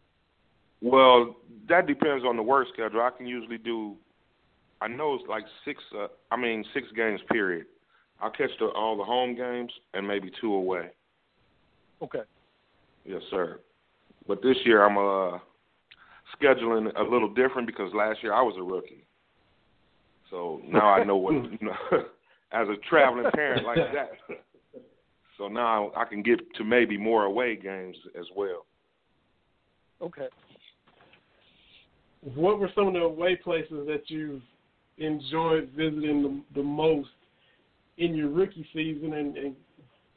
Well, 0.81 1.37
that 1.69 1.87
depends 1.87 2.25
on 2.25 2.37
the 2.37 2.43
work 2.43 2.69
schedule. 2.73 3.01
I 3.01 3.11
can 3.11 3.27
usually 3.27 3.59
do. 3.59 3.97
I 4.81 4.87
know 4.87 5.15
it's 5.15 5.25
like 5.29 5.45
six. 5.65 5.83
Uh, 5.97 6.07
I 6.31 6.37
mean, 6.37 6.65
six 6.73 6.87
games 6.93 7.21
period. 7.31 7.67
I'll 8.21 8.31
catch 8.31 8.51
the, 8.59 8.67
all 8.67 8.97
the 8.97 9.05
home 9.05 9.37
games 9.37 9.71
and 9.95 10.07
maybe 10.07 10.31
two 10.41 10.55
away. 10.55 10.91
Okay. 12.03 12.23
Yes, 13.05 13.23
sir. 13.31 13.61
But 14.27 14.43
this 14.43 14.57
year 14.65 14.85
I'm 14.85 14.99
uh 14.99 15.39
scheduling 16.41 16.95
a 16.99 17.03
little 17.03 17.33
different 17.33 17.67
because 17.67 17.93
last 17.95 18.23
year 18.23 18.33
I 18.33 18.43
was 18.43 18.55
a 18.59 18.63
rookie. 18.63 19.05
So 20.31 20.61
now 20.67 20.89
I 20.89 21.05
know 21.05 21.17
what 21.17 21.33
you 21.35 21.59
know 21.61 21.77
as 22.53 22.69
a 22.69 22.77
traveling 22.89 23.31
parent 23.33 23.65
like 23.65 23.77
that. 23.95 24.11
So 25.39 25.49
now 25.49 25.93
I 25.97 26.05
can 26.05 26.23
get 26.23 26.41
to 26.57 26.65
maybe 26.65 26.99
more 26.99 27.25
away 27.25 27.57
games 27.57 27.97
as 28.19 28.27
well. 28.37 28.67
Okay. 30.03 30.29
What 32.35 32.59
were 32.59 32.71
some 32.75 32.89
of 32.89 32.95
the 32.95 33.01
away 33.01 33.37
places 33.37 33.87
that 33.87 34.03
you've 34.09 34.43
enjoyed 34.99 35.71
visiting 35.77 36.23
the, 36.23 36.61
the 36.61 36.63
most 36.63 37.09
in 37.99 38.15
your 38.15 38.29
rookie 38.29 38.67
season, 38.73 39.15
and, 39.15 39.37
and 39.37 39.57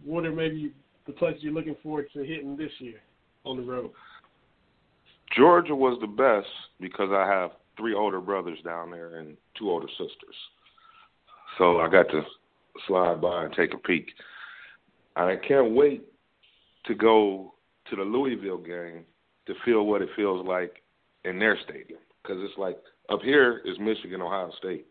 what 0.03 0.25
are 0.25 0.31
maybe 0.31 0.73
the 1.07 1.13
places 1.13 1.43
you're 1.43 1.53
looking 1.53 1.75
forward 1.83 2.07
to 2.13 2.19
hitting 2.19 2.55
this 2.55 2.71
year 2.79 3.01
on 3.43 3.57
the 3.57 3.63
road? 3.63 3.91
Georgia 5.35 5.75
was 5.75 5.97
the 6.01 6.07
best 6.07 6.47
because 6.79 7.09
I 7.11 7.27
have 7.27 7.51
three 7.77 7.93
older 7.93 8.19
brothers 8.19 8.59
down 8.63 8.91
there 8.91 9.15
and 9.17 9.37
two 9.57 9.69
older 9.69 9.87
sisters. 9.91 10.35
So 11.57 11.79
I 11.79 11.89
got 11.89 12.09
to 12.09 12.21
slide 12.87 13.21
by 13.21 13.45
and 13.45 13.53
take 13.53 13.73
a 13.73 13.77
peek. 13.77 14.07
And 15.15 15.29
I 15.29 15.35
can't 15.35 15.71
wait 15.71 16.03
to 16.85 16.95
go 16.95 17.53
to 17.89 17.95
the 17.95 18.03
Louisville 18.03 18.57
game 18.57 19.03
to 19.47 19.53
feel 19.65 19.85
what 19.85 20.01
it 20.01 20.09
feels 20.15 20.45
like 20.45 20.81
in 21.25 21.39
their 21.39 21.57
stadium 21.63 21.99
because 22.21 22.37
it's 22.41 22.57
like 22.57 22.77
up 23.09 23.21
here 23.21 23.61
is 23.65 23.77
Michigan, 23.79 24.21
Ohio 24.21 24.51
State. 24.57 24.85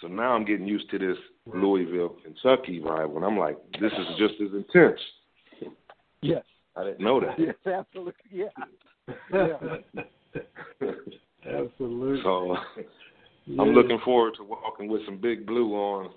So 0.00 0.08
now 0.08 0.34
I'm 0.34 0.44
getting 0.44 0.66
used 0.66 0.90
to 0.90 0.98
this 0.98 1.16
Louisville, 1.46 2.16
Kentucky 2.22 2.80
vibe, 2.80 3.16
and 3.16 3.24
I'm 3.24 3.38
like, 3.38 3.56
this 3.80 3.92
is 3.92 4.06
just 4.18 4.34
as 4.40 4.52
intense. 4.52 5.00
Yes. 6.20 6.44
I 6.76 6.84
didn't 6.84 7.00
know 7.00 7.20
that. 7.20 7.38
Yes, 7.38 7.54
absolutely. 7.66 8.12
Yeah. 8.30 8.46
yeah. 9.32 9.56
Absolutely. 11.46 12.22
So 12.22 12.56
Yeah. 13.46 13.62
I'm 13.62 13.70
looking 13.70 13.98
forward 14.04 14.34
to 14.36 14.44
walking 14.44 14.88
with 14.88 15.04
some 15.06 15.16
big 15.16 15.46
blue 15.46 15.72
on 15.74 16.10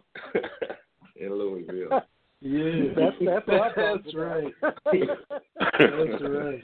in 1.16 1.34
Louisville. 1.34 2.02
Yeah, 2.41 2.94
That's 2.95 3.16
that's 3.45 3.74
that's 3.76 4.16
right. 4.16 4.53
That's 4.62 6.22
right. 6.22 6.64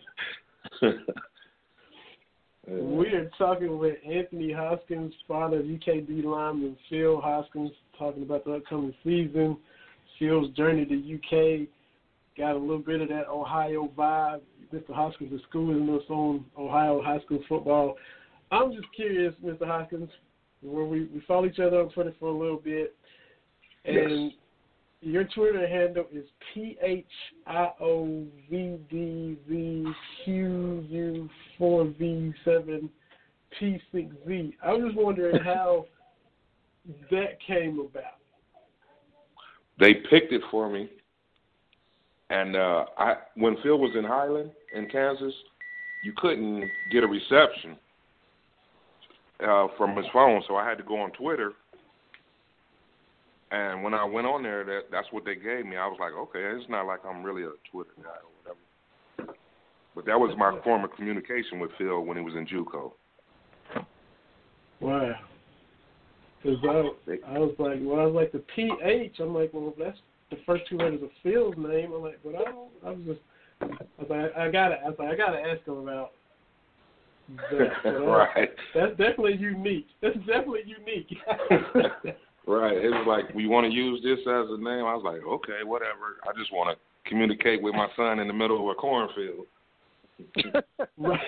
We 2.70 3.08
are 3.14 3.32
talking 3.38 3.80
with 3.80 3.96
Anthony 4.06 4.52
Hoskins, 4.52 5.14
father 5.26 5.60
of 5.60 5.66
UKD 5.66 6.26
lineman 6.26 6.76
Phil 6.90 7.22
Hoskins, 7.22 7.72
talking 7.98 8.24
about 8.24 8.44
the 8.44 8.56
upcoming 8.56 8.94
season, 9.06 9.56
Phil's 10.20 10.50
journey 10.52 10.86
to 10.86 11.16
UK. 11.16 11.68
Got 12.38 12.58
a 12.58 12.60
little 12.60 12.80
bit 12.80 13.00
of 13.00 13.08
that 13.08 13.30
Ohio 13.30 13.90
vibe. 13.98 14.42
Mr. 14.74 14.94
Hoskins 14.94 15.32
is 15.32 15.40
schooling 15.48 15.90
us 15.96 16.04
on 16.10 16.44
Ohio 16.58 17.02
high 17.02 17.22
school 17.22 17.42
football. 17.48 17.96
I'm 18.52 18.74
just 18.74 18.88
curious, 18.94 19.34
Mr. 19.42 19.66
Hoskins, 19.66 20.10
where 20.62 20.84
we, 20.84 21.06
we 21.06 21.24
follow 21.26 21.46
each 21.46 21.60
other 21.60 21.80
on 21.80 21.90
Twitter 21.92 22.14
for 22.20 22.28
a 22.28 22.38
little 22.38 22.60
bit, 22.60 22.94
and 23.86 24.34
your 25.08 25.24
Twitter 25.24 25.66
handle 25.68 26.06
is 26.12 26.26
P 26.54 26.78
H 26.82 27.06
I 27.46 27.70
O 27.80 28.26
V 28.50 28.78
D 28.90 29.38
V 29.48 29.94
Q 30.24 30.86
U 30.90 31.30
four 31.58 31.86
V 31.98 32.34
seven 32.44 32.90
P 33.58 33.80
six 33.92 34.08
Z. 34.28 34.56
I 34.64 34.74
was 34.74 34.92
just 34.92 34.98
wondering 34.98 35.42
how 35.44 35.86
that 37.10 37.40
came 37.46 37.80
about. 37.80 38.18
They 39.80 39.94
picked 40.10 40.34
it 40.34 40.42
for 40.52 40.70
me, 40.70 40.90
and 42.30 42.56
uh, 42.58 42.86
I 42.98 43.16
when 43.36 43.56
Phil 43.64 43.80
was 43.80 43.96
in 43.96 44.04
Highland 44.04 44.52
in 44.76 44.90
Kansas, 44.90 45.34
you 46.04 46.14
couldn't 46.18 46.66
get 46.92 47.04
a 47.06 47.08
reception 47.08 47.78
uh, 49.48 49.68
from 49.78 49.96
his 49.96 50.06
phone, 50.12 50.44
so 50.48 50.58
I 50.58 50.68
had 50.68 50.78
to 50.80 50.84
go 50.84 51.00
on 51.00 51.12
Twitter. 51.12 51.54
And 53.52 53.82
when 53.82 53.94
I 53.94 54.04
went 54.04 54.28
on 54.28 54.44
there, 54.44 54.66
that 54.66 54.92
that's 54.92 55.08
what 55.12 55.24
they 55.24 55.36
gave 55.36 55.66
me. 55.66 55.78
I 55.78 55.88
was 55.88 55.98
like, 56.00 56.12
okay, 56.12 56.60
it's 56.60 56.70
not 56.70 56.86
like 56.86 57.00
I'm 57.06 57.24
really 57.24 57.44
a 57.44 57.52
Twitter 57.72 57.92
guy 57.98 58.10
or 58.10 58.56
whatever. 59.18 59.34
But 59.96 60.06
that 60.06 60.20
was 60.20 60.36
my 60.38 60.60
form 60.64 60.84
of 60.84 60.92
communication 60.96 61.60
with 61.60 61.72
Phil 61.78 62.02
when 62.02 62.18
he 62.18 62.24
was 62.24 62.36
in 62.36 62.46
JUCO. 62.46 62.92
Wow. 64.80 65.16
Because 66.44 66.60
I, 66.64 67.36
I 67.36 67.40
was 67.40 67.56
like, 67.58 67.80
well, 67.82 68.00
I 68.00 68.06
was 68.06 68.14
like 68.14 68.32
the 68.32 68.44
PH. 68.56 69.16
I'm 69.20 69.34
like, 69.34 69.52
well, 69.54 69.74
that's 69.80 69.98
the 70.30 70.38
first 70.46 70.64
two 70.70 70.78
letters 70.78 71.02
of 71.02 71.10
Phil's 71.24 71.56
name. 71.58 71.94
I'm 71.94 72.02
like, 72.02 72.20
but 72.24 72.36
I 72.36 72.44
don't. 72.44 72.70
I 72.86 72.90
was 72.92 73.00
just, 73.08 73.20
I 73.62 73.66
was 73.98 74.10
like, 74.10 74.36
I 74.38 74.52
gotta, 74.52 74.76
I 74.76 74.90
was 74.90 74.96
like, 75.00 75.10
I 75.10 75.16
gotta 75.16 75.40
ask 75.40 75.66
him 75.66 75.78
about 75.78 76.12
That, 77.52 77.90
Right. 77.90 78.50
That's 78.76 78.92
definitely 78.92 79.38
unique. 79.38 79.88
That's 80.02 80.18
definitely 80.18 80.64
unique. 80.66 81.18
Right. 82.48 82.78
It 82.78 82.90
was 82.90 83.06
like, 83.06 83.36
we 83.36 83.46
want 83.46 83.66
to 83.68 83.72
use 83.74 84.02
this 84.02 84.20
as 84.20 84.46
a 84.50 84.58
name. 84.58 84.86
I 84.86 84.96
was 84.96 85.04
like, 85.04 85.22
okay, 85.22 85.64
whatever. 85.66 86.18
I 86.24 86.32
just 86.40 86.52
want 86.54 86.70
to 86.76 87.10
communicate 87.10 87.62
with 87.62 87.76
my 87.76 87.88
son 87.98 88.20
in 88.20 88.28
the 88.28 88.34
middle 88.34 88.64
of 88.64 88.70
a 88.72 88.76
cornfield. 88.80 89.46
right. 90.98 91.20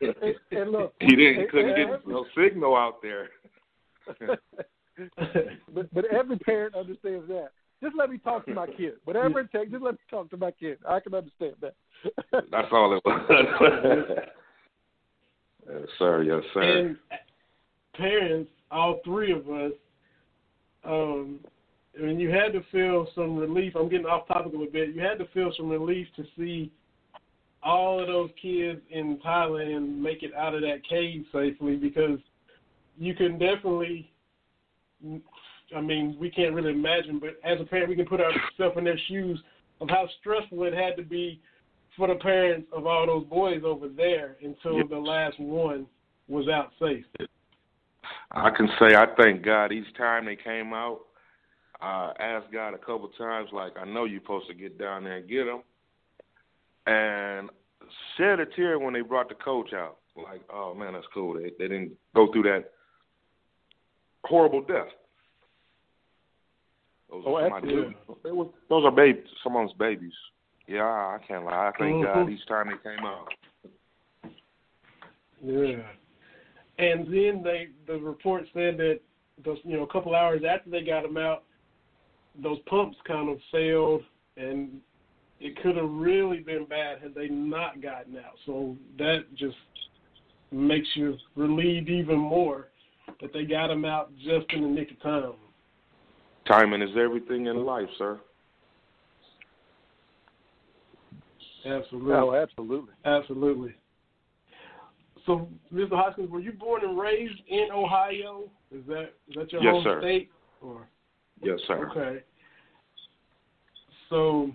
and, 0.00 0.34
and 0.52 0.70
look, 0.70 0.94
He 1.00 1.16
didn't 1.16 1.40
and- 1.40 1.50
couldn't 1.50 1.74
get 1.76 2.06
no 2.06 2.26
signal 2.36 2.76
out 2.76 3.00
there. 3.02 3.30
but 5.74 5.92
but 5.92 6.04
every 6.12 6.38
parent 6.38 6.74
understands 6.74 7.26
that. 7.28 7.48
Just 7.82 7.94
let 7.96 8.10
me 8.10 8.18
talk 8.18 8.44
to 8.46 8.54
my 8.54 8.66
kid. 8.66 8.94
Whatever 9.04 9.40
it 9.40 9.52
takes, 9.52 9.70
just 9.70 9.82
let 9.84 9.94
me 9.94 10.00
talk 10.10 10.28
to 10.30 10.36
my 10.36 10.50
kid. 10.50 10.78
I 10.88 10.98
can 11.00 11.14
understand 11.14 11.54
that. 11.60 11.74
That's 12.50 12.68
all 12.72 12.96
it 12.96 13.02
was. 13.04 14.08
yes, 15.68 15.88
sir. 15.98 16.22
Yes, 16.24 16.42
sir. 16.52 16.62
and 16.62 16.96
uh, 17.12 17.16
parents, 17.94 18.50
all 18.70 19.00
three 19.04 19.32
of 19.32 19.48
us, 19.48 19.72
um, 20.84 21.40
I 21.98 22.02
mean, 22.02 22.20
you 22.20 22.30
had 22.30 22.52
to 22.52 22.62
feel 22.70 23.08
some 23.14 23.36
relief. 23.36 23.74
I'm 23.74 23.88
getting 23.88 24.06
off 24.06 24.28
topic 24.28 24.52
a 24.52 24.56
little 24.56 24.72
bit. 24.72 24.94
You 24.94 25.00
had 25.00 25.18
to 25.18 25.26
feel 25.34 25.52
some 25.56 25.68
relief 25.68 26.06
to 26.16 26.24
see 26.36 26.70
all 27.62 28.00
of 28.00 28.06
those 28.06 28.30
kids 28.40 28.80
in 28.90 29.18
Thailand 29.24 29.98
make 29.98 30.22
it 30.22 30.32
out 30.34 30.54
of 30.54 30.60
that 30.62 30.86
cave 30.88 31.24
safely 31.32 31.76
because 31.76 32.18
you 32.98 33.14
can 33.14 33.32
definitely. 33.38 34.10
I 35.76 35.80
mean, 35.80 36.16
we 36.18 36.30
can't 36.30 36.54
really 36.54 36.72
imagine, 36.72 37.20
but 37.20 37.38
as 37.44 37.60
a 37.60 37.64
parent, 37.64 37.90
we 37.90 37.96
can 37.96 38.06
put 38.06 38.20
ourselves 38.20 38.76
in 38.78 38.84
their 38.84 38.98
shoes 39.08 39.38
of 39.80 39.88
how 39.90 40.08
stressful 40.18 40.64
it 40.64 40.72
had 40.72 40.96
to 40.96 41.02
be 41.02 41.40
for 41.96 42.08
the 42.08 42.14
parents 42.14 42.68
of 42.72 42.86
all 42.86 43.06
those 43.06 43.26
boys 43.26 43.62
over 43.64 43.88
there 43.88 44.36
until 44.42 44.86
the 44.88 44.96
last 44.96 45.38
one 45.38 45.86
was 46.26 46.48
out 46.48 46.70
safe. 46.80 47.04
I 48.32 48.50
can 48.50 48.68
say 48.78 48.94
I 48.94 49.06
thank 49.16 49.42
God 49.42 49.72
each 49.72 49.92
time 49.96 50.26
they 50.26 50.36
came 50.36 50.72
out. 50.72 51.00
I 51.80 52.12
asked 52.18 52.52
God 52.52 52.74
a 52.74 52.78
couple 52.78 53.08
times, 53.16 53.50
like, 53.52 53.72
I 53.80 53.84
know 53.84 54.04
you're 54.04 54.20
supposed 54.20 54.48
to 54.48 54.54
get 54.54 54.78
down 54.78 55.04
there 55.04 55.18
and 55.18 55.28
get 55.28 55.44
them. 55.44 55.62
And 56.86 57.50
shed 58.16 58.40
a 58.40 58.46
tear 58.46 58.78
when 58.78 58.94
they 58.94 59.00
brought 59.00 59.28
the 59.28 59.34
coach 59.36 59.72
out. 59.72 59.98
Like, 60.16 60.42
oh, 60.52 60.74
man, 60.74 60.94
that's 60.94 61.06
cool. 61.14 61.34
They, 61.34 61.52
they 61.58 61.68
didn't 61.68 61.92
go 62.14 62.32
through 62.32 62.42
that 62.44 62.72
horrible 64.24 64.62
death. 64.62 64.88
Those 67.10 67.24
Oh, 67.26 67.36
are, 67.36 67.48
my 67.48 67.56
absolutely. 67.58 67.96
those 68.68 68.84
are 68.84 68.90
babies, 68.90 69.24
someone's 69.42 69.72
babies. 69.78 70.12
Yeah, 70.66 70.82
I 70.82 71.18
can't 71.26 71.44
lie. 71.44 71.68
I 71.68 71.72
thank 71.78 72.04
God 72.04 72.26
Mhm. 72.26 72.32
each 72.32 72.46
time 72.46 72.68
they 72.68 72.90
came 72.90 73.06
out. 73.06 73.32
Yeah. 75.42 75.82
And 76.78 77.06
then 77.06 77.42
they 77.42 77.68
the 77.86 77.98
report 77.98 78.44
said 78.54 78.76
that 78.78 79.00
those 79.44 79.58
you 79.64 79.76
know 79.76 79.82
a 79.82 79.92
couple 79.92 80.14
hours 80.14 80.42
after 80.48 80.70
they 80.70 80.82
got 80.82 81.04
him 81.04 81.16
out, 81.16 81.44
those 82.40 82.58
pumps 82.66 82.96
kind 83.06 83.28
of 83.28 83.38
failed, 83.50 84.02
and 84.36 84.80
it 85.40 85.60
could 85.62 85.76
have 85.76 85.90
really 85.90 86.38
been 86.38 86.66
bad 86.66 87.00
had 87.02 87.14
they 87.14 87.28
not 87.28 87.82
gotten 87.82 88.16
out. 88.16 88.34
So 88.46 88.76
that 88.98 89.24
just 89.34 89.56
makes 90.52 90.88
you 90.94 91.16
relieved 91.36 91.88
even 91.88 92.18
more 92.18 92.68
that 93.20 93.32
they 93.32 93.44
got 93.44 93.70
him 93.70 93.84
out 93.84 94.12
just 94.16 94.52
in 94.52 94.62
the 94.62 94.68
nick 94.68 94.90
of 94.90 95.00
time. 95.02 95.32
Timing 96.46 96.82
is 96.82 96.96
everything 96.96 97.46
in 97.46 97.64
life, 97.64 97.88
sir. 97.98 98.20
Absolutely. 101.66 102.14
Oh, 102.14 102.34
absolutely. 102.34 102.94
Absolutely. 103.04 103.74
So, 105.26 105.48
Mr. 105.72 105.92
Hoskins, 105.92 106.30
were 106.30 106.40
you 106.40 106.52
born 106.52 106.82
and 106.84 106.98
raised 106.98 107.40
in 107.48 107.68
Ohio? 107.72 108.44
Is 108.72 108.82
that 108.86 109.12
is 109.28 109.34
that 109.36 109.52
your 109.52 109.62
Yes, 109.62 109.74
home 109.74 109.84
sir. 109.84 110.00
state? 110.00 110.30
Or 110.60 110.88
Yes, 111.42 111.58
sir. 111.66 111.90
okay. 111.90 112.22
So, 114.10 114.50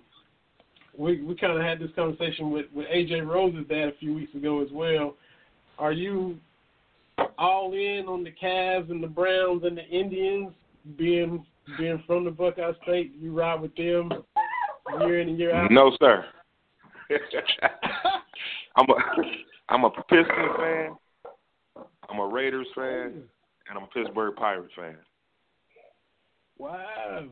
we 0.97 1.21
we 1.21 1.35
kind 1.35 1.53
of 1.53 1.61
had 1.61 1.79
this 1.79 1.91
conversation 1.95 2.51
with 2.51 2.65
with 2.73 2.87
AJ 2.87 3.27
Rose's 3.27 3.67
dad 3.67 3.89
a 3.89 3.97
few 3.99 4.13
weeks 4.13 4.33
ago 4.35 4.61
as 4.61 4.69
well. 4.71 5.15
Are 5.79 5.91
you 5.91 6.37
all 7.37 7.73
in 7.73 8.05
on 8.07 8.23
the 8.23 8.31
Cavs 8.31 8.91
and 8.91 9.03
the 9.03 9.07
Browns 9.07 9.63
and 9.63 9.77
the 9.77 9.87
Indians 9.87 10.51
being 10.97 11.45
being 11.77 12.03
from 12.05 12.25
the 12.25 12.31
Buckeye 12.31 12.73
State? 12.83 13.13
You 13.19 13.33
ride 13.33 13.61
with 13.61 13.75
them 13.75 14.11
year 14.99 15.19
in 15.19 15.29
and 15.29 15.39
year 15.39 15.53
out. 15.53 15.71
No, 15.71 15.95
sir. 15.99 16.25
I'm 18.75 18.87
a 18.89 18.93
I'm 19.69 19.83
a 19.85 19.89
Pistons 19.89 20.27
fan. 20.57 20.95
I'm 22.09 22.19
a 22.19 22.27
Raiders 22.27 22.67
fan, 22.75 23.23
and 23.69 23.77
I'm 23.77 23.83
a 23.83 23.87
Pittsburgh 23.87 24.35
Pirates 24.35 24.73
fan. 24.75 24.97
Wow. 26.57 27.25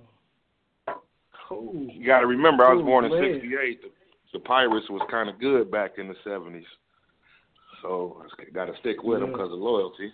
Cool. 1.48 1.90
You 1.94 2.06
got 2.06 2.22
to 2.22 2.28
remember, 2.28 2.66
I 2.66 2.74
was 2.74 2.80
Cool, 2.80 2.86
born 2.86 3.06
in 3.06 3.12
'68. 3.12 3.82
The, 3.82 3.90
the 4.34 4.40
Pirates 4.40 4.90
was 4.90 5.06
kind 5.12 5.30
of 5.30 5.40
good 5.40 5.70
back 5.70 5.98
in 5.98 6.08
the 6.08 6.16
'70s, 6.26 6.64
so 7.82 8.24
I 8.24 8.50
got 8.52 8.66
to 8.66 8.74
stick 8.80 9.04
with 9.04 9.20
them 9.20 9.32
because 9.32 9.52
of 9.52 9.60
loyalty. 9.60 10.12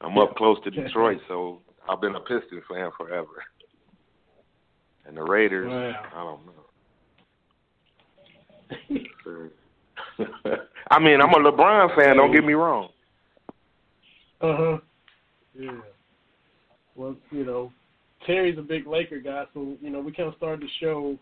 I'm 0.00 0.18
up 0.18 0.36
close 0.36 0.58
to 0.64 0.70
Detroit, 0.70 1.18
so 1.28 1.60
I've 1.88 2.00
been 2.00 2.14
a 2.14 2.20
Pistons 2.20 2.62
fan 2.70 2.90
forever. 2.96 3.42
And 5.06 5.16
the 5.16 5.22
Raiders, 5.22 5.70
Wow. 5.70 5.94
I 6.14 6.24
don't 6.24 6.46
know. 8.98 9.06
Sir. 10.16 10.66
I 10.90 10.98
mean, 10.98 11.20
I'm 11.20 11.30
a 11.30 11.50
LeBron 11.50 11.96
fan. 11.96 12.16
Don't 12.16 12.32
get 12.32 12.44
me 12.44 12.52
wrong. 12.52 12.88
Uh 14.40 14.56
huh. 14.56 14.78
Yeah. 15.58 15.80
Well, 16.94 17.16
you 17.30 17.44
know, 17.44 17.72
Terry's 18.26 18.58
a 18.58 18.62
big 18.62 18.86
Laker 18.86 19.18
guy, 19.18 19.44
so 19.54 19.76
you 19.80 19.90
know 19.90 20.00
we 20.00 20.12
kind 20.12 20.28
of 20.28 20.36
started 20.36 20.60
the 20.60 20.68
show 20.80 21.18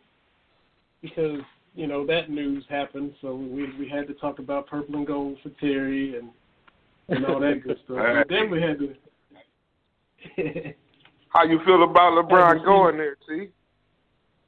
because 1.00 1.40
you 1.74 1.86
know 1.86 2.06
that 2.06 2.30
news 2.30 2.64
happened, 2.68 3.14
so 3.20 3.34
we 3.34 3.72
we 3.78 3.88
had 3.88 4.06
to 4.08 4.14
talk 4.14 4.38
about 4.38 4.66
purple 4.66 4.96
and 4.96 5.06
gold 5.06 5.38
for 5.42 5.50
Terry 5.60 6.18
and 6.18 6.30
and 7.08 7.26
all 7.26 7.40
that 7.40 7.62
good 7.64 7.78
stuff. 7.84 7.98
Hey. 7.98 8.20
And 8.20 8.24
then 8.28 8.50
we 8.50 8.60
had 8.60 8.78
to. 8.78 8.94
How 11.28 11.44
you 11.44 11.60
feel 11.64 11.82
about 11.82 12.12
LeBron 12.12 12.64
going 12.64 12.96
there, 12.98 13.16
T? 13.28 13.48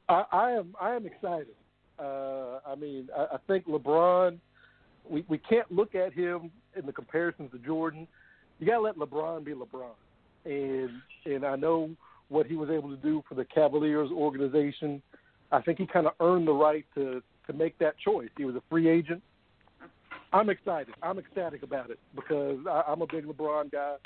I, 0.08 0.24
I 0.30 0.50
am 0.52 0.74
I 0.80 0.94
am 0.94 1.06
excited. 1.06 1.54
Uh, 1.98 2.58
I 2.66 2.74
mean, 2.74 3.08
I, 3.16 3.34
I 3.34 3.36
think 3.46 3.66
LeBron. 3.66 4.38
We 5.08 5.24
we 5.28 5.38
can't 5.38 5.70
look 5.70 5.94
at 5.94 6.12
him 6.12 6.50
in 6.76 6.86
the 6.86 6.92
comparisons 6.92 7.50
to 7.52 7.58
Jordan. 7.58 8.08
You 8.58 8.66
got 8.66 8.76
to 8.76 8.80
let 8.80 8.96
LeBron 8.96 9.44
be 9.44 9.52
LeBron, 9.52 9.90
and 10.44 10.90
and 11.26 11.44
I 11.44 11.56
know 11.56 11.90
what 12.28 12.46
he 12.46 12.56
was 12.56 12.70
able 12.70 12.88
to 12.88 12.96
do 12.96 13.22
for 13.28 13.34
the 13.34 13.44
Cavaliers 13.44 14.10
organization. 14.10 15.02
I 15.52 15.60
think 15.60 15.78
he 15.78 15.86
kind 15.86 16.06
of 16.06 16.14
earned 16.20 16.48
the 16.48 16.52
right 16.52 16.86
to 16.94 17.22
to 17.46 17.52
make 17.52 17.78
that 17.78 17.98
choice. 17.98 18.30
He 18.36 18.44
was 18.44 18.56
a 18.56 18.62
free 18.70 18.88
agent. 18.88 19.22
I'm 20.32 20.50
excited. 20.50 20.94
I'm 21.02 21.18
ecstatic 21.18 21.62
about 21.62 21.90
it 21.90 21.98
because 22.16 22.58
I, 22.68 22.84
I'm 22.88 23.02
a 23.02 23.06
big 23.06 23.24
LeBron 23.24 23.70
guy. 23.70 23.96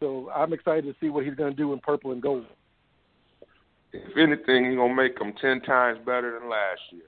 So 0.00 0.30
I'm 0.34 0.52
excited 0.52 0.84
to 0.84 0.94
see 1.00 1.10
what 1.10 1.24
he's 1.24 1.34
going 1.34 1.50
to 1.50 1.56
do 1.56 1.72
in 1.72 1.80
purple 1.80 2.12
and 2.12 2.22
gold. 2.22 2.46
If 3.92 4.16
anything, 4.16 4.70
he's 4.70 4.76
gonna 4.76 4.94
make 4.94 5.16
them 5.18 5.32
ten 5.40 5.60
times 5.60 6.00
better 6.04 6.38
than 6.38 6.48
last 6.50 6.80
year. 6.90 7.02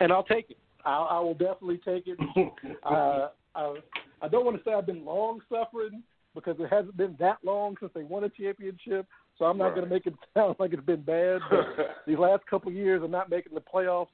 And 0.00 0.12
I'll 0.12 0.24
take 0.24 0.50
it. 0.50 0.58
I, 0.84 0.96
I 0.96 1.20
will 1.20 1.34
definitely 1.34 1.78
take 1.84 2.04
it. 2.06 2.18
uh, 2.84 3.28
I, 3.54 3.76
I 4.20 4.28
don't 4.28 4.44
want 4.44 4.56
to 4.56 4.64
say 4.64 4.74
I've 4.74 4.86
been 4.86 5.04
long 5.04 5.40
suffering 5.48 6.02
because 6.34 6.56
it 6.58 6.68
hasn't 6.70 6.96
been 6.96 7.16
that 7.20 7.38
long 7.44 7.76
since 7.78 7.92
they 7.94 8.02
won 8.02 8.24
a 8.24 8.28
championship. 8.28 9.06
So 9.38 9.44
I'm 9.44 9.58
not 9.58 9.66
Right. 9.66 9.76
going 9.76 9.88
to 9.88 9.94
make 9.94 10.06
it 10.06 10.14
sound 10.34 10.56
like 10.58 10.72
it's 10.72 10.84
been 10.84 11.02
bad. 11.02 11.40
But 11.50 11.66
these 12.06 12.18
last 12.18 12.46
couple 12.46 12.70
of 12.70 12.74
years 12.74 13.02
of 13.02 13.10
not 13.10 13.30
making 13.30 13.54
the 13.54 13.60
playoffs, 13.60 14.08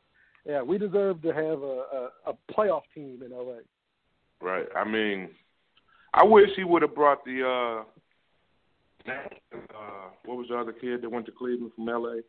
yeah, 0.44 0.62
we 0.62 0.78
deserve 0.78 1.22
to 1.22 1.28
have 1.28 1.62
a, 1.62 2.10
a, 2.26 2.30
a 2.30 2.52
playoff 2.52 2.82
team 2.94 3.22
in 3.24 3.32
LA. 3.32 3.58
Right. 4.40 4.66
I 4.76 4.84
mean, 4.84 5.30
I 6.14 6.24
wish 6.24 6.50
he 6.56 6.64
would 6.64 6.82
have 6.82 6.94
brought 6.94 7.24
the 7.24 7.84
uh, 9.06 9.10
uh, 9.10 10.10
what 10.24 10.36
was 10.36 10.46
the 10.48 10.56
other 10.56 10.72
kid 10.72 11.02
that 11.02 11.10
went 11.10 11.26
to 11.26 11.32
Cleveland 11.32 11.72
from 11.74 11.88
L.A. 11.88 12.20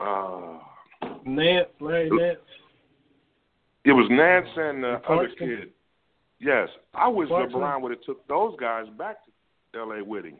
Uh, 0.00 0.58
Nance, 1.24 1.68
Larry 1.80 2.10
Nance. 2.10 2.38
it 3.84 3.92
was 3.92 4.06
Nance 4.10 4.48
and 4.56 4.82
the 4.82 5.00
other 5.08 5.28
kid. 5.38 5.70
Yes, 6.40 6.68
I 6.94 7.08
wish 7.08 7.28
Clarkson? 7.28 7.60
LeBron 7.60 7.82
would 7.82 7.92
have 7.92 8.02
took 8.02 8.26
those 8.26 8.54
guys 8.58 8.86
back 8.98 9.18
to 9.72 9.78
L.A. 9.78 10.02
with 10.02 10.24
him. 10.24 10.36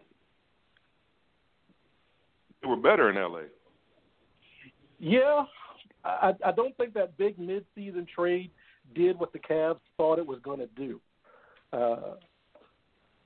They 2.61 2.69
were 2.69 2.77
better 2.77 3.11
in 3.11 3.17
L.A. 3.17 3.45
Yeah, 4.99 5.45
I, 6.05 6.33
I 6.45 6.53
don't 6.53 6.77
think 6.77 6.95
that 6.95 7.17
big 7.17 7.39
mid-season 7.39 8.07
trade 8.15 8.51
did 8.95 9.19
what 9.19 9.33
the 9.33 9.39
Cavs 9.39 9.81
thought 9.97 10.19
it 10.19 10.27
was 10.27 10.39
going 10.43 10.59
to 10.59 10.69
do. 10.77 11.01
Uh, 11.73 12.15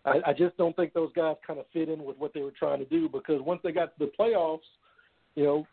I, 0.04 0.20
I 0.28 0.32
just 0.32 0.56
don't 0.56 0.74
think 0.76 0.92
those 0.92 1.10
guys 1.14 1.36
kind 1.46 1.58
of 1.58 1.66
fit 1.72 1.88
in 1.88 2.04
with 2.04 2.16
what 2.18 2.32
they 2.32 2.40
were 2.40 2.52
trying 2.52 2.78
to 2.78 2.84
do 2.86 3.08
because 3.08 3.42
once 3.42 3.60
they 3.64 3.72
got 3.72 3.98
to 3.98 4.06
the 4.06 4.12
playoffs, 4.18 4.60
you 5.34 5.44
know, 5.44 5.66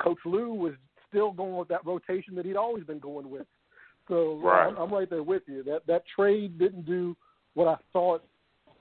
Coach 0.00 0.18
Lue 0.24 0.52
was 0.52 0.74
still 1.16 1.32
going 1.32 1.56
with 1.56 1.68
that 1.68 1.84
rotation 1.86 2.34
that 2.34 2.44
he'd 2.44 2.56
always 2.56 2.84
been 2.84 2.98
going 2.98 3.30
with. 3.30 3.46
So 4.08 4.38
Right. 4.42 4.68
I'm, 4.68 4.76
I'm 4.76 4.92
right 4.92 5.08
there 5.08 5.22
with 5.22 5.42
you. 5.46 5.62
That 5.64 5.86
that 5.86 6.02
trade 6.14 6.58
didn't 6.58 6.84
do 6.84 7.16
what 7.54 7.68
I 7.68 7.76
thought, 7.92 8.22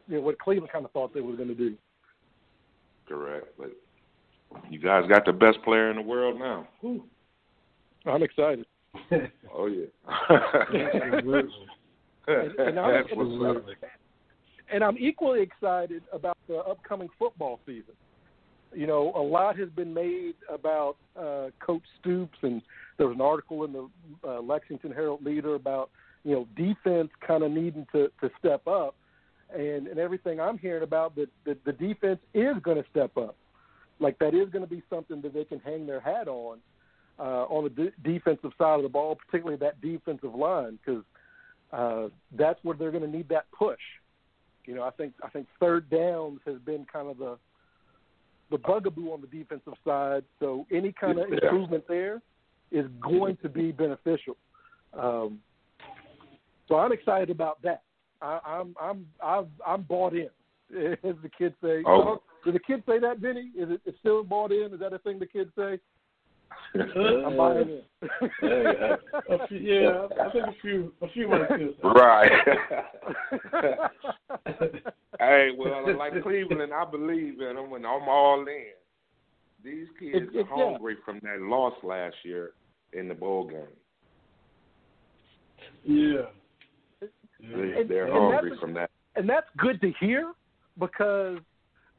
you 0.07 0.16
know, 0.18 0.22
what 0.22 0.38
Cleveland 0.40 0.72
kind 0.72 0.84
of 0.84 0.91
thought 0.91 1.14
they 1.14 1.22
were 1.22 1.36
going 1.36 1.48
to 1.48 1.56
do. 1.56 1.76
Correct. 3.07 3.48
But 3.57 3.72
you 4.70 4.80
guys 4.80 5.07
got 5.07 5.26
the 5.26 5.32
best 5.34 5.62
player 5.64 5.90
in 5.90 5.95
the 5.95 6.02
world 6.02 6.38
now. 6.38 6.68
Whew. 6.82 7.03
I'm 8.06 8.22
excited. 8.24 8.66
Oh 9.57 9.68
yeah. 9.68 9.86
And- 10.30 11.24
and 12.60 12.80
I'm- 12.80 13.06
That's 13.07 13.70
and 14.72 14.84
I'm 14.84 14.98
equally 14.98 15.41
excited 15.41 16.03
about 16.12 16.38
the 16.48 16.57
upcoming 16.57 17.07
football 17.20 17.60
season. 17.66 17.94
You 18.76 18.88
know, 18.88 19.14
a 19.15 19.22
lot 19.22 19.57
has 19.57 19.69
been 19.69 19.93
made 19.93 20.35
about 20.49 20.97
uh, 21.18 21.47
Coach 21.65 21.84
Stoops, 21.99 22.38
and 22.41 22.61
there 22.97 23.07
was 23.07 23.15
an 23.15 23.22
article 23.22 23.64
in 23.64 23.73
the 23.73 23.89
uh, 24.27 24.41
Lexington 24.41 24.91
Herald 24.91 25.23
Leader 25.23 25.56
about 25.56 25.89
you 26.23 26.34
know 26.34 26.47
defense 26.56 27.10
kind 27.26 27.43
of 27.43 27.52
needing 27.52 27.88
to 27.93 28.11
to 28.22 28.30
step 28.38 28.68
up, 28.68 28.95
and 29.53 29.88
and 29.88 29.97
everything 29.97 30.39
I'm 30.39 30.57
hearing 30.57 30.84
about 30.84 31.15
that 31.15 31.30
the, 31.45 31.57
the 31.65 31.72
defense 31.72 32.19
is 32.34 32.56
going 32.61 32.77
to 32.81 32.89
step 32.89 33.15
up. 33.18 33.35
Like 33.99 34.19
that 34.19 34.34
is 34.34 34.49
going 34.49 34.65
to 34.65 34.69
be 34.69 34.84
something 34.89 35.22
that 35.22 35.34
they 35.34 35.45
can 35.45 35.60
hang 35.60 35.85
their 35.85 36.02
hat 36.02 36.27
on 36.27 36.60
uh, 37.18 37.45
on 37.45 37.64
the 37.64 37.69
de- 37.69 37.93
defensive 38.03 38.52
side 38.57 38.76
of 38.76 38.84
the 38.84 38.89
ball, 38.89 39.15
particularly 39.15 39.57
that 39.57 39.80
defensive 39.81 40.35
line, 40.35 40.80
because 40.85 41.03
uh, 41.72 42.10
that's 42.38 42.60
where 42.64 42.76
they're 42.76 42.91
going 42.91 43.10
to 43.10 43.10
need 43.10 43.30
that 43.30 43.45
push. 43.57 43.80
You 44.65 44.76
know, 44.76 44.84
I 44.84 44.91
think 44.91 45.14
I 45.23 45.30
think 45.30 45.47
third 45.60 45.89
downs 45.89 46.39
has 46.45 46.57
been 46.65 46.85
kind 46.91 47.07
of 47.07 47.18
the 47.18 47.38
the 48.51 48.57
bugaboo 48.57 49.11
on 49.11 49.22
the 49.22 49.27
defensive 49.27 49.73
side. 49.84 50.23
So 50.39 50.65
any 50.72 50.91
kind 50.91 51.19
of 51.19 51.31
improvement 51.31 51.84
there 51.88 52.22
is 52.72 52.85
going 53.01 53.38
to 53.41 53.49
be 53.49 53.72
beneficial. 53.72 54.35
Um, 54.97 55.39
so 56.67 56.76
I'm 56.76 56.91
excited 56.91 57.30
about 57.30 57.61
that. 57.63 57.84
I, 58.22 58.39
I'm 58.45 58.76
I'm 58.81 59.05
I've, 59.23 59.47
I'm 59.65 59.84
bought 59.84 60.13
in, 60.13 60.30
as 61.03 61.15
the 61.22 61.30
kids 61.38 61.55
say. 61.61 61.84
Oh. 61.85 62.22
The 62.45 62.59
kids 62.59 62.84
say 62.88 62.99
that, 62.99 63.17
Vinny? 63.17 63.51
Is 63.57 63.72
it 63.72 63.81
it's 63.85 63.97
still 63.99 64.23
bought 64.23 64.51
in? 64.51 64.72
Is 64.73 64.80
that 64.80 64.93
a 64.93 64.99
thing 64.99 65.17
the 65.19 65.26
kids 65.26 65.49
say? 65.57 65.80
I'm 66.76 67.38
buying 67.38 67.69
in. 67.69 67.81
yeah, 68.43 68.95
a 69.30 69.47
few, 69.47 69.57
yeah, 69.57 70.07
I 70.22 70.31
think 70.31 70.45
a 70.47 70.53
few, 70.61 70.93
a 71.01 71.07
few 71.09 71.27
months 71.30 71.51
ago. 71.53 71.73
Right. 71.84 72.31
hey, 75.19 75.49
well, 75.57 75.97
like 75.97 76.22
Cleveland, 76.22 76.73
I 76.73 76.85
believe 76.85 77.39
in 77.41 77.55
them, 77.55 77.73
and 77.73 77.85
I'm 77.85 78.07
all 78.09 78.41
in. 78.47 78.73
These 79.63 79.88
kids 79.99 80.15
It- 80.34 80.35
it- 80.35 80.47
are 80.51 80.57
yeah. 80.57 80.72
hungry 80.72 80.97
from 81.05 81.19
that 81.23 81.39
loss 81.41 81.73
last 81.84 82.15
year 82.23 82.51
in 82.93 83.07
the 83.07 83.15
bowl 83.15 83.47
game. 83.47 83.67
Yeah. 85.84 86.26
They're 87.88 88.11
hungry 88.11 88.57
from 88.59 88.73
that. 88.73 88.91
and 89.15 89.27
that's 89.30 89.47
good 89.57 89.80
to 89.81 89.91
hear 89.99 90.34
because 90.80 91.38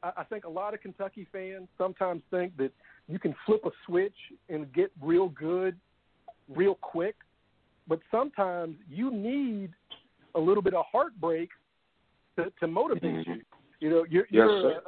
I 0.03 0.11
I 0.17 0.23
think 0.23 0.45
a 0.45 0.49
lot 0.49 0.73
of 0.73 0.81
Kentucky 0.81 1.27
fans 1.31 1.67
sometimes 1.77 2.21
think 2.31 2.55
that 2.57 2.71
you 3.07 3.19
can 3.19 3.35
flip 3.45 3.61
a 3.65 3.71
switch 3.85 4.15
and 4.49 4.71
get 4.73 4.91
real 5.01 5.29
good 5.29 5.75
real 6.49 6.75
quick, 6.75 7.15
but 7.87 7.99
sometimes 8.11 8.75
you 8.89 9.11
need 9.11 9.71
a 10.35 10.39
little 10.39 10.63
bit 10.63 10.73
of 10.73 10.85
heartbreak 10.91 11.49
to, 12.37 12.51
to 12.59 12.67
motivate 12.67 13.25
you. 13.27 13.41
You 13.79 13.89
know, 13.89 14.05
you're, 14.09 14.25
Mm-hmm. 14.25 14.35
You're 14.35 14.61
sir. 14.61 14.81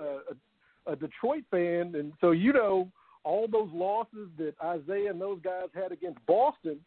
a, 0.87 0.89
a, 0.89 0.93
a 0.93 0.95
Detroit 0.95 1.43
fan, 1.51 1.95
and 1.95 2.13
so 2.21 2.31
you 2.31 2.53
know 2.53 2.89
all 3.23 3.47
those 3.47 3.69
losses 3.73 4.29
that 4.37 4.53
Isiah 4.63 5.09
and 5.11 5.19
those 5.21 5.39
guys 5.43 5.67
had 5.73 5.91
against 5.91 6.23
Boston. 6.25 6.79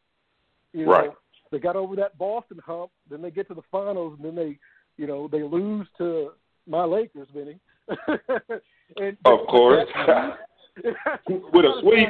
You 0.72 0.86
know, 0.86 0.92
Right. 0.92 1.10
they 1.50 1.58
got 1.58 1.76
over 1.76 1.94
that 1.96 2.16
Boston 2.18 2.58
hump. 2.64 2.90
Then 3.10 3.20
they 3.22 3.30
get 3.30 3.48
to 3.48 3.54
the 3.54 3.62
finals, 3.70 4.14
and 4.18 4.24
then 4.26 4.34
they, 4.34 4.58
you 4.96 5.06
know, 5.06 5.28
they 5.28 5.42
lose 5.42 5.86
to 5.98 6.32
my 6.66 6.84
Lakers, 6.84 7.28
Vinny. 7.34 7.58
and 8.96 9.16
Of 9.24 9.46
course. 9.48 9.88
With 11.28 11.66
a 11.66 11.80
sweep. 11.82 12.08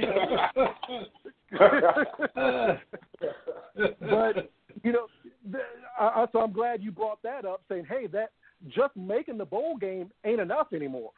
but 4.01 4.51
you 4.85 4.93
know, 4.93 5.07
I, 5.99 6.27
so 6.33 6.41
I'm 6.41 6.53
glad 6.53 6.83
you 6.83 6.93
brought 6.93 7.23
that 7.23 7.45
up, 7.45 7.63
saying, 7.69 7.87
"Hey, 7.89 8.07
that 8.09 8.31
just 8.69 8.95
making 8.97 9.39
the 9.39 9.45
bowl 9.45 9.77
game 9.77 10.11
ain't 10.25 10.41
enough 10.41 10.69
anymore." 10.73 11.11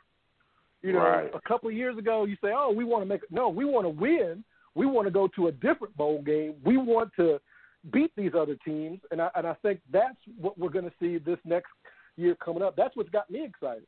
You 0.82 0.92
know, 0.94 0.98
Right. 1.00 1.30
a 1.34 1.40
couple 1.48 1.68
of 1.68 1.74
years 1.74 1.96
ago, 1.98 2.24
you 2.24 2.36
say, 2.42 2.52
"Oh, 2.56 2.72
we 2.72 2.84
want 2.84 3.02
to 3.02 3.06
make 3.06 3.20
no, 3.30 3.48
we 3.48 3.64
want 3.64 3.84
to 3.84 3.90
win. 3.90 4.42
We 4.74 4.86
want 4.86 5.06
to 5.06 5.10
go 5.12 5.28
to 5.36 5.48
a 5.48 5.52
different 5.52 5.96
bowl 5.96 6.22
game. 6.22 6.54
We 6.64 6.76
want 6.78 7.10
to 7.16 7.40
beat 7.92 8.12
these 8.16 8.32
other 8.36 8.56
teams." 8.64 9.00
And 9.10 9.20
I 9.20 9.28
and 9.34 9.46
I 9.46 9.54
think 9.62 9.80
that's 9.92 10.16
what 10.38 10.58
we're 10.58 10.68
going 10.70 10.86
to 10.86 10.92
see 11.00 11.18
this 11.18 11.38
next 11.44 11.70
year 12.16 12.34
coming 12.36 12.62
up. 12.62 12.76
That's 12.76 12.96
what's 12.96 13.10
got 13.10 13.30
me 13.30 13.44
excited. 13.44 13.86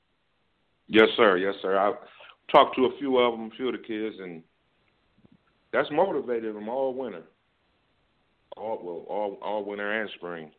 Yes, 0.89 1.09
sir. 1.17 1.37
Yes, 1.37 1.55
sir. 1.63 1.77
I've 1.77 1.97
talked 2.51 2.77
to 2.77 2.87
a 2.87 2.99
few 2.99 3.19
of 3.19 3.33
them, 3.33 3.51
a 3.53 3.57
few 3.57 3.69
of 3.69 3.73
the 3.73 3.79
kids, 3.79 4.17
and 4.21 4.43
that's 5.73 5.91
motivated 5.91 6.55
them 6.55 6.69
all 6.69 6.95
winter, 6.95 7.25
all 8.57 8.81
well, 8.83 9.05
all 9.09 9.39
all 9.43 9.65
winter 9.65 10.01
and 10.01 10.11
spring. 10.17 10.51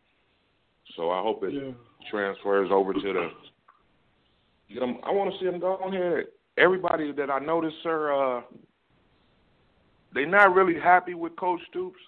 So 0.95 1.09
I 1.11 1.21
hope 1.21 1.43
it 1.43 1.53
Yeah. 1.53 1.71
transfers 2.09 2.71
over 2.71 2.93
to 2.93 3.13
the. 3.13 3.31
Get 4.69 4.83
'em, 4.83 4.99
I 5.03 5.11
want 5.11 5.31
to 5.31 5.39
see 5.39 5.45
them 5.45 5.59
go 5.59 5.77
on 5.77 5.93
here. 5.93 6.29
Everybody 6.57 7.11
that 7.13 7.29
I 7.29 7.39
noticed, 7.39 7.81
sir, 7.83 8.11
uh, 8.11 8.43
they're 10.11 10.25
not 10.25 10.53
really 10.53 10.77
happy 10.77 11.13
with 11.13 11.35
Coach 11.37 11.61
Stoops. 11.67 11.99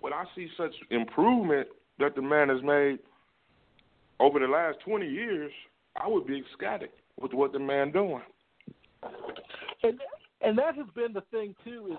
But 0.00 0.12
I 0.12 0.24
see 0.34 0.48
such 0.56 0.74
improvement 0.90 1.68
that 1.98 2.14
the 2.14 2.22
man 2.22 2.48
has 2.48 2.62
made 2.62 3.00
over 4.20 4.38
the 4.38 4.46
last 4.46 4.78
20 4.80 5.08
years. 5.08 5.52
I 5.96 6.06
would 6.06 6.26
be 6.26 6.38
ecstatic 6.38 6.92
with 7.20 7.32
what 7.32 7.52
the 7.52 7.58
man 7.58 7.90
doing. 7.92 8.22
and 9.82 9.98
and 10.42 10.58
that 10.58 10.74
has 10.76 10.86
been 10.94 11.12
the 11.12 11.22
thing 11.30 11.54
too 11.64 11.88
is 11.92 11.98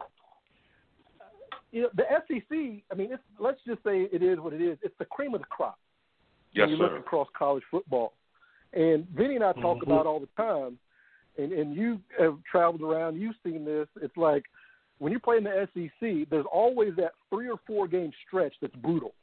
you 1.72 1.82
know 1.84 1.90
the 1.96 2.04
SEC. 2.28 2.84
I 2.92 2.96
mean, 2.96 3.12
it's, 3.12 3.24
let's 3.40 3.60
just 3.66 3.84
say 3.84 4.08
it 4.12 4.24
is 4.24 4.40
what 4.40 4.54
it 4.54 4.62
is. 4.62 4.78
It's 4.82 4.96
the 5.00 5.06
cream 5.06 5.34
of 5.34 5.42
the 5.42 5.48
crop. 5.48 5.78
Yes, 6.54 6.64
when 6.64 6.70
you 6.72 6.78
sir. 6.78 6.84
look 6.84 7.00
across 7.00 7.28
college 7.38 7.64
football, 7.70 8.14
and 8.74 9.08
Vinny 9.10 9.36
and 9.36 9.44
I 9.44 9.54
talk 9.54 9.80
Mhm. 9.80 9.84
about 9.88 10.06
all 10.06 10.20
the 10.20 10.30
time, 10.38 10.78
and 11.38 11.52
and 11.52 11.76
you 11.76 12.00
have 12.20 12.38
traveled 12.50 12.82
around. 12.82 13.20
You've 13.20 13.36
seen 13.44 13.66
this. 13.66 13.88
It's 14.02 14.16
like 14.18 14.46
when 15.00 15.12
you 15.12 15.20
play 15.20 15.38
in 15.38 15.44
the 15.44 15.68
SEC, 15.74 16.26
there's 16.30 16.46
always 16.52 16.96
that 16.96 17.14
three 17.30 17.50
or 17.50 17.58
four 17.68 17.88
game 17.88 18.12
stretch 18.26 18.54
that's 18.62 18.76
brutal. 18.78 19.14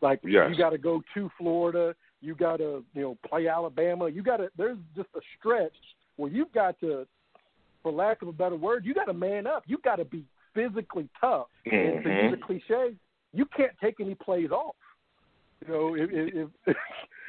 Like 0.00 0.20
Yes. 0.22 0.50
you 0.50 0.56
got 0.56 0.70
to 0.70 0.78
go 0.78 1.02
to 1.14 1.30
Florida, 1.38 1.94
you 2.20 2.34
got 2.34 2.56
to 2.58 2.84
you 2.94 3.02
know 3.02 3.18
play 3.28 3.48
Alabama. 3.48 4.08
You 4.08 4.22
got 4.22 4.38
to 4.38 4.48
there's 4.56 4.78
just 4.96 5.08
a 5.16 5.20
stretch 5.38 5.72
where 6.16 6.30
you've 6.30 6.52
got 6.52 6.78
to, 6.80 7.06
for 7.82 7.92
lack 7.92 8.22
of 8.22 8.28
a 8.28 8.32
better 8.32 8.56
word, 8.56 8.84
you 8.84 8.92
got 8.92 9.04
to 9.04 9.14
man 9.14 9.46
up. 9.46 9.62
You 9.66 9.78
got 9.84 9.96
to 9.96 10.04
be 10.04 10.24
physically 10.54 11.08
tough. 11.20 11.46
And 11.70 12.02
to 12.02 12.10
use 12.24 12.34
a 12.34 12.44
cliche, 12.46 12.94
you 13.32 13.46
can't 13.56 13.72
take 13.80 14.00
any 14.00 14.14
plays 14.16 14.50
off. 14.50 14.74
You 15.66 15.72
know, 15.72 15.94
if 15.94 16.10
if 16.12 16.48
if, 16.66 16.76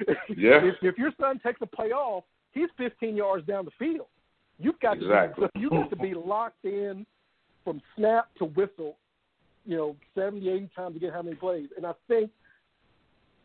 Yeah. 0.37 0.63
if, 0.63 0.75
if 0.81 0.97
your 0.97 1.11
son 1.19 1.39
takes 1.45 1.61
a 1.61 1.65
play 1.67 1.91
off, 1.91 2.23
he's 2.51 2.69
15 2.77 3.15
yards 3.15 3.45
down 3.45 3.65
the 3.65 3.71
field. 3.77 4.07
You've 4.57 4.79
got 4.79 4.97
Exactly. 4.97 5.45
to 5.47 5.51
be, 5.53 5.59
you 5.61 5.69
got 5.69 5.89
to 5.91 5.95
be 5.95 6.13
locked 6.13 6.63
in 6.65 7.05
from 7.63 7.81
snap 7.95 8.29
to 8.39 8.45
whistle. 8.45 8.97
You 9.65 9.77
know, 9.77 9.95
70, 10.15 10.49
80 10.49 10.69
times 10.75 10.93
to 10.95 10.99
get 10.99 11.13
how 11.13 11.21
many 11.21 11.35
plays. 11.35 11.67
And 11.77 11.85
I 11.85 11.91
think 12.07 12.31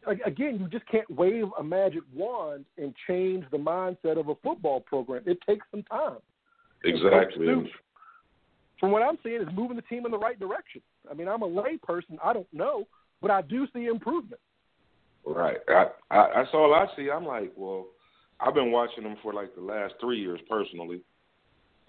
again, 0.06 0.58
you 0.60 0.68
just 0.68 0.86
can't 0.88 1.08
wave 1.10 1.46
a 1.58 1.62
magic 1.62 2.02
wand 2.14 2.64
and 2.78 2.94
change 3.06 3.44
the 3.50 3.58
mindset 3.58 4.18
of 4.18 4.28
a 4.28 4.34
football 4.36 4.80
program. 4.80 5.22
It 5.26 5.38
takes 5.46 5.66
some 5.70 5.82
time. 5.84 6.18
Exactly. 6.84 7.46
Stoops, 7.46 7.70
from 8.78 8.90
what 8.90 9.02
I'm 9.02 9.18
seeing, 9.22 9.40
is 9.40 9.48
moving 9.54 9.76
the 9.76 9.82
team 9.82 10.04
in 10.04 10.12
the 10.12 10.18
right 10.18 10.38
direction. 10.38 10.82
I 11.10 11.14
mean, 11.14 11.28
I'm 11.28 11.42
a 11.42 11.46
lay 11.46 11.78
person. 11.82 12.18
I 12.22 12.32
don't 12.32 12.52
know, 12.52 12.86
but 13.22 13.30
I 13.30 13.42
do 13.42 13.66
see 13.72 13.86
improvement. 13.86 14.40
Right. 15.26 15.58
I, 15.68 15.86
I 16.10 16.28
that's 16.36 16.50
all 16.52 16.74
I 16.74 16.86
see. 16.96 17.10
I'm 17.10 17.24
like, 17.24 17.52
well, 17.56 17.86
I've 18.40 18.54
been 18.54 18.72
watching 18.72 19.04
them 19.04 19.16
for 19.22 19.32
like 19.32 19.54
the 19.54 19.62
last 19.62 19.94
three 20.00 20.20
years 20.20 20.40
personally, 20.48 21.00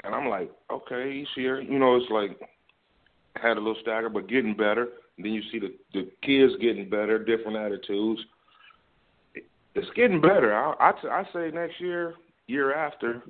and 0.03 0.15
I'm 0.15 0.29
like, 0.29 0.51
okay, 0.71 1.17
he's 1.17 1.27
here. 1.35 1.59
You 1.61 1.79
know, 1.79 1.97
it's 1.97 2.09
like 2.09 2.39
had 3.41 3.57
a 3.57 3.59
little 3.59 3.75
stagger, 3.81 4.09
but 4.09 4.29
getting 4.29 4.55
better. 4.55 4.87
And 5.17 5.25
then 5.25 5.33
you 5.33 5.41
see 5.51 5.59
the 5.59 5.73
the 5.93 6.09
kids 6.23 6.53
getting 6.61 6.89
better, 6.89 7.23
different 7.23 7.57
attitudes. 7.57 8.21
It's 9.73 9.89
getting 9.95 10.21
better. 10.21 10.53
I 10.53 10.73
I, 10.79 10.91
t- 10.91 11.07
I 11.07 11.23
say 11.33 11.51
next 11.53 11.79
year, 11.79 12.15
year 12.47 12.73
after, 12.73 13.21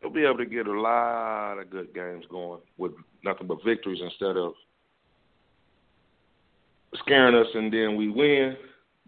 he'll 0.00 0.10
be 0.10 0.24
able 0.24 0.38
to 0.38 0.46
get 0.46 0.66
a 0.66 0.80
lot 0.80 1.58
of 1.58 1.70
good 1.70 1.94
games 1.94 2.24
going 2.30 2.60
with 2.76 2.92
nothing 3.24 3.46
but 3.46 3.64
victories 3.64 4.00
instead 4.02 4.36
of 4.36 4.52
scaring 7.00 7.34
us 7.34 7.48
and 7.54 7.72
then 7.72 7.96
we 7.96 8.08
win. 8.08 8.56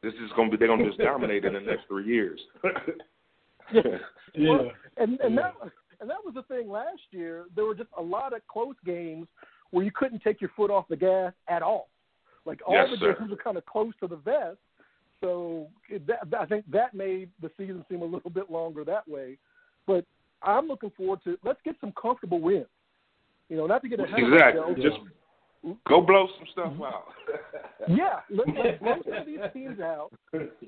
This 0.02 0.14
is 0.14 0.30
gonna 0.36 0.50
be 0.50 0.56
they're 0.56 0.68
gonna 0.68 0.86
just 0.86 0.98
dominate 1.02 1.44
in 1.44 1.54
the 1.54 1.60
next 1.60 1.86
three 1.88 2.06
years. 2.06 2.40
Well, 4.38 4.70
and 4.96 5.18
and 5.20 5.36
that 5.38 5.54
and 6.00 6.08
that 6.08 6.24
was 6.24 6.34
the 6.34 6.42
thing 6.42 6.68
last 6.68 7.00
year. 7.10 7.44
There 7.54 7.64
were 7.64 7.74
just 7.74 7.90
a 7.96 8.02
lot 8.02 8.32
of 8.32 8.46
close 8.48 8.76
games 8.84 9.26
where 9.70 9.84
you 9.84 9.90
couldn't 9.94 10.22
take 10.22 10.40
your 10.40 10.50
foot 10.56 10.70
off 10.70 10.86
the 10.88 10.96
gas 10.96 11.32
at 11.48 11.62
all. 11.62 11.88
Like 12.44 12.60
all 12.66 12.74
Yes, 12.74 12.88
the 12.90 12.96
sir. 12.98 13.16
games 13.18 13.30
were 13.30 13.36
kind 13.36 13.56
of 13.56 13.66
close 13.66 13.92
to 14.00 14.06
the 14.06 14.16
vest. 14.16 14.58
So 15.20 15.68
it, 15.88 16.06
that, 16.06 16.28
I 16.38 16.46
think 16.46 16.64
that 16.70 16.94
made 16.94 17.28
the 17.42 17.50
season 17.58 17.84
seem 17.90 18.02
a 18.02 18.06
little 18.06 18.30
bit 18.30 18.50
longer 18.50 18.84
that 18.84 19.06
way. 19.06 19.36
But 19.86 20.04
I'm 20.42 20.66
looking 20.66 20.90
forward 20.96 21.20
to 21.24 21.36
let's 21.44 21.60
get 21.64 21.76
some 21.80 21.92
comfortable 22.00 22.40
wins. 22.40 22.66
You 23.48 23.56
know, 23.56 23.66
not 23.66 23.82
to 23.82 23.88
get 23.88 24.00
ahead 24.00 24.18
Exactly. 24.18 24.60
of 24.60 24.68
ourselves. 24.68 24.82
Just 24.82 24.98
go 25.62 26.00
mm-hmm. 26.00 26.06
blow 26.06 26.28
some 26.38 26.46
stuff 26.52 26.72
mm-hmm. 26.72 26.82
out. 26.82 27.04
Yeah, 27.88 28.20
let, 28.28 28.46
let, 28.48 28.82
let's 28.82 29.02
get 29.06 29.24
these 29.24 29.38
teams 29.54 29.80
out, 29.80 30.10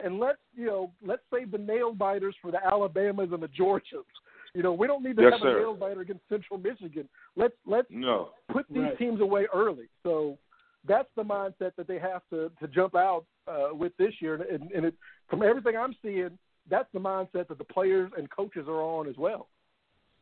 and 0.02 0.18
let's 0.18 0.38
you 0.56 0.64
know 0.64 0.90
let's 1.06 1.20
save 1.32 1.50
the 1.50 1.58
nail 1.58 1.92
biters 1.92 2.34
for 2.40 2.50
the 2.50 2.64
Alabamas 2.64 3.28
and 3.32 3.42
the 3.42 3.48
Georgias. 3.48 4.08
You 4.54 4.62
know, 4.62 4.72
we 4.72 4.86
don't 4.86 5.02
need 5.02 5.16
to 5.16 5.22
Yes, 5.22 5.32
have 5.32 5.40
sir. 5.40 5.56
a 5.58 5.60
nail 5.60 5.74
biter 5.74 6.00
against 6.00 6.28
Central 6.28 6.58
Michigan. 6.58 7.08
Let's 7.36 7.54
let's 7.66 7.90
No. 7.90 8.34
put 8.48 8.66
these 8.68 8.82
Right. 8.82 8.98
teams 8.98 9.20
away 9.20 9.46
early. 9.52 9.88
So 10.02 10.38
that's 10.84 11.08
the 11.14 11.22
mindset 11.22 11.74
that 11.76 11.86
they 11.86 11.98
have 11.98 12.22
to 12.30 12.50
to 12.60 12.68
jump 12.68 12.94
out 12.94 13.24
uh, 13.46 13.70
with 13.72 13.96
this 13.96 14.20
year, 14.20 14.34
and, 14.34 14.70
and 14.72 14.86
it, 14.86 14.94
from 15.28 15.42
everything 15.42 15.76
I'm 15.76 15.94
seeing, 16.02 16.38
that's 16.68 16.88
the 16.92 17.00
mindset 17.00 17.48
that 17.48 17.58
the 17.58 17.64
players 17.64 18.12
and 18.16 18.30
coaches 18.30 18.68
are 18.68 18.82
on 18.82 19.08
as 19.08 19.16
well. 19.16 19.48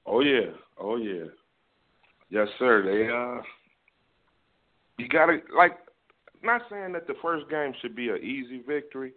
Oh 0.06 0.20
yeah, 0.20 0.52
oh 0.78 0.96
yeah, 0.96 1.24
yes 2.30 2.48
sir. 2.58 2.82
They 2.82 3.08
uh, 3.08 3.42
you 4.98 5.08
gotta 5.08 5.40
like, 5.56 5.78
not 6.42 6.62
saying 6.70 6.92
that 6.92 7.06
the 7.06 7.14
first 7.20 7.48
game 7.50 7.72
should 7.80 7.96
be 7.96 8.08
an 8.10 8.18
easy 8.22 8.62
victory, 8.66 9.12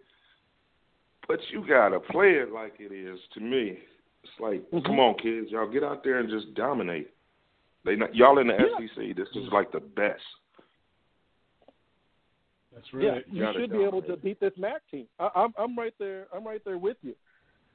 but 1.28 1.38
you 1.50 1.64
gotta 1.66 2.00
play 2.00 2.32
it 2.32 2.52
like 2.52 2.74
it 2.80 2.92
is. 2.92 3.18
To 3.34 3.40
me, 3.40 3.78
it's 4.24 4.40
like, 4.40 4.60
Mm-hmm. 4.70 4.86
come 4.86 4.98
on, 5.00 5.14
kids, 5.18 5.50
y'all 5.50 5.70
get 5.70 5.84
out 5.84 6.02
there 6.04 6.18
and 6.18 6.28
just 6.28 6.54
dominate. 6.54 7.10
They 7.84 7.96
not, 7.96 8.14
y'all 8.14 8.38
in 8.38 8.46
the 8.48 8.56
SEC. 8.56 9.14
This 9.16 9.28
is 9.34 9.48
like 9.52 9.70
the 9.70 9.80
best. 9.80 10.22
That's 12.74 12.86
Yeah, 12.98 13.18
you 13.30 13.42
Gotta 13.42 13.60
should 13.60 13.70
be 13.72 13.84
able 13.84 14.02
to 14.02 14.16
beat 14.16 14.40
this 14.40 14.52
MAC 14.58 14.82
team. 14.90 15.06
I, 15.20 15.28
I'm 15.34 15.54
I'm 15.58 15.78
right 15.78 15.94
there. 15.98 16.26
I'm 16.34 16.44
right 16.46 16.62
there 16.64 16.78
with 16.78 16.96
you. 17.02 17.14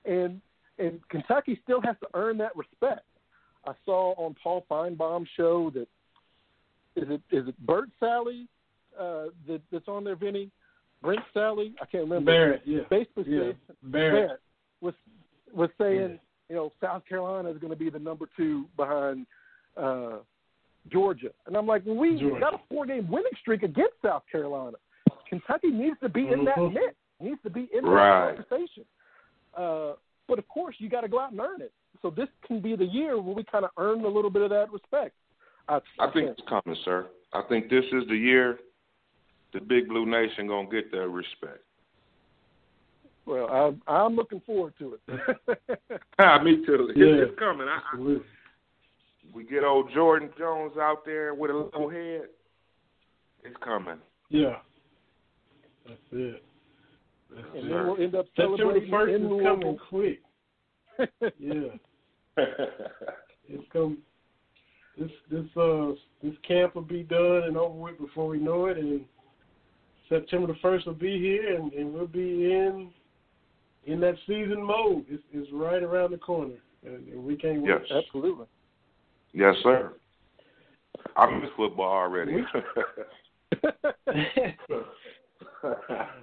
And 0.06 0.42
and 0.78 1.00
Kentucky 1.10 1.60
still 1.64 1.82
has 1.82 1.96
to 2.02 2.08
earn 2.14 2.38
that 2.40 2.56
respect. 2.56 3.06
I 3.68 3.74
saw 3.86 4.14
on 4.16 4.36
Paul 4.42 4.66
Finebaum's 4.70 5.30
show 5.38 5.70
that 5.76 5.88
is 6.96 7.08
it 7.10 7.22
is 7.32 7.48
it 7.48 7.56
Bert 7.66 7.90
Sallee 8.00 8.48
uh, 9.00 9.26
that 9.48 9.62
that's 9.72 9.88
on 9.88 10.04
there, 10.04 10.16
Vinny? 10.16 10.50
Brent 11.02 11.22
Sallee? 11.34 11.74
I 11.82 11.86
can't 11.86 12.04
remember. 12.04 12.30
Barrett, 12.30 12.62
yeah. 12.66 12.82
Basically, 12.90 13.24
Yeah, 13.28 13.52
said- 13.68 13.76
Barrett. 13.84 14.42
was 14.82 14.94
was 15.54 15.70
saying 15.78 16.20
you 16.50 16.56
know 16.56 16.72
South 16.82 17.04
Carolina 17.08 17.50
is 17.50 17.58
going 17.58 17.72
to 17.72 17.78
be 17.80 17.90
the 17.90 18.00
number 18.00 18.28
two 18.36 18.66
behind 18.76 19.26
uh, 19.78 20.18
Georgia, 20.92 21.30
and 21.46 21.56
I'm 21.56 21.68
like, 21.68 21.84
well, 21.86 21.96
we 21.96 22.20
Georgia. 22.20 22.40
got 22.40 22.54
a 22.54 22.60
four 22.70 22.86
game 22.86 23.08
winning 23.10 23.32
streak 23.40 23.64
against 23.64 23.94
South 24.04 24.24
Carolina. 24.32 24.78
Kentucky 25.30 25.70
needs 25.70 25.98
to 26.02 26.10
be 26.10 26.28
in 26.28 26.44
that 26.46 26.58
Mhm. 26.58 26.74
mix, 26.74 26.96
needs 27.20 27.42
to 27.44 27.50
be 27.50 27.70
in 27.74 27.86
Right. 27.86 28.36
that 28.36 28.48
conversation. 28.50 28.86
Uh, 29.56 29.94
but 30.28 30.40
of 30.40 30.48
course, 30.48 30.76
you 30.80 30.90
got 30.90 31.02
to 31.02 31.08
go 31.08 31.20
out 31.20 31.32
and 31.32 31.40
earn 31.40 31.62
it. 31.62 31.72
So 32.02 32.10
this 32.10 32.30
can 32.48 32.60
be 32.62 32.76
the 32.76 32.86
year 32.86 33.20
where 33.20 33.36
we 33.36 33.44
kind 33.44 33.66
of 33.66 33.72
earn 33.78 34.04
a 34.06 34.08
little 34.08 34.30
bit 34.32 34.42
of 34.42 34.50
that 34.50 34.72
respect. 34.72 35.16
I, 35.68 35.80
I 36.00 36.10
think 36.12 36.30
it's 36.30 36.42
coming, 36.48 36.80
sir. 36.84 37.08
I 37.34 37.44
think 37.44 37.70
this 37.70 37.86
is 37.92 38.08
the 38.08 38.16
year 38.18 38.60
the 39.54 39.60
Big 39.60 39.88
Blue 39.88 40.06
Nation 40.06 40.48
gonna 40.48 40.70
get 40.70 40.92
their 40.92 41.10
respect. 41.10 41.64
Well, 43.30 43.48
I'm, 43.48 43.82
I'm 43.88 44.16
looking 44.16 44.42
forward 44.44 44.74
to 44.80 44.96
it. 44.96 45.60
Ah, 46.20 46.42
me 46.42 46.66
too. 46.66 46.88
It's, 46.90 46.98
Yeah. 46.98 47.24
it's 47.28 47.38
coming. 47.40 47.68
I, 47.68 47.80
I, 47.94 48.18
we 49.34 49.44
get 49.44 49.64
old 49.64 49.92
Jordan 49.94 50.32
Jones 50.38 50.74
out 50.78 51.06
there 51.06 51.34
with 51.36 51.52
a 51.52 51.54
little 51.54 51.90
head. 51.90 52.24
It's 53.44 53.56
coming. 53.64 54.00
Yeah. 54.30 54.58
That's 55.88 56.00
it. 56.12 56.44
That's 57.34 57.48
and 57.56 57.68
it. 57.68 57.70
then 57.70 57.88
we'll 57.88 58.02
end 58.02 58.16
up 58.16 58.26
September 58.36 58.58
celebrating 58.58 58.90
first 58.90 59.14
in 59.14 59.26
is 59.26 59.44
coming 59.44 59.78
quick. 59.90 60.20
Yeah. 61.40 62.36
It's 63.52 63.64
come. 63.74 63.98
This 64.98 65.10
this 65.32 65.46
uh 65.58 65.94
this 66.22 66.36
camp 66.48 66.76
will 66.76 66.84
be 66.84 67.02
done 67.04 67.44
and 67.46 67.58
over 67.58 67.74
with 67.74 67.98
before 67.98 68.28
we 68.28 68.38
know 68.38 68.68
it, 68.68 68.78
and 68.78 69.02
September 70.08 70.46
the 70.48 70.60
first 70.62 70.86
will 70.86 70.94
be 70.94 71.18
here, 71.20 71.56
and, 71.56 71.74
and 71.74 71.92
we'll 71.92 72.06
be 72.06 72.52
in 72.52 72.92
in 73.90 74.00
that 74.02 74.16
season 74.28 74.64
mode. 74.64 75.06
It's, 75.10 75.24
it's 75.32 75.50
right 75.52 75.82
around 75.82 76.12
the 76.12 76.18
corner, 76.18 76.56
and, 76.86 77.08
and 77.08 77.24
we 77.24 77.36
can't 77.36 77.62
wait. 77.62 77.72
Yes. 77.90 78.04
Absolutely. 78.06 78.46
Yes, 79.34 79.56
sir. 79.64 79.94
I 81.16 81.40
miss 81.40 81.50
football 81.56 81.92
already. 81.92 82.44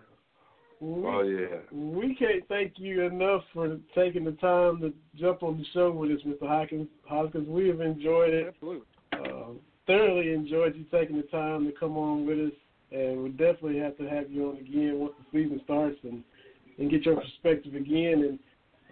We, 0.78 1.02
oh 1.06 1.22
yeah. 1.22 1.56
we 1.72 2.14
can't 2.16 2.46
thank 2.48 2.74
you 2.76 3.04
enough 3.04 3.42
for 3.54 3.78
taking 3.94 4.24
the 4.24 4.32
time 4.32 4.78
to 4.80 4.92
jump 5.18 5.42
on 5.42 5.56
the 5.56 5.64
show 5.72 5.90
with 5.90 6.10
us, 6.10 6.20
Mr. 6.26 6.46
Hoskins. 6.46 6.88
Hoskins, 7.06 7.48
we 7.48 7.68
have 7.68 7.80
enjoyed 7.80 8.34
it. 8.34 8.48
Absolutely. 8.48 8.86
Uh, 9.14 9.52
thoroughly 9.86 10.34
enjoyed 10.34 10.76
you 10.76 10.84
taking 10.92 11.16
the 11.16 11.22
time 11.24 11.64
to 11.64 11.72
come 11.72 11.96
on 11.96 12.26
with 12.26 12.38
us, 12.38 12.52
and 12.92 13.22
we 13.22 13.30
definitely 13.30 13.78
have 13.78 13.96
to 13.96 14.04
have 14.04 14.30
you 14.30 14.50
on 14.50 14.58
again 14.58 14.98
once 14.98 15.14
the 15.18 15.38
season 15.38 15.60
starts 15.64 15.96
and 16.02 16.22
and 16.78 16.90
get 16.90 17.04
your 17.04 17.20
perspective 17.20 17.74
again. 17.74 18.24
And 18.28 18.38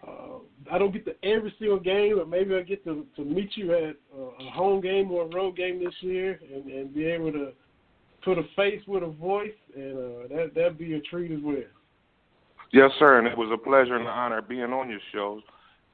uh, 0.07 0.39
I 0.73 0.79
don't 0.79 0.93
get 0.93 1.05
to 1.07 1.15
every 1.27 1.55
single 1.59 1.81
game, 1.81 2.17
but 2.19 2.29
maybe 2.29 2.55
I 2.55 2.63
get 2.63 2.85
to 2.85 3.07
to 3.17 3.25
meet 3.25 3.51
you 3.57 3.75
at 3.75 3.97
a 4.17 4.51
home 4.51 4.81
game 4.81 5.11
or 5.11 5.25
a 5.25 5.35
road 5.35 5.57
game 5.57 5.83
this 5.83 5.95
year, 6.01 6.39
and 6.53 6.71
and 6.71 6.95
be 6.95 7.07
able 7.07 7.33
to 7.33 7.53
put 8.25 8.39
a 8.39 8.43
face 8.57 8.81
with 8.87 9.03
a 9.03 9.09
voice, 9.09 9.51
and 9.75 9.97
uh, 9.97 10.29
that 10.35 10.53
that'd 10.55 10.79
be 10.79 10.95
a 10.95 11.01
treat 11.01 11.31
as 11.31 11.41
well. 11.43 11.57
Yes, 12.73 12.91
sir. 12.99 13.19
And 13.19 13.29
it 13.29 13.39
was 13.39 13.51
a 13.53 13.57
pleasure 13.57 13.95
and 13.95 14.05
an 14.05 14.11
honor 14.11 14.43
being 14.43 14.73
on 14.73 14.91
your 14.91 15.01
shows. 15.13 15.43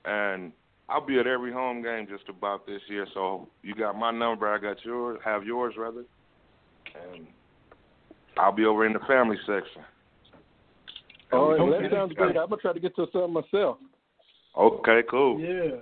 And 0.06 0.50
I'll 0.88 1.04
be 1.04 1.18
at 1.18 1.26
every 1.26 1.52
home 1.52 1.82
game 1.82 2.06
just 2.08 2.28
about 2.30 2.66
this 2.66 2.80
year. 2.88 3.06
So 3.12 3.48
you 3.62 3.74
got 3.74 3.98
my 3.98 4.10
number. 4.10 4.48
I 4.48 4.58
got 4.58 4.82
yours. 4.82 5.20
Have 5.22 5.44
yours 5.44 5.74
rather. 5.76 6.04
And 7.14 7.26
I'll 8.38 8.50
be 8.52 8.64
over 8.64 8.86
in 8.86 8.94
the 8.94 9.00
family 9.00 9.36
section. 9.40 9.82
All 11.32 11.50
right, 11.50 11.60
well, 11.60 11.80
that 11.80 11.90
sounds 11.90 12.12
great. 12.14 12.36
I'm 12.36 12.48
gonna 12.48 12.60
try 12.60 12.72
to 12.72 12.80
get 12.80 12.96
to 12.96 13.06
something 13.12 13.32
myself. 13.32 13.78
Okay, 14.56 15.02
cool. 15.08 15.38
Yeah. 15.40 15.80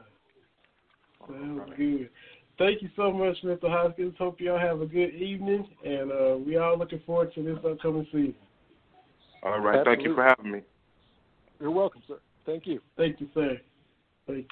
Sounds 1.26 1.70
good. 1.76 2.10
Thank 2.58 2.82
you 2.82 2.90
so 2.96 3.12
much, 3.12 3.36
Mr. 3.44 3.70
Hoskins. 3.70 4.14
Hope 4.18 4.40
y'all 4.40 4.58
have 4.58 4.80
a 4.80 4.86
good 4.86 5.14
evening, 5.14 5.66
and 5.84 6.10
uh, 6.10 6.36
we 6.36 6.56
all 6.56 6.76
looking 6.76 7.00
forward 7.06 7.32
to 7.34 7.42
this 7.42 7.58
upcoming 7.64 8.06
season. 8.06 8.34
All 9.42 9.60
right. 9.60 9.84
Thank 9.84 10.02
you 10.02 10.14
for 10.14 10.24
having 10.24 10.50
me. 10.50 10.60
You're 11.60 11.70
welcome, 11.70 12.02
sir. 12.08 12.18
Thank 12.44 12.66
you. 12.66 12.80
Thank 12.96 13.20
you, 13.20 13.28
sir. 13.32 13.58
Thank 14.26 14.38
you. 14.38 14.44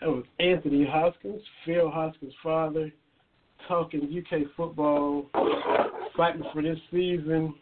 That 0.00 0.08
was 0.08 0.24
Anthony 0.40 0.86
Hoskins, 0.86 1.42
Phil 1.64 1.90
Hoskins' 1.90 2.34
father, 2.42 2.92
talking 3.68 4.02
UK 4.02 4.48
football, 4.56 5.30
fighting 6.16 6.42
for 6.52 6.62
this 6.62 6.78
season, 6.90 7.54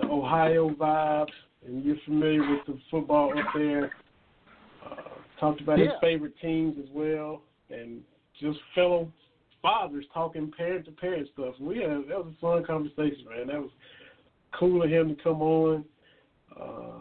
the 0.00 0.06
Ohio 0.08 0.70
vibes, 0.70 1.32
and 1.66 1.84
you're 1.84 1.96
familiar 2.04 2.40
with 2.40 2.66
the 2.66 2.78
football 2.90 3.36
up 3.38 3.46
there. 3.54 3.92
Uh, 4.84 4.94
talked 5.38 5.60
about 5.60 5.78
his 5.78 5.88
favorite 6.00 6.34
teams 6.40 6.76
as 6.82 6.88
well, 6.92 7.42
and 7.70 8.00
just 8.40 8.58
fellow 8.74 9.10
fathers 9.62 10.04
talking 10.12 10.50
parent 10.56 10.86
to 10.86 10.92
parent 10.92 11.28
stuff. 11.32 11.54
We 11.60 11.78
had 11.78 11.90
that 11.90 12.24
was 12.24 12.32
a 12.36 12.40
fun 12.40 12.64
conversation, 12.64 13.24
man. 13.28 13.48
That 13.48 13.60
was 13.60 13.70
cool 14.58 14.82
of 14.82 14.90
him 14.90 15.14
to 15.14 15.22
come 15.22 15.42
on. 15.42 15.84
Uh, 16.58 17.00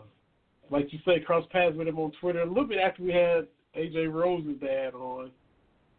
like 0.70 0.92
you 0.94 1.00
say, 1.06 1.20
cross 1.20 1.46
paths 1.52 1.76
with 1.76 1.88
him 1.88 1.98
on 1.98 2.12
Twitter 2.20 2.42
a 2.42 2.46
little 2.46 2.68
bit 2.68 2.80
after 2.80 3.04
we 3.04 3.12
had 3.12 3.48
AJ 3.78 4.14
Rose's 4.14 4.60
dad 4.62 4.94
on, 4.94 5.32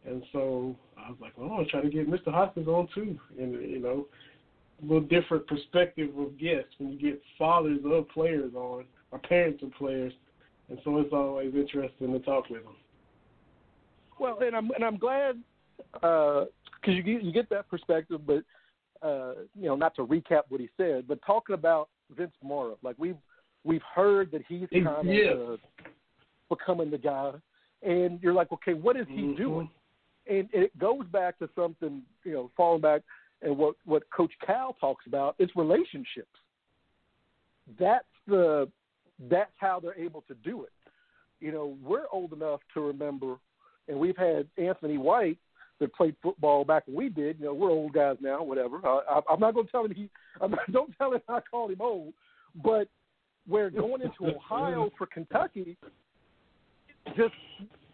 and 0.06 0.22
so 0.32 0.76
I 0.96 1.10
was 1.10 1.18
like, 1.20 1.36
well, 1.36 1.48
I'm 1.48 1.56
gonna 1.56 1.68
try 1.68 1.80
to 1.80 1.90
get 1.90 2.08
Mr. 2.08 2.32
Hoskins 2.32 2.68
on 2.68 2.88
too, 2.94 3.18
and 3.38 3.52
you 3.54 3.80
know, 3.80 4.06
little 4.82 5.00
different 5.00 5.46
perspective 5.46 6.10
of 6.18 6.38
guests 6.38 6.70
when 6.78 6.92
you 6.92 6.98
get 6.98 7.20
fathers 7.38 7.80
of 7.84 8.08
players 8.10 8.54
on 8.54 8.84
or 9.10 9.18
parents 9.18 9.62
of 9.62 9.72
players, 9.74 10.12
and 10.68 10.78
so 10.84 10.98
it's 10.98 11.12
always 11.12 11.54
interesting 11.54 12.12
to 12.12 12.18
talk 12.20 12.48
with 12.48 12.62
them. 12.62 12.76
Well, 14.18 14.38
and 14.40 14.54
I'm 14.54 14.70
and 14.72 14.84
I'm 14.84 14.96
glad 14.96 15.38
because 15.92 16.48
you 16.86 17.02
get 17.02 17.22
you 17.22 17.32
get 17.32 17.48
that 17.50 17.68
perspective, 17.68 18.20
but 18.26 18.42
uh, 19.02 19.34
you 19.54 19.66
know, 19.66 19.76
not 19.76 19.94
to 19.96 20.06
recap 20.06 20.42
what 20.48 20.60
he 20.60 20.68
said, 20.76 21.08
but 21.08 21.18
talking 21.26 21.54
about 21.54 21.88
Vince 22.16 22.32
Marrow, 22.42 22.78
like 22.82 22.96
we've 22.98 23.16
we've 23.64 23.82
heard 23.94 24.30
that 24.32 24.42
he's 24.48 24.68
kind 24.70 24.86
of 24.86 25.06
yes. 25.06 25.34
uh, 25.36 25.56
becoming 26.48 26.90
the 26.90 26.98
guy, 26.98 27.32
and 27.82 28.22
you're 28.22 28.34
like, 28.34 28.52
okay, 28.52 28.74
what 28.74 28.96
is 28.96 29.06
he 29.08 29.22
Mhm. 29.22 29.36
doing? 29.36 29.70
And 30.26 30.48
it 30.52 30.76
goes 30.78 31.06
back 31.06 31.38
to 31.38 31.48
something, 31.54 32.02
you 32.24 32.32
know, 32.32 32.50
falling 32.56 32.82
back 32.82 33.02
and 33.42 33.56
what 33.56 33.74
what 33.84 34.02
Coach 34.10 34.32
Cal 34.44 34.76
talks 34.80 35.06
about 35.06 35.34
is 35.38 35.48
relationships. 35.56 36.28
That's 37.78 38.04
the 38.26 38.68
that's 39.28 39.52
how 39.56 39.80
they're 39.80 39.98
able 39.98 40.22
to 40.28 40.34
do 40.34 40.64
it. 40.64 40.72
You 41.40 41.52
know, 41.52 41.76
we're 41.82 42.06
old 42.12 42.32
enough 42.32 42.60
to 42.74 42.80
remember, 42.80 43.36
and 43.88 43.98
we've 43.98 44.16
had 44.16 44.46
Anthony 44.58 44.98
White 44.98 45.38
that 45.78 45.94
played 45.94 46.14
football 46.22 46.64
back 46.64 46.86
when 46.86 46.96
we 46.96 47.08
did. 47.08 47.38
You 47.38 47.46
know, 47.46 47.54
we're 47.54 47.70
old 47.70 47.94
guys 47.94 48.16
now, 48.20 48.42
whatever. 48.42 48.76
Uh, 48.84 49.00
I, 49.08 49.20
I'm 49.30 49.40
not 49.40 49.54
going 49.54 49.66
to 49.66 49.72
tell 49.72 49.84
him 49.84 49.94
he. 49.94 50.10
I'm 50.40 50.50
not, 50.50 50.60
don't 50.72 50.96
tell 50.98 51.12
him 51.12 51.20
I 51.28 51.40
called 51.50 51.70
him 51.70 51.80
old. 51.80 52.12
But 52.62 52.88
we're 53.48 53.70
going 53.70 54.02
into 54.02 54.34
Ohio 54.36 54.90
for 54.98 55.06
Kentucky. 55.06 55.76
Just 57.16 57.34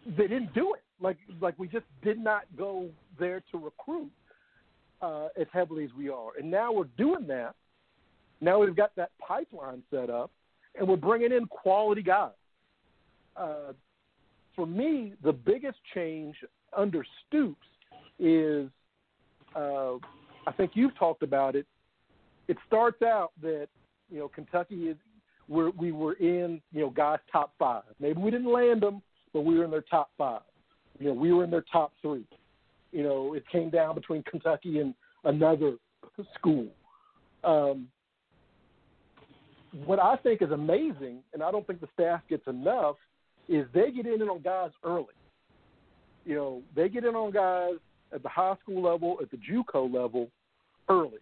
they 0.05 0.27
didn't 0.27 0.53
do 0.53 0.73
it. 0.73 0.83
Like 0.99 1.17
like 1.39 1.57
we 1.57 1.67
just 1.67 1.85
did 2.03 2.19
not 2.19 2.43
go 2.57 2.89
there 3.19 3.41
to 3.51 3.57
recruit 3.57 4.11
uh, 5.01 5.27
as 5.39 5.47
heavily 5.53 5.83
as 5.83 5.91
we 5.97 6.09
are, 6.09 6.29
and 6.39 6.49
now 6.49 6.71
we're 6.71 6.89
doing 6.97 7.27
that. 7.27 7.55
Now 8.41 8.59
we've 8.59 8.75
got 8.75 8.95
that 8.95 9.11
pipeline 9.25 9.83
set 9.91 10.09
up, 10.09 10.31
and 10.77 10.87
we're 10.87 10.95
bringing 10.95 11.31
in 11.31 11.45
quality 11.47 12.01
guys. 12.01 12.31
Uh, 13.35 13.73
for 14.55 14.65
me, 14.65 15.13
the 15.23 15.33
biggest 15.33 15.77
change 15.93 16.35
under 16.75 17.05
Stoops 17.27 17.67
is, 18.19 18.69
uh, 19.55 19.95
I 20.47 20.51
think 20.55 20.71
you've 20.73 20.97
talked 20.97 21.23
about 21.23 21.55
it. 21.55 21.65
It 22.47 22.57
starts 22.65 23.01
out 23.01 23.31
that 23.41 23.67
you 24.09 24.19
know 24.19 24.27
Kentucky 24.27 24.87
is 24.87 24.97
we're, 25.47 25.69
we 25.71 25.91
were 25.91 26.13
in 26.13 26.61
you 26.71 26.81
know 26.81 26.89
guys 26.89 27.19
top 27.31 27.53
five. 27.59 27.83
Maybe 27.99 28.19
we 28.19 28.31
didn't 28.31 28.51
land 28.51 28.81
them, 28.81 29.01
but 29.33 29.41
we 29.41 29.57
were 29.57 29.65
in 29.65 29.71
their 29.71 29.83
top 29.89 30.09
five. 30.17 30.41
You 30.99 31.07
know, 31.07 31.13
we 31.13 31.31
were 31.31 31.43
in 31.43 31.51
their 31.51 31.65
top 31.71 31.93
three. 32.01 32.25
You 32.91 33.03
know, 33.03 33.33
it 33.33 33.43
came 33.51 33.69
down 33.69 33.95
between 33.95 34.23
Kentucky 34.23 34.79
and 34.79 34.93
another 35.23 35.73
school. 36.35 36.67
Um, 37.43 37.87
what 39.85 39.99
I 39.99 40.15
think 40.17 40.41
is 40.41 40.51
amazing, 40.51 41.19
and 41.33 41.43
I 41.43 41.51
don't 41.51 41.65
think 41.67 41.81
the 41.81 41.89
staff 41.93 42.21
gets 42.29 42.47
enough, 42.47 42.95
is 43.47 43.65
they 43.73 43.91
get 43.91 44.05
in 44.05 44.21
on 44.23 44.41
guys 44.41 44.71
early. 44.83 45.05
You 46.25 46.35
know, 46.35 46.61
they 46.75 46.89
get 46.89 47.05
in 47.05 47.15
on 47.15 47.31
guys 47.31 47.79
at 48.13 48.23
the 48.23 48.29
high 48.29 48.55
school 48.63 48.81
level, 48.81 49.17
at 49.21 49.29
the 49.31 49.37
JUCO 49.37 49.93
level, 49.93 50.29
early, 50.89 51.19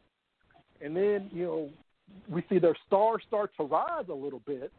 and 0.81 0.95
then 0.95 1.29
you 1.31 1.43
know 1.43 1.69
we 2.29 2.43
see 2.49 2.59
their 2.59 2.75
stars 2.87 3.21
start 3.27 3.51
to 3.57 3.63
rise 3.63 4.05
a 4.09 4.13
little 4.13 4.41
bit, 4.45 4.71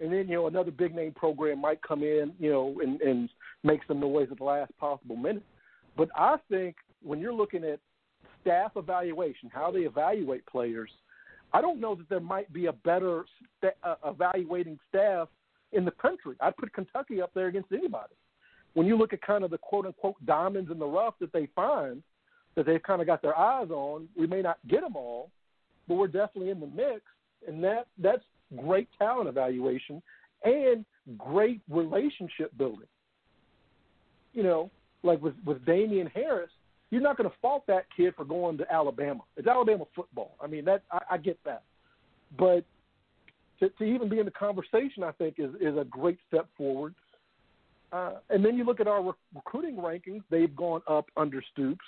and 0.00 0.12
then 0.12 0.28
you 0.28 0.36
know 0.36 0.46
another 0.46 0.70
big 0.70 0.94
name 0.94 1.12
program 1.12 1.60
might 1.60 1.82
come 1.82 2.02
in, 2.02 2.32
you 2.38 2.50
know, 2.50 2.76
and, 2.82 3.00
and 3.00 3.28
make 3.64 3.80
some 3.88 4.00
noise 4.00 4.28
at 4.30 4.38
the 4.38 4.44
last 4.44 4.76
possible 4.78 5.16
minute. 5.16 5.42
But 5.98 6.08
I 6.14 6.36
think 6.48 6.76
when 7.02 7.18
you're 7.18 7.34
looking 7.34 7.64
at 7.64 7.80
staff 8.40 8.72
evaluation, 8.76 9.50
how 9.52 9.70
they 9.72 9.80
evaluate 9.80 10.46
players, 10.46 10.90
I 11.52 11.60
don't 11.60 11.80
know 11.80 11.96
that 11.96 12.08
there 12.08 12.20
might 12.20 12.50
be 12.52 12.66
a 12.66 12.72
better 12.72 13.24
sta- 13.58 13.76
uh, 13.82 13.96
evaluating 14.06 14.78
staff 14.88 15.28
in 15.72 15.84
the 15.84 15.90
country. 15.90 16.36
I'd 16.40 16.56
put 16.56 16.72
Kentucky 16.72 17.20
up 17.20 17.32
there 17.34 17.48
against 17.48 17.72
anybody. 17.72 18.14
When 18.74 18.86
you 18.86 18.96
look 18.96 19.12
at 19.12 19.20
kind 19.22 19.42
of 19.42 19.50
the 19.50 19.58
quote 19.58 19.86
unquote 19.86 20.24
diamonds 20.24 20.70
in 20.70 20.78
the 20.78 20.86
rough 20.86 21.14
that 21.20 21.32
they 21.32 21.48
find, 21.56 22.02
that 22.54 22.64
they've 22.64 22.82
kind 22.82 23.00
of 23.00 23.06
got 23.06 23.20
their 23.20 23.36
eyes 23.36 23.70
on, 23.70 24.08
we 24.16 24.26
may 24.26 24.40
not 24.40 24.58
get 24.68 24.82
them 24.82 24.94
all, 24.94 25.30
but 25.88 25.96
we're 25.96 26.06
definitely 26.06 26.50
in 26.50 26.60
the 26.60 26.66
mix, 26.66 27.02
and 27.46 27.62
that 27.64 27.88
that's 27.98 28.22
great 28.56 28.88
talent 28.98 29.28
evaluation 29.28 30.00
and 30.44 30.84
great 31.16 31.60
relationship 31.68 32.56
building. 32.56 32.86
You 34.32 34.44
know, 34.44 34.70
like 35.02 35.20
with 35.22 35.34
with 35.44 35.64
Damien 35.64 36.10
Harris, 36.14 36.50
you're 36.90 37.00
not 37.00 37.16
going 37.16 37.28
to 37.28 37.36
fault 37.40 37.64
that 37.66 37.86
kid 37.96 38.14
for 38.16 38.24
going 38.24 38.58
to 38.58 38.72
Alabama. 38.72 39.20
It's 39.36 39.46
Alabama 39.46 39.84
football. 39.94 40.36
I 40.40 40.46
mean, 40.46 40.64
that 40.64 40.82
I, 40.90 40.98
I 41.12 41.16
get 41.18 41.38
that, 41.44 41.62
but 42.38 42.64
to, 43.60 43.68
to 43.68 43.84
even 43.84 44.08
be 44.08 44.18
in 44.18 44.24
the 44.24 44.30
conversation, 44.30 45.02
I 45.02 45.12
think 45.12 45.36
is 45.38 45.50
is 45.60 45.76
a 45.76 45.84
great 45.84 46.18
step 46.28 46.48
forward. 46.56 46.94
Uh, 47.90 48.14
and 48.28 48.44
then 48.44 48.56
you 48.56 48.64
look 48.64 48.80
at 48.80 48.86
our 48.86 49.02
rec- 49.02 49.14
recruiting 49.34 49.76
rankings; 49.76 50.22
they've 50.30 50.54
gone 50.54 50.82
up 50.88 51.06
under 51.16 51.42
Stoops. 51.52 51.84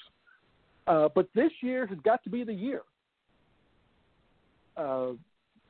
Uh, 0.87 1.09
but 1.15 1.29
this 1.35 1.53
year 1.61 1.87
has 1.87 1.99
got 2.05 2.23
to 2.25 2.31
be 2.31 2.43
the 2.43 2.53
year. 2.53 2.83
Uh, 4.77 5.13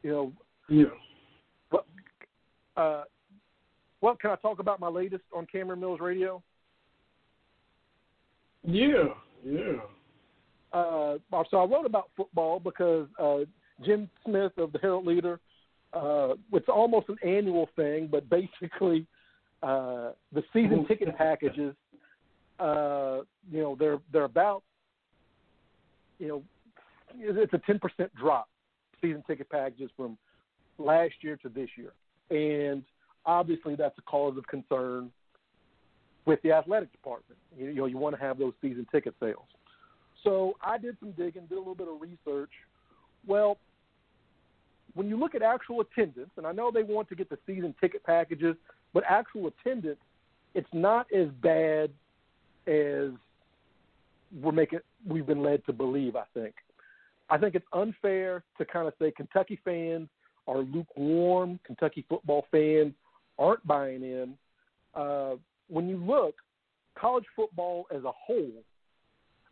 you 0.03 0.11
know. 0.11 0.33
Yeah. 0.69 0.85
But, 1.71 1.85
uh, 2.77 3.03
well, 4.01 4.17
can 4.17 4.31
I 4.31 4.37
talk 4.37 4.61
about 4.61 4.79
my 4.81 4.89
latest 4.89 5.25
on 5.35 5.47
Cameron 5.51 5.81
Mills 5.81 6.01
Radio? 6.01 6.43
Yeah, 8.65 9.05
yeah. 9.45 9.73
Uh, 10.73 11.16
so 11.51 11.57
I 11.57 11.65
wrote 11.65 11.87
about 11.87 12.11
football 12.16 12.61
because 12.61 13.09
uh, 13.19 13.39
Jim 13.85 14.09
Smith 14.24 14.53
of 14.57 14.73
the 14.73 14.78
Herald 14.78 15.07
Leader. 15.07 15.41
Uh, 15.93 16.35
it's 16.53 16.69
almost 16.69 17.09
an 17.09 17.16
annual 17.24 17.69
thing, 17.74 18.09
but 18.11 18.28
basically, 18.31 19.07
uh, 19.62 20.11
the 20.32 20.43
season 20.53 20.87
ticket 20.87 21.16
packages. 21.16 21.74
Uh, 22.61 23.23
you 23.51 23.61
know, 23.62 23.77
they're 23.78 23.99
they're 24.12 24.24
about. 24.24 24.62
You 26.19 26.28
know, 26.28 26.43
it's 27.19 27.53
a 27.53 27.59
ten 27.66 27.81
percent 27.81 28.15
drop 28.15 28.49
season 29.01 29.24
ticket 29.27 29.49
packages 29.49 29.91
from 29.97 30.16
last 30.78 31.15
year 31.23 31.37
to 31.39 31.49
this 31.49 31.69
year, 31.77 31.93
and 32.31 32.85
obviously 33.27 33.74
that's 33.74 33.99
a 33.99 34.03
cause 34.03 34.37
of 34.37 34.47
concern 34.47 35.11
with 36.27 36.41
the 36.43 36.53
athletic 36.53 36.93
department. 36.93 37.39
You, 37.57 37.67
you 37.67 37.75
know, 37.75 37.87
you 37.87 37.99
want 37.99 38.15
to 38.17 38.21
have 38.21 38.39
those 38.39 38.53
season 38.61 38.87
ticket 38.93 39.15
sales. 39.21 39.47
So 40.25 40.55
I 40.63 40.79
did 40.79 40.97
some 41.01 41.13
digging, 41.13 41.47
did 41.47 41.57
a 41.57 41.59
little 41.59 41.75
bit 41.75 41.89
of 41.89 42.01
research. 42.01 42.51
Well, 43.27 43.59
when 44.95 45.09
you 45.09 45.19
look 45.19 45.35
at 45.35 45.43
actual 45.43 45.81
attendance, 45.81 46.31
and 46.37 46.47
I 46.47 46.53
know 46.53 46.71
they 46.71 46.83
want 46.83 47.09
to 47.09 47.15
get 47.15 47.31
the 47.31 47.39
season 47.47 47.75
ticket 47.81 48.05
packages, 48.05 48.57
but 48.93 49.05
actual 49.09 49.47
attendance, 49.49 50.01
it's 50.55 50.69
not 50.73 51.07
as 51.13 51.29
bad 51.43 51.91
as 52.67 53.11
we're 54.41 54.53
making 54.53 54.81
we've 55.07 55.27
been 55.27 55.43
led 55.43 55.65
to 55.67 55.73
believe. 55.73 56.17
I 56.17 56.25
think. 56.35 56.55
I 57.29 57.39
think 57.39 57.55
it's 57.55 57.67
unfair 57.73 58.43
to 58.59 58.65
kind 58.65 58.89
of 58.89 58.95
say 59.01 59.13
Kentucky 59.13 59.59
fans 59.65 60.09
are 60.49 60.59
lukewarm. 60.59 61.61
Kentucky 61.65 62.05
football 62.09 62.47
fans 62.51 62.93
aren't 63.39 63.65
buying 63.67 64.03
in. 64.03 64.35
Uh, 64.95 65.37
when 65.71 65.89
you 65.89 65.97
look, 65.97 66.35
college 66.99 67.25
football 67.35 67.87
as 67.95 68.05
a 68.05 68.13
whole, 68.13 68.53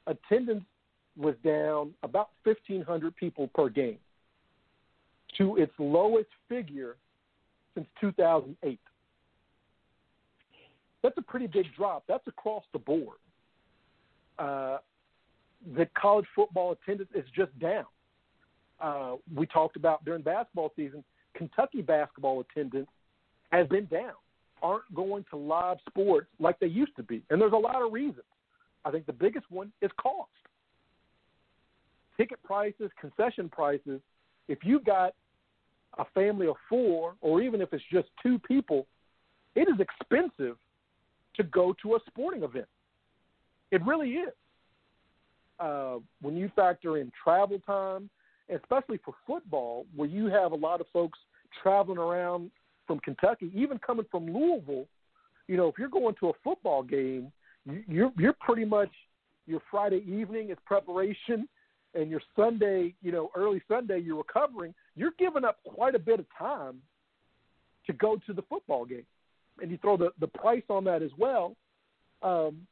attendance 0.07 0.65
was 1.17 1.35
down 1.45 1.93
about 2.03 2.31
1,500 2.45 3.17
people 3.17 3.49
per 3.55 3.69
game 3.69 3.99
to 5.37 5.57
its 5.57 5.73
lowest 5.79 6.29
figure 6.49 6.97
since 7.75 7.87
2008. 8.01 8.79
That's 11.03 11.17
a 11.17 11.23
pretty 11.23 11.47
big 11.47 11.67
drop. 11.77 12.05
That's 12.09 12.27
across 12.27 12.65
the 12.73 12.79
board. 12.79 13.19
Uh, 14.39 14.79
the 15.77 15.89
college 16.01 16.27
football 16.35 16.73
attendance 16.73 17.11
is 17.15 17.25
just 17.35 17.57
down. 17.59 17.85
Uh, 18.81 19.17
we 19.35 19.47
talked 19.47 19.77
about 19.77 20.05
during 20.05 20.23
basketball 20.23 20.73
season, 20.77 21.03
Kentucky 21.35 21.83
basketball 21.83 22.41
attendance 22.41 22.89
has 23.51 23.67
been 23.69 23.87
down 23.87 24.13
aren't 24.63 24.93
going 24.95 25.25
to 25.31 25.37
live 25.37 25.79
sports 25.89 26.29
like 26.39 26.59
they 26.59 26.67
used 26.67 26.97
to 26.97 27.03
be. 27.03 27.23
And 27.31 27.41
there's 27.41 27.53
a 27.53 27.57
lot 27.57 27.83
of 27.83 27.93
reasons. 27.93 28.25
I 28.85 28.91
think 28.91 29.07
the 29.07 29.13
biggest 29.13 29.47
one 29.51 29.73
is 29.83 29.91
cost. 30.01 30.31
Ticket 32.17 32.43
prices, 32.43 32.91
concession 33.01 33.49
prices. 33.49 34.01
If 34.49 34.59
you've 34.63 34.85
got 34.85 35.15
a 35.99 36.05
family 36.15 36.47
of 36.47 36.57
four, 36.69 37.15
or 37.21 37.43
even 37.43 37.61
if 37.61 37.73
it's 37.73 37.85
just 37.93 38.09
two 38.23 38.39
people, 38.39 38.87
it 39.55 39.69
is 39.69 39.81
expensive 39.81 40.57
to 41.37 41.43
go 41.45 41.75
to 41.83 41.95
a 41.97 41.99
sporting 42.07 42.43
event. 42.43 42.67
It 43.71 43.85
really 43.85 44.11
is. 44.11 44.33
Uh, 45.61 45.97
when 46.23 46.37
you 46.37 46.51
factor 46.55 46.99
in 46.99 47.11
travel 47.23 47.61
time, 47.67 48.09
especially 48.49 48.99
for 49.05 49.15
football, 49.27 49.87
where 49.95 50.09
you 50.09 50.27
have 50.27 50.53
a 50.53 50.57
lot 50.57 50.81
of 50.81 50.87
folks 50.93 51.19
traveling 51.63 51.99
around 51.99 52.51
from 52.89 52.99
Kentucky, 53.01 53.53
even 53.55 53.79
coming 53.79 54.07
from 54.11 54.27
Louisville, 54.27 54.87
you 55.47 55.57
know, 55.57 55.69
if 55.69 55.79
you're 55.79 55.89
going 55.89 56.17
to 56.19 56.31
a 56.31 56.33
football 56.43 56.83
game, 56.83 57.31
you're 57.87 58.11
you're 58.19 58.37
pretty 58.41 58.65
much 58.65 58.91
your 59.47 59.61
Friday 59.71 60.03
evening 60.07 60.51
is 60.51 60.59
preparation, 60.67 61.49
and 61.95 62.11
your 62.11 62.21
Sunday, 62.35 62.95
you 63.03 63.13
know, 63.13 63.31
early 63.37 63.63
Sunday 63.69 63.99
you're 64.01 64.17
recovering. 64.17 64.75
You're 64.97 65.13
giving 65.19 65.45
up 65.45 65.59
quite 65.65 65.95
a 65.95 65.99
bit 65.99 66.19
of 66.19 66.27
time 66.37 66.79
to 67.87 67.93
go 67.93 68.19
to 68.27 68.33
the 68.33 68.43
football 68.43 68.85
game, 68.85 69.07
and 69.61 69.71
you 69.71 69.79
throw 69.79 69.97
the 69.97 70.11
the 70.19 70.27
price 70.27 70.65
on 70.69 70.85
that 70.85 71.03
as 71.03 71.11
well. 71.17 71.55
Um, 72.23 72.67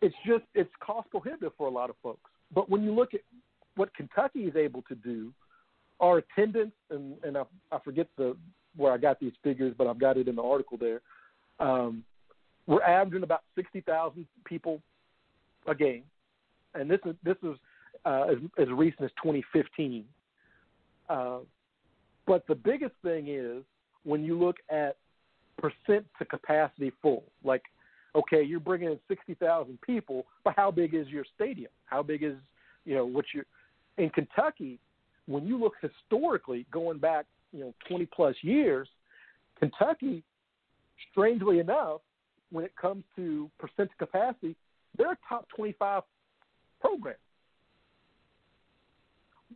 it's 0.00 0.14
just 0.26 0.44
it's 0.54 0.70
cost 0.80 1.10
prohibitive 1.10 1.52
for 1.58 1.66
a 1.66 1.70
lot 1.70 1.90
of 1.90 1.96
folks. 2.02 2.30
But 2.54 2.68
when 2.70 2.82
you 2.82 2.94
look 2.94 3.14
at 3.14 3.20
what 3.76 3.94
Kentucky 3.94 4.40
is 4.40 4.56
able 4.56 4.82
to 4.82 4.94
do, 4.94 5.32
our 6.00 6.18
attendance, 6.18 6.72
and, 6.90 7.14
and 7.22 7.36
I, 7.36 7.42
I 7.70 7.78
forget 7.84 8.08
the 8.16 8.36
where 8.76 8.92
I 8.92 8.98
got 8.98 9.18
these 9.20 9.32
figures, 9.42 9.74
but 9.76 9.86
I've 9.86 9.98
got 9.98 10.16
it 10.16 10.28
in 10.28 10.36
the 10.36 10.42
article 10.42 10.78
there. 10.78 11.00
Um, 11.58 12.04
we're 12.66 12.82
averaging 12.82 13.22
about 13.22 13.42
sixty 13.54 13.80
thousand 13.80 14.26
people 14.44 14.80
a 15.66 15.74
game, 15.74 16.04
and 16.74 16.90
this 16.90 17.00
is 17.04 17.14
this 17.24 17.36
is 17.42 17.56
uh, 18.04 18.26
as, 18.30 18.36
as 18.58 18.68
recent 18.70 19.02
as 19.04 19.10
2015. 19.22 20.04
Uh, 21.08 21.38
but 22.26 22.46
the 22.46 22.54
biggest 22.54 22.94
thing 23.02 23.28
is 23.28 23.62
when 24.04 24.24
you 24.24 24.38
look 24.38 24.56
at 24.70 24.96
percent 25.58 26.06
to 26.18 26.24
capacity 26.24 26.92
full, 27.02 27.24
like 27.44 27.62
okay, 28.14 28.42
you're 28.42 28.60
bringing 28.60 28.88
in 28.88 28.98
sixty 29.08 29.34
thousand 29.34 29.78
people, 29.82 30.26
but 30.44 30.54
how 30.56 30.70
big 30.70 30.94
is 30.94 31.08
your 31.08 31.24
stadium? 31.34 31.70
How 31.86 32.02
big 32.02 32.22
is 32.22 32.34
you 32.84 32.94
know 32.94 33.04
what 33.04 33.24
you 33.34 33.42
in 33.98 34.10
Kentucky? 34.10 34.78
When 35.30 35.46
you 35.46 35.56
look 35.58 35.74
historically, 35.80 36.66
going 36.72 36.98
back 36.98 37.26
you 37.52 37.60
know 37.60 37.74
twenty 37.88 38.06
plus 38.06 38.34
years, 38.42 38.88
Kentucky, 39.60 40.24
strangely 41.10 41.60
enough, 41.60 42.00
when 42.50 42.64
it 42.64 42.72
comes 42.80 43.04
to 43.14 43.48
percent 43.60 43.90
capacity, 43.98 44.56
they're 44.98 45.12
a 45.12 45.18
top 45.28 45.46
twenty 45.54 45.74
five 45.78 46.02
program. 46.80 47.14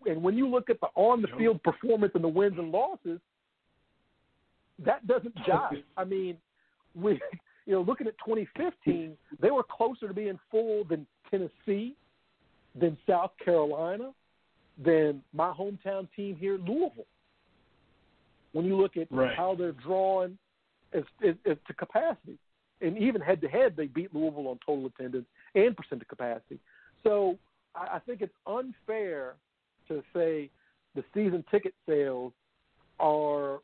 And 0.06 0.22
when 0.22 0.36
you 0.36 0.48
look 0.48 0.70
at 0.70 0.80
the 0.80 0.88
on 0.94 1.22
the 1.22 1.28
field 1.36 1.60
performance 1.64 2.12
and 2.14 2.22
the 2.22 2.28
wins 2.28 2.54
and 2.56 2.70
losses, 2.70 3.20
that 4.84 5.04
doesn't 5.08 5.34
jive. 5.48 5.82
I 5.96 6.04
mean, 6.04 6.36
we 6.94 7.20
you 7.66 7.72
know, 7.72 7.80
looking 7.80 8.06
at 8.06 8.14
2015, 8.18 9.16
they 9.40 9.50
were 9.50 9.62
closer 9.62 10.06
to 10.06 10.14
being 10.14 10.38
full 10.50 10.84
than 10.84 11.06
Tennessee, 11.30 11.96
than 12.78 12.96
South 13.08 13.32
Carolina, 13.42 14.12
than 14.82 15.22
my 15.32 15.52
hometown 15.52 16.08
team 16.16 16.36
here, 16.36 16.58
Louisville. 16.58 17.06
When 18.52 18.64
you 18.64 18.76
look 18.76 18.96
at 18.96 19.08
Right. 19.10 19.36
how 19.36 19.54
they're 19.54 19.72
drawing 19.72 20.38
as, 20.92 21.04
as, 21.26 21.34
as 21.44 21.56
to 21.66 21.74
capacity, 21.74 22.38
and 22.80 22.98
even 22.98 23.20
head 23.20 23.40
to 23.40 23.48
head, 23.48 23.74
they 23.76 23.86
beat 23.86 24.14
Louisville 24.14 24.48
on 24.48 24.58
total 24.64 24.86
attendance 24.86 25.26
and 25.54 25.76
percent 25.76 26.02
of 26.02 26.08
capacity. 26.08 26.58
So 27.02 27.38
I, 27.74 27.96
I 27.96 27.98
think 28.00 28.20
it's 28.20 28.34
unfair 28.46 29.34
to 29.88 30.02
say 30.12 30.50
the 30.94 31.04
season 31.12 31.44
ticket 31.50 31.74
sales 31.86 32.32
are 33.00 33.58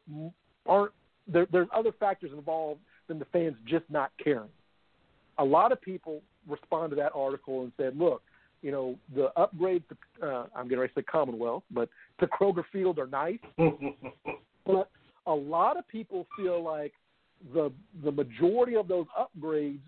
aren't 0.66 0.92
there, 1.26 1.46
there's 1.52 1.68
other 1.74 1.92
factors 1.92 2.32
involved 2.32 2.80
than 3.08 3.18
the 3.18 3.24
fans 3.26 3.56
just 3.66 3.84
not 3.88 4.10
caring. 4.22 4.48
A 5.38 5.44
lot 5.44 5.72
of 5.72 5.80
people 5.80 6.22
respond 6.48 6.90
to 6.90 6.96
that 6.96 7.12
article 7.14 7.62
and 7.62 7.72
said, 7.76 7.96
"Look, 7.96 8.22
you 8.62 8.70
know, 8.70 8.98
the 9.14 9.30
upgrades 9.36 9.84
to 9.88 10.26
uh, 10.26 10.46
I'm 10.54 10.68
going 10.68 10.86
to 10.86 10.94
say 10.94 11.02
Commonwealth, 11.02 11.62
but 11.70 11.88
to 12.20 12.26
Kroger 12.26 12.64
Field 12.72 12.98
are 12.98 13.06
nice, 13.06 13.38
but 14.66 14.90
a 15.26 15.34
lot 15.34 15.76
of 15.76 15.86
people 15.88 16.26
feel 16.36 16.62
like 16.62 16.92
the 17.54 17.72
the 18.04 18.12
majority 18.12 18.76
of 18.76 18.88
those 18.88 19.06
upgrades 19.18 19.80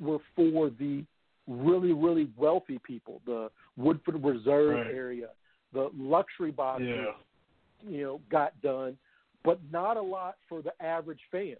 were 0.00 0.18
for 0.36 0.70
the 0.78 1.04
really 1.48 1.92
really 1.92 2.30
wealthy 2.36 2.78
people, 2.86 3.20
the 3.26 3.50
Woodford 3.76 4.22
Reserve 4.22 4.76
Right. 4.86 4.94
area, 4.94 5.28
the 5.72 5.90
luxury 5.96 6.52
boxes, 6.52 6.86
Yeah. 6.88 7.90
you 7.90 8.02
know, 8.02 8.20
got 8.30 8.60
done, 8.62 8.96
but 9.44 9.58
not 9.72 9.96
a 9.96 10.02
lot 10.02 10.36
for 10.48 10.62
the 10.62 10.72
average 10.82 11.20
fan. 11.32 11.56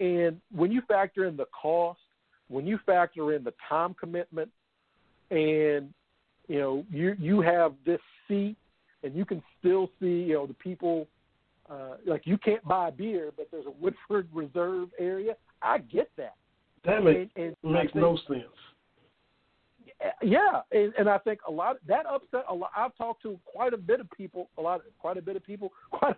And 0.00 0.40
when 0.54 0.72
you 0.72 0.82
factor 0.82 1.26
in 1.26 1.36
the 1.36 1.46
cost, 1.46 2.00
when 2.48 2.66
you 2.66 2.78
factor 2.84 3.32
in 3.34 3.44
the 3.44 3.54
time 3.68 3.94
commitment, 3.94 4.50
and 5.30 5.92
you 6.48 6.58
know 6.58 6.84
you 6.90 7.14
you 7.18 7.40
have 7.40 7.74
this 7.86 8.00
seat, 8.28 8.56
and 9.02 9.14
you 9.14 9.24
can 9.24 9.42
still 9.58 9.90
see 10.00 10.06
you 10.22 10.34
know 10.34 10.46
the 10.46 10.54
people. 10.54 11.06
Uh, 11.70 11.94
like 12.04 12.22
you 12.26 12.36
can't 12.36 12.64
buy 12.64 12.90
beer, 12.90 13.30
but 13.36 13.46
there's 13.52 13.66
a 13.66 13.70
Woodford 13.70 14.26
Reserve 14.34 14.88
area. 14.98 15.36
I 15.62 15.78
get 15.78 16.10
that. 16.16 16.34
That 16.84 17.04
make, 17.04 17.30
And- 17.36 17.54
and 17.62 17.72
makes 17.74 17.92
think- 17.92 18.02
no 18.02 18.16
sense. 18.26 18.42
Yeah, 20.22 20.62
and, 20.72 20.94
and 20.98 21.08
I 21.10 21.18
think 21.18 21.40
a 21.46 21.50
lot 21.50 21.76
that 21.86 22.06
upset 22.06 22.44
a 22.48 22.54
lot. 22.54 22.70
I've 22.74 22.96
talked 22.96 23.22
to 23.22 23.38
quite 23.44 23.74
a 23.74 23.76
bit 23.76 24.00
of 24.00 24.10
people, 24.10 24.48
a 24.56 24.62
lot, 24.62 24.80
quite 24.98 25.18
a 25.18 25.22
bit 25.22 25.36
of 25.36 25.44
people, 25.44 25.72
quite 25.90 26.16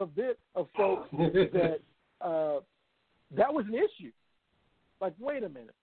a 0.00 0.06
bit 0.06 0.38
of 0.54 0.66
folks 0.76 1.08
that 1.12 1.80
uh, 2.22 2.60
that 3.36 3.52
was 3.52 3.66
an 3.68 3.74
issue. 3.74 4.10
Like, 5.00 5.12
wait 5.20 5.44
a 5.44 5.48
minute, 5.48 5.74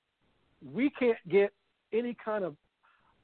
we 0.73 0.89
can't 0.89 1.17
get 1.29 1.53
any 1.93 2.15
kind 2.23 2.43
of 2.43 2.55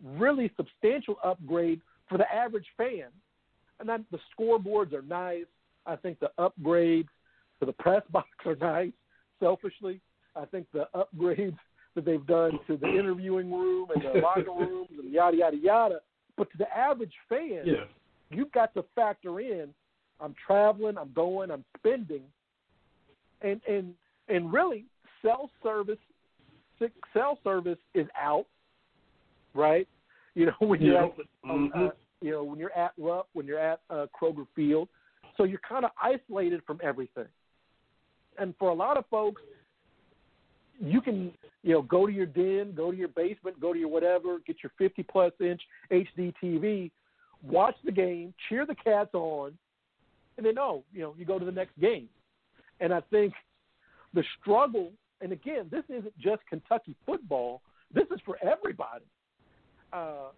really 0.03 0.51
substantial 0.55 1.17
upgrade 1.23 1.81
for 2.07 2.17
the 2.17 2.31
average 2.33 2.67
fan. 2.77 3.07
And 3.79 3.87
then 3.87 4.05
the 4.11 4.19
scoreboards 4.37 4.93
are 4.93 5.01
nice. 5.01 5.45
I 5.85 5.95
think 5.95 6.19
the 6.19 6.31
upgrades 6.39 7.07
to 7.59 7.65
the 7.65 7.73
press 7.73 8.03
box 8.11 8.29
are 8.45 8.55
nice. 8.55 8.91
Selfishly, 9.39 10.01
I 10.35 10.45
think 10.45 10.67
the 10.73 10.87
upgrades 10.95 11.57
that 11.95 12.05
they've 12.05 12.25
done 12.27 12.59
to 12.67 12.77
the 12.77 12.87
interviewing 12.87 13.51
room 13.51 13.87
and 13.95 14.03
the 14.03 14.19
locker 14.23 14.51
rooms 14.51 14.89
and 14.97 15.11
yada 15.11 15.37
yada 15.37 15.57
yada. 15.57 15.99
But 16.37 16.51
to 16.51 16.57
the 16.57 16.77
average 16.77 17.13
fan, 17.27 17.63
Yeah. 17.65 17.85
you've 18.29 18.51
got 18.51 18.73
to 18.75 18.83
factor 18.95 19.39
in 19.39 19.73
I'm 20.21 20.35
traveling, 20.45 20.97
I'm 20.97 21.13
going, 21.13 21.49
I'm 21.49 21.63
spending, 21.77 22.23
and 23.41 23.61
and 23.67 23.93
and 24.27 24.51
really 24.51 24.85
cell 25.21 25.49
service 25.63 25.97
cell 27.13 27.39
service 27.43 27.77
is 27.93 28.07
out, 28.19 28.45
right? 29.59 29.87
You 30.35 30.45
know 30.45 30.53
when 30.59 30.81
you're 30.81 30.93
Yeah. 30.93 31.05
at 31.05 31.17
the, 31.17 31.23
Mhm. 31.45 31.75
uh, 31.75 31.91
you 32.21 32.31
know 32.31 32.43
when 32.43 32.59
you're 32.59 32.71
at 32.71 32.93
Rupp, 32.97 33.27
when 33.33 33.45
you're 33.45 33.59
at 33.59 33.81
uh, 33.89 34.05
Kroger 34.15 34.47
Field, 34.55 34.87
so 35.35 35.43
you're 35.43 35.59
kind 35.67 35.83
of 35.83 35.91
isolated 36.01 36.63
from 36.65 36.79
everything. 36.83 37.27
And 38.37 38.55
for 38.57 38.69
a 38.69 38.73
lot 38.73 38.95
of 38.95 39.05
folks, 39.07 39.41
you 40.79 41.01
can 41.01 41.33
you 41.63 41.73
know 41.73 41.81
go 41.81 42.05
to 42.05 42.13
your 42.13 42.27
den, 42.27 42.73
go 42.73 42.91
to 42.91 42.97
your 42.97 43.09
basement, 43.09 43.59
go 43.59 43.73
to 43.73 43.79
your 43.79 43.89
whatever, 43.89 44.39
get 44.45 44.57
your 44.63 44.71
50 44.77 45.03
plus 45.03 45.33
inch 45.41 45.61
HD 45.91 46.33
TV, 46.41 46.91
watch 47.43 47.75
the 47.83 47.91
game, 47.91 48.33
cheer 48.47 48.65
the 48.65 48.75
cats 48.75 49.13
on, 49.13 49.57
and 50.37 50.45
then 50.45 50.57
oh, 50.57 50.83
you 50.93 51.01
know 51.01 51.13
you 51.17 51.25
go 51.25 51.39
to 51.39 51.45
the 51.45 51.51
next 51.51 51.77
game. 51.79 52.07
And 52.79 52.93
I 52.93 53.01
think 53.09 53.33
the 54.13 54.23
struggle, 54.39 54.91
and 55.21 55.31
again, 55.33 55.67
this 55.69 55.83
isn't 55.89 56.17
just 56.17 56.45
Kentucky 56.47 56.95
football. 57.05 57.61
This 57.93 58.05
is 58.11 58.21
for 58.25 58.37
everybody. 58.41 59.05
Uh, 59.91 60.29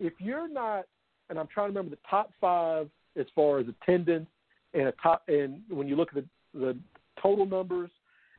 if 0.00 0.14
you're 0.18 0.48
not, 0.48 0.84
and 1.30 1.38
I'm 1.38 1.48
trying 1.52 1.66
to 1.72 1.78
remember 1.78 1.90
the 1.90 2.08
top 2.08 2.32
five 2.40 2.88
as 3.18 3.26
far 3.34 3.58
as 3.58 3.66
attendance 3.68 4.28
and 4.74 4.88
a 4.88 4.92
top, 5.02 5.22
and 5.28 5.60
when 5.68 5.88
you 5.88 5.96
look 5.96 6.08
at 6.14 6.22
the, 6.22 6.58
the 6.58 6.76
total 7.20 7.46
numbers 7.46 7.90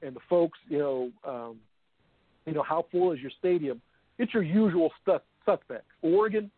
and 0.01 0.15
the 0.15 0.21
folks, 0.29 0.57
you 0.67 0.77
know, 0.79 1.11
um, 1.27 1.57
you 2.45 2.53
know 2.53 2.63
how 2.63 2.85
full 2.91 3.11
is 3.11 3.19
your 3.19 3.31
stadium? 3.37 3.81
It's 4.17 4.33
your 4.33 4.43
usual 4.43 4.91
stu- 5.01 5.19
suspects. 5.45 5.87
Oregon, 6.01 6.49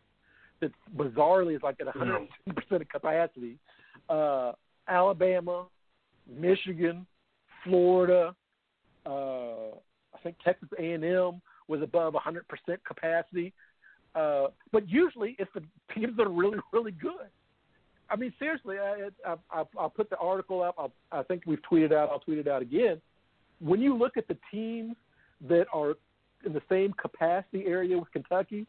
that 0.60 0.72
bizarrely 0.96 1.56
is 1.56 1.62
like 1.62 1.76
at 1.80 1.86
110 1.86 2.54
percent 2.54 2.82
of 2.82 2.88
capacity. 2.88 3.58
Uh, 4.08 4.52
Alabama, 4.88 5.66
Michigan, 6.28 7.06
Florida. 7.64 8.34
Uh, 9.04 9.72
I 10.14 10.18
think 10.22 10.36
Texas 10.44 10.68
A&M 10.78 11.40
was 11.68 11.82
above 11.82 12.14
100 12.14 12.46
percent 12.48 12.80
capacity. 12.84 13.52
Uh, 14.14 14.48
but 14.72 14.88
usually 14.88 15.36
it's 15.38 15.50
the 15.54 15.62
teams 15.94 16.16
that 16.16 16.26
are 16.26 16.30
really, 16.30 16.58
really 16.72 16.92
good. 16.92 17.28
I 18.10 18.16
mean, 18.16 18.32
seriously, 18.38 18.76
I, 18.78 19.08
I, 19.26 19.64
I'll 19.78 19.88
put 19.90 20.10
the 20.10 20.18
article 20.18 20.62
up. 20.62 20.74
I'll, 20.78 20.92
I 21.12 21.22
think 21.22 21.44
we've 21.46 21.62
tweeted 21.70 21.92
out. 21.92 22.10
I'll 22.10 22.20
tweet 22.20 22.38
it 22.38 22.46
out 22.48 22.60
again. 22.60 23.00
When 23.60 23.80
you 23.80 23.96
look 23.96 24.16
at 24.18 24.28
the 24.28 24.36
teams 24.50 24.96
that 25.48 25.66
are 25.72 25.94
in 26.44 26.52
the 26.52 26.60
same 26.68 26.92
capacity 27.00 27.64
area 27.66 27.96
with 27.98 28.10
Kentucky, 28.12 28.66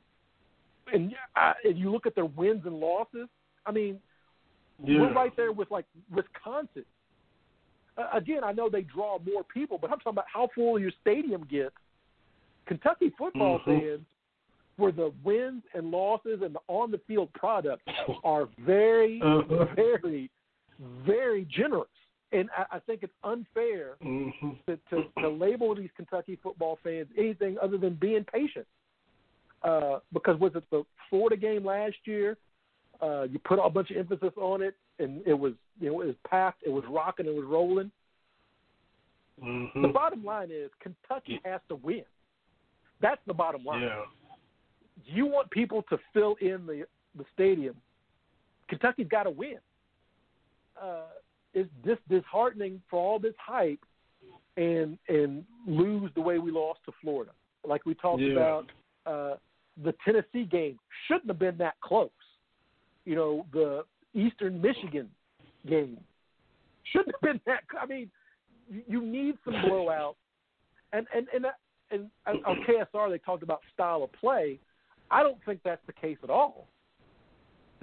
and, 0.94 1.14
I, 1.36 1.54
and 1.66 1.78
you 1.78 1.92
look 1.92 2.06
at 2.06 2.16
their 2.16 2.26
wins 2.26 2.62
and 2.66 2.76
losses, 2.80 3.28
I 3.66 3.72
mean, 3.72 4.00
Yeah. 4.84 5.02
we're 5.02 5.14
right 5.14 5.36
there 5.36 5.52
with 5.52 5.70
like 5.72 5.86
Wisconsin. 6.12 6.86
Uh, 7.98 8.08
again, 8.14 8.44
I 8.44 8.54
know 8.54 8.70
they 8.70 8.82
draw 8.82 9.20
more 9.20 9.44
people, 9.44 9.78
but 9.78 9.92
I'm 9.92 9.98
talking 10.00 10.12
about 10.14 10.26
how 10.32 10.50
full 10.56 10.80
your 10.80 10.92
stadium 11.02 11.44
gets. 11.46 11.76
Kentucky 12.66 13.12
football 13.18 13.60
Mhm. 13.60 13.66
fans, 13.66 14.06
where 14.78 14.92
the 14.92 15.14
wins 15.24 15.64
and 15.74 15.92
losses 15.92 16.42
and 16.44 16.56
the 16.56 16.60
on 16.68 16.92
the 16.92 17.00
field 17.08 17.32
product 17.34 17.88
are 18.24 18.48
very, 18.60 19.22
Uh-huh. 19.22 19.66
very, 19.76 20.30
very 21.06 21.46
generous. 21.46 21.88
And 22.32 22.50
I, 22.58 22.78
I 22.78 22.80
think 22.80 23.04
it's 23.04 23.14
unfair 23.24 23.96
Mhm. 24.04 24.58
to, 24.66 24.78
to, 24.90 25.04
to 25.22 25.30
label 25.30 25.76
these 25.76 25.92
Kentucky 25.96 26.38
football 26.42 26.80
fans 26.84 27.08
anything 27.18 27.58
other 27.62 27.78
than 27.78 27.94
being 27.96 28.24
patient. 28.26 28.66
Uh, 29.62 30.00
because 30.12 30.40
was 30.40 30.52
it 30.56 30.64
the 30.72 30.84
Florida 31.10 31.38
game 31.38 31.64
last 31.64 31.96
year? 32.06 32.36
Uh, 33.02 33.24
you 33.24 33.40
put 33.40 33.60
a 33.64 33.70
bunch 33.70 33.92
of 33.92 33.98
emphasis 33.98 34.34
on 34.38 34.62
it, 34.62 34.76
and 35.00 35.22
it 35.28 35.34
was 35.34 35.54
you 35.80 35.90
know 35.92 36.02
it 36.02 36.08
was 36.08 36.16
packed, 36.28 36.64
it 36.66 36.70
was 36.70 36.84
rocking, 36.90 37.26
it 37.28 37.34
was 37.34 37.46
rolling. 37.46 37.92
Mhm. 39.42 39.82
The 39.82 39.88
bottom 39.88 40.24
line 40.24 40.50
is 40.52 40.70
Kentucky 40.80 41.40
has 41.46 41.62
to 41.70 41.76
win. 41.76 42.04
That's 43.02 43.22
the 43.26 43.34
bottom 43.34 43.64
line. 43.66 43.82
Yeah. 43.84 44.06
You 45.06 45.26
want 45.26 45.50
people 45.52 45.84
to 45.90 45.98
fill 46.14 46.36
in 46.42 46.66
the 46.66 46.86
the 47.18 47.26
stadium. 47.34 47.76
Kentucky's 48.70 49.08
got 49.08 49.24
to 49.24 49.30
win. 49.30 49.58
Uh, 50.82 51.02
it's 51.54 51.70
just 51.86 52.02
disheartening 52.10 52.82
for 52.90 53.00
all 53.00 53.20
this 53.20 53.36
hype 53.38 53.80
and 54.58 54.98
and 55.08 55.44
lose 55.68 56.12
the 56.16 56.22
way 56.22 56.40
we 56.40 56.52
lost 56.52 56.80
to 56.86 56.92
Florida. 57.02 57.32
Like 57.66 57.86
we 57.86 57.94
talked 57.94 58.22
Yeah. 58.22 58.32
about, 58.32 58.72
uh, 59.06 59.36
the 59.84 59.94
Tennessee 60.06 60.46
game 60.46 60.80
shouldn't 61.08 61.28
have 61.28 61.40
been 61.40 61.58
that 61.58 61.80
close. 61.82 62.10
You 63.06 63.16
know, 63.16 63.46
the 63.52 63.86
Eastern 64.14 64.62
Michigan 64.62 65.10
game 65.68 65.98
shouldn't 66.92 67.16
have 67.16 67.22
been 67.22 67.42
that. 67.46 67.64
I 67.80 67.86
mean, 67.86 68.12
you- 68.70 68.84
you 68.88 69.02
need 69.02 69.38
some 69.44 69.60
blowout, 69.62 70.18
And 70.92 71.08
and 71.14 71.28
and 71.30 71.46
and 71.92 72.12
on 72.46 72.64
KSR 72.64 73.10
they 73.10 73.18
talked 73.20 73.44
about 73.44 73.62
style 73.74 74.04
of 74.04 74.12
play. 74.14 74.60
I 75.14 75.24
don't 75.24 75.38
think 75.46 75.60
that's 75.64 75.86
the 75.86 75.94
case 75.94 76.18
at 76.24 76.30
all. 76.30 76.68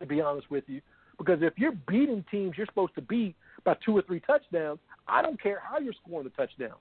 To 0.01 0.07
be 0.07 0.21
honest 0.21 0.51
with 0.51 0.65
you, 0.67 0.81
because 1.19 1.41
if 1.43 1.53
you're 1.59 1.77
beating 1.87 2.25
teams 2.31 2.55
you're 2.57 2.67
supposed 2.67 2.95
to 2.95 3.03
beat 3.03 3.37
by 3.65 3.77
two 3.85 3.95
or 3.97 4.03
three 4.03 4.21
touchdowns, 4.21 4.79
I 5.07 5.21
don't 5.21 5.41
care 5.41 5.61
how 5.63 5.79
you're 5.79 5.93
scoring 6.05 6.25
the 6.25 6.31
touchdowns. 6.31 6.81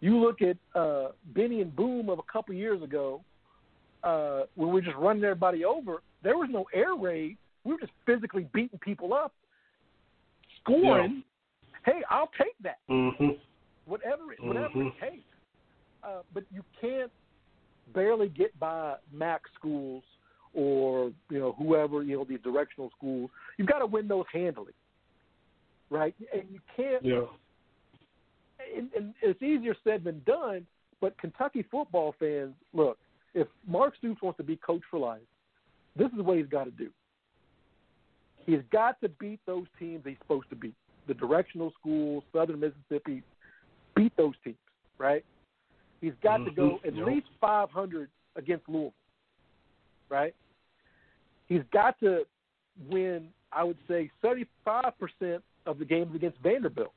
You 0.00 0.18
look 0.18 0.38
at 0.42 0.56
uh, 0.74 1.10
Benny 1.36 1.60
and 1.60 1.74
Boom 1.74 2.10
of 2.10 2.18
a 2.18 2.32
couple 2.32 2.52
years 2.54 2.82
ago, 2.82 3.22
uh, 4.02 4.42
when 4.56 4.68
we 4.68 4.74
were 4.74 4.80
just 4.80 4.96
running 4.96 5.22
everybody 5.22 5.64
over. 5.64 6.02
There 6.22 6.36
was 6.36 6.48
no 6.50 6.64
air 6.74 6.94
raid. 6.94 7.36
We 7.64 7.74
were 7.74 7.80
just 7.80 7.92
physically 8.06 8.48
beating 8.52 8.78
people 8.80 9.14
up, 9.14 9.32
scoring. 10.62 11.22
Hey, 11.84 12.02
I'll 12.10 12.30
take 12.38 12.56
that. 12.62 12.78
Mm-hmm. 12.90 13.28
Whatever 13.86 14.32
it, 14.32 14.42
whatever 14.42 14.68
Mhm. 14.68 14.88
it 14.88 15.00
takes. 15.00 15.24
Uh, 16.02 16.22
but 16.32 16.44
you 16.52 16.64
can't 16.80 17.12
barely 17.92 18.28
get 18.28 18.58
by 18.58 18.96
MAC 19.12 19.42
schools 19.58 20.02
or 20.52 21.12
you 21.30 21.38
know 21.38 21.54
whoever 21.58 22.02
you 22.02 22.16
know 22.16 22.24
these 22.24 22.40
directional 22.42 22.90
schools. 22.96 23.30
You've 23.56 23.68
got 23.68 23.78
to 23.78 23.86
win 23.86 24.08
those 24.08 24.24
handily, 24.32 24.72
right? 25.90 26.14
And 26.32 26.44
you 26.50 26.60
can't. 26.76 27.04
Yeah. 27.04 27.24
And, 28.76 28.90
and 28.94 29.14
it's 29.22 29.42
easier 29.42 29.74
said 29.84 30.04
than 30.04 30.22
done. 30.26 30.66
But 31.00 31.16
Kentucky 31.18 31.64
football 31.70 32.14
fans, 32.18 32.52
look, 32.74 32.98
if 33.34 33.48
Mark 33.66 33.96
Stoops 33.96 34.20
wants 34.22 34.36
to 34.36 34.42
be 34.42 34.56
coach 34.56 34.82
for 34.90 34.98
life, 34.98 35.22
this 35.96 36.08
is 36.08 36.20
what 36.20 36.36
he's 36.36 36.46
got 36.46 36.64
to 36.64 36.70
do. 36.70 36.90
He's 38.44 38.60
got 38.72 39.00
to 39.00 39.08
beat 39.08 39.40
those 39.46 39.66
teams 39.78 40.02
he's 40.04 40.16
supposed 40.20 40.50
to 40.50 40.56
beat. 40.56 40.74
The 41.08 41.14
directional 41.14 41.72
schools, 41.80 42.22
Southern 42.34 42.60
Mississippi, 42.60 43.22
beat 43.96 44.12
those 44.16 44.34
teams, 44.44 44.56
right? 44.98 45.24
He's 46.00 46.12
got 46.22 46.44
to 46.44 46.50
go 46.50 46.80
at 46.86 46.94
Yep. 46.94 47.06
least 47.06 47.26
500 47.40 48.10
against 48.36 48.68
Louisville, 48.68 48.94
right? 50.08 50.34
He's 51.46 51.62
got 51.72 51.98
to 52.00 52.26
win, 52.88 53.28
I 53.52 53.64
would 53.64 53.76
say, 53.88 54.10
35% 54.24 55.42
of 55.66 55.78
the 55.78 55.84
games 55.84 56.14
against 56.14 56.38
Vanderbilt. 56.38 56.92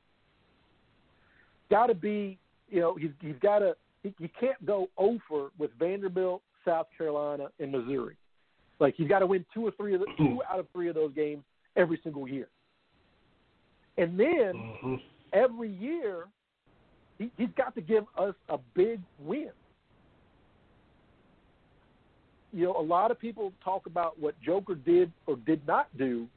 Got 1.70 1.86
to 1.88 1.94
be, 1.94 2.38
you 2.70 2.80
know, 2.80 2.94
he's, 2.94 3.10
he's 3.20 3.34
got 3.42 3.58
to, 3.58 3.76
he, 4.02 4.14
he 4.18 4.28
can't 4.28 4.64
go 4.64 4.88
over 4.96 5.50
with 5.58 5.70
Vanderbilt, 5.78 6.42
South 6.64 6.86
Carolina, 6.96 7.48
and 7.58 7.72
Missouri. 7.72 8.16
Like 8.80 8.94
he's 8.96 9.08
got 9.08 9.20
to 9.20 9.26
win 9.26 9.44
two 9.52 9.66
or 9.66 9.70
three 9.72 9.94
of 9.94 10.00
the, 10.00 10.06
two 10.16 10.40
out 10.50 10.58
of 10.60 10.66
three 10.72 10.88
of 10.88 10.94
those 10.94 11.12
games 11.14 11.42
every 11.76 12.00
single 12.02 12.26
year. 12.28 12.48
And 13.98 14.18
then 14.18 14.54
Mm-hmm. 14.54 14.94
every 15.32 15.70
year, 15.70 16.26
he, 17.18 17.30
he's 17.36 17.48
got 17.56 17.74
to 17.74 17.80
give 17.80 18.04
us 18.16 18.34
a 18.48 18.58
big 18.74 19.00
win. 19.18 19.50
You 22.52 22.66
know, 22.66 22.76
a 22.76 22.82
lot 22.82 23.10
of 23.10 23.18
people 23.18 23.52
talk 23.62 23.86
about 23.86 24.18
what 24.20 24.40
Joker 24.40 24.74
did 24.74 25.10
or 25.26 25.36
did 25.36 25.66
not 25.66 25.88
do. 25.98 26.28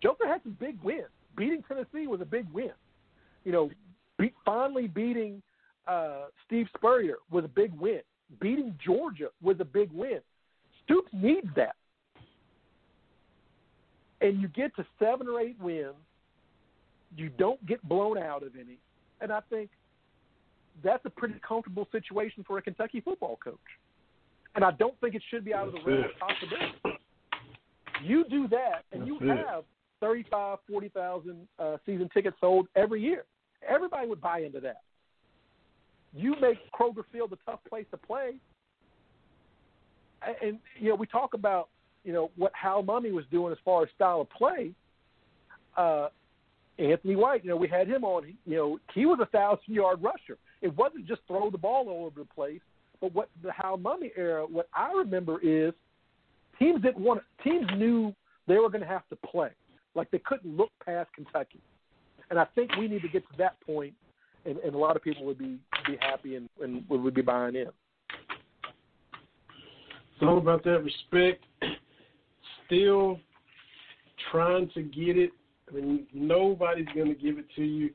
Joker 0.00 0.26
had 0.28 0.42
some 0.44 0.56
big 0.60 0.80
wins. 0.82 1.08
Beating 1.36 1.62
Tennessee 1.66 2.06
was 2.06 2.20
a 2.20 2.24
big 2.24 2.46
win. 2.52 2.70
You 3.44 3.52
know, 3.52 3.70
be, 4.18 4.32
finally 4.44 4.86
beating 4.86 5.42
uh, 5.88 6.26
Steve 6.46 6.66
Spurrier 6.76 7.16
was 7.30 7.44
a 7.44 7.48
big 7.48 7.72
win. 7.80 8.00
Beating 8.40 8.78
Georgia 8.84 9.28
was 9.42 9.56
a 9.58 9.64
big 9.64 9.90
win. 9.92 10.20
Stoops 10.84 11.08
needs 11.12 11.48
that. 11.56 11.74
And 14.20 14.40
you 14.40 14.48
get 14.48 14.74
to 14.76 14.86
seven 14.98 15.28
or 15.28 15.40
eight 15.40 15.56
wins, 15.60 15.94
you 17.16 17.30
don't 17.30 17.64
get 17.66 17.82
blown 17.88 18.18
out 18.18 18.42
of 18.42 18.54
any. 18.54 18.78
And 19.20 19.32
I 19.32 19.40
think 19.50 19.70
that's 20.82 21.04
a 21.04 21.10
pretty 21.10 21.40
comfortable 21.46 21.88
situation 21.90 22.44
for 22.46 22.58
a 22.58 22.62
Kentucky 22.62 23.00
football 23.00 23.38
coach. 23.42 23.56
And 24.54 24.64
I 24.64 24.72
don't 24.72 24.98
think 25.00 25.14
it 25.14 25.22
should 25.30 25.44
be 25.44 25.54
out 25.54 25.68
of 25.68 25.74
the 25.74 25.80
realm 25.84 26.04
of 26.04 26.10
possibility. 26.18 27.00
You 28.02 28.24
do 28.28 28.48
that, 28.48 28.84
and 28.92 29.06
you 29.06 29.18
it. 29.20 29.36
have 29.36 29.64
35, 30.00 30.58
40,000 30.68 31.48
uh, 31.58 31.76
season 31.84 32.08
tickets 32.14 32.36
sold 32.40 32.68
every 32.76 33.02
year. 33.02 33.24
Everybody 33.68 34.06
would 34.06 34.20
buy 34.20 34.40
into 34.40 34.60
that. 34.60 34.82
You 36.14 36.36
make 36.40 36.58
Kroger 36.72 37.02
Field 37.12 37.32
a 37.32 37.50
tough 37.50 37.60
place 37.68 37.86
to 37.90 37.96
play. 37.96 38.34
And, 40.26 40.36
and 40.42 40.58
you 40.78 40.90
know, 40.90 40.94
we 40.94 41.06
talk 41.06 41.34
about 41.34 41.68
you 42.04 42.12
know 42.12 42.30
what 42.36 42.52
Hal 42.54 42.82
Mumme 42.82 43.12
was 43.12 43.24
doing 43.30 43.52
as 43.52 43.58
far 43.64 43.82
as 43.82 43.88
style 43.94 44.20
of 44.22 44.30
play. 44.30 44.72
Uh, 45.76 46.08
Anthony 46.78 47.16
White, 47.16 47.44
you 47.44 47.50
know, 47.50 47.56
we 47.56 47.68
had 47.68 47.88
him 47.88 48.04
on. 48.04 48.34
You 48.46 48.56
know, 48.56 48.78
he 48.94 49.06
was 49.06 49.18
a 49.20 49.26
thousand 49.26 49.74
yard 49.74 50.00
rusher. 50.02 50.38
It 50.62 50.76
wasn't 50.76 51.06
just 51.06 51.22
throw 51.26 51.50
the 51.50 51.58
ball 51.58 51.88
all 51.88 52.06
over 52.06 52.20
the 52.20 52.34
place. 52.34 52.60
But 53.00 53.14
what 53.14 53.28
the 53.42 53.52
Hal 53.52 53.78
Mumme 53.78 54.10
era, 54.16 54.44
what 54.46 54.68
I 54.74 54.92
remember 54.92 55.40
is 55.40 55.72
teams 56.58 56.82
didn't 56.82 57.02
want 57.02 57.22
teams 57.42 57.66
knew 57.76 58.14
they 58.46 58.56
were 58.56 58.70
going 58.70 58.80
to 58.80 58.88
have 58.88 59.08
to 59.08 59.16
play. 59.16 59.50
Like 59.94 60.10
they 60.10 60.18
couldn't 60.18 60.56
look 60.56 60.70
past 60.84 61.10
Kentucky. 61.14 61.60
And 62.30 62.38
I 62.38 62.44
think 62.54 62.74
we 62.76 62.88
need 62.88 63.02
to 63.02 63.08
get 63.08 63.28
to 63.30 63.38
that 63.38 63.58
point, 63.60 63.94
and, 64.44 64.58
and 64.58 64.74
a 64.74 64.78
lot 64.78 64.96
of 64.96 65.02
people 65.02 65.24
would 65.24 65.38
be 65.38 65.58
be 65.86 65.96
happy 66.00 66.36
and, 66.36 66.48
and 66.60 66.84
would 66.88 67.14
be 67.14 67.22
buying 67.22 67.54
in. 67.54 67.68
It's 70.20 70.22
all 70.22 70.38
about 70.38 70.64
that 70.64 70.82
respect. 70.82 71.44
Still 72.66 73.18
trying 74.30 74.68
to 74.74 74.82
get 74.82 75.16
it. 75.16 75.30
I 75.70 75.74
mean, 75.74 76.06
nobody's 76.12 76.88
going 76.94 77.08
to 77.08 77.20
give 77.20 77.38
it 77.38 77.46
to 77.56 77.62
you. 77.62 77.90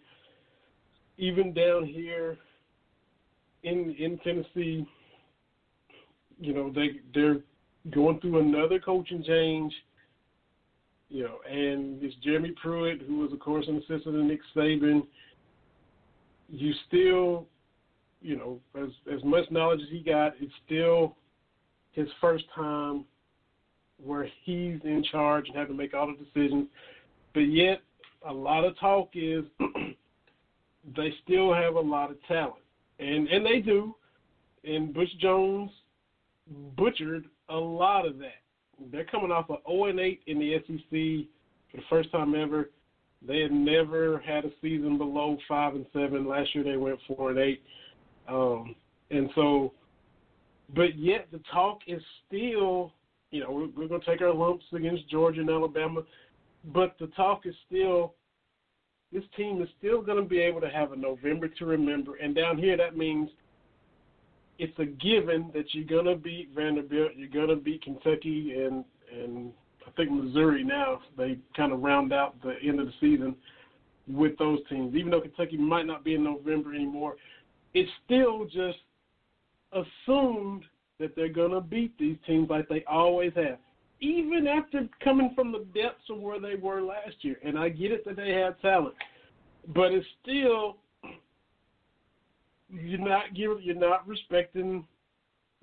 Even 1.17 1.53
down 1.53 1.85
here 1.85 2.37
in 3.63 3.95
in 3.99 4.17
Tennessee, 4.23 4.85
you 6.39 6.53
know 6.53 6.71
they 6.71 6.99
they're 7.13 7.37
going 7.91 8.19
through 8.19 8.39
another 8.39 8.79
coaching 8.79 9.23
change. 9.23 9.73
You 11.09 11.23
know, 11.25 11.37
and 11.47 12.01
it's 12.01 12.15
Jeremy 12.23 12.53
Pruitt, 12.61 13.01
who 13.01 13.19
was 13.19 13.31
of 13.31 13.39
course 13.39 13.65
an 13.67 13.77
assistant 13.77 14.15
to 14.15 14.23
Nick 14.23 14.39
Saban. 14.55 15.05
You 16.49 16.73
still, 16.87 17.47
you 18.21 18.35
know, 18.35 18.59
as 18.75 18.89
as 19.13 19.23
much 19.23 19.49
knowledge 19.51 19.81
as 19.81 19.89
he 19.91 19.99
got, 19.99 20.33
it's 20.39 20.51
still 20.65 21.15
his 21.91 22.07
first 22.19 22.45
time 22.55 23.05
where 24.03 24.27
he's 24.43 24.79
in 24.83 25.03
charge 25.11 25.47
and 25.47 25.55
having 25.55 25.77
to 25.77 25.81
make 25.81 25.93
all 25.93 26.07
the 26.07 26.13
decisions. 26.13 26.67
But 27.33 27.41
yet, 27.41 27.81
a 28.27 28.33
lot 28.33 28.63
of 28.63 28.77
talk 28.79 29.09
is 29.13 29.43
they 30.95 31.13
still 31.23 31.53
have 31.53 31.75
a 31.75 31.79
lot 31.79 32.11
of 32.11 32.17
talent, 32.27 32.63
and 32.99 33.27
and 33.27 33.45
they 33.45 33.59
do. 33.59 33.95
And 34.63 34.93
Butch 34.93 35.09
Jones 35.19 35.71
butchered 36.77 37.25
a 37.49 37.55
lot 37.55 38.05
of 38.05 38.17
that. 38.19 38.41
They're 38.91 39.05
coming 39.05 39.31
off 39.31 39.49
of 39.49 39.59
0 39.69 39.85
and 39.85 39.99
8 39.99 40.21
in 40.27 40.39
the 40.39 40.55
SEC 40.59 41.27
for 41.69 41.77
the 41.77 41.83
first 41.89 42.11
time 42.11 42.33
ever. 42.33 42.69
They 43.25 43.41
had 43.41 43.51
never 43.51 44.19
had 44.19 44.45
a 44.45 44.51
season 44.61 44.97
below 44.97 45.37
five 45.47 45.75
and 45.75 45.85
seven. 45.93 46.27
Last 46.27 46.53
year 46.55 46.63
they 46.63 46.77
went 46.77 46.99
four 47.07 47.29
and 47.29 47.39
eight, 47.39 47.61
um, 48.27 48.75
and 49.11 49.29
so 49.35 49.73
but 50.75 50.97
yet 50.97 51.27
the 51.31 51.39
talk 51.51 51.79
is 51.87 52.01
still, 52.27 52.93
you 53.31 53.41
know, 53.41 53.51
we're, 53.51 53.67
we're 53.75 53.87
going 53.87 54.01
to 54.01 54.07
take 54.07 54.21
our 54.21 54.33
lumps 54.33 54.65
against 54.73 55.09
Georgia 55.09 55.41
and 55.41 55.49
Alabama, 55.49 56.01
but 56.71 56.95
the 56.99 57.07
talk 57.07 57.45
is 57.45 57.55
still, 57.67 58.13
this 59.11 59.23
team 59.35 59.61
is 59.61 59.69
still 59.77 60.01
going 60.01 60.17
to 60.21 60.27
be 60.27 60.39
able 60.39 60.61
to 60.61 60.69
have 60.69 60.91
a 60.91 60.95
November 60.95 61.47
to 61.47 61.65
remember. 61.65 62.15
And 62.15 62.35
down 62.35 62.57
here, 62.57 62.77
that 62.77 62.97
means 62.97 63.29
it's 64.59 64.77
a 64.79 64.85
given 64.85 65.51
that 65.53 65.65
you're 65.73 65.85
going 65.85 66.05
to 66.05 66.15
beat 66.15 66.49
Vanderbilt, 66.55 67.11
you're 67.15 67.27
going 67.27 67.49
to 67.49 67.55
beat 67.55 67.83
Kentucky, 67.83 68.53
and 68.57 68.85
and 69.11 69.51
I 69.85 69.91
think 69.91 70.11
Missouri 70.11 70.63
now. 70.63 71.01
They 71.17 71.37
kind 71.55 71.71
of 71.71 71.81
round 71.81 72.13
out 72.13 72.41
the 72.41 72.55
end 72.67 72.79
of 72.79 72.87
the 72.87 72.93
season 72.99 73.35
with 74.07 74.37
those 74.37 74.59
teams. 74.69 74.95
Even 74.95 75.11
though 75.11 75.21
Kentucky 75.21 75.57
might 75.57 75.85
not 75.85 76.03
be 76.03 76.15
in 76.15 76.23
November 76.23 76.73
anymore, 76.73 77.15
it's 77.73 77.91
still 78.05 78.45
just 78.45 78.79
assumed 79.71 80.63
that 80.99 81.15
they're 81.15 81.29
going 81.29 81.51
to 81.51 81.61
beat 81.61 81.97
these 81.97 82.17
teams 82.25 82.49
like 82.49 82.67
they 82.69 82.83
always 82.89 83.33
have, 83.35 83.57
even 84.03 84.47
after 84.47 84.87
coming 85.01 85.31
from 85.33 85.51
the 85.51 85.65
depths 85.73 86.09
of 86.09 86.19
where 86.19 86.39
they 86.39 86.55
were 86.55 86.81
last 86.81 87.15
year. 87.21 87.37
And 87.43 87.57
I 87.57 87.69
get 87.69 87.91
it 87.91 88.03
that 88.05 88.17
they 88.17 88.31
have 88.31 88.59
talent, 88.61 88.95
but 89.73 89.91
it's 89.91 90.05
still 90.21 90.77
you're 92.69 92.99
not 92.99 93.33
giving, 93.33 93.59
you're 93.61 93.75
not 93.75 94.07
respecting 94.07 94.85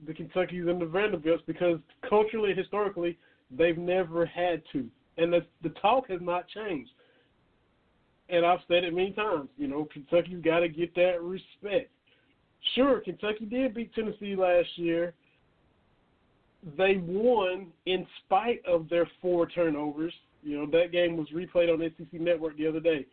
the 0.06 0.12
Kentuckys 0.12 0.70
and 0.70 0.80
the 0.80 0.86
Vanderbilts 0.86 1.42
because 1.46 1.78
culturally, 2.08 2.54
historically, 2.54 3.18
they've 3.50 3.76
never 3.76 4.24
had 4.24 4.62
to, 4.72 4.86
and 5.18 5.32
the 5.32 5.44
the 5.62 5.70
talk 5.80 6.08
has 6.08 6.20
not 6.22 6.48
changed. 6.48 6.90
And 8.30 8.46
I've 8.46 8.60
said 8.68 8.84
it 8.84 8.94
many 8.94 9.10
times. 9.10 9.48
You 9.58 9.66
know, 9.66 9.88
Kentucky's 9.92 10.42
got 10.42 10.60
to 10.60 10.68
get 10.68 10.94
that 10.94 11.20
respect. 11.20 11.90
Sure, 12.74 13.00
Kentucky 13.00 13.44
did 13.44 13.74
beat 13.74 13.92
Tennessee 13.92 14.36
last 14.36 14.68
year. 14.76 15.14
They 16.76 16.96
won 16.96 17.68
in 17.86 18.06
spite 18.24 18.62
of 18.66 18.88
their 18.88 19.08
four 19.22 19.46
turnovers. 19.46 20.12
You 20.42 20.58
know, 20.58 20.66
that 20.78 20.92
game 20.92 21.16
was 21.16 21.28
replayed 21.34 21.72
on 21.72 21.80
SEC 21.96 22.20
Network 22.20 22.56
the 22.56 22.66
other 22.66 22.80
day. 22.80 23.06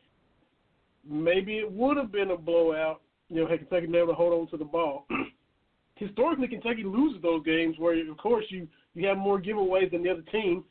Maybe 1.09 1.57
it 1.57 1.71
would 1.71 1.97
have 1.97 2.11
been 2.11 2.31
a 2.31 2.37
blowout 2.37 3.01
you 3.29 3.41
know, 3.41 3.47
had 3.47 3.59
Kentucky 3.59 3.87
been 3.87 3.95
able 3.95 4.07
to 4.07 4.13
hold 4.13 4.33
on 4.33 4.47
to 4.47 4.57
the 4.57 4.65
ball. 4.65 5.05
Historically, 5.95 6.47
Kentucky 6.47 6.83
loses 6.83 7.21
those 7.21 7.43
games 7.43 7.75
where, 7.77 8.09
of 8.09 8.17
course, 8.17 8.45
you 8.49 8.67
you 8.93 9.07
have 9.07 9.17
more 9.17 9.39
giveaways 9.39 9.91
than 9.91 10.03
the 10.03 10.09
other 10.09 10.23
team. 10.31 10.63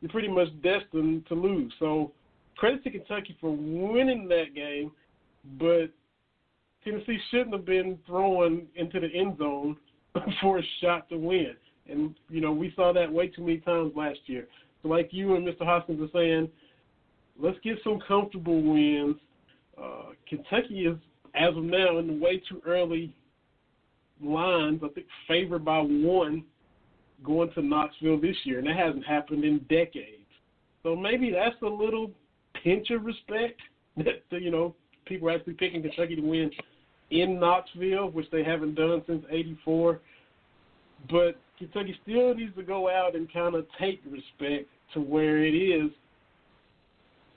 You're 0.00 0.10
pretty 0.10 0.28
much 0.28 0.48
destined 0.62 1.26
to 1.26 1.34
lose. 1.34 1.72
So, 1.78 2.12
credit 2.56 2.84
to 2.84 2.90
Kentucky 2.90 3.36
for 3.40 3.50
winning 3.50 4.28
that 4.28 4.54
game, 4.54 4.92
but 5.58 5.86
Tennessee 6.82 7.18
shouldn't 7.30 7.52
have 7.52 7.66
been 7.66 7.98
thrown 8.06 8.66
into 8.76 9.00
the 9.00 9.08
end 9.14 9.38
zone 9.38 9.76
for 10.40 10.58
a 10.58 10.62
shot 10.80 11.08
to 11.10 11.18
win. 11.18 11.54
And 11.88 12.14
you 12.28 12.40
know, 12.40 12.52
we 12.52 12.72
saw 12.74 12.92
that 12.92 13.12
way 13.12 13.28
too 13.28 13.42
many 13.42 13.58
times 13.58 13.92
last 13.94 14.20
year. 14.26 14.46
So, 14.82 14.88
like 14.88 15.08
you 15.12 15.36
and 15.36 15.46
Mr. 15.46 15.64
Hoskins 15.64 16.00
are 16.00 16.18
saying, 16.18 16.48
let's 17.38 17.58
get 17.62 17.78
some 17.84 17.98
comfortable 18.06 18.62
wins. 18.62 19.16
Uh, 19.80 20.12
Kentucky 20.28 20.86
is, 20.86 20.96
as 21.34 21.56
of 21.56 21.64
now, 21.64 21.98
in 21.98 22.06
the 22.06 22.24
way 22.24 22.42
too 22.48 22.62
early 22.66 23.14
lines. 24.22 24.80
I 24.84 24.88
think 24.88 25.06
favored 25.26 25.64
by 25.64 25.80
one 25.80 26.44
going 27.24 27.50
to 27.52 27.62
Knoxville 27.62 28.20
this 28.20 28.36
year, 28.44 28.58
and 28.58 28.68
that 28.68 28.76
hasn't 28.76 29.06
happened 29.06 29.44
in 29.44 29.58
decades. 29.70 30.20
So 30.82 30.94
maybe 30.94 31.30
that's 31.30 31.60
a 31.62 31.66
little 31.66 32.10
pinch 32.62 32.90
of 32.90 33.04
respect 33.04 33.60
that 33.96 34.22
you 34.30 34.50
know 34.50 34.74
people 35.06 35.28
are 35.28 35.32
actually 35.32 35.54
picking 35.54 35.82
Kentucky 35.82 36.16
to 36.16 36.22
win 36.22 36.50
in 37.10 37.38
Knoxville, 37.38 38.10
which 38.10 38.30
they 38.30 38.44
haven't 38.44 38.74
done 38.74 39.02
since 39.06 39.24
'84. 39.30 40.00
But 41.10 41.36
Kentucky 41.58 41.96
still 42.02 42.34
needs 42.34 42.54
to 42.56 42.62
go 42.62 42.88
out 42.88 43.14
and 43.14 43.32
kind 43.32 43.54
of 43.54 43.66
take 43.78 44.00
respect 44.10 44.68
to 44.94 45.00
where 45.00 45.44
it 45.44 45.54
is. 45.54 45.90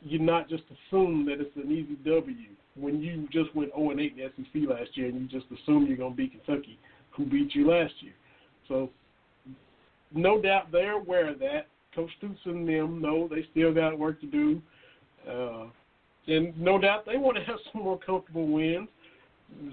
You 0.02 0.20
not 0.20 0.50
just 0.50 0.64
assume 0.66 1.26
that 1.26 1.42
it's 1.42 1.56
an 1.56 1.72
easy 1.72 1.96
W 2.10 2.36
when 2.76 3.02
you 3.02 3.28
just 3.32 3.54
went 3.56 3.72
0 3.76 3.92
and 3.92 4.00
8 4.00 4.14
in 4.14 4.18
the 4.18 4.44
SEC 4.44 4.70
last 4.70 4.96
year, 4.96 5.08
and 5.08 5.20
you 5.20 5.28
just 5.28 5.52
assume 5.52 5.88
you're 5.88 5.98
going 5.98 6.12
to 6.12 6.18
beat 6.18 6.32
Kentucky, 6.32 6.78
who 7.12 7.26
beat 7.26 7.56
you 7.56 7.70
last 7.70 7.94
year. 8.00 8.14
So, 8.68 8.90
no 10.14 10.40
doubt 10.42 10.72
they're 10.72 10.94
aware 10.94 11.30
of 11.30 11.40
that. 11.40 11.68
Coach 11.96 12.12
Stoops 12.20 12.40
and 12.46 12.68
them 12.68 13.02
know 13.02 13.28
they 13.28 13.46
still 13.52 13.74
got 13.74 13.98
work 13.98 14.22
to 14.22 14.28
do, 14.28 14.62
uh, 15.28 15.66
and 16.28 16.58
no 16.60 16.78
doubt 16.78 17.06
they 17.06 17.18
want 17.18 17.38
to 17.38 17.44
have 17.44 17.58
some 17.72 17.82
more 17.82 17.98
comfortable 17.98 18.48
wins. 18.48 18.88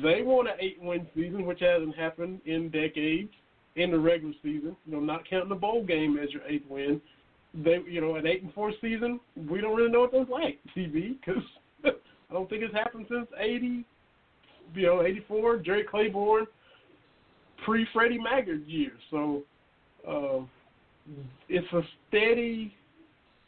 They 0.03 0.23
want 0.23 0.49
an 0.49 0.55
eight-win 0.61 1.07
season, 1.15 1.45
which 1.45 1.61
hasn't 1.61 1.97
happened 1.97 2.41
in 2.47 2.71
decades 2.71 3.31
in 3.77 3.91
the 3.91 3.99
regular 3.99 4.35
season. 4.43 4.77
You 4.87 4.93
know, 4.93 5.01
not 5.01 5.29
counting 5.29 5.49
the 5.49 5.55
bowl 5.55 5.85
game 5.85 6.19
as 6.23 6.31
your 6.31 6.43
eighth 6.47 6.69
win. 6.69 7.01
They, 7.55 7.79
you 7.89 8.01
know, 8.01 8.17
an 8.17 8.27
eight 8.27 8.43
and 8.43 8.53
four 8.53 8.73
season, 8.81 9.21
we 9.49 9.61
don't 9.61 9.77
really 9.77 9.91
know 9.91 10.01
what 10.01 10.13
that's 10.13 10.29
like, 10.29 10.59
TV, 10.77 11.17
because 11.21 11.43
I 11.85 12.33
don't 12.33 12.49
think 12.51 12.65
it's 12.65 12.75
happened 12.75 13.07
since 13.09 13.29
'80, 13.39 13.85
you 14.75 14.87
know, 14.87 15.03
'84, 15.03 15.59
Jerry 15.59 15.85
Claiborne, 15.89 16.47
pre 17.65 17.87
Freddie 17.93 18.19
Maggard 18.19 18.67
years. 18.67 18.99
So 19.11 19.43
uh, 20.09 20.41
it's 21.49 21.73
a 21.73 21.83
steady, 22.09 22.75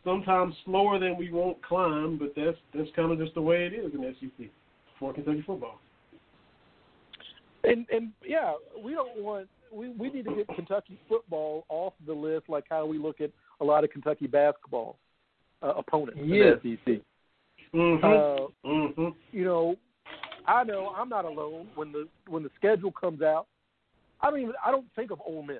sometimes 0.04 0.54
slower 0.64 0.98
than 1.00 1.16
we 1.16 1.32
won't 1.32 1.60
climb, 1.62 2.16
but 2.16 2.32
that's 2.36 2.58
that's 2.74 2.88
kind 2.94 3.10
of 3.10 3.18
just 3.18 3.34
the 3.34 3.42
way 3.42 3.66
it 3.66 3.72
is 3.74 3.92
in 3.92 4.14
SEC 4.20 4.48
for 4.98 5.12
Kentucky 5.12 5.42
football. 5.44 5.80
And 7.64 7.86
and 7.90 8.12
yeah, 8.24 8.52
we 8.82 8.92
don't 8.92 9.18
want 9.18 9.48
we 9.72 9.90
we 9.90 10.10
need 10.10 10.24
to 10.26 10.34
get 10.34 10.48
Kentucky 10.54 10.98
football 11.08 11.64
off 11.68 11.92
the 12.06 12.12
list, 12.12 12.48
like 12.48 12.64
how 12.70 12.86
we 12.86 12.98
look 12.98 13.20
at 13.20 13.30
a 13.60 13.64
lot 13.64 13.84
of 13.84 13.90
Kentucky 13.90 14.26
basketball 14.26 14.98
uh, 15.62 15.72
opponents 15.76 16.20
Yeah. 16.24 16.52
in 16.52 16.60
the 16.62 16.78
SEC. 16.86 17.00
Mm-hmm. 17.74 18.04
Uh, 18.04 18.68
mm-hmm. 18.70 19.08
You 19.32 19.44
know, 19.44 19.76
I 20.46 20.64
know 20.64 20.92
I'm 20.96 21.08
not 21.08 21.24
alone 21.24 21.68
when 21.74 21.92
the 21.92 22.08
when 22.28 22.42
the 22.42 22.50
schedule 22.56 22.92
comes 22.92 23.22
out. 23.22 23.46
I 24.20 24.30
don't 24.30 24.40
even 24.40 24.54
I 24.64 24.70
don't 24.70 24.86
think 24.94 25.10
of 25.10 25.20
Ole 25.26 25.42
Miss. 25.42 25.58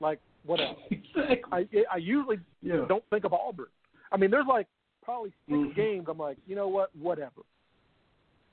Like 0.00 0.20
whatever. 0.44 0.74
I 1.52 1.66
I 1.92 1.96
usually 1.98 2.38
Yeah. 2.62 2.84
don't 2.88 3.04
think 3.10 3.24
of 3.24 3.32
Auburn. 3.32 3.66
I 4.12 4.16
mean, 4.16 4.30
there's 4.30 4.46
like 4.48 4.66
probably 5.02 5.30
6 5.48 5.56
Mhm. 5.58 5.74
games. 5.76 6.06
I'm 6.08 6.18
like, 6.18 6.36
you 6.46 6.56
know 6.56 6.68
what, 6.68 6.90
whatever. 6.96 7.42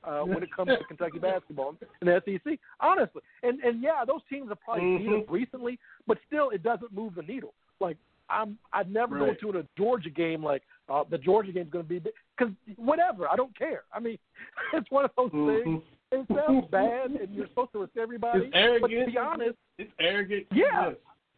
Uh, 0.05 0.19
when 0.21 0.43
it 0.43 0.49
comes 0.53 0.69
to 0.69 0.83
Kentucky 0.87 1.17
basketball 1.17 1.75
and 2.01 2.09
the 2.09 2.21
SEC, 2.25 2.59
honestly, 2.81 3.21
and 3.41 3.59
and 3.61 3.81
yeah, 3.81 4.03
those 4.05 4.21
teams 4.29 4.49
have 4.49 4.59
probably 4.61 4.97
beat 4.97 5.07
us 5.13 5.23
recently, 5.29 5.79
but 6.07 6.17
still, 6.27 6.49
it 6.49 6.61
doesn't 6.61 6.91
move 6.93 7.15
the 7.15 7.21
needle. 7.21 7.53
Like 7.79 7.95
I'm, 8.29 8.57
I'd 8.73 8.91
never 8.91 9.15
Right. 9.15 9.39
go 9.41 9.51
to 9.51 9.59
a 9.59 9.63
Georgia 9.77 10.09
game 10.09 10.43
like 10.43 10.63
uh, 10.89 11.03
the 11.09 11.17
Georgia 11.17 11.51
game's 11.51 11.71
going 11.71 11.85
to 11.85 11.89
be 11.89 12.11
because 12.37 12.53
whatever. 12.75 13.29
I 13.29 13.35
don't 13.35 13.57
care. 13.57 13.83
I 13.93 13.99
mean, 13.99 14.17
it's 14.73 14.89
one 14.91 15.05
of 15.05 15.11
those 15.15 15.31
Mhm. 15.31 15.63
things. 15.63 15.81
It 16.11 16.27
sounds 16.35 16.67
bad, 16.69 17.11
and 17.11 17.33
you're 17.33 17.47
supposed 17.47 17.71
to 17.71 17.79
respect 17.79 17.97
everybody. 17.97 18.45
It's 18.45 18.55
arrogant. 18.55 18.81
But 18.81 19.05
to 19.05 19.11
be 19.11 19.17
honest, 19.17 19.57
It's 19.77 19.91
arrogant. 19.99 20.45
Yeah. 20.53 20.91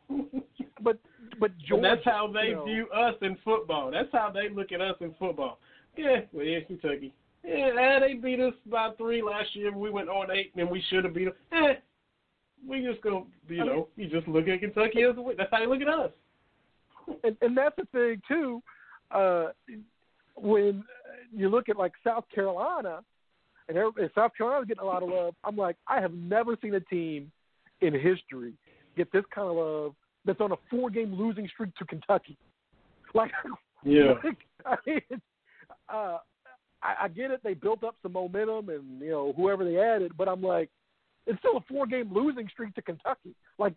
but 0.81 0.97
but 1.39 1.51
And 1.51 1.61
Georgia, 1.67 1.81
that's 1.95 2.05
how 2.05 2.27
they 2.31 2.49
you 2.49 2.55
know, 2.55 2.65
view 2.65 2.87
us 2.89 3.15
in 3.21 3.37
football. 3.43 3.91
That's 3.91 4.11
how 4.11 4.31
they 4.31 4.49
look 4.49 4.71
at 4.71 4.81
us 4.81 4.95
in 5.01 5.13
football. 5.19 5.59
Yeah, 5.97 6.21
well, 6.33 6.45
yeah, 6.45 6.59
Kentucky. 6.61 7.13
Yeah, 7.45 7.69
eh, 7.79 7.99
they 7.99 8.13
beat 8.15 8.39
us 8.39 8.53
by 8.65 8.89
three 8.97 9.21
last 9.21 9.55
year. 9.55 9.75
We 9.75 9.89
went 9.89 10.09
on 10.09 10.31
eight, 10.31 10.51
and 10.55 10.69
we 10.69 10.83
should 10.89 11.03
have 11.03 11.13
beat 11.13 11.25
them. 11.25 11.33
Eh, 11.51 11.73
we 12.67 12.83
just 12.83 13.01
go, 13.01 13.27
you 13.47 13.63
know, 13.63 13.87
you 13.95 14.07
just 14.09 14.27
look 14.27 14.47
at 14.47 14.59
Kentucky 14.59 15.03
as 15.03 15.15
a 15.17 15.21
win. 15.21 15.35
That's 15.37 15.51
how 15.51 15.61
you 15.61 15.69
look 15.69 15.81
at 15.81 15.89
us. 15.89 16.11
and 17.23 17.37
and 17.41 17.55
that's 17.55 17.75
the 17.75 17.85
thing 17.91 18.21
too. 18.27 18.63
Uh, 19.11 19.47
when 20.35 20.83
you 21.35 21.49
look 21.49 21.69
at 21.69 21.77
like 21.77 21.91
South 22.03 22.25
Carolina, 22.33 23.01
and, 23.69 23.77
and 23.77 24.09
South 24.15 24.31
Carolina's 24.37 24.67
getting 24.67 24.81
a 24.81 24.85
lot 24.85 25.03
of 25.03 25.09
love, 25.09 25.35
I'm 25.43 25.55
like, 25.55 25.75
I 25.87 26.01
have 26.01 26.13
never 26.13 26.57
seen 26.61 26.75
a 26.75 26.79
team 26.79 27.31
in 27.81 27.93
history 27.93 28.53
get 28.97 29.11
this 29.11 29.23
kind 29.33 29.49
of 29.49 29.55
love 29.55 29.95
that's 30.23 30.41
on 30.41 30.51
a 30.51 30.55
four-game 30.69 31.13
losing 31.13 31.47
streak 31.47 31.75
to 31.75 31.85
Kentucky. 31.85 32.37
Like, 33.13 33.31
Yeah. 33.83 34.13
like, 34.23 34.37
I 34.65 34.75
mean, 34.85 35.21
uh, 35.89 36.17
I, 36.85 37.05
I 37.05 37.07
get 37.07 37.31
it. 37.31 37.41
They 37.43 37.53
built 37.55 37.83
up 37.83 37.95
some 38.03 38.13
momentum, 38.13 38.69
and 38.69 39.01
you 39.01 39.09
know 39.09 39.33
whoever 39.35 39.63
they 39.63 39.77
added, 39.79 40.11
but 40.17 40.27
I'm 40.27 40.41
like, 40.41 40.69
it's 41.25 41.39
still 41.39 41.57
a 41.57 41.61
four-game 41.67 42.13
losing 42.13 42.47
streak 42.49 42.75
to 42.75 42.81
Kentucky. 42.81 43.33
Like, 43.57 43.73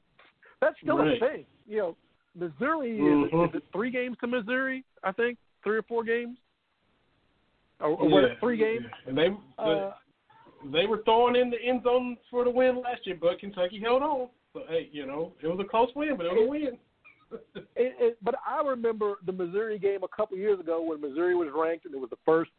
that's 0.60 0.76
still 0.82 0.98
Right. 0.98 1.16
a 1.22 1.26
thing. 1.26 1.46
You 1.66 1.78
know, 1.78 1.96
Missouri 2.34 2.92
is, 2.98 3.30
Mhm. 3.32 3.48
is 3.48 3.54
it 3.54 3.64
three 3.72 3.90
games 3.90 4.16
to 4.20 4.26
Missouri? 4.26 4.84
I 5.02 5.12
think 5.12 5.38
three 5.64 5.78
or 5.78 5.82
four 5.82 6.04
games. 6.04 6.36
Or, 7.80 7.90
or 7.90 8.08
what? 8.08 8.22
Yeah, 8.24 8.34
Three 8.40 8.56
games. 8.56 8.84
yeah. 8.84 9.08
And 9.08 9.16
they 9.18 9.36
Uh, 9.58 9.92
they 10.72 10.86
were 10.86 11.02
throwing 11.04 11.36
in 11.36 11.50
the 11.50 11.60
end 11.62 11.84
zone 11.84 12.16
for 12.30 12.42
the 12.44 12.50
win 12.50 12.80
last 12.80 13.06
year, 13.06 13.16
but 13.20 13.38
Kentucky 13.38 13.78
held 13.78 14.02
on. 14.02 14.28
So 14.52 14.64
hey, 14.68 14.88
you 14.92 15.06
know, 15.06 15.32
it 15.40 15.46
was 15.46 15.60
a 15.60 15.64
close 15.64 15.94
win, 15.94 16.16
but 16.16 16.26
it 16.26 16.32
was 16.32 16.44
a 16.46 16.48
win. 16.48 16.78
it, 17.54 17.94
it, 18.00 18.18
but 18.22 18.34
I 18.46 18.62
remember 18.66 19.18
the 19.24 19.32
Missouri 19.32 19.78
game 19.78 20.02
a 20.02 20.08
couple 20.08 20.36
years 20.36 20.58
ago 20.58 20.82
when 20.82 21.00
Missouri 21.00 21.34
was 21.34 21.48
ranked 21.54 21.84
and 21.84 21.94
it 21.94 22.00
was 22.00 22.10
the 22.10 22.16
first 22.24 22.50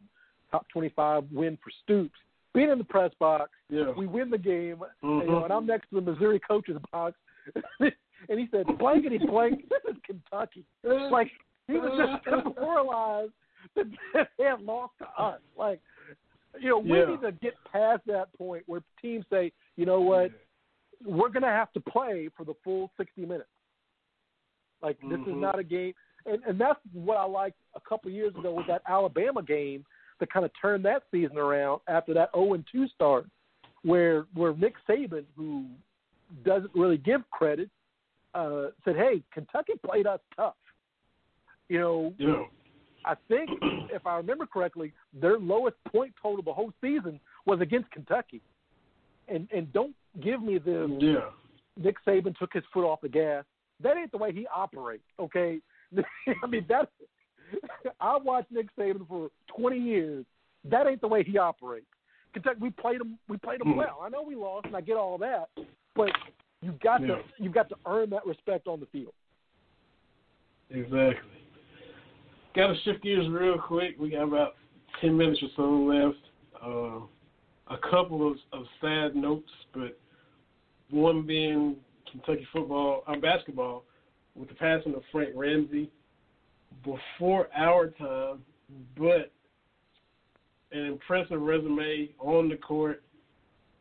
top 0.50 0.66
25 0.68 1.24
win 1.32 1.56
for 1.62 1.70
Stoops. 1.82 2.18
Being 2.52 2.70
in 2.70 2.78
the 2.78 2.84
press 2.84 3.12
box, 3.20 3.50
Yeah. 3.68 3.90
we 3.92 4.06
win 4.06 4.28
the 4.30 4.38
game, 4.38 4.82
Mhm. 5.02 5.20
you 5.22 5.26
know, 5.30 5.44
and 5.44 5.52
I'm 5.52 5.66
next 5.66 5.88
to 5.90 5.96
the 5.96 6.00
Missouri 6.00 6.40
coach's 6.40 6.78
box, 6.90 7.16
and 7.80 8.38
he 8.40 8.48
said, 8.50 8.66
"Blankety 8.78 9.18
blank, 9.18 9.68
this 9.70 9.82
is 9.88 9.96
Kentucky." 10.02 10.64
Like 11.10 11.30
he 11.68 11.74
was 11.74 11.96
just 11.96 12.24
demoralized 12.24 13.32
that 13.76 13.86
they 14.36 14.44
had 14.44 14.60
lost 14.62 14.94
to 14.98 15.08
us. 15.22 15.40
Like, 15.56 15.80
you 16.58 16.70
know, 16.70 16.78
we 16.78 16.98
Yeah. 16.98 17.04
need 17.06 17.20
to 17.20 17.30
get 17.32 17.54
past 17.70 18.04
that 18.06 18.32
point 18.32 18.64
where 18.66 18.82
teams 19.00 19.24
say, 19.30 19.52
"You 19.76 19.86
know 19.86 20.00
what? 20.00 20.32
We're 21.04 21.28
going 21.28 21.42
to 21.44 21.48
have 21.48 21.72
to 21.74 21.80
play 21.80 22.28
for 22.36 22.44
the 22.44 22.54
full 22.64 22.90
60 22.96 23.24
minutes." 23.24 23.48
Like 24.82 24.98
this 25.02 25.20
is 25.20 25.26
Mhm. 25.26 25.40
not 25.40 25.58
a 25.58 25.62
game, 25.62 25.94
and 26.26 26.42
and 26.44 26.58
that's 26.58 26.80
what 26.92 27.16
I 27.18 27.24
liked 27.24 27.58
a 27.74 27.80
couple 27.80 28.10
years 28.10 28.34
ago 28.34 28.54
with 28.54 28.66
that 28.66 28.82
Alabama 28.88 29.42
game 29.42 29.84
that 30.20 30.32
kind 30.32 30.44
of 30.44 30.50
turned 30.60 30.84
that 30.84 31.02
season 31.10 31.38
around 31.38 31.80
after 31.88 32.14
that 32.14 32.30
0 32.34 32.54
and 32.54 32.64
2 32.70 32.88
start, 32.88 33.26
where 33.82 34.26
where 34.34 34.54
Nick 34.54 34.74
Saban, 34.88 35.24
who 35.36 35.66
doesn't 36.44 36.70
really 36.74 36.98
give 36.98 37.28
credit, 37.30 37.68
uh, 38.34 38.66
said, 38.84 38.96
"Hey, 38.96 39.22
Kentucky 39.32 39.74
played 39.84 40.06
us 40.06 40.20
tough." 40.36 40.54
You 41.68 41.78
know, 41.80 42.14
Yeah. 42.18 42.44
I 43.04 43.14
think 43.28 43.48
if 43.90 44.06
I 44.06 44.16
remember 44.16 44.46
correctly, 44.46 44.92
their 45.12 45.38
lowest 45.38 45.76
point 45.84 46.12
total 46.20 46.42
the 46.42 46.52
whole 46.52 46.72
season 46.80 47.18
was 47.46 47.60
against 47.60 47.90
Kentucky. 47.90 48.42
And 49.28 49.48
and 49.52 49.72
don't 49.72 49.94
give 50.20 50.42
me 50.42 50.58
the 50.58 50.96
Yeah. 51.00 51.30
Nick 51.76 51.96
Saban 52.04 52.36
took 52.36 52.52
his 52.52 52.64
foot 52.72 52.84
off 52.84 53.00
the 53.00 53.08
gas. 53.08 53.44
That 53.80 53.96
ain't 53.96 54.10
the 54.12 54.18
way 54.18 54.32
he 54.32 54.46
operates, 54.54 55.04
okay? 55.18 55.60
I 56.44 56.46
mean 56.46 56.66
that 56.68 56.90
I 58.00 58.16
watched 58.18 58.50
Nick 58.50 58.66
Saban 58.76 59.06
for 59.08 59.30
20 59.56 59.78
years. 59.78 60.24
That 60.64 60.86
ain't 60.86 61.00
the 61.00 61.08
way 61.08 61.22
he 61.24 61.38
operates. 61.38 61.86
Kentucky, 62.32 62.58
we 62.60 62.70
played 62.70 63.00
him. 63.00 63.18
We 63.28 63.36
played 63.36 63.60
him 63.60 63.72
Hmm. 63.72 63.78
well. 63.78 64.00
I 64.02 64.08
know 64.08 64.22
we 64.22 64.36
lost, 64.36 64.66
and 64.66 64.76
I 64.76 64.80
get 64.80 64.96
all 64.96 65.18
that, 65.18 65.48
but 65.96 66.10
you 66.62 66.72
got 66.82 67.00
Yeah. 67.00 67.16
to 67.16 67.22
you 67.38 67.50
got 67.50 67.68
to 67.70 67.76
earn 67.86 68.10
that 68.10 68.24
respect 68.26 68.68
on 68.68 68.78
the 68.80 68.86
field. 68.86 69.12
Exactly. 70.70 71.30
Got 72.54 72.68
to 72.68 72.76
shift 72.82 73.02
gears 73.02 73.28
real 73.28 73.58
quick. 73.58 73.96
We 73.98 74.10
got 74.10 74.24
about 74.24 74.56
ten 75.00 75.16
minutes 75.16 75.42
or 75.42 75.48
so 75.56 75.62
left. 75.62 76.18
Uh, 76.62 77.06
a 77.74 77.78
couple 77.90 78.26
of, 78.30 78.36
of 78.52 78.66
sad 78.80 79.16
notes, 79.16 79.50
but 79.72 79.98
one 80.90 81.22
being 81.22 81.76
Kentucky 82.10 82.46
football, 82.52 83.04
uh, 83.06 83.16
basketball, 83.16 83.84
with 84.34 84.48
the 84.48 84.54
passing 84.54 84.94
of 84.94 85.02
Frank 85.10 85.30
Ramsey 85.34 85.90
before 86.84 87.48
our 87.56 87.88
time, 87.88 88.42
but 88.96 89.32
an 90.72 90.86
impressive 90.86 91.40
resume 91.40 92.10
on 92.18 92.48
the 92.48 92.56
court, 92.56 93.02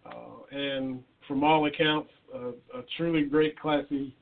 uh, 0.06 0.12
and 0.52 1.04
from 1.28 1.44
all 1.44 1.68
accounts, 1.68 2.10
uh, 2.34 2.50
a 2.78 2.84
truly 2.98 3.24
great, 3.24 3.60
classy 3.60 4.16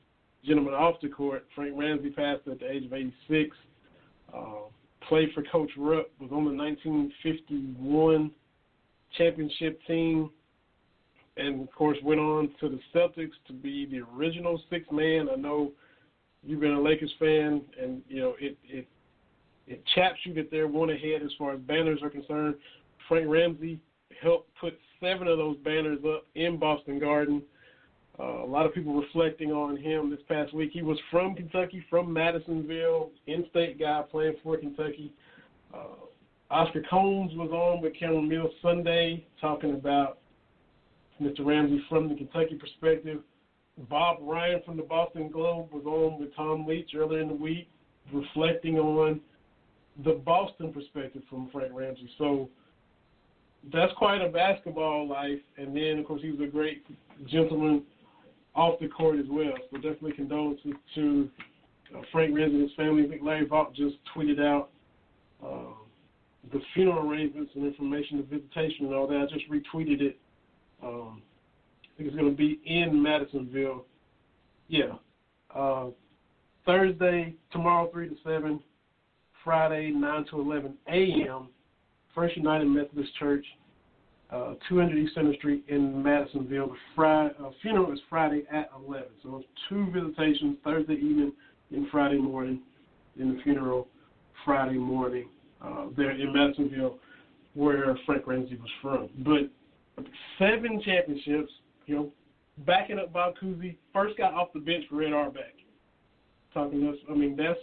gentleman 0.44 0.74
off 0.74 0.96
the 1.02 1.08
court. 1.08 1.46
Frank 1.54 1.74
Ramsey 1.76 2.10
passed 2.10 2.46
at 2.46 2.60
the 2.60 2.70
age 2.70 2.84
of 2.84 2.92
86. 2.92 3.56
Uh, 4.34 4.42
played 5.08 5.30
for 5.34 5.42
Coach 5.50 5.70
Rupp. 5.76 6.10
Was 6.20 6.30
on 6.32 6.44
the 6.44 6.52
1951 6.52 8.30
championship 9.16 9.80
team, 9.86 10.30
and 11.36 11.62
of 11.62 11.72
course 11.74 11.96
went 12.02 12.20
on 12.20 12.50
to 12.60 12.68
the 12.68 12.80
Celtics 12.94 13.32
to 13.46 13.52
be 13.52 13.86
the 13.86 14.00
original 14.14 14.60
six 14.70 14.86
man. 14.92 15.28
I 15.32 15.36
know 15.36 15.72
you've 16.48 16.60
been 16.60 16.72
a 16.72 16.80
Lakers 16.80 17.12
fan, 17.18 17.62
and 17.80 18.02
you 18.08 18.20
know 18.20 18.34
it 18.40 18.56
it 18.64 18.88
it 19.66 19.84
chaps 19.94 20.18
you 20.24 20.32
that 20.34 20.50
they're 20.50 20.66
one 20.66 20.90
ahead 20.90 21.22
as 21.22 21.30
far 21.38 21.52
as 21.52 21.60
banners 21.60 22.00
are 22.02 22.10
concerned. 22.10 22.54
Frank 23.06 23.26
Ramsey 23.28 23.78
helped 24.22 24.50
put 24.60 24.78
seven 25.00 25.28
of 25.28 25.38
those 25.38 25.56
banners 25.58 25.98
up 26.04 26.24
in 26.34 26.58
Boston 26.58 26.98
Garden. 26.98 27.42
Uh, 28.18 28.42
a 28.42 28.46
lot 28.46 28.66
of 28.66 28.74
people 28.74 28.94
reflecting 28.94 29.52
on 29.52 29.76
him 29.76 30.10
this 30.10 30.18
past 30.28 30.52
week. 30.52 30.70
He 30.72 30.82
was 30.82 30.98
from 31.10 31.36
Kentucky, 31.36 31.84
from 31.88 32.12
Madisonville, 32.12 33.10
in-state 33.28 33.78
guy 33.78 34.02
playing 34.10 34.34
for 34.42 34.56
Kentucky. 34.56 35.12
Uh, 35.72 36.06
Oscar 36.50 36.82
Combs 36.90 37.32
was 37.36 37.50
on 37.50 37.80
with 37.80 37.92
Cameron 37.96 38.28
Mills 38.28 38.50
Sunday 38.60 39.24
talking 39.40 39.74
about 39.74 40.18
Mr. 41.22 41.44
Ramsey 41.44 41.80
from 41.88 42.08
the 42.08 42.16
Kentucky 42.16 42.56
perspective. 42.56 43.20
Bob 43.88 44.18
Ryan 44.20 44.60
from 44.64 44.76
the 44.76 44.82
Boston 44.82 45.30
Globe 45.30 45.68
was 45.72 45.84
on 45.86 46.20
with 46.20 46.34
Tom 46.34 46.66
Leach 46.66 46.90
earlier 46.96 47.20
in 47.20 47.28
the 47.28 47.34
week, 47.34 47.68
reflecting 48.12 48.78
on 48.78 49.20
the 50.04 50.12
Boston 50.12 50.72
perspective 50.72 51.22
from 51.28 51.48
Frank 51.52 51.72
Ramsey. 51.72 52.10
So 52.18 52.48
that's 53.72 53.92
quite 53.96 54.20
a 54.22 54.28
basketball 54.28 55.08
life. 55.08 55.40
And 55.56 55.76
then, 55.76 55.98
of 55.98 56.06
course, 56.06 56.22
he 56.22 56.30
was 56.30 56.40
a 56.40 56.50
great 56.50 56.84
gentleman 57.28 57.82
off 58.54 58.80
the 58.80 58.88
court 58.88 59.18
as 59.18 59.26
well. 59.30 59.54
So 59.70 59.76
definitely 59.76 60.12
condolences 60.12 60.72
to 60.94 61.28
uh, 61.96 62.00
Frank 62.10 62.36
Ramsey 62.36 62.54
and 62.54 62.62
his 62.62 62.76
family. 62.76 63.04
I 63.04 63.08
think 63.08 63.22
Larry 63.22 63.46
Vaught 63.46 63.74
just 63.74 63.96
tweeted 64.14 64.40
out 64.40 64.70
uh, 65.44 65.74
the 66.52 66.60
funeral 66.74 67.08
arrangements 67.08 67.52
and 67.54 67.64
information, 67.64 68.18
the 68.18 68.38
visitation 68.38 68.86
and 68.86 68.94
all 68.94 69.06
that. 69.06 69.16
I 69.16 69.32
just 69.32 69.48
retweeted 69.50 70.00
it. 70.00 70.18
Um, 70.82 71.22
it's 71.98 72.16
going 72.16 72.30
to 72.30 72.36
be 72.36 72.60
in 72.64 73.02
Madisonville. 73.02 73.84
Yeah. 74.68 74.92
Uh, 75.54 75.86
Thursday, 76.64 77.34
tomorrow, 77.52 77.90
3 77.90 78.08
to 78.10 78.16
7. 78.24 78.60
Friday, 79.44 79.90
9 79.90 80.26
to 80.30 80.40
11 80.40 80.74
a.m. 80.88 81.48
First 82.14 82.36
United 82.36 82.66
Methodist 82.66 83.14
Church, 83.18 83.46
uh, 84.30 84.54
200 84.68 84.98
East 84.98 85.14
Center 85.14 85.34
Street 85.34 85.64
in 85.68 86.02
Madisonville. 86.02 86.68
The 86.68 86.76
Friday, 86.94 87.34
uh, 87.42 87.50
funeral 87.62 87.92
is 87.92 88.00
Friday 88.10 88.42
at 88.52 88.70
11. 88.86 89.06
So 89.22 89.36
it's 89.36 89.48
two 89.68 89.90
visitations, 89.90 90.58
Thursday 90.64 90.94
evening 90.94 91.32
and 91.70 91.86
Friday 91.90 92.18
morning, 92.18 92.60
and 93.18 93.38
the 93.38 93.42
funeral 93.42 93.88
Friday 94.44 94.78
morning 94.78 95.28
uh, 95.64 95.86
there 95.96 96.10
in 96.10 96.32
Madisonville, 96.32 96.98
where 97.54 97.96
Frank 98.04 98.26
Ramsey 98.26 98.56
was 98.56 98.70
from. 98.82 99.08
But 99.24 100.04
seven 100.38 100.82
championships, 100.84 101.52
you 101.88 101.94
know, 101.94 102.12
backing 102.66 102.98
up 102.98 103.12
Bob 103.12 103.34
Cousy, 103.42 103.76
first 103.92 104.16
got 104.18 104.34
off 104.34 104.48
the 104.52 104.60
bench 104.60 104.84
for 104.88 104.96
Red 104.96 105.12
Auerbach. 105.12 105.42
Talking 106.52 106.80
this, 106.80 107.00
I 107.10 107.14
mean, 107.14 107.34
that's 107.36 107.58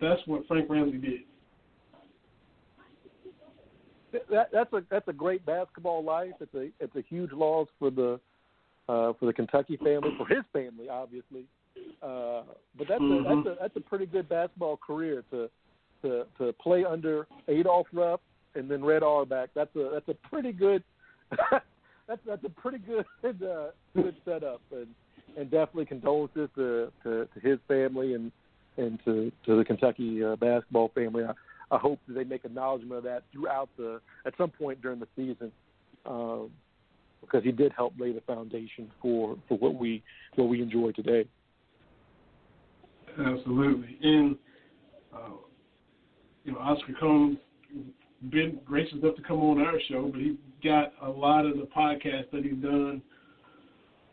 that's 0.00 0.20
what 0.26 0.46
Frank 0.48 0.68
Ramsey 0.68 0.98
did. 0.98 1.20
That, 4.30 4.48
that's 4.52 4.72
a 4.72 4.82
that's 4.90 5.06
a 5.08 5.12
great 5.12 5.44
basketball 5.44 6.02
life. 6.02 6.32
It's 6.40 6.54
a 6.54 6.70
it's 6.80 6.96
a 6.96 7.02
huge 7.08 7.32
loss 7.32 7.68
for 7.78 7.90
the 7.90 8.18
uh, 8.88 9.12
for 9.20 9.26
the 9.26 9.32
Kentucky 9.32 9.76
family, 9.76 10.10
for 10.16 10.26
his 10.26 10.44
family, 10.52 10.88
obviously. 10.88 11.44
Uh, 12.02 12.42
but 12.76 12.88
that's 12.88 13.02
Mhm. 13.02 13.20
a 13.20 13.22
that's 13.22 13.46
a 13.46 13.60
that's 13.60 13.76
a 13.76 13.80
pretty 13.80 14.06
good 14.06 14.28
basketball 14.28 14.78
career 14.78 15.24
to 15.30 15.50
to 16.02 16.26
to 16.38 16.52
play 16.54 16.84
under 16.84 17.26
Adolph 17.48 17.88
Rupp 17.92 18.22
and 18.54 18.70
then 18.70 18.82
Red 18.82 19.02
Auerbach. 19.02 19.50
That's 19.54 19.74
a 19.76 19.90
that's 19.92 20.08
a 20.08 20.14
pretty 20.28 20.52
good 20.52 20.82
that's 22.08 22.20
that's 22.26 22.44
a 22.44 22.48
pretty 22.48 22.78
good 22.78 23.04
uh, 23.42 23.68
good 23.94 24.16
setup, 24.24 24.60
and 24.72 24.88
and 25.36 25.50
definitely 25.50 25.86
condolences 25.86 26.48
to, 26.56 26.90
to 27.04 27.28
to 27.32 27.40
his 27.40 27.58
family 27.68 28.14
and 28.14 28.32
and 28.76 28.98
to 29.04 29.30
to 29.46 29.56
the 29.56 29.64
Kentucky 29.64 30.24
uh, 30.24 30.36
basketball 30.36 30.90
family. 30.94 31.24
I, 31.24 31.32
I 31.70 31.78
hope 31.78 32.00
that 32.08 32.14
they 32.14 32.24
make 32.24 32.44
acknowledgement 32.44 32.98
of 32.98 33.04
that 33.04 33.24
throughout 33.30 33.68
the 33.76 34.00
at 34.26 34.34
some 34.38 34.50
point 34.50 34.80
during 34.80 34.98
the 34.98 35.08
season, 35.14 35.52
um, 36.06 36.50
because 37.20 37.44
he 37.44 37.52
did 37.52 37.72
help 37.72 37.92
lay 37.98 38.12
the 38.12 38.22
foundation 38.22 38.90
for 39.02 39.36
for 39.48 39.58
what 39.58 39.74
we 39.74 40.02
what 40.36 40.48
we 40.48 40.62
enjoy 40.62 40.92
today. 40.92 41.28
Absolutely. 43.18 43.98
And, 44.02 44.36
uh, 45.12 45.30
you 46.44 46.52
know, 46.52 46.58
Oscar 46.58 46.92
Combs 47.00 47.38
been 48.30 48.60
gracious 48.64 48.98
enough 49.02 49.16
to 49.16 49.22
come 49.22 49.40
on 49.40 49.60
our 49.60 49.80
show, 49.88 50.08
but 50.12 50.20
he 50.20 50.36
got 50.62 50.92
a 51.02 51.08
lot 51.08 51.46
of 51.46 51.56
the 51.56 51.68
podcasts 51.76 52.30
that 52.32 52.44
he's 52.44 52.62
done 52.62 53.02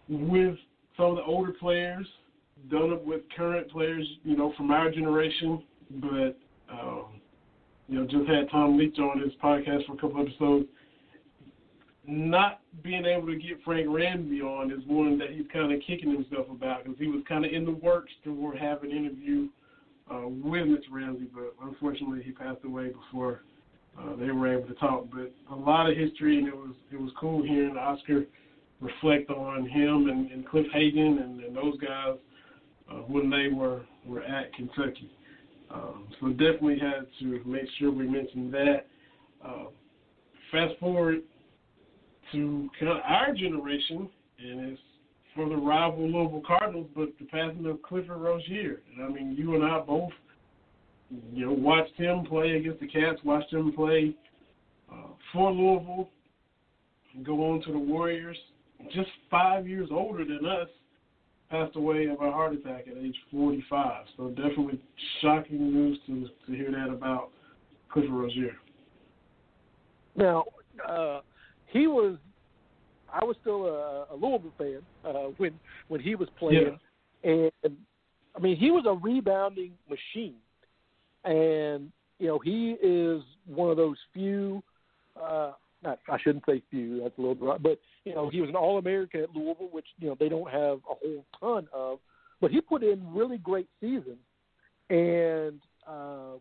with 0.07 0.55
some 0.97 1.07
of 1.07 1.15
the 1.15 1.23
older 1.23 1.51
players, 1.51 2.07
done 2.69 2.91
it 2.93 3.05
with 3.05 3.22
current 3.35 3.69
players, 3.72 4.07
you 4.23 4.35
know, 4.35 4.53
from 4.57 4.72
our 4.72 4.91
generation. 4.91 5.63
But, 6.01 6.38
um, 6.72 7.05
you 7.88 7.99
know, 7.99 8.05
just 8.05 8.27
had 8.27 8.49
Tom 8.49 8.77
Leach 8.77 8.97
on 8.99 9.19
his 9.19 9.34
podcast 9.43 9.85
for 9.85 9.93
a 9.93 9.97
couple 9.97 10.22
episodes. 10.22 10.67
Not 12.07 12.61
being 12.84 13.05
able 13.05 13.27
to 13.27 13.35
get 13.35 13.63
Frank 13.63 13.88
Ramsey 13.89 14.41
on 14.41 14.72
is 14.72 14.80
one 14.85 15.17
that 15.17 15.31
he's 15.31 15.45
kind 15.51 15.72
of 15.72 15.80
kicking 15.85 16.11
himself 16.11 16.47
about 16.51 16.84
because 16.84 16.99
he 16.99 17.07
was 17.07 17.23
kind 17.27 17.45
of 17.45 17.51
in 17.51 17.65
the 17.65 17.72
works 17.72 18.11
to 18.23 18.53
have 18.59 18.84
an 18.84 18.91
interview 18.91 19.47
uh, 20.11 20.27
with 20.27 20.67
Mr. 20.67 20.91
Ramsey, 20.91 21.27
but 21.34 21.55
unfortunately 21.63 22.22
he 22.23 22.31
passed 22.31 22.63
away 22.63 22.89
before 22.89 23.41
uh, 23.99 24.15
they 24.15 24.31
were 24.31 24.53
able 24.53 24.67
to 24.67 24.73
talk. 24.76 25.07
But 25.11 25.31
a 25.51 25.55
lot 25.55 25.89
of 25.89 25.97
history, 25.97 26.38
and 26.38 26.47
it 26.47 26.55
was 26.55 26.76
it 26.91 26.99
was 26.99 27.11
cool 27.19 27.43
hearing 27.43 27.77
Oscar 27.77 28.26
reflect 28.81 29.30
on 29.30 29.67
him 29.67 30.09
and, 30.09 30.31
and 30.31 30.47
Cliff 30.47 30.65
Hagan 30.73 31.19
and, 31.19 31.39
and 31.41 31.55
those 31.55 31.77
guys 31.80 32.17
uh, 32.91 32.95
when 33.07 33.30
they 33.30 33.47
were 33.53 33.81
were 34.05 34.23
at 34.23 34.53
Kentucky. 34.53 35.11
Um, 35.72 36.07
so 36.19 36.30
definitely 36.30 36.80
had 36.80 37.07
to 37.19 37.41
make 37.45 37.65
sure 37.80 37.91
we 37.91 38.07
mentioned 38.07 38.53
that. 38.53 38.88
Uh, 39.43 39.65
fast 40.51 40.73
forward 40.80 41.22
to 42.31 42.69
kind 42.80 42.91
of 42.91 42.97
our 43.03 43.34
generation, 43.34 44.09
and 44.39 44.72
it's 44.72 44.81
for 45.35 45.49
the 45.49 45.55
rival 45.55 46.09
Louisville 46.09 46.43
Cardinals, 46.45 46.88
but 46.95 47.09
the 47.19 47.26
passing 47.26 47.65
of 47.65 47.81
Clifford 47.81 48.17
Rozier. 48.17 48.81
And 48.93 49.05
I 49.05 49.09
mean, 49.09 49.35
you 49.38 49.55
and 49.55 49.63
I 49.63 49.80
both, 49.80 50.11
you 51.10 51.45
know, 51.45 51.52
watched 51.52 51.95
him 51.95 52.26
play 52.26 52.52
against 52.52 52.80
the 52.80 52.88
Cats, 52.88 53.19
watched 53.23 53.53
him 53.53 53.72
play 53.73 54.15
uh, 54.91 55.07
for 55.32 55.52
Louisville, 55.52 56.10
go 57.23 57.52
on 57.52 57.61
to 57.64 57.72
the 57.72 57.80
Warriors. 57.80 58.38
Just 58.94 59.10
five 59.32 59.68
years 59.68 59.90
older 59.91 60.26
than 60.26 60.45
us, 60.45 60.68
passed 61.49 61.76
away 61.76 62.06
of 62.06 62.22
a 62.22 62.32
heart 62.32 62.53
attack 62.53 62.86
at 62.88 62.98
age 62.98 63.15
45. 63.32 64.06
So 64.18 64.30
definitely 64.30 64.80
shocking 65.22 65.73
news 65.73 65.99
to 66.07 66.27
to 66.48 66.57
hear 66.57 66.72
that 66.72 66.91
about 66.91 67.30
Clifford 67.90 68.11
Rozier. 68.11 68.56
Now, 70.15 70.45
uh, 70.88 71.22
he 71.68 71.88
was. 71.88 72.18
I 73.14 73.23
was 73.23 73.38
still 73.40 73.65
a, 73.65 74.14
a 74.14 74.15
Louisville 74.15 74.52
fan 74.57 74.82
uh, 75.06 75.30
when 75.38 75.53
when 75.88 76.02
he 76.02 76.15
was 76.15 76.27
playing, 76.38 76.77
and 77.23 77.52
I 78.36 78.40
mean 78.41 78.57
he 78.57 78.72
was 78.72 78.86
a 78.88 78.94
rebounding 78.94 79.72
machine, 79.90 80.36
and 81.26 81.91
you 82.19 82.27
know 82.27 82.39
he 82.39 82.76
is 82.81 83.22
one 83.45 83.69
of 83.69 83.77
those 83.77 83.97
few. 84.14 84.64
Uh, 85.22 85.52
not, 85.84 85.99
I 86.10 86.18
shouldn't 86.19 86.43
say 86.47 86.61
few. 86.69 87.02
That's 87.02 87.18
a 87.18 87.22
little 87.22 87.35
dry, 87.35 87.57
but 87.57 87.80
you 88.06 88.15
know 88.15 88.30
he 88.30 88.41
was 88.41 88.49
an 88.49 88.56
All 88.56 88.77
American 88.77 89.22
at 89.22 89.35
Louisville, 89.35 89.69
which 89.72 89.88
you 89.99 90.07
know 90.07 90.15
they 90.19 90.30
don't 90.30 90.49
have 90.49 90.80
a 90.89 90.95
whole 91.02 91.26
ton 91.39 91.68
of, 91.73 91.99
but 92.41 92.52
he 92.52 92.61
put 92.61 92.84
in 92.84 93.02
really 93.14 93.38
great 93.38 93.68
seasons, 93.81 94.18
and 94.89 95.60
uh, 95.88 96.38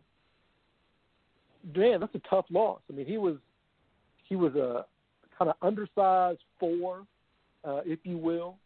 man, 1.75 1.99
that's 1.99 2.15
a 2.15 2.29
tough 2.29 2.45
loss. 2.49 2.79
I 2.89 2.93
mean 2.93 3.05
he 3.05 3.17
was 3.17 3.35
he 4.27 4.35
was 4.35 4.55
a 4.55 4.85
kind 5.37 5.49
of 5.49 5.55
undersized 5.61 6.39
four, 6.59 7.05
uh, 7.63 7.81
if 7.85 7.99
you 8.03 8.17
will. 8.17 8.57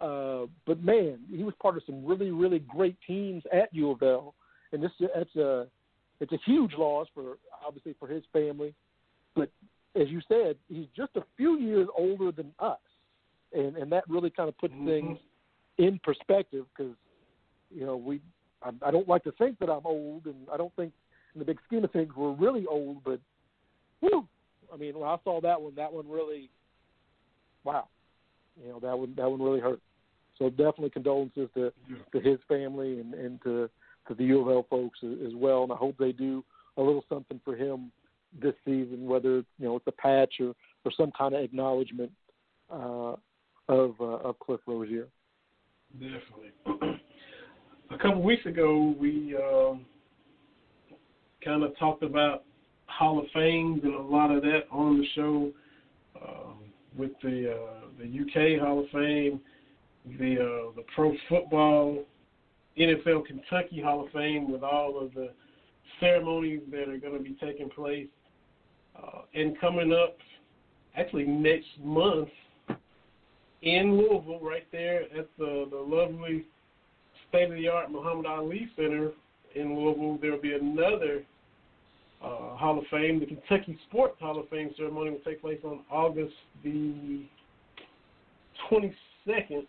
Uh, 0.00 0.46
but 0.66 0.82
man, 0.82 1.18
he 1.30 1.44
was 1.44 1.54
part 1.60 1.76
of 1.76 1.82
some 1.86 2.04
really, 2.04 2.30
really 2.30 2.58
great 2.58 2.96
teams 3.06 3.42
at 3.52 3.72
U 3.72 3.90
of 3.92 4.02
L, 4.02 4.34
and 4.72 4.82
this 4.82 4.90
it's 5.00 5.36
a 5.36 5.66
it's 6.20 6.32
a 6.32 6.38
huge 6.46 6.72
loss 6.78 7.08
for 7.14 7.36
obviously 7.66 7.94
for 7.98 8.08
his 8.08 8.22
family. 8.32 8.74
But 9.34 9.50
as 10.00 10.08
you 10.08 10.20
said, 10.28 10.56
he's 10.68 10.86
just 10.96 11.16
a 11.16 11.22
few 11.36 11.58
years 11.58 11.88
older 11.96 12.32
than 12.32 12.52
us, 12.58 12.78
and 13.52 13.76
and 13.76 13.90
that 13.92 14.04
really 14.08 14.30
kind 14.30 14.48
of 14.48 14.56
puts 14.58 14.74
mm-hmm. 14.74 14.86
things 14.86 15.18
in 15.78 16.00
perspective 16.02 16.64
because 16.76 16.94
you 17.74 17.84
know 17.84 17.96
we 17.96 18.20
I, 18.62 18.70
I 18.86 18.90
don't 18.90 19.08
like 19.08 19.24
to 19.24 19.32
think 19.32 19.58
that 19.58 19.70
I'm 19.70 19.84
old, 19.86 20.26
and 20.26 20.36
I 20.52 20.56
don't 20.56 20.74
think 20.76 20.92
in 21.34 21.38
the 21.38 21.44
big 21.44 21.58
scheme 21.66 21.84
of 21.84 21.90
things 21.90 22.12
we're 22.16 22.32
really 22.32 22.66
old, 22.66 23.04
but 23.04 23.20
whew, 24.00 24.26
I 24.72 24.76
mean 24.76 24.98
when 24.98 25.08
I 25.08 25.16
saw 25.24 25.40
that 25.40 25.60
one, 25.60 25.74
that 25.76 25.92
one 25.92 26.08
really, 26.08 26.50
wow, 27.64 27.88
you 28.62 28.68
know 28.68 28.80
that 28.80 28.98
one 28.98 29.14
that 29.16 29.30
one 29.30 29.42
really 29.42 29.60
hurt. 29.60 29.80
So 30.38 30.48
definitely 30.50 30.90
condolences 30.90 31.48
to 31.54 31.72
to 32.12 32.20
his 32.20 32.38
family 32.48 33.00
and 33.00 33.14
and 33.14 33.42
to 33.42 33.68
to 34.08 34.14
the 34.14 34.24
U 34.24 34.40
of 34.40 34.48
L 34.48 34.66
folks 34.68 34.98
as, 35.02 35.34
well, 35.34 35.62
and 35.62 35.72
I 35.72 35.76
hope 35.76 35.96
they 35.98 36.12
do 36.12 36.44
a 36.76 36.82
little 36.82 37.04
something 37.08 37.40
for 37.44 37.56
him 37.56 37.92
this 38.40 38.54
season, 38.64 39.06
whether 39.06 39.36
you 39.36 39.44
know 39.58 39.76
it's 39.76 39.86
a 39.86 39.92
patch 39.92 40.34
or 40.40 40.54
or 40.84 40.92
some 40.96 41.12
kind 41.16 41.34
of 41.34 41.42
acknowledgement 41.42 42.10
uh, 42.70 43.14
of 43.68 43.94
uh, 44.00 44.28
of 44.28 44.38
Cliff 44.38 44.60
Rozier. 44.66 45.08
Definitely. 45.94 46.52
a 47.90 47.98
couple 47.98 48.22
weeks 48.22 48.46
ago, 48.46 48.94
we 48.98 49.36
um, 49.36 49.84
kind 51.44 51.62
of 51.62 51.76
talked 51.78 52.02
about 52.02 52.44
Hall 52.86 53.18
of 53.18 53.26
Fames 53.34 53.80
and 53.84 53.94
a 53.94 54.02
lot 54.02 54.30
of 54.30 54.42
that 54.42 54.62
on 54.70 54.98
the 54.98 55.06
show 55.14 55.52
um, 56.22 56.58
with 56.96 57.12
the 57.22 57.52
uh, 57.52 57.86
the 57.98 58.04
UK 58.04 58.60
Hall 58.60 58.80
of 58.80 58.86
Fame, 58.90 59.40
the 60.18 60.36
uh, 60.36 60.72
the 60.76 60.84
Pro 60.94 61.12
Football, 61.28 62.04
NFL 62.78 63.26
Kentucky 63.26 63.80
Hall 63.80 64.04
of 64.04 64.12
Fame 64.12 64.50
with 64.50 64.62
all 64.62 64.98
of 64.98 65.12
the 65.14 65.30
ceremonies 66.00 66.60
that 66.70 66.88
are 66.88 66.98
going 66.98 67.16
to 67.16 67.22
be 67.22 67.36
taking 67.40 67.68
place, 67.68 68.08
uh, 68.96 69.22
and 69.34 69.58
coming 69.60 69.92
up 69.92 70.16
actually 70.96 71.24
next 71.24 71.68
month 71.82 72.28
in 73.62 73.96
Louisville, 73.96 74.40
right 74.40 74.66
there 74.72 75.02
at 75.16 75.28
the 75.38 75.66
the 75.70 75.76
lovely 75.76 76.46
state 77.28 77.50
of 77.50 77.56
the 77.56 77.68
art 77.68 77.90
Muhammad 77.90 78.26
Ali 78.26 78.68
Center 78.76 79.12
in 79.54 79.76
Louisville. 79.76 80.18
There 80.20 80.32
will 80.32 80.40
be 80.40 80.54
another 80.54 81.22
uh, 82.22 82.56
Hall 82.56 82.78
of 82.78 82.84
Fame. 82.90 83.20
The 83.20 83.26
Kentucky 83.26 83.78
Sports 83.88 84.16
Hall 84.20 84.38
of 84.38 84.48
Fame 84.48 84.70
ceremony 84.76 85.10
will 85.10 85.18
take 85.18 85.40
place 85.40 85.60
on 85.64 85.80
August 85.90 86.34
the 86.62 87.24
22nd, 88.70 89.66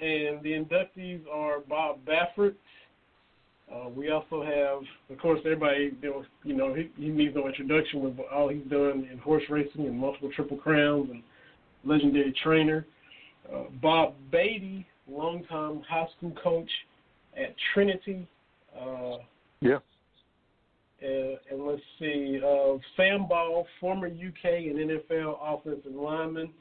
and 0.00 0.42
the 0.42 0.52
inductees 0.52 1.20
are 1.32 1.60
Bob 1.60 1.98
Baffert. 2.04 2.54
Uh, 3.72 3.88
we 3.88 4.10
also 4.10 4.42
have, 4.42 4.82
of 5.10 5.20
course, 5.22 5.40
everybody, 5.44 5.92
you 6.02 6.10
know, 6.10 6.24
you 6.44 6.54
know 6.54 6.74
he, 6.74 6.90
he 6.96 7.08
needs 7.08 7.34
no 7.34 7.46
introduction 7.48 8.02
with 8.02 8.14
all 8.32 8.48
he's 8.48 8.64
done 8.64 9.08
in 9.10 9.18
horse 9.18 9.42
racing 9.48 9.86
and 9.86 9.98
multiple 9.98 10.30
triple 10.34 10.56
crowns 10.58 11.08
and 11.10 11.22
legendary 11.84 12.34
trainer. 12.42 12.86
Uh, 13.52 13.64
Bob 13.80 14.14
Beatty, 14.30 14.86
longtime 15.08 15.82
high 15.88 16.06
school 16.16 16.34
coach 16.42 16.70
at 17.36 17.54
Trinity. 17.72 18.26
Uh, 18.78 19.18
Yeah. 19.60 19.78
uh, 21.02 21.36
and 21.50 21.66
let's 21.66 21.82
see, 21.98 22.40
uh, 22.44 22.76
Sam 22.96 23.26
Ball, 23.26 23.66
former 23.80 24.08
UK 24.08 24.44
and 24.44 24.78
NFL 24.78 25.38
offensive 25.42 25.94
lineman. 25.94 26.52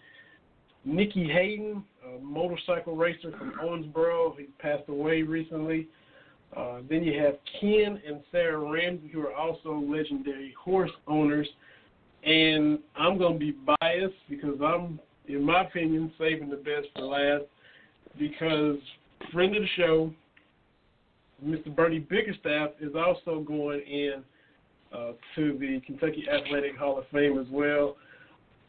Nicky 0.85 1.27
Hayden, 1.27 1.84
a 2.05 2.19
motorcycle 2.19 2.95
racer 2.95 3.31
from 3.38 3.53
Owensboro. 3.61 4.38
He 4.38 4.45
passed 4.60 4.88
away 4.89 5.22
recently. 5.22 5.88
Uh, 6.55 6.80
then 6.89 7.03
you 7.03 7.19
have 7.19 7.35
Ken 7.60 7.99
and 8.07 8.22
Sarah 8.31 8.60
Ramsey, 8.60 9.10
who 9.11 9.22
are 9.22 9.34
also 9.34 9.73
legendary 9.73 10.53
horse 10.61 10.91
owners. 11.07 11.47
And 12.23 12.80
I'm 12.95 13.18
going 13.18 13.34
to 13.34 13.39
be 13.39 13.55
biased 13.81 14.15
because 14.30 14.60
I'm, 14.64 14.99
in 15.27 15.43
my 15.43 15.64
opinion, 15.64 16.11
saving 16.18 16.49
the 16.49 16.57
best 16.57 16.88
for 16.95 17.03
last 17.03 17.43
because 18.19 18.77
friend 19.31 19.55
of 19.55 19.64
the 19.64 19.68
show, 19.76 20.14
Mr. 21.43 21.76
Bernie 21.76 21.99
Bickerstaff, 21.99 22.72
is 22.80 22.93
also 22.95 23.41
going 23.41 23.81
in 23.81 24.23
uh, 24.93 25.11
to 25.35 25.57
the 25.57 25.81
Kentucky 25.85 26.26
Athletic 26.30 26.77
Hall 26.77 26.99
of 26.99 27.05
Fame 27.11 27.39
as 27.39 27.47
well. 27.51 27.97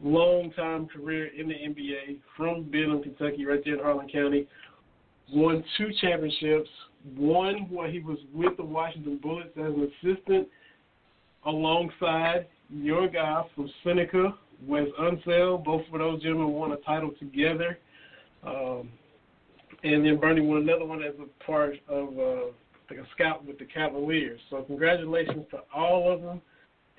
Long 0.01 0.51
time 0.51 0.87
career 0.87 1.29
in 1.37 1.47
the 1.47 1.53
NBA 1.53 2.19
from 2.35 2.63
Benham, 2.63 3.01
Kentucky, 3.01 3.45
right 3.45 3.61
there 3.63 3.75
in 3.75 3.79
Harlan 3.79 4.09
County. 4.09 4.47
Won 5.33 5.63
two 5.77 5.89
championships. 6.01 6.69
One 7.15 7.69
where 7.69 7.89
he 7.89 7.99
was 7.99 8.17
with 8.33 8.57
the 8.57 8.63
Washington 8.63 9.19
Bullets 9.21 9.51
as 9.57 9.65
an 9.65 9.91
assistant 10.03 10.47
alongside 11.45 12.47
your 12.69 13.07
guy 13.07 13.43
from 13.55 13.69
Seneca, 13.83 14.35
Wes 14.67 14.87
Unseld. 14.99 15.63
Both 15.63 15.83
of 15.91 15.99
those 15.99 16.21
gentlemen 16.21 16.51
won 16.51 16.71
a 16.71 16.77
title 16.77 17.11
together. 17.19 17.77
Um, 18.45 18.89
and 19.83 20.05
then 20.05 20.19
Bernie 20.19 20.41
won 20.41 20.61
another 20.61 20.85
one 20.85 21.03
as 21.03 21.13
a 21.19 21.43
part 21.43 21.75
of 21.87 22.19
uh, 22.19 22.45
like 22.89 22.99
a 22.99 23.07
scout 23.13 23.45
with 23.45 23.59
the 23.59 23.65
Cavaliers. 23.65 24.39
So 24.49 24.61
congratulations 24.63 25.45
to 25.51 25.59
all 25.73 26.11
of 26.11 26.21
them, 26.21 26.41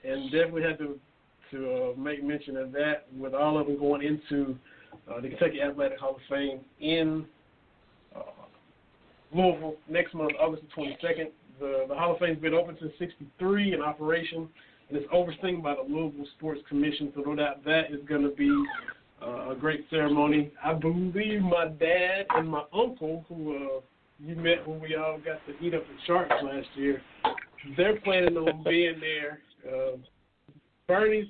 and 0.05 0.31
definitely 0.31 0.63
had 0.63 0.79
to 0.79 0.99
to 1.51 1.93
uh, 1.97 2.01
make 2.01 2.23
mention 2.23 2.57
of 2.57 2.73
that 2.73 3.07
with 3.17 3.35
all 3.35 3.59
of 3.59 3.67
them 3.67 3.79
going 3.79 4.03
into 4.03 4.57
uh, 5.11 5.21
the 5.21 5.29
Kentucky 5.29 5.61
Athletic 5.61 5.99
Hall 5.99 6.17
of 6.17 6.21
Fame 6.29 6.61
in 6.81 7.27
uh, 8.15 8.21
Louisville 9.33 9.77
next 9.89 10.15
month, 10.15 10.33
August 10.41 10.63
the 10.63 10.83
22nd. 10.83 11.31
The, 11.59 11.87
the 11.89 11.95
Hall 11.95 12.13
of 12.13 12.19
Fame's 12.19 12.41
been 12.41 12.55
open 12.55 12.77
since 12.81 12.93
'63 12.99 13.75
in 13.75 13.81
operation, 13.81 14.49
and 14.89 14.99
it's 14.99 15.07
overseen 15.13 15.63
by 15.63 15.75
the 15.75 15.83
Louisville 15.83 16.27
Sports 16.37 16.61
Commission. 16.69 17.13
So 17.15 17.23
no 17.23 17.35
doubt 17.35 17.65
that 17.65 17.91
is 17.91 18.01
going 18.07 18.23
to 18.23 18.31
be 18.31 18.51
uh, 19.23 19.51
a 19.51 19.55
great 19.55 19.87
ceremony. 19.91 20.53
I 20.63 20.75
believe 20.75 21.41
my 21.43 21.69
dad 21.69 22.27
and 22.35 22.49
my 22.49 22.65
uncle, 22.75 23.25
who 23.29 23.57
uh, 23.57 23.81
you 24.19 24.37
met 24.37 24.67
when 24.67 24.81
we 24.81 24.97
all 24.97 25.19
got 25.19 25.41
to 25.47 25.65
eat 25.65 25.75
up 25.75 25.83
the 25.83 25.95
sharks 26.07 26.35
last 26.43 26.69
year, 26.75 27.01
they're 27.77 28.01
planning 28.01 28.37
on 28.37 28.63
being 28.65 29.01
there. 29.01 29.41
Uh, 29.67 29.97
Bernie's 30.89 31.27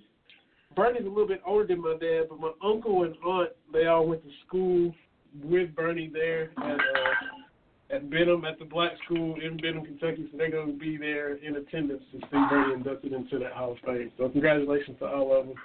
Bernie's 0.74 1.06
a 1.06 1.08
little 1.08 1.26
bit 1.26 1.40
older 1.46 1.66
than 1.66 1.80
my 1.80 1.96
dad, 1.98 2.24
but 2.28 2.38
my 2.38 2.50
uncle 2.62 3.04
and 3.04 3.14
aunt 3.24 3.50
they 3.72 3.86
all 3.86 4.06
went 4.06 4.22
to 4.22 4.30
school 4.46 4.94
with 5.42 5.74
Bernie 5.74 6.10
there 6.12 6.50
at 6.58 6.78
uh, 6.78 7.94
at 7.94 8.10
Benham 8.10 8.44
at 8.44 8.58
the 8.58 8.64
Black 8.64 8.92
School 9.04 9.36
in 9.40 9.56
Benham, 9.56 9.84
Kentucky. 9.84 10.28
So 10.30 10.38
they're 10.38 10.50
going 10.50 10.72
to 10.72 10.78
be 10.78 10.96
there 10.96 11.36
in 11.36 11.56
attendance 11.56 12.02
to 12.12 12.18
see 12.18 12.46
Bernie 12.50 12.74
inducted 12.74 13.12
into 13.12 13.38
that 13.38 13.52
Hall 13.52 13.72
of 13.72 13.78
Fame. 13.86 14.10
So 14.18 14.28
congratulations 14.28 14.98
to 14.98 15.06
all 15.06 15.40
of 15.40 15.46
them, 15.46 15.56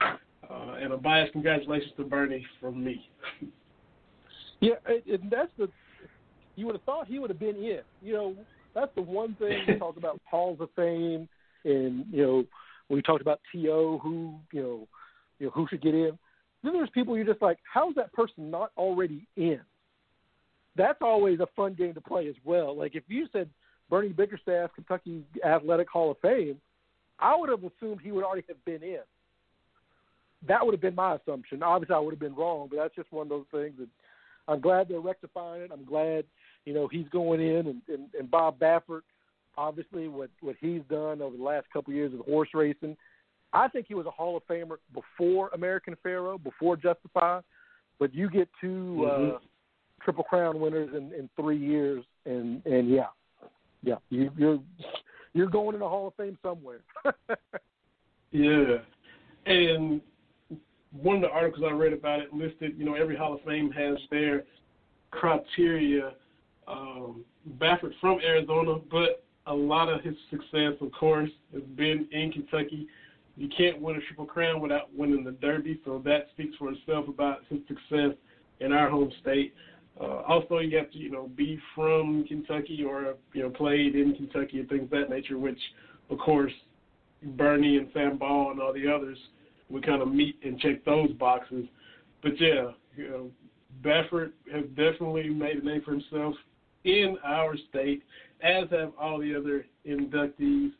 uh, 0.50 0.76
and 0.80 0.94
a 0.94 0.98
biased 0.98 1.34
congratulations 1.34 1.92
to 1.98 2.04
Bernie 2.04 2.46
from 2.60 2.84
me. 2.84 3.10
Yeah, 4.64 4.76
and 4.88 5.32
that's 5.32 5.50
the. 5.58 5.70
You 6.56 6.68
would 6.68 6.76
have 6.76 6.84
thought 6.84 7.08
he 7.08 7.18
would 7.18 7.32
have 7.32 7.40
been 7.40 7.56
in. 7.56 7.80
You 8.04 8.14
know, 8.14 8.36
that's 8.76 8.94
the 8.94 9.02
one 9.02 9.36
thing 9.40 9.60
we 9.68 9.76
talk 9.80 9.98
about 9.98 10.22
halls 10.24 10.60
of 10.62 10.70
fame, 10.76 11.28
and 11.64 12.06
you 12.12 12.22
know, 12.22 12.44
we 12.92 13.02
talked 13.02 13.22
about 13.22 13.40
To, 13.52 14.00
who 14.02 14.36
you 14.52 14.62
know, 14.62 14.88
you 15.40 15.46
know 15.48 15.52
who 15.52 15.68
should 15.70 15.82
get 15.82 15.94
in. 15.94 16.18
Then 16.64 16.74
there's 16.74 16.90
people 16.90 17.16
you're 17.16 17.26
just 17.26 17.42
like, 17.42 17.58
how's 17.72 17.96
that 17.96 18.14
person 18.14 18.52
not 18.52 18.72
already 18.78 19.26
in? 19.36 19.60
That's 20.76 21.00
always 21.02 21.40
a 21.40 21.48
fun 21.56 21.74
game 21.74 21.94
to 21.96 22.02
play 22.02 22.28
as 22.28 22.36
well. 22.46 22.78
Like 22.78 22.96
if 22.96 23.04
you 23.08 23.28
said 23.32 23.50
Bernie 23.90 24.10
Bickerstaff, 24.10 24.70
Kentucky 24.76 25.24
Athletic 25.44 25.90
Hall 25.90 26.12
of 26.12 26.18
Fame, 26.20 26.58
I 27.20 27.36
would 27.36 27.50
have 27.50 27.64
assumed 27.64 28.02
he 28.02 28.12
would 28.12 28.24
already 28.24 28.46
have 28.48 28.64
been 28.66 28.84
in. 28.84 29.02
That 30.48 30.66
would 30.66 30.74
have 30.74 30.82
been 30.82 30.96
my 30.96 31.16
assumption. 31.16 31.62
Obviously, 31.62 31.96
I 31.96 32.00
would 32.00 32.14
have 32.14 32.20
been 32.20 32.36
wrong, 32.36 32.68
but 32.70 32.78
that's 32.78 32.96
just 32.96 33.12
one 33.12 33.26
of 33.26 33.30
those 33.30 33.46
things 33.52 33.74
that 33.80 33.88
I'm 34.48 34.60
glad 34.60 34.88
they're 34.88 35.00
rectifying 35.00 35.62
it. 35.62 35.72
I'm 35.72 35.86
glad, 35.86 36.26
you 36.66 36.74
know, 36.74 36.88
he's 36.88 37.08
going 37.10 37.42
in 37.42 37.68
and, 37.68 37.82
and, 37.88 38.08
and 38.18 38.32
Bob 38.32 38.60
Baffert, 38.60 39.02
obviously 39.58 40.08
what, 40.08 40.30
what 40.42 40.56
he's 40.60 40.82
done 40.90 41.22
over 41.22 41.36
the 41.38 41.44
last 41.44 41.68
couple 41.72 41.92
of 41.92 41.96
years 41.96 42.14
of 42.14 42.20
horse 42.22 42.50
racing. 42.54 42.96
I 43.54 43.68
think 43.68 43.88
he 43.88 43.96
was 43.96 44.06
a 44.06 44.12
Hall 44.12 44.38
of 44.38 44.48
Famer 44.48 44.78
before 44.94 45.50
American 45.54 45.96
Pharoah, 46.02 46.38
before 46.38 46.78
Justify, 46.78 47.42
but 48.00 48.14
you 48.14 48.30
get 48.30 48.48
2 48.62 48.68
Mhm. 48.68 49.36
uh, 49.36 49.40
Triple 50.02 50.24
Crown 50.24 50.60
winners 50.60 50.90
in, 50.96 51.14
in 51.14 51.30
three 51.36 51.58
years, 51.58 52.04
and 52.26 52.66
and 52.66 52.90
yeah, 52.90 53.08
yeah, 53.84 53.98
you, 54.10 54.32
you're 54.36 54.60
you're 55.34 55.48
going 55.48 55.76
in 55.76 55.80
the 55.80 55.88
Hall 55.88 56.08
of 56.08 56.16
Fame 56.16 56.38
somewhere. 56.42 56.80
Yeah, 58.34 58.78
and 59.46 60.00
one 60.94 61.18
of 61.18 61.22
the 61.22 61.30
articles 61.30 61.66
I 61.70 61.74
read 61.74 61.92
about 61.92 62.22
it 62.22 62.34
listed, 62.34 62.78
you 62.78 62.86
know, 62.86 62.94
every 62.96 63.16
Hall 63.16 63.34
of 63.34 63.42
Fame 63.42 63.70
has 63.72 63.98
their 64.10 64.44
criteria. 65.12 66.14
Um, 66.68 67.26
Baffert 67.58 67.92
from 68.00 68.20
Arizona, 68.22 68.76
but 68.90 69.26
a 69.52 69.54
lot 69.54 69.90
of 69.90 70.02
his 70.02 70.16
success, 70.30 70.74
of 70.80 70.92
course, 70.94 71.30
has 71.54 71.64
been 71.76 72.08
in 72.12 72.32
Kentucky. 72.32 72.88
You 73.36 73.50
can't 73.56 73.82
win 73.82 73.98
a 73.98 74.00
triple 74.02 74.26
crown 74.26 74.62
without 74.62 74.94
winning 74.96 75.26
the 75.26 75.32
Derby, 75.32 75.80
so 75.84 76.02
that 76.06 76.28
speaks 76.34 76.56
for 76.58 76.72
itself 76.72 77.08
about 77.10 77.40
his 77.50 77.60
success 77.68 78.16
in 78.62 78.72
our 78.72 78.90
home 78.90 79.12
state. 79.22 79.54
Uh, 80.00 80.22
also, 80.22 80.60
you 80.60 80.78
have 80.78 80.90
to, 80.92 80.98
you 80.98 81.12
know, 81.12 81.30
be 81.36 81.60
from 81.76 82.24
Kentucky 82.28 82.84
or 82.88 83.16
you 83.34 83.44
know 83.44 83.50
played 83.50 83.96
in 83.96 84.16
Kentucky 84.16 84.60
and 84.60 84.70
things 84.70 84.84
of 84.84 84.90
that 84.92 85.10
nature, 85.10 85.38
which, 85.38 85.60
of 86.10 86.18
course, 86.20 86.54
Bernie 87.22 87.78
and 87.78 87.90
Sam 87.94 88.18
Ball 88.18 88.52
and 88.52 88.62
all 88.62 88.74
the 88.74 88.88
others 88.88 89.18
we 89.70 89.82
kind 89.82 90.02
of 90.02 90.14
meet 90.14 90.38
and 90.44 90.60
check 90.60 90.84
those 90.86 91.12
boxes. 91.14 91.66
But 92.24 92.40
yeah, 92.40 92.72
you 92.96 93.10
know, 93.10 93.32
Baffert 93.84 94.32
has 94.54 94.64
definitely 94.76 95.30
made 95.30 95.58
a 95.58 95.66
name 95.66 95.82
for 95.84 95.92
himself 95.92 96.36
in 96.84 97.18
our 97.24 97.56
state, 97.70 98.04
as 98.44 98.70
have 98.72 98.92
all 99.00 99.20
the 99.20 99.36
other 99.36 99.66
inductees. 99.88 100.72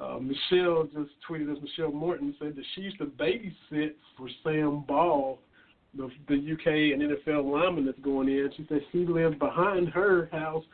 Uh, 0.00 0.18
Michelle 0.18 0.84
just 0.84 1.10
tweeted 1.28 1.52
us. 1.52 1.58
Michelle 1.62 1.92
Morton 1.92 2.34
said 2.38 2.56
that 2.56 2.64
she 2.74 2.82
used 2.82 2.98
to 2.98 3.06
babysit 3.06 3.92
for 4.16 4.28
Sam 4.42 4.84
Ball, 4.86 5.38
the 5.94 6.08
the 6.28 6.34
UK 6.34 6.66
and 6.66 7.02
NFL 7.02 7.50
lineman 7.50 7.86
that's 7.86 7.98
going 7.98 8.28
in. 8.28 8.50
She 8.56 8.64
said 8.68 8.80
she 8.92 9.04
lived 9.04 9.38
behind 9.38 9.88
her 9.90 10.28
house 10.32 10.64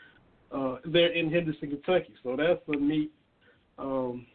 uh, 0.53 0.77
there 0.85 1.13
in 1.13 1.31
Henderson, 1.31 1.71
Kentucky. 1.71 2.15
So 2.23 2.37
that's 2.37 2.61
a 2.69 2.77
neat 2.77 3.11
um, 3.79 4.27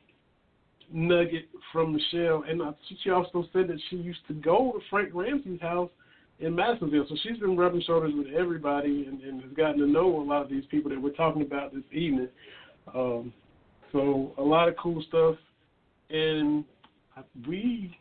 nugget 0.91 1.45
from 1.71 1.93
Michelle. 1.93 2.43
And 2.47 2.61
uh, 2.61 2.73
she 3.03 3.09
also 3.09 3.45
said 3.53 3.67
that 3.67 3.79
she 3.89 3.97
used 3.97 4.25
to 4.27 4.33
go 4.33 4.73
to 4.73 4.79
Frank 4.89 5.11
Ramsey's 5.13 5.61
house 5.61 5.89
in 6.41 6.55
Madisonville. 6.55 7.05
So 7.07 7.15
she's 7.23 7.37
been 7.37 7.55
rubbing 7.55 7.83
shoulders 7.83 8.13
with 8.15 8.27
everybody 8.27 9.05
and, 9.07 9.21
and 9.21 9.41
has 9.43 9.51
gotten 9.53 9.79
to 9.79 9.87
know 9.87 10.21
a 10.21 10.23
lot 10.23 10.41
of 10.41 10.49
these 10.49 10.65
people 10.69 10.89
that 10.89 11.01
we're 11.01 11.11
talking 11.11 11.43
about 11.43 11.73
this 11.73 11.83
evening. 11.91 12.27
Um, 12.93 13.31
so 13.91 14.33
a 14.37 14.41
lot 14.41 14.67
of 14.67 14.75
cool 14.77 15.03
stuff, 15.07 15.35
and 16.09 16.65
we 17.47 17.97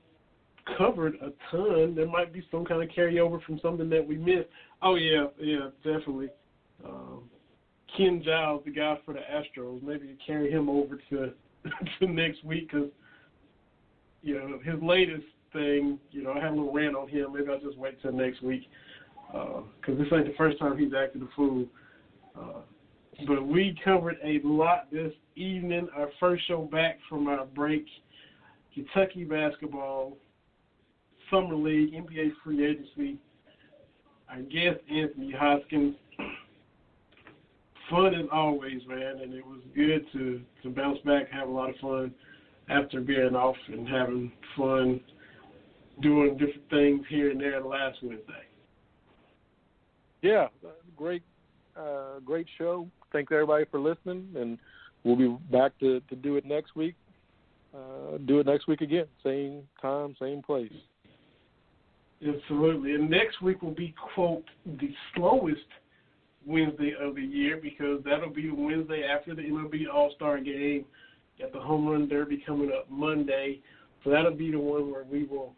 covered 0.79 1.15
a 1.17 1.33
ton. 1.51 1.95
There 1.95 2.07
might 2.07 2.33
be 2.33 2.43
some 2.51 2.65
kind 2.65 2.83
of 2.83 2.89
carryover 2.89 3.43
from 3.43 3.59
something 3.61 3.91
that 3.91 4.07
we 4.07 4.17
missed. 4.17 4.49
Oh 4.83 4.95
yeah, 4.95 5.27
yeah, 5.39 5.69
definitely. 5.85 6.29
Um, 6.85 7.25
Ken 7.97 8.23
Giles, 8.25 8.62
the 8.65 8.71
guy 8.71 8.99
for 9.05 9.15
the 9.15 9.21
Astros, 9.21 9.83
maybe 9.83 10.07
you 10.07 10.17
carry 10.25 10.51
him 10.51 10.69
over 10.69 10.99
to 11.11 11.33
to 11.99 12.07
next 12.07 12.45
week 12.45 12.71
because 12.71 12.89
you 14.23 14.35
know 14.35 14.59
his 14.65 14.81
latest 14.83 15.27
thing. 15.52 15.98
You 16.10 16.22
know, 16.22 16.32
I 16.32 16.40
had 16.40 16.48
a 16.48 16.56
little 16.56 16.72
rant 16.72 16.97
on 16.97 17.09
him. 17.09 17.32
Maybe 17.35 17.51
I'll 17.51 17.60
just 17.60 17.78
wait 17.78 18.01
till 18.02 18.12
next 18.12 18.43
week 18.43 18.68
because 19.32 19.98
this 19.98 20.06
ain't 20.12 20.27
the 20.27 20.35
first 20.36 20.59
time 20.59 20.77
he's 20.77 20.93
acted 20.94 21.22
a 21.22 21.28
fool. 21.36 21.66
Uh, 22.36 22.60
but 23.27 23.47
we 23.47 23.78
covered 23.85 24.16
a 24.24 24.40
lot 24.44 24.90
this 24.90 25.12
evening. 25.36 25.89
Our 25.97 26.09
first 26.18 26.47
show 26.48 26.62
back 26.62 26.98
from 27.09 27.28
our 27.28 27.44
break. 27.47 27.86
Kentucky 28.74 29.24
basketball, 29.24 30.16
summer 31.31 31.56
league, 31.56 31.93
NBA 31.93 32.32
free 32.43 32.66
agency. 32.66 33.18
Our 34.31 34.43
guest 34.43 34.78
Anthony 34.90 35.32
Hoskins. 35.32 35.97
Fun 37.90 38.14
as 38.14 38.27
always, 38.32 38.81
man, 38.86 39.18
and 39.20 39.35
it 39.35 39.44
was 39.44 39.59
good 39.74 40.06
to 40.12 40.40
to 40.62 40.70
bounce 40.70 41.01
back, 41.01 41.28
have 41.32 41.48
a 41.48 41.51
lot 41.51 41.70
of 41.70 41.77
fun 41.77 42.14
after 42.68 43.01
being 43.01 43.35
off 43.35 43.56
and 43.66 43.89
having 43.89 44.31
fun 44.56 45.01
doing 46.01 46.36
different 46.36 46.68
things 46.70 47.05
here 47.09 47.31
and 47.31 47.40
there 47.40 47.62
last 47.62 47.98
Wednesday. 48.02 48.44
Yeah, 50.22 50.48
great, 50.97 51.22
uh, 51.77 52.20
great 52.24 52.47
show. 52.59 52.86
Thanks 53.12 53.32
everybody 53.32 53.64
for 53.70 53.81
listening, 53.81 54.28
and 54.36 54.59
we'll 55.05 55.16
be 55.16 55.36
back 55.51 55.78
to, 55.81 56.01
to 56.01 56.16
do 56.16 56.36
it 56.36 56.44
next 56.44 56.77
week. 56.77 56.94
Uh, 57.74 58.18
do 58.27 58.40
it 58.40 58.47
next 58.47 58.66
week 58.66 58.81
again, 58.81 59.06
same 59.22 59.62
time, 59.81 60.14
same 60.20 60.43
place. 60.43 60.72
Absolutely. 62.27 62.94
And 62.94 63.09
next 63.09 63.40
week 63.40 63.62
will 63.62 63.74
be, 63.74 63.94
quote, 64.14 64.44
the 64.66 64.93
slowest 65.14 65.60
Wednesday 66.44 66.93
of 67.01 67.14
the 67.14 67.22
year 67.22 67.59
because 67.62 68.01
that'll 68.05 68.31
be 68.31 68.48
the 68.48 68.55
Wednesday 68.55 69.05
after 69.05 69.35
the 69.35 69.43
MLB 69.43 69.85
All 69.93 70.12
Star 70.16 70.39
game. 70.39 70.85
Got 71.39 71.52
the 71.52 71.60
Home 71.60 71.89
Run 71.89 72.09
Derby 72.09 72.43
coming 72.47 72.70
up 72.77 72.90
Monday. 72.90 73.60
So 74.05 74.10
that'll 74.10 74.35
be 74.35 74.51
the 74.51 74.59
one 74.59 74.90
where 74.90 75.05
we 75.05 75.24
will, 75.24 75.55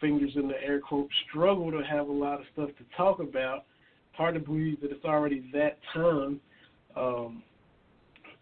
fingers 0.00 0.32
in 0.36 0.48
the 0.48 0.62
air 0.62 0.80
quote, 0.80 1.08
struggle 1.28 1.70
to 1.70 1.82
have 1.82 2.08
a 2.08 2.12
lot 2.12 2.40
of 2.40 2.46
stuff 2.52 2.70
to 2.78 2.84
talk 2.96 3.20
about. 3.20 3.64
Hard 4.12 4.34
to 4.34 4.40
believe 4.40 4.80
that 4.80 4.90
it's 4.90 5.04
already 5.04 5.48
that 5.52 5.78
time. 5.94 6.40
Um, 6.96 7.42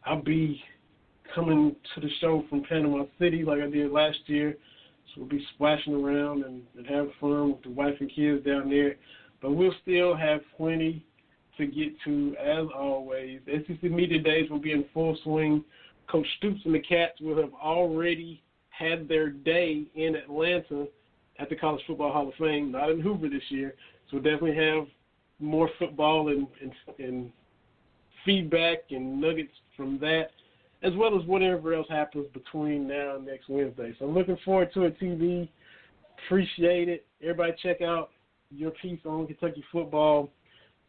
I'll 0.04 0.22
be 0.22 0.60
coming 1.34 1.74
to 1.94 2.00
the 2.00 2.08
show 2.20 2.44
from 2.48 2.62
Panama 2.62 3.04
City 3.18 3.44
like 3.44 3.60
I 3.60 3.68
did 3.68 3.90
last 3.90 4.18
year. 4.26 4.56
So 5.14 5.20
we'll 5.20 5.28
be 5.28 5.44
splashing 5.54 5.94
around 5.94 6.44
and, 6.44 6.62
and 6.76 6.86
having 6.86 7.12
fun 7.20 7.52
with 7.52 7.62
the 7.62 7.70
wife 7.70 7.94
and 8.00 8.10
kids 8.14 8.44
down 8.44 8.70
there. 8.70 8.96
But 9.42 9.52
we'll 9.52 9.74
still 9.82 10.16
have 10.16 10.40
plenty 10.56 11.04
to 11.58 11.66
get 11.66 11.92
to 12.04 12.36
as 12.40 12.66
always. 12.74 13.40
SEC 13.46 13.82
Media 13.90 14.20
Days 14.20 14.50
will 14.50 14.58
be 14.58 14.72
in 14.72 14.84
full 14.92 15.16
swing. 15.22 15.64
Coach 16.08 16.26
Stoops 16.38 16.60
and 16.64 16.74
the 16.74 16.80
Cats 16.80 17.20
will 17.20 17.36
have 17.40 17.52
already 17.54 18.42
had 18.70 19.08
their 19.08 19.30
day 19.30 19.84
in 19.94 20.14
Atlanta 20.14 20.86
at 21.38 21.48
the 21.48 21.56
College 21.56 21.82
Football 21.86 22.12
Hall 22.12 22.28
of 22.28 22.34
Fame, 22.34 22.72
not 22.72 22.90
in 22.90 23.00
Hoover 23.00 23.28
this 23.28 23.42
year. 23.48 23.74
So 24.10 24.16
we'll 24.16 24.22
definitely 24.22 24.56
have 24.56 24.86
more 25.38 25.68
football 25.78 26.28
and, 26.28 26.46
and, 26.62 26.72
and 26.98 27.30
feedback 28.24 28.78
and 28.90 29.20
nuggets 29.20 29.52
from 29.76 29.98
that, 30.00 30.28
as 30.82 30.92
well 30.96 31.18
as 31.18 31.26
whatever 31.26 31.74
else 31.74 31.86
happens 31.88 32.26
between 32.32 32.88
now 32.88 33.16
and 33.16 33.26
next 33.26 33.48
Wednesday. 33.48 33.94
So 33.98 34.06
I'm 34.06 34.14
looking 34.14 34.38
forward 34.44 34.72
to 34.74 34.84
it, 34.84 34.98
TV. 35.00 35.48
Appreciate 36.26 36.88
it. 36.88 37.06
Everybody 37.22 37.52
check 37.62 37.82
out 37.82 38.10
your 38.50 38.70
piece 38.70 39.00
on 39.04 39.26
Kentucky 39.26 39.64
football 39.70 40.30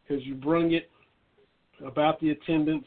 because 0.06 0.24
you 0.24 0.34
brung 0.34 0.72
it 0.72 0.90
about 1.84 2.20
the 2.20 2.30
attendance 2.30 2.84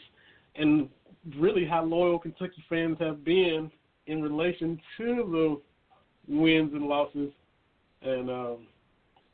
and 0.56 0.90
really 1.38 1.66
how 1.66 1.84
loyal 1.84 2.20
Kentucky 2.20 2.64
fans 2.68 2.98
have 3.00 3.24
been 3.24 3.72
in 4.08 4.22
relation 4.22 4.80
to 4.98 5.62
the 6.28 6.34
wins 6.34 6.74
and 6.74 6.84
losses 6.84 7.32
and 8.02 8.30
um, 8.30 8.58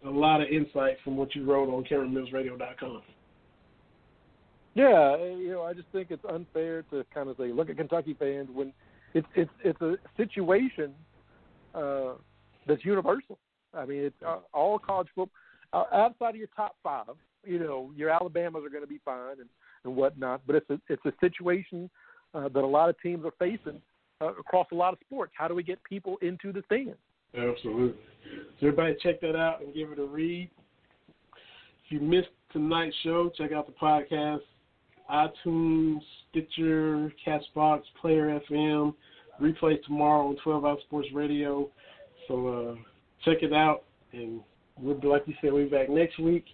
a 0.06 0.10
lot 0.10 0.42
of 0.42 0.48
insight 0.50 0.98
from 1.04 1.18
what 1.18 1.36
you 1.36 1.44
wrote 1.44 1.70
on 1.70 1.84
CameronMillsRadio.com. 1.84 3.02
Yeah, 4.76 5.18
you 5.18 5.50
know, 5.52 5.64
I 5.64 5.74
just 5.74 5.88
think 5.92 6.12
it's 6.12 6.24
unfair 6.32 6.84
to 6.92 7.04
kind 7.14 7.30
of 7.30 7.38
say, 7.38 7.52
look 7.52 7.70
at 7.70 7.78
Kentucky 7.78 8.16
fans 8.18 8.48
when 8.54 8.72
it's 9.16 9.28
it's 9.36 9.50
it's 9.64 9.82
a 9.82 9.96
situation 10.16 10.94
uh, 11.74 12.14
that's 12.68 12.86
universal. 12.86 13.40
I 13.74 13.86
mean, 13.86 14.04
it's 14.04 14.16
uh, 14.26 14.40
all 14.54 14.78
college 14.78 15.08
football 15.16 15.32
uh, 15.74 15.86
outside 15.92 16.32
of 16.32 16.36
your 16.36 16.50
top 16.56 16.76
five. 16.84 17.16
You 17.44 17.60
know, 17.60 17.92
your 17.96 18.12
Alabamas 18.12 18.64
are 18.66 18.70
going 18.70 18.84
to 18.84 18.88
be 18.88 19.00
fine 19.04 19.40
and 19.40 19.50
and 19.84 19.96
whatnot, 19.96 20.42
but 20.46 20.56
it's 20.56 20.70
a 20.70 20.80
it's 20.90 21.06
a 21.06 21.14
situation 21.20 21.90
uh, 22.36 22.48
that 22.50 22.64
a 22.64 22.68
lot 22.68 22.90
of 22.90 23.02
teams 23.02 23.26
are 23.26 23.34
facing 23.40 23.82
uh, 24.22 24.34
across 24.40 24.68
a 24.72 24.76
lot 24.76 24.94
of 24.94 25.00
sports. 25.06 25.32
How 25.36 25.48
do 25.48 25.56
we 25.56 25.64
get 25.64 25.84
people 25.84 26.18
into 26.22 26.52
the 26.52 26.62
stands? 26.66 26.98
Absolutely. 27.36 27.94
So 28.60 28.68
everybody 28.68 28.96
check 29.02 29.22
that 29.22 29.36
out 29.36 29.62
and 29.62 29.74
give 29.74 29.92
it 29.92 30.00
a 30.00 30.06
read. 30.06 30.50
If 31.86 31.92
you 31.92 32.00
missed 32.02 32.30
tonight's 32.52 32.96
show, 33.04 33.32
check 33.38 33.52
out 33.52 33.66
the 33.68 33.74
podcast, 33.74 34.42
iTunes, 35.12 36.00
Stitcher, 36.30 37.14
Castbox, 37.26 37.82
Player 38.02 38.40
FM, 38.50 38.94
replay 39.42 39.82
tomorrow 39.84 40.28
on 40.28 40.38
12 40.44 40.66
Hour 40.66 40.78
Sports 40.88 41.08
Radio. 41.14 41.70
So 42.28 42.48
uh, 42.48 42.76
check 43.24 43.44
it 43.44 43.54
out, 43.54 43.84
and 44.12 44.42
we'll 44.80 44.96
be, 44.96 45.08
like 45.08 45.24
you 45.28 45.34
said, 45.42 45.54
we'll 45.54 45.64
be 45.66 45.70
back 45.70 45.90
next 45.90 46.20
week. 46.20 46.46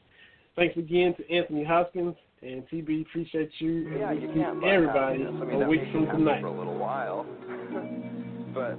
Thanks 0.55 0.77
again 0.77 1.15
to 1.17 1.31
Anthony 1.35 1.63
Hoskins 1.63 2.15
and 2.43 2.63
TB. 2.69 3.01
Appreciate 3.07 3.49
you 3.57 3.89
Yeah, 3.97 4.11
and 4.11 4.21
you 4.21 4.27
can. 4.27 4.55
keep 4.59 4.63
everybody 4.69 5.23
I 5.25 5.29
mean, 5.29 5.61
a 5.63 5.67
week 5.67 5.81
from 5.91 6.05
tonight. 6.07 6.41
for 6.41 6.47
a 6.47 6.57
little 6.57 6.77
while, 6.77 7.25
but 8.53 8.77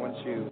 once 0.00 0.16
you 0.24 0.49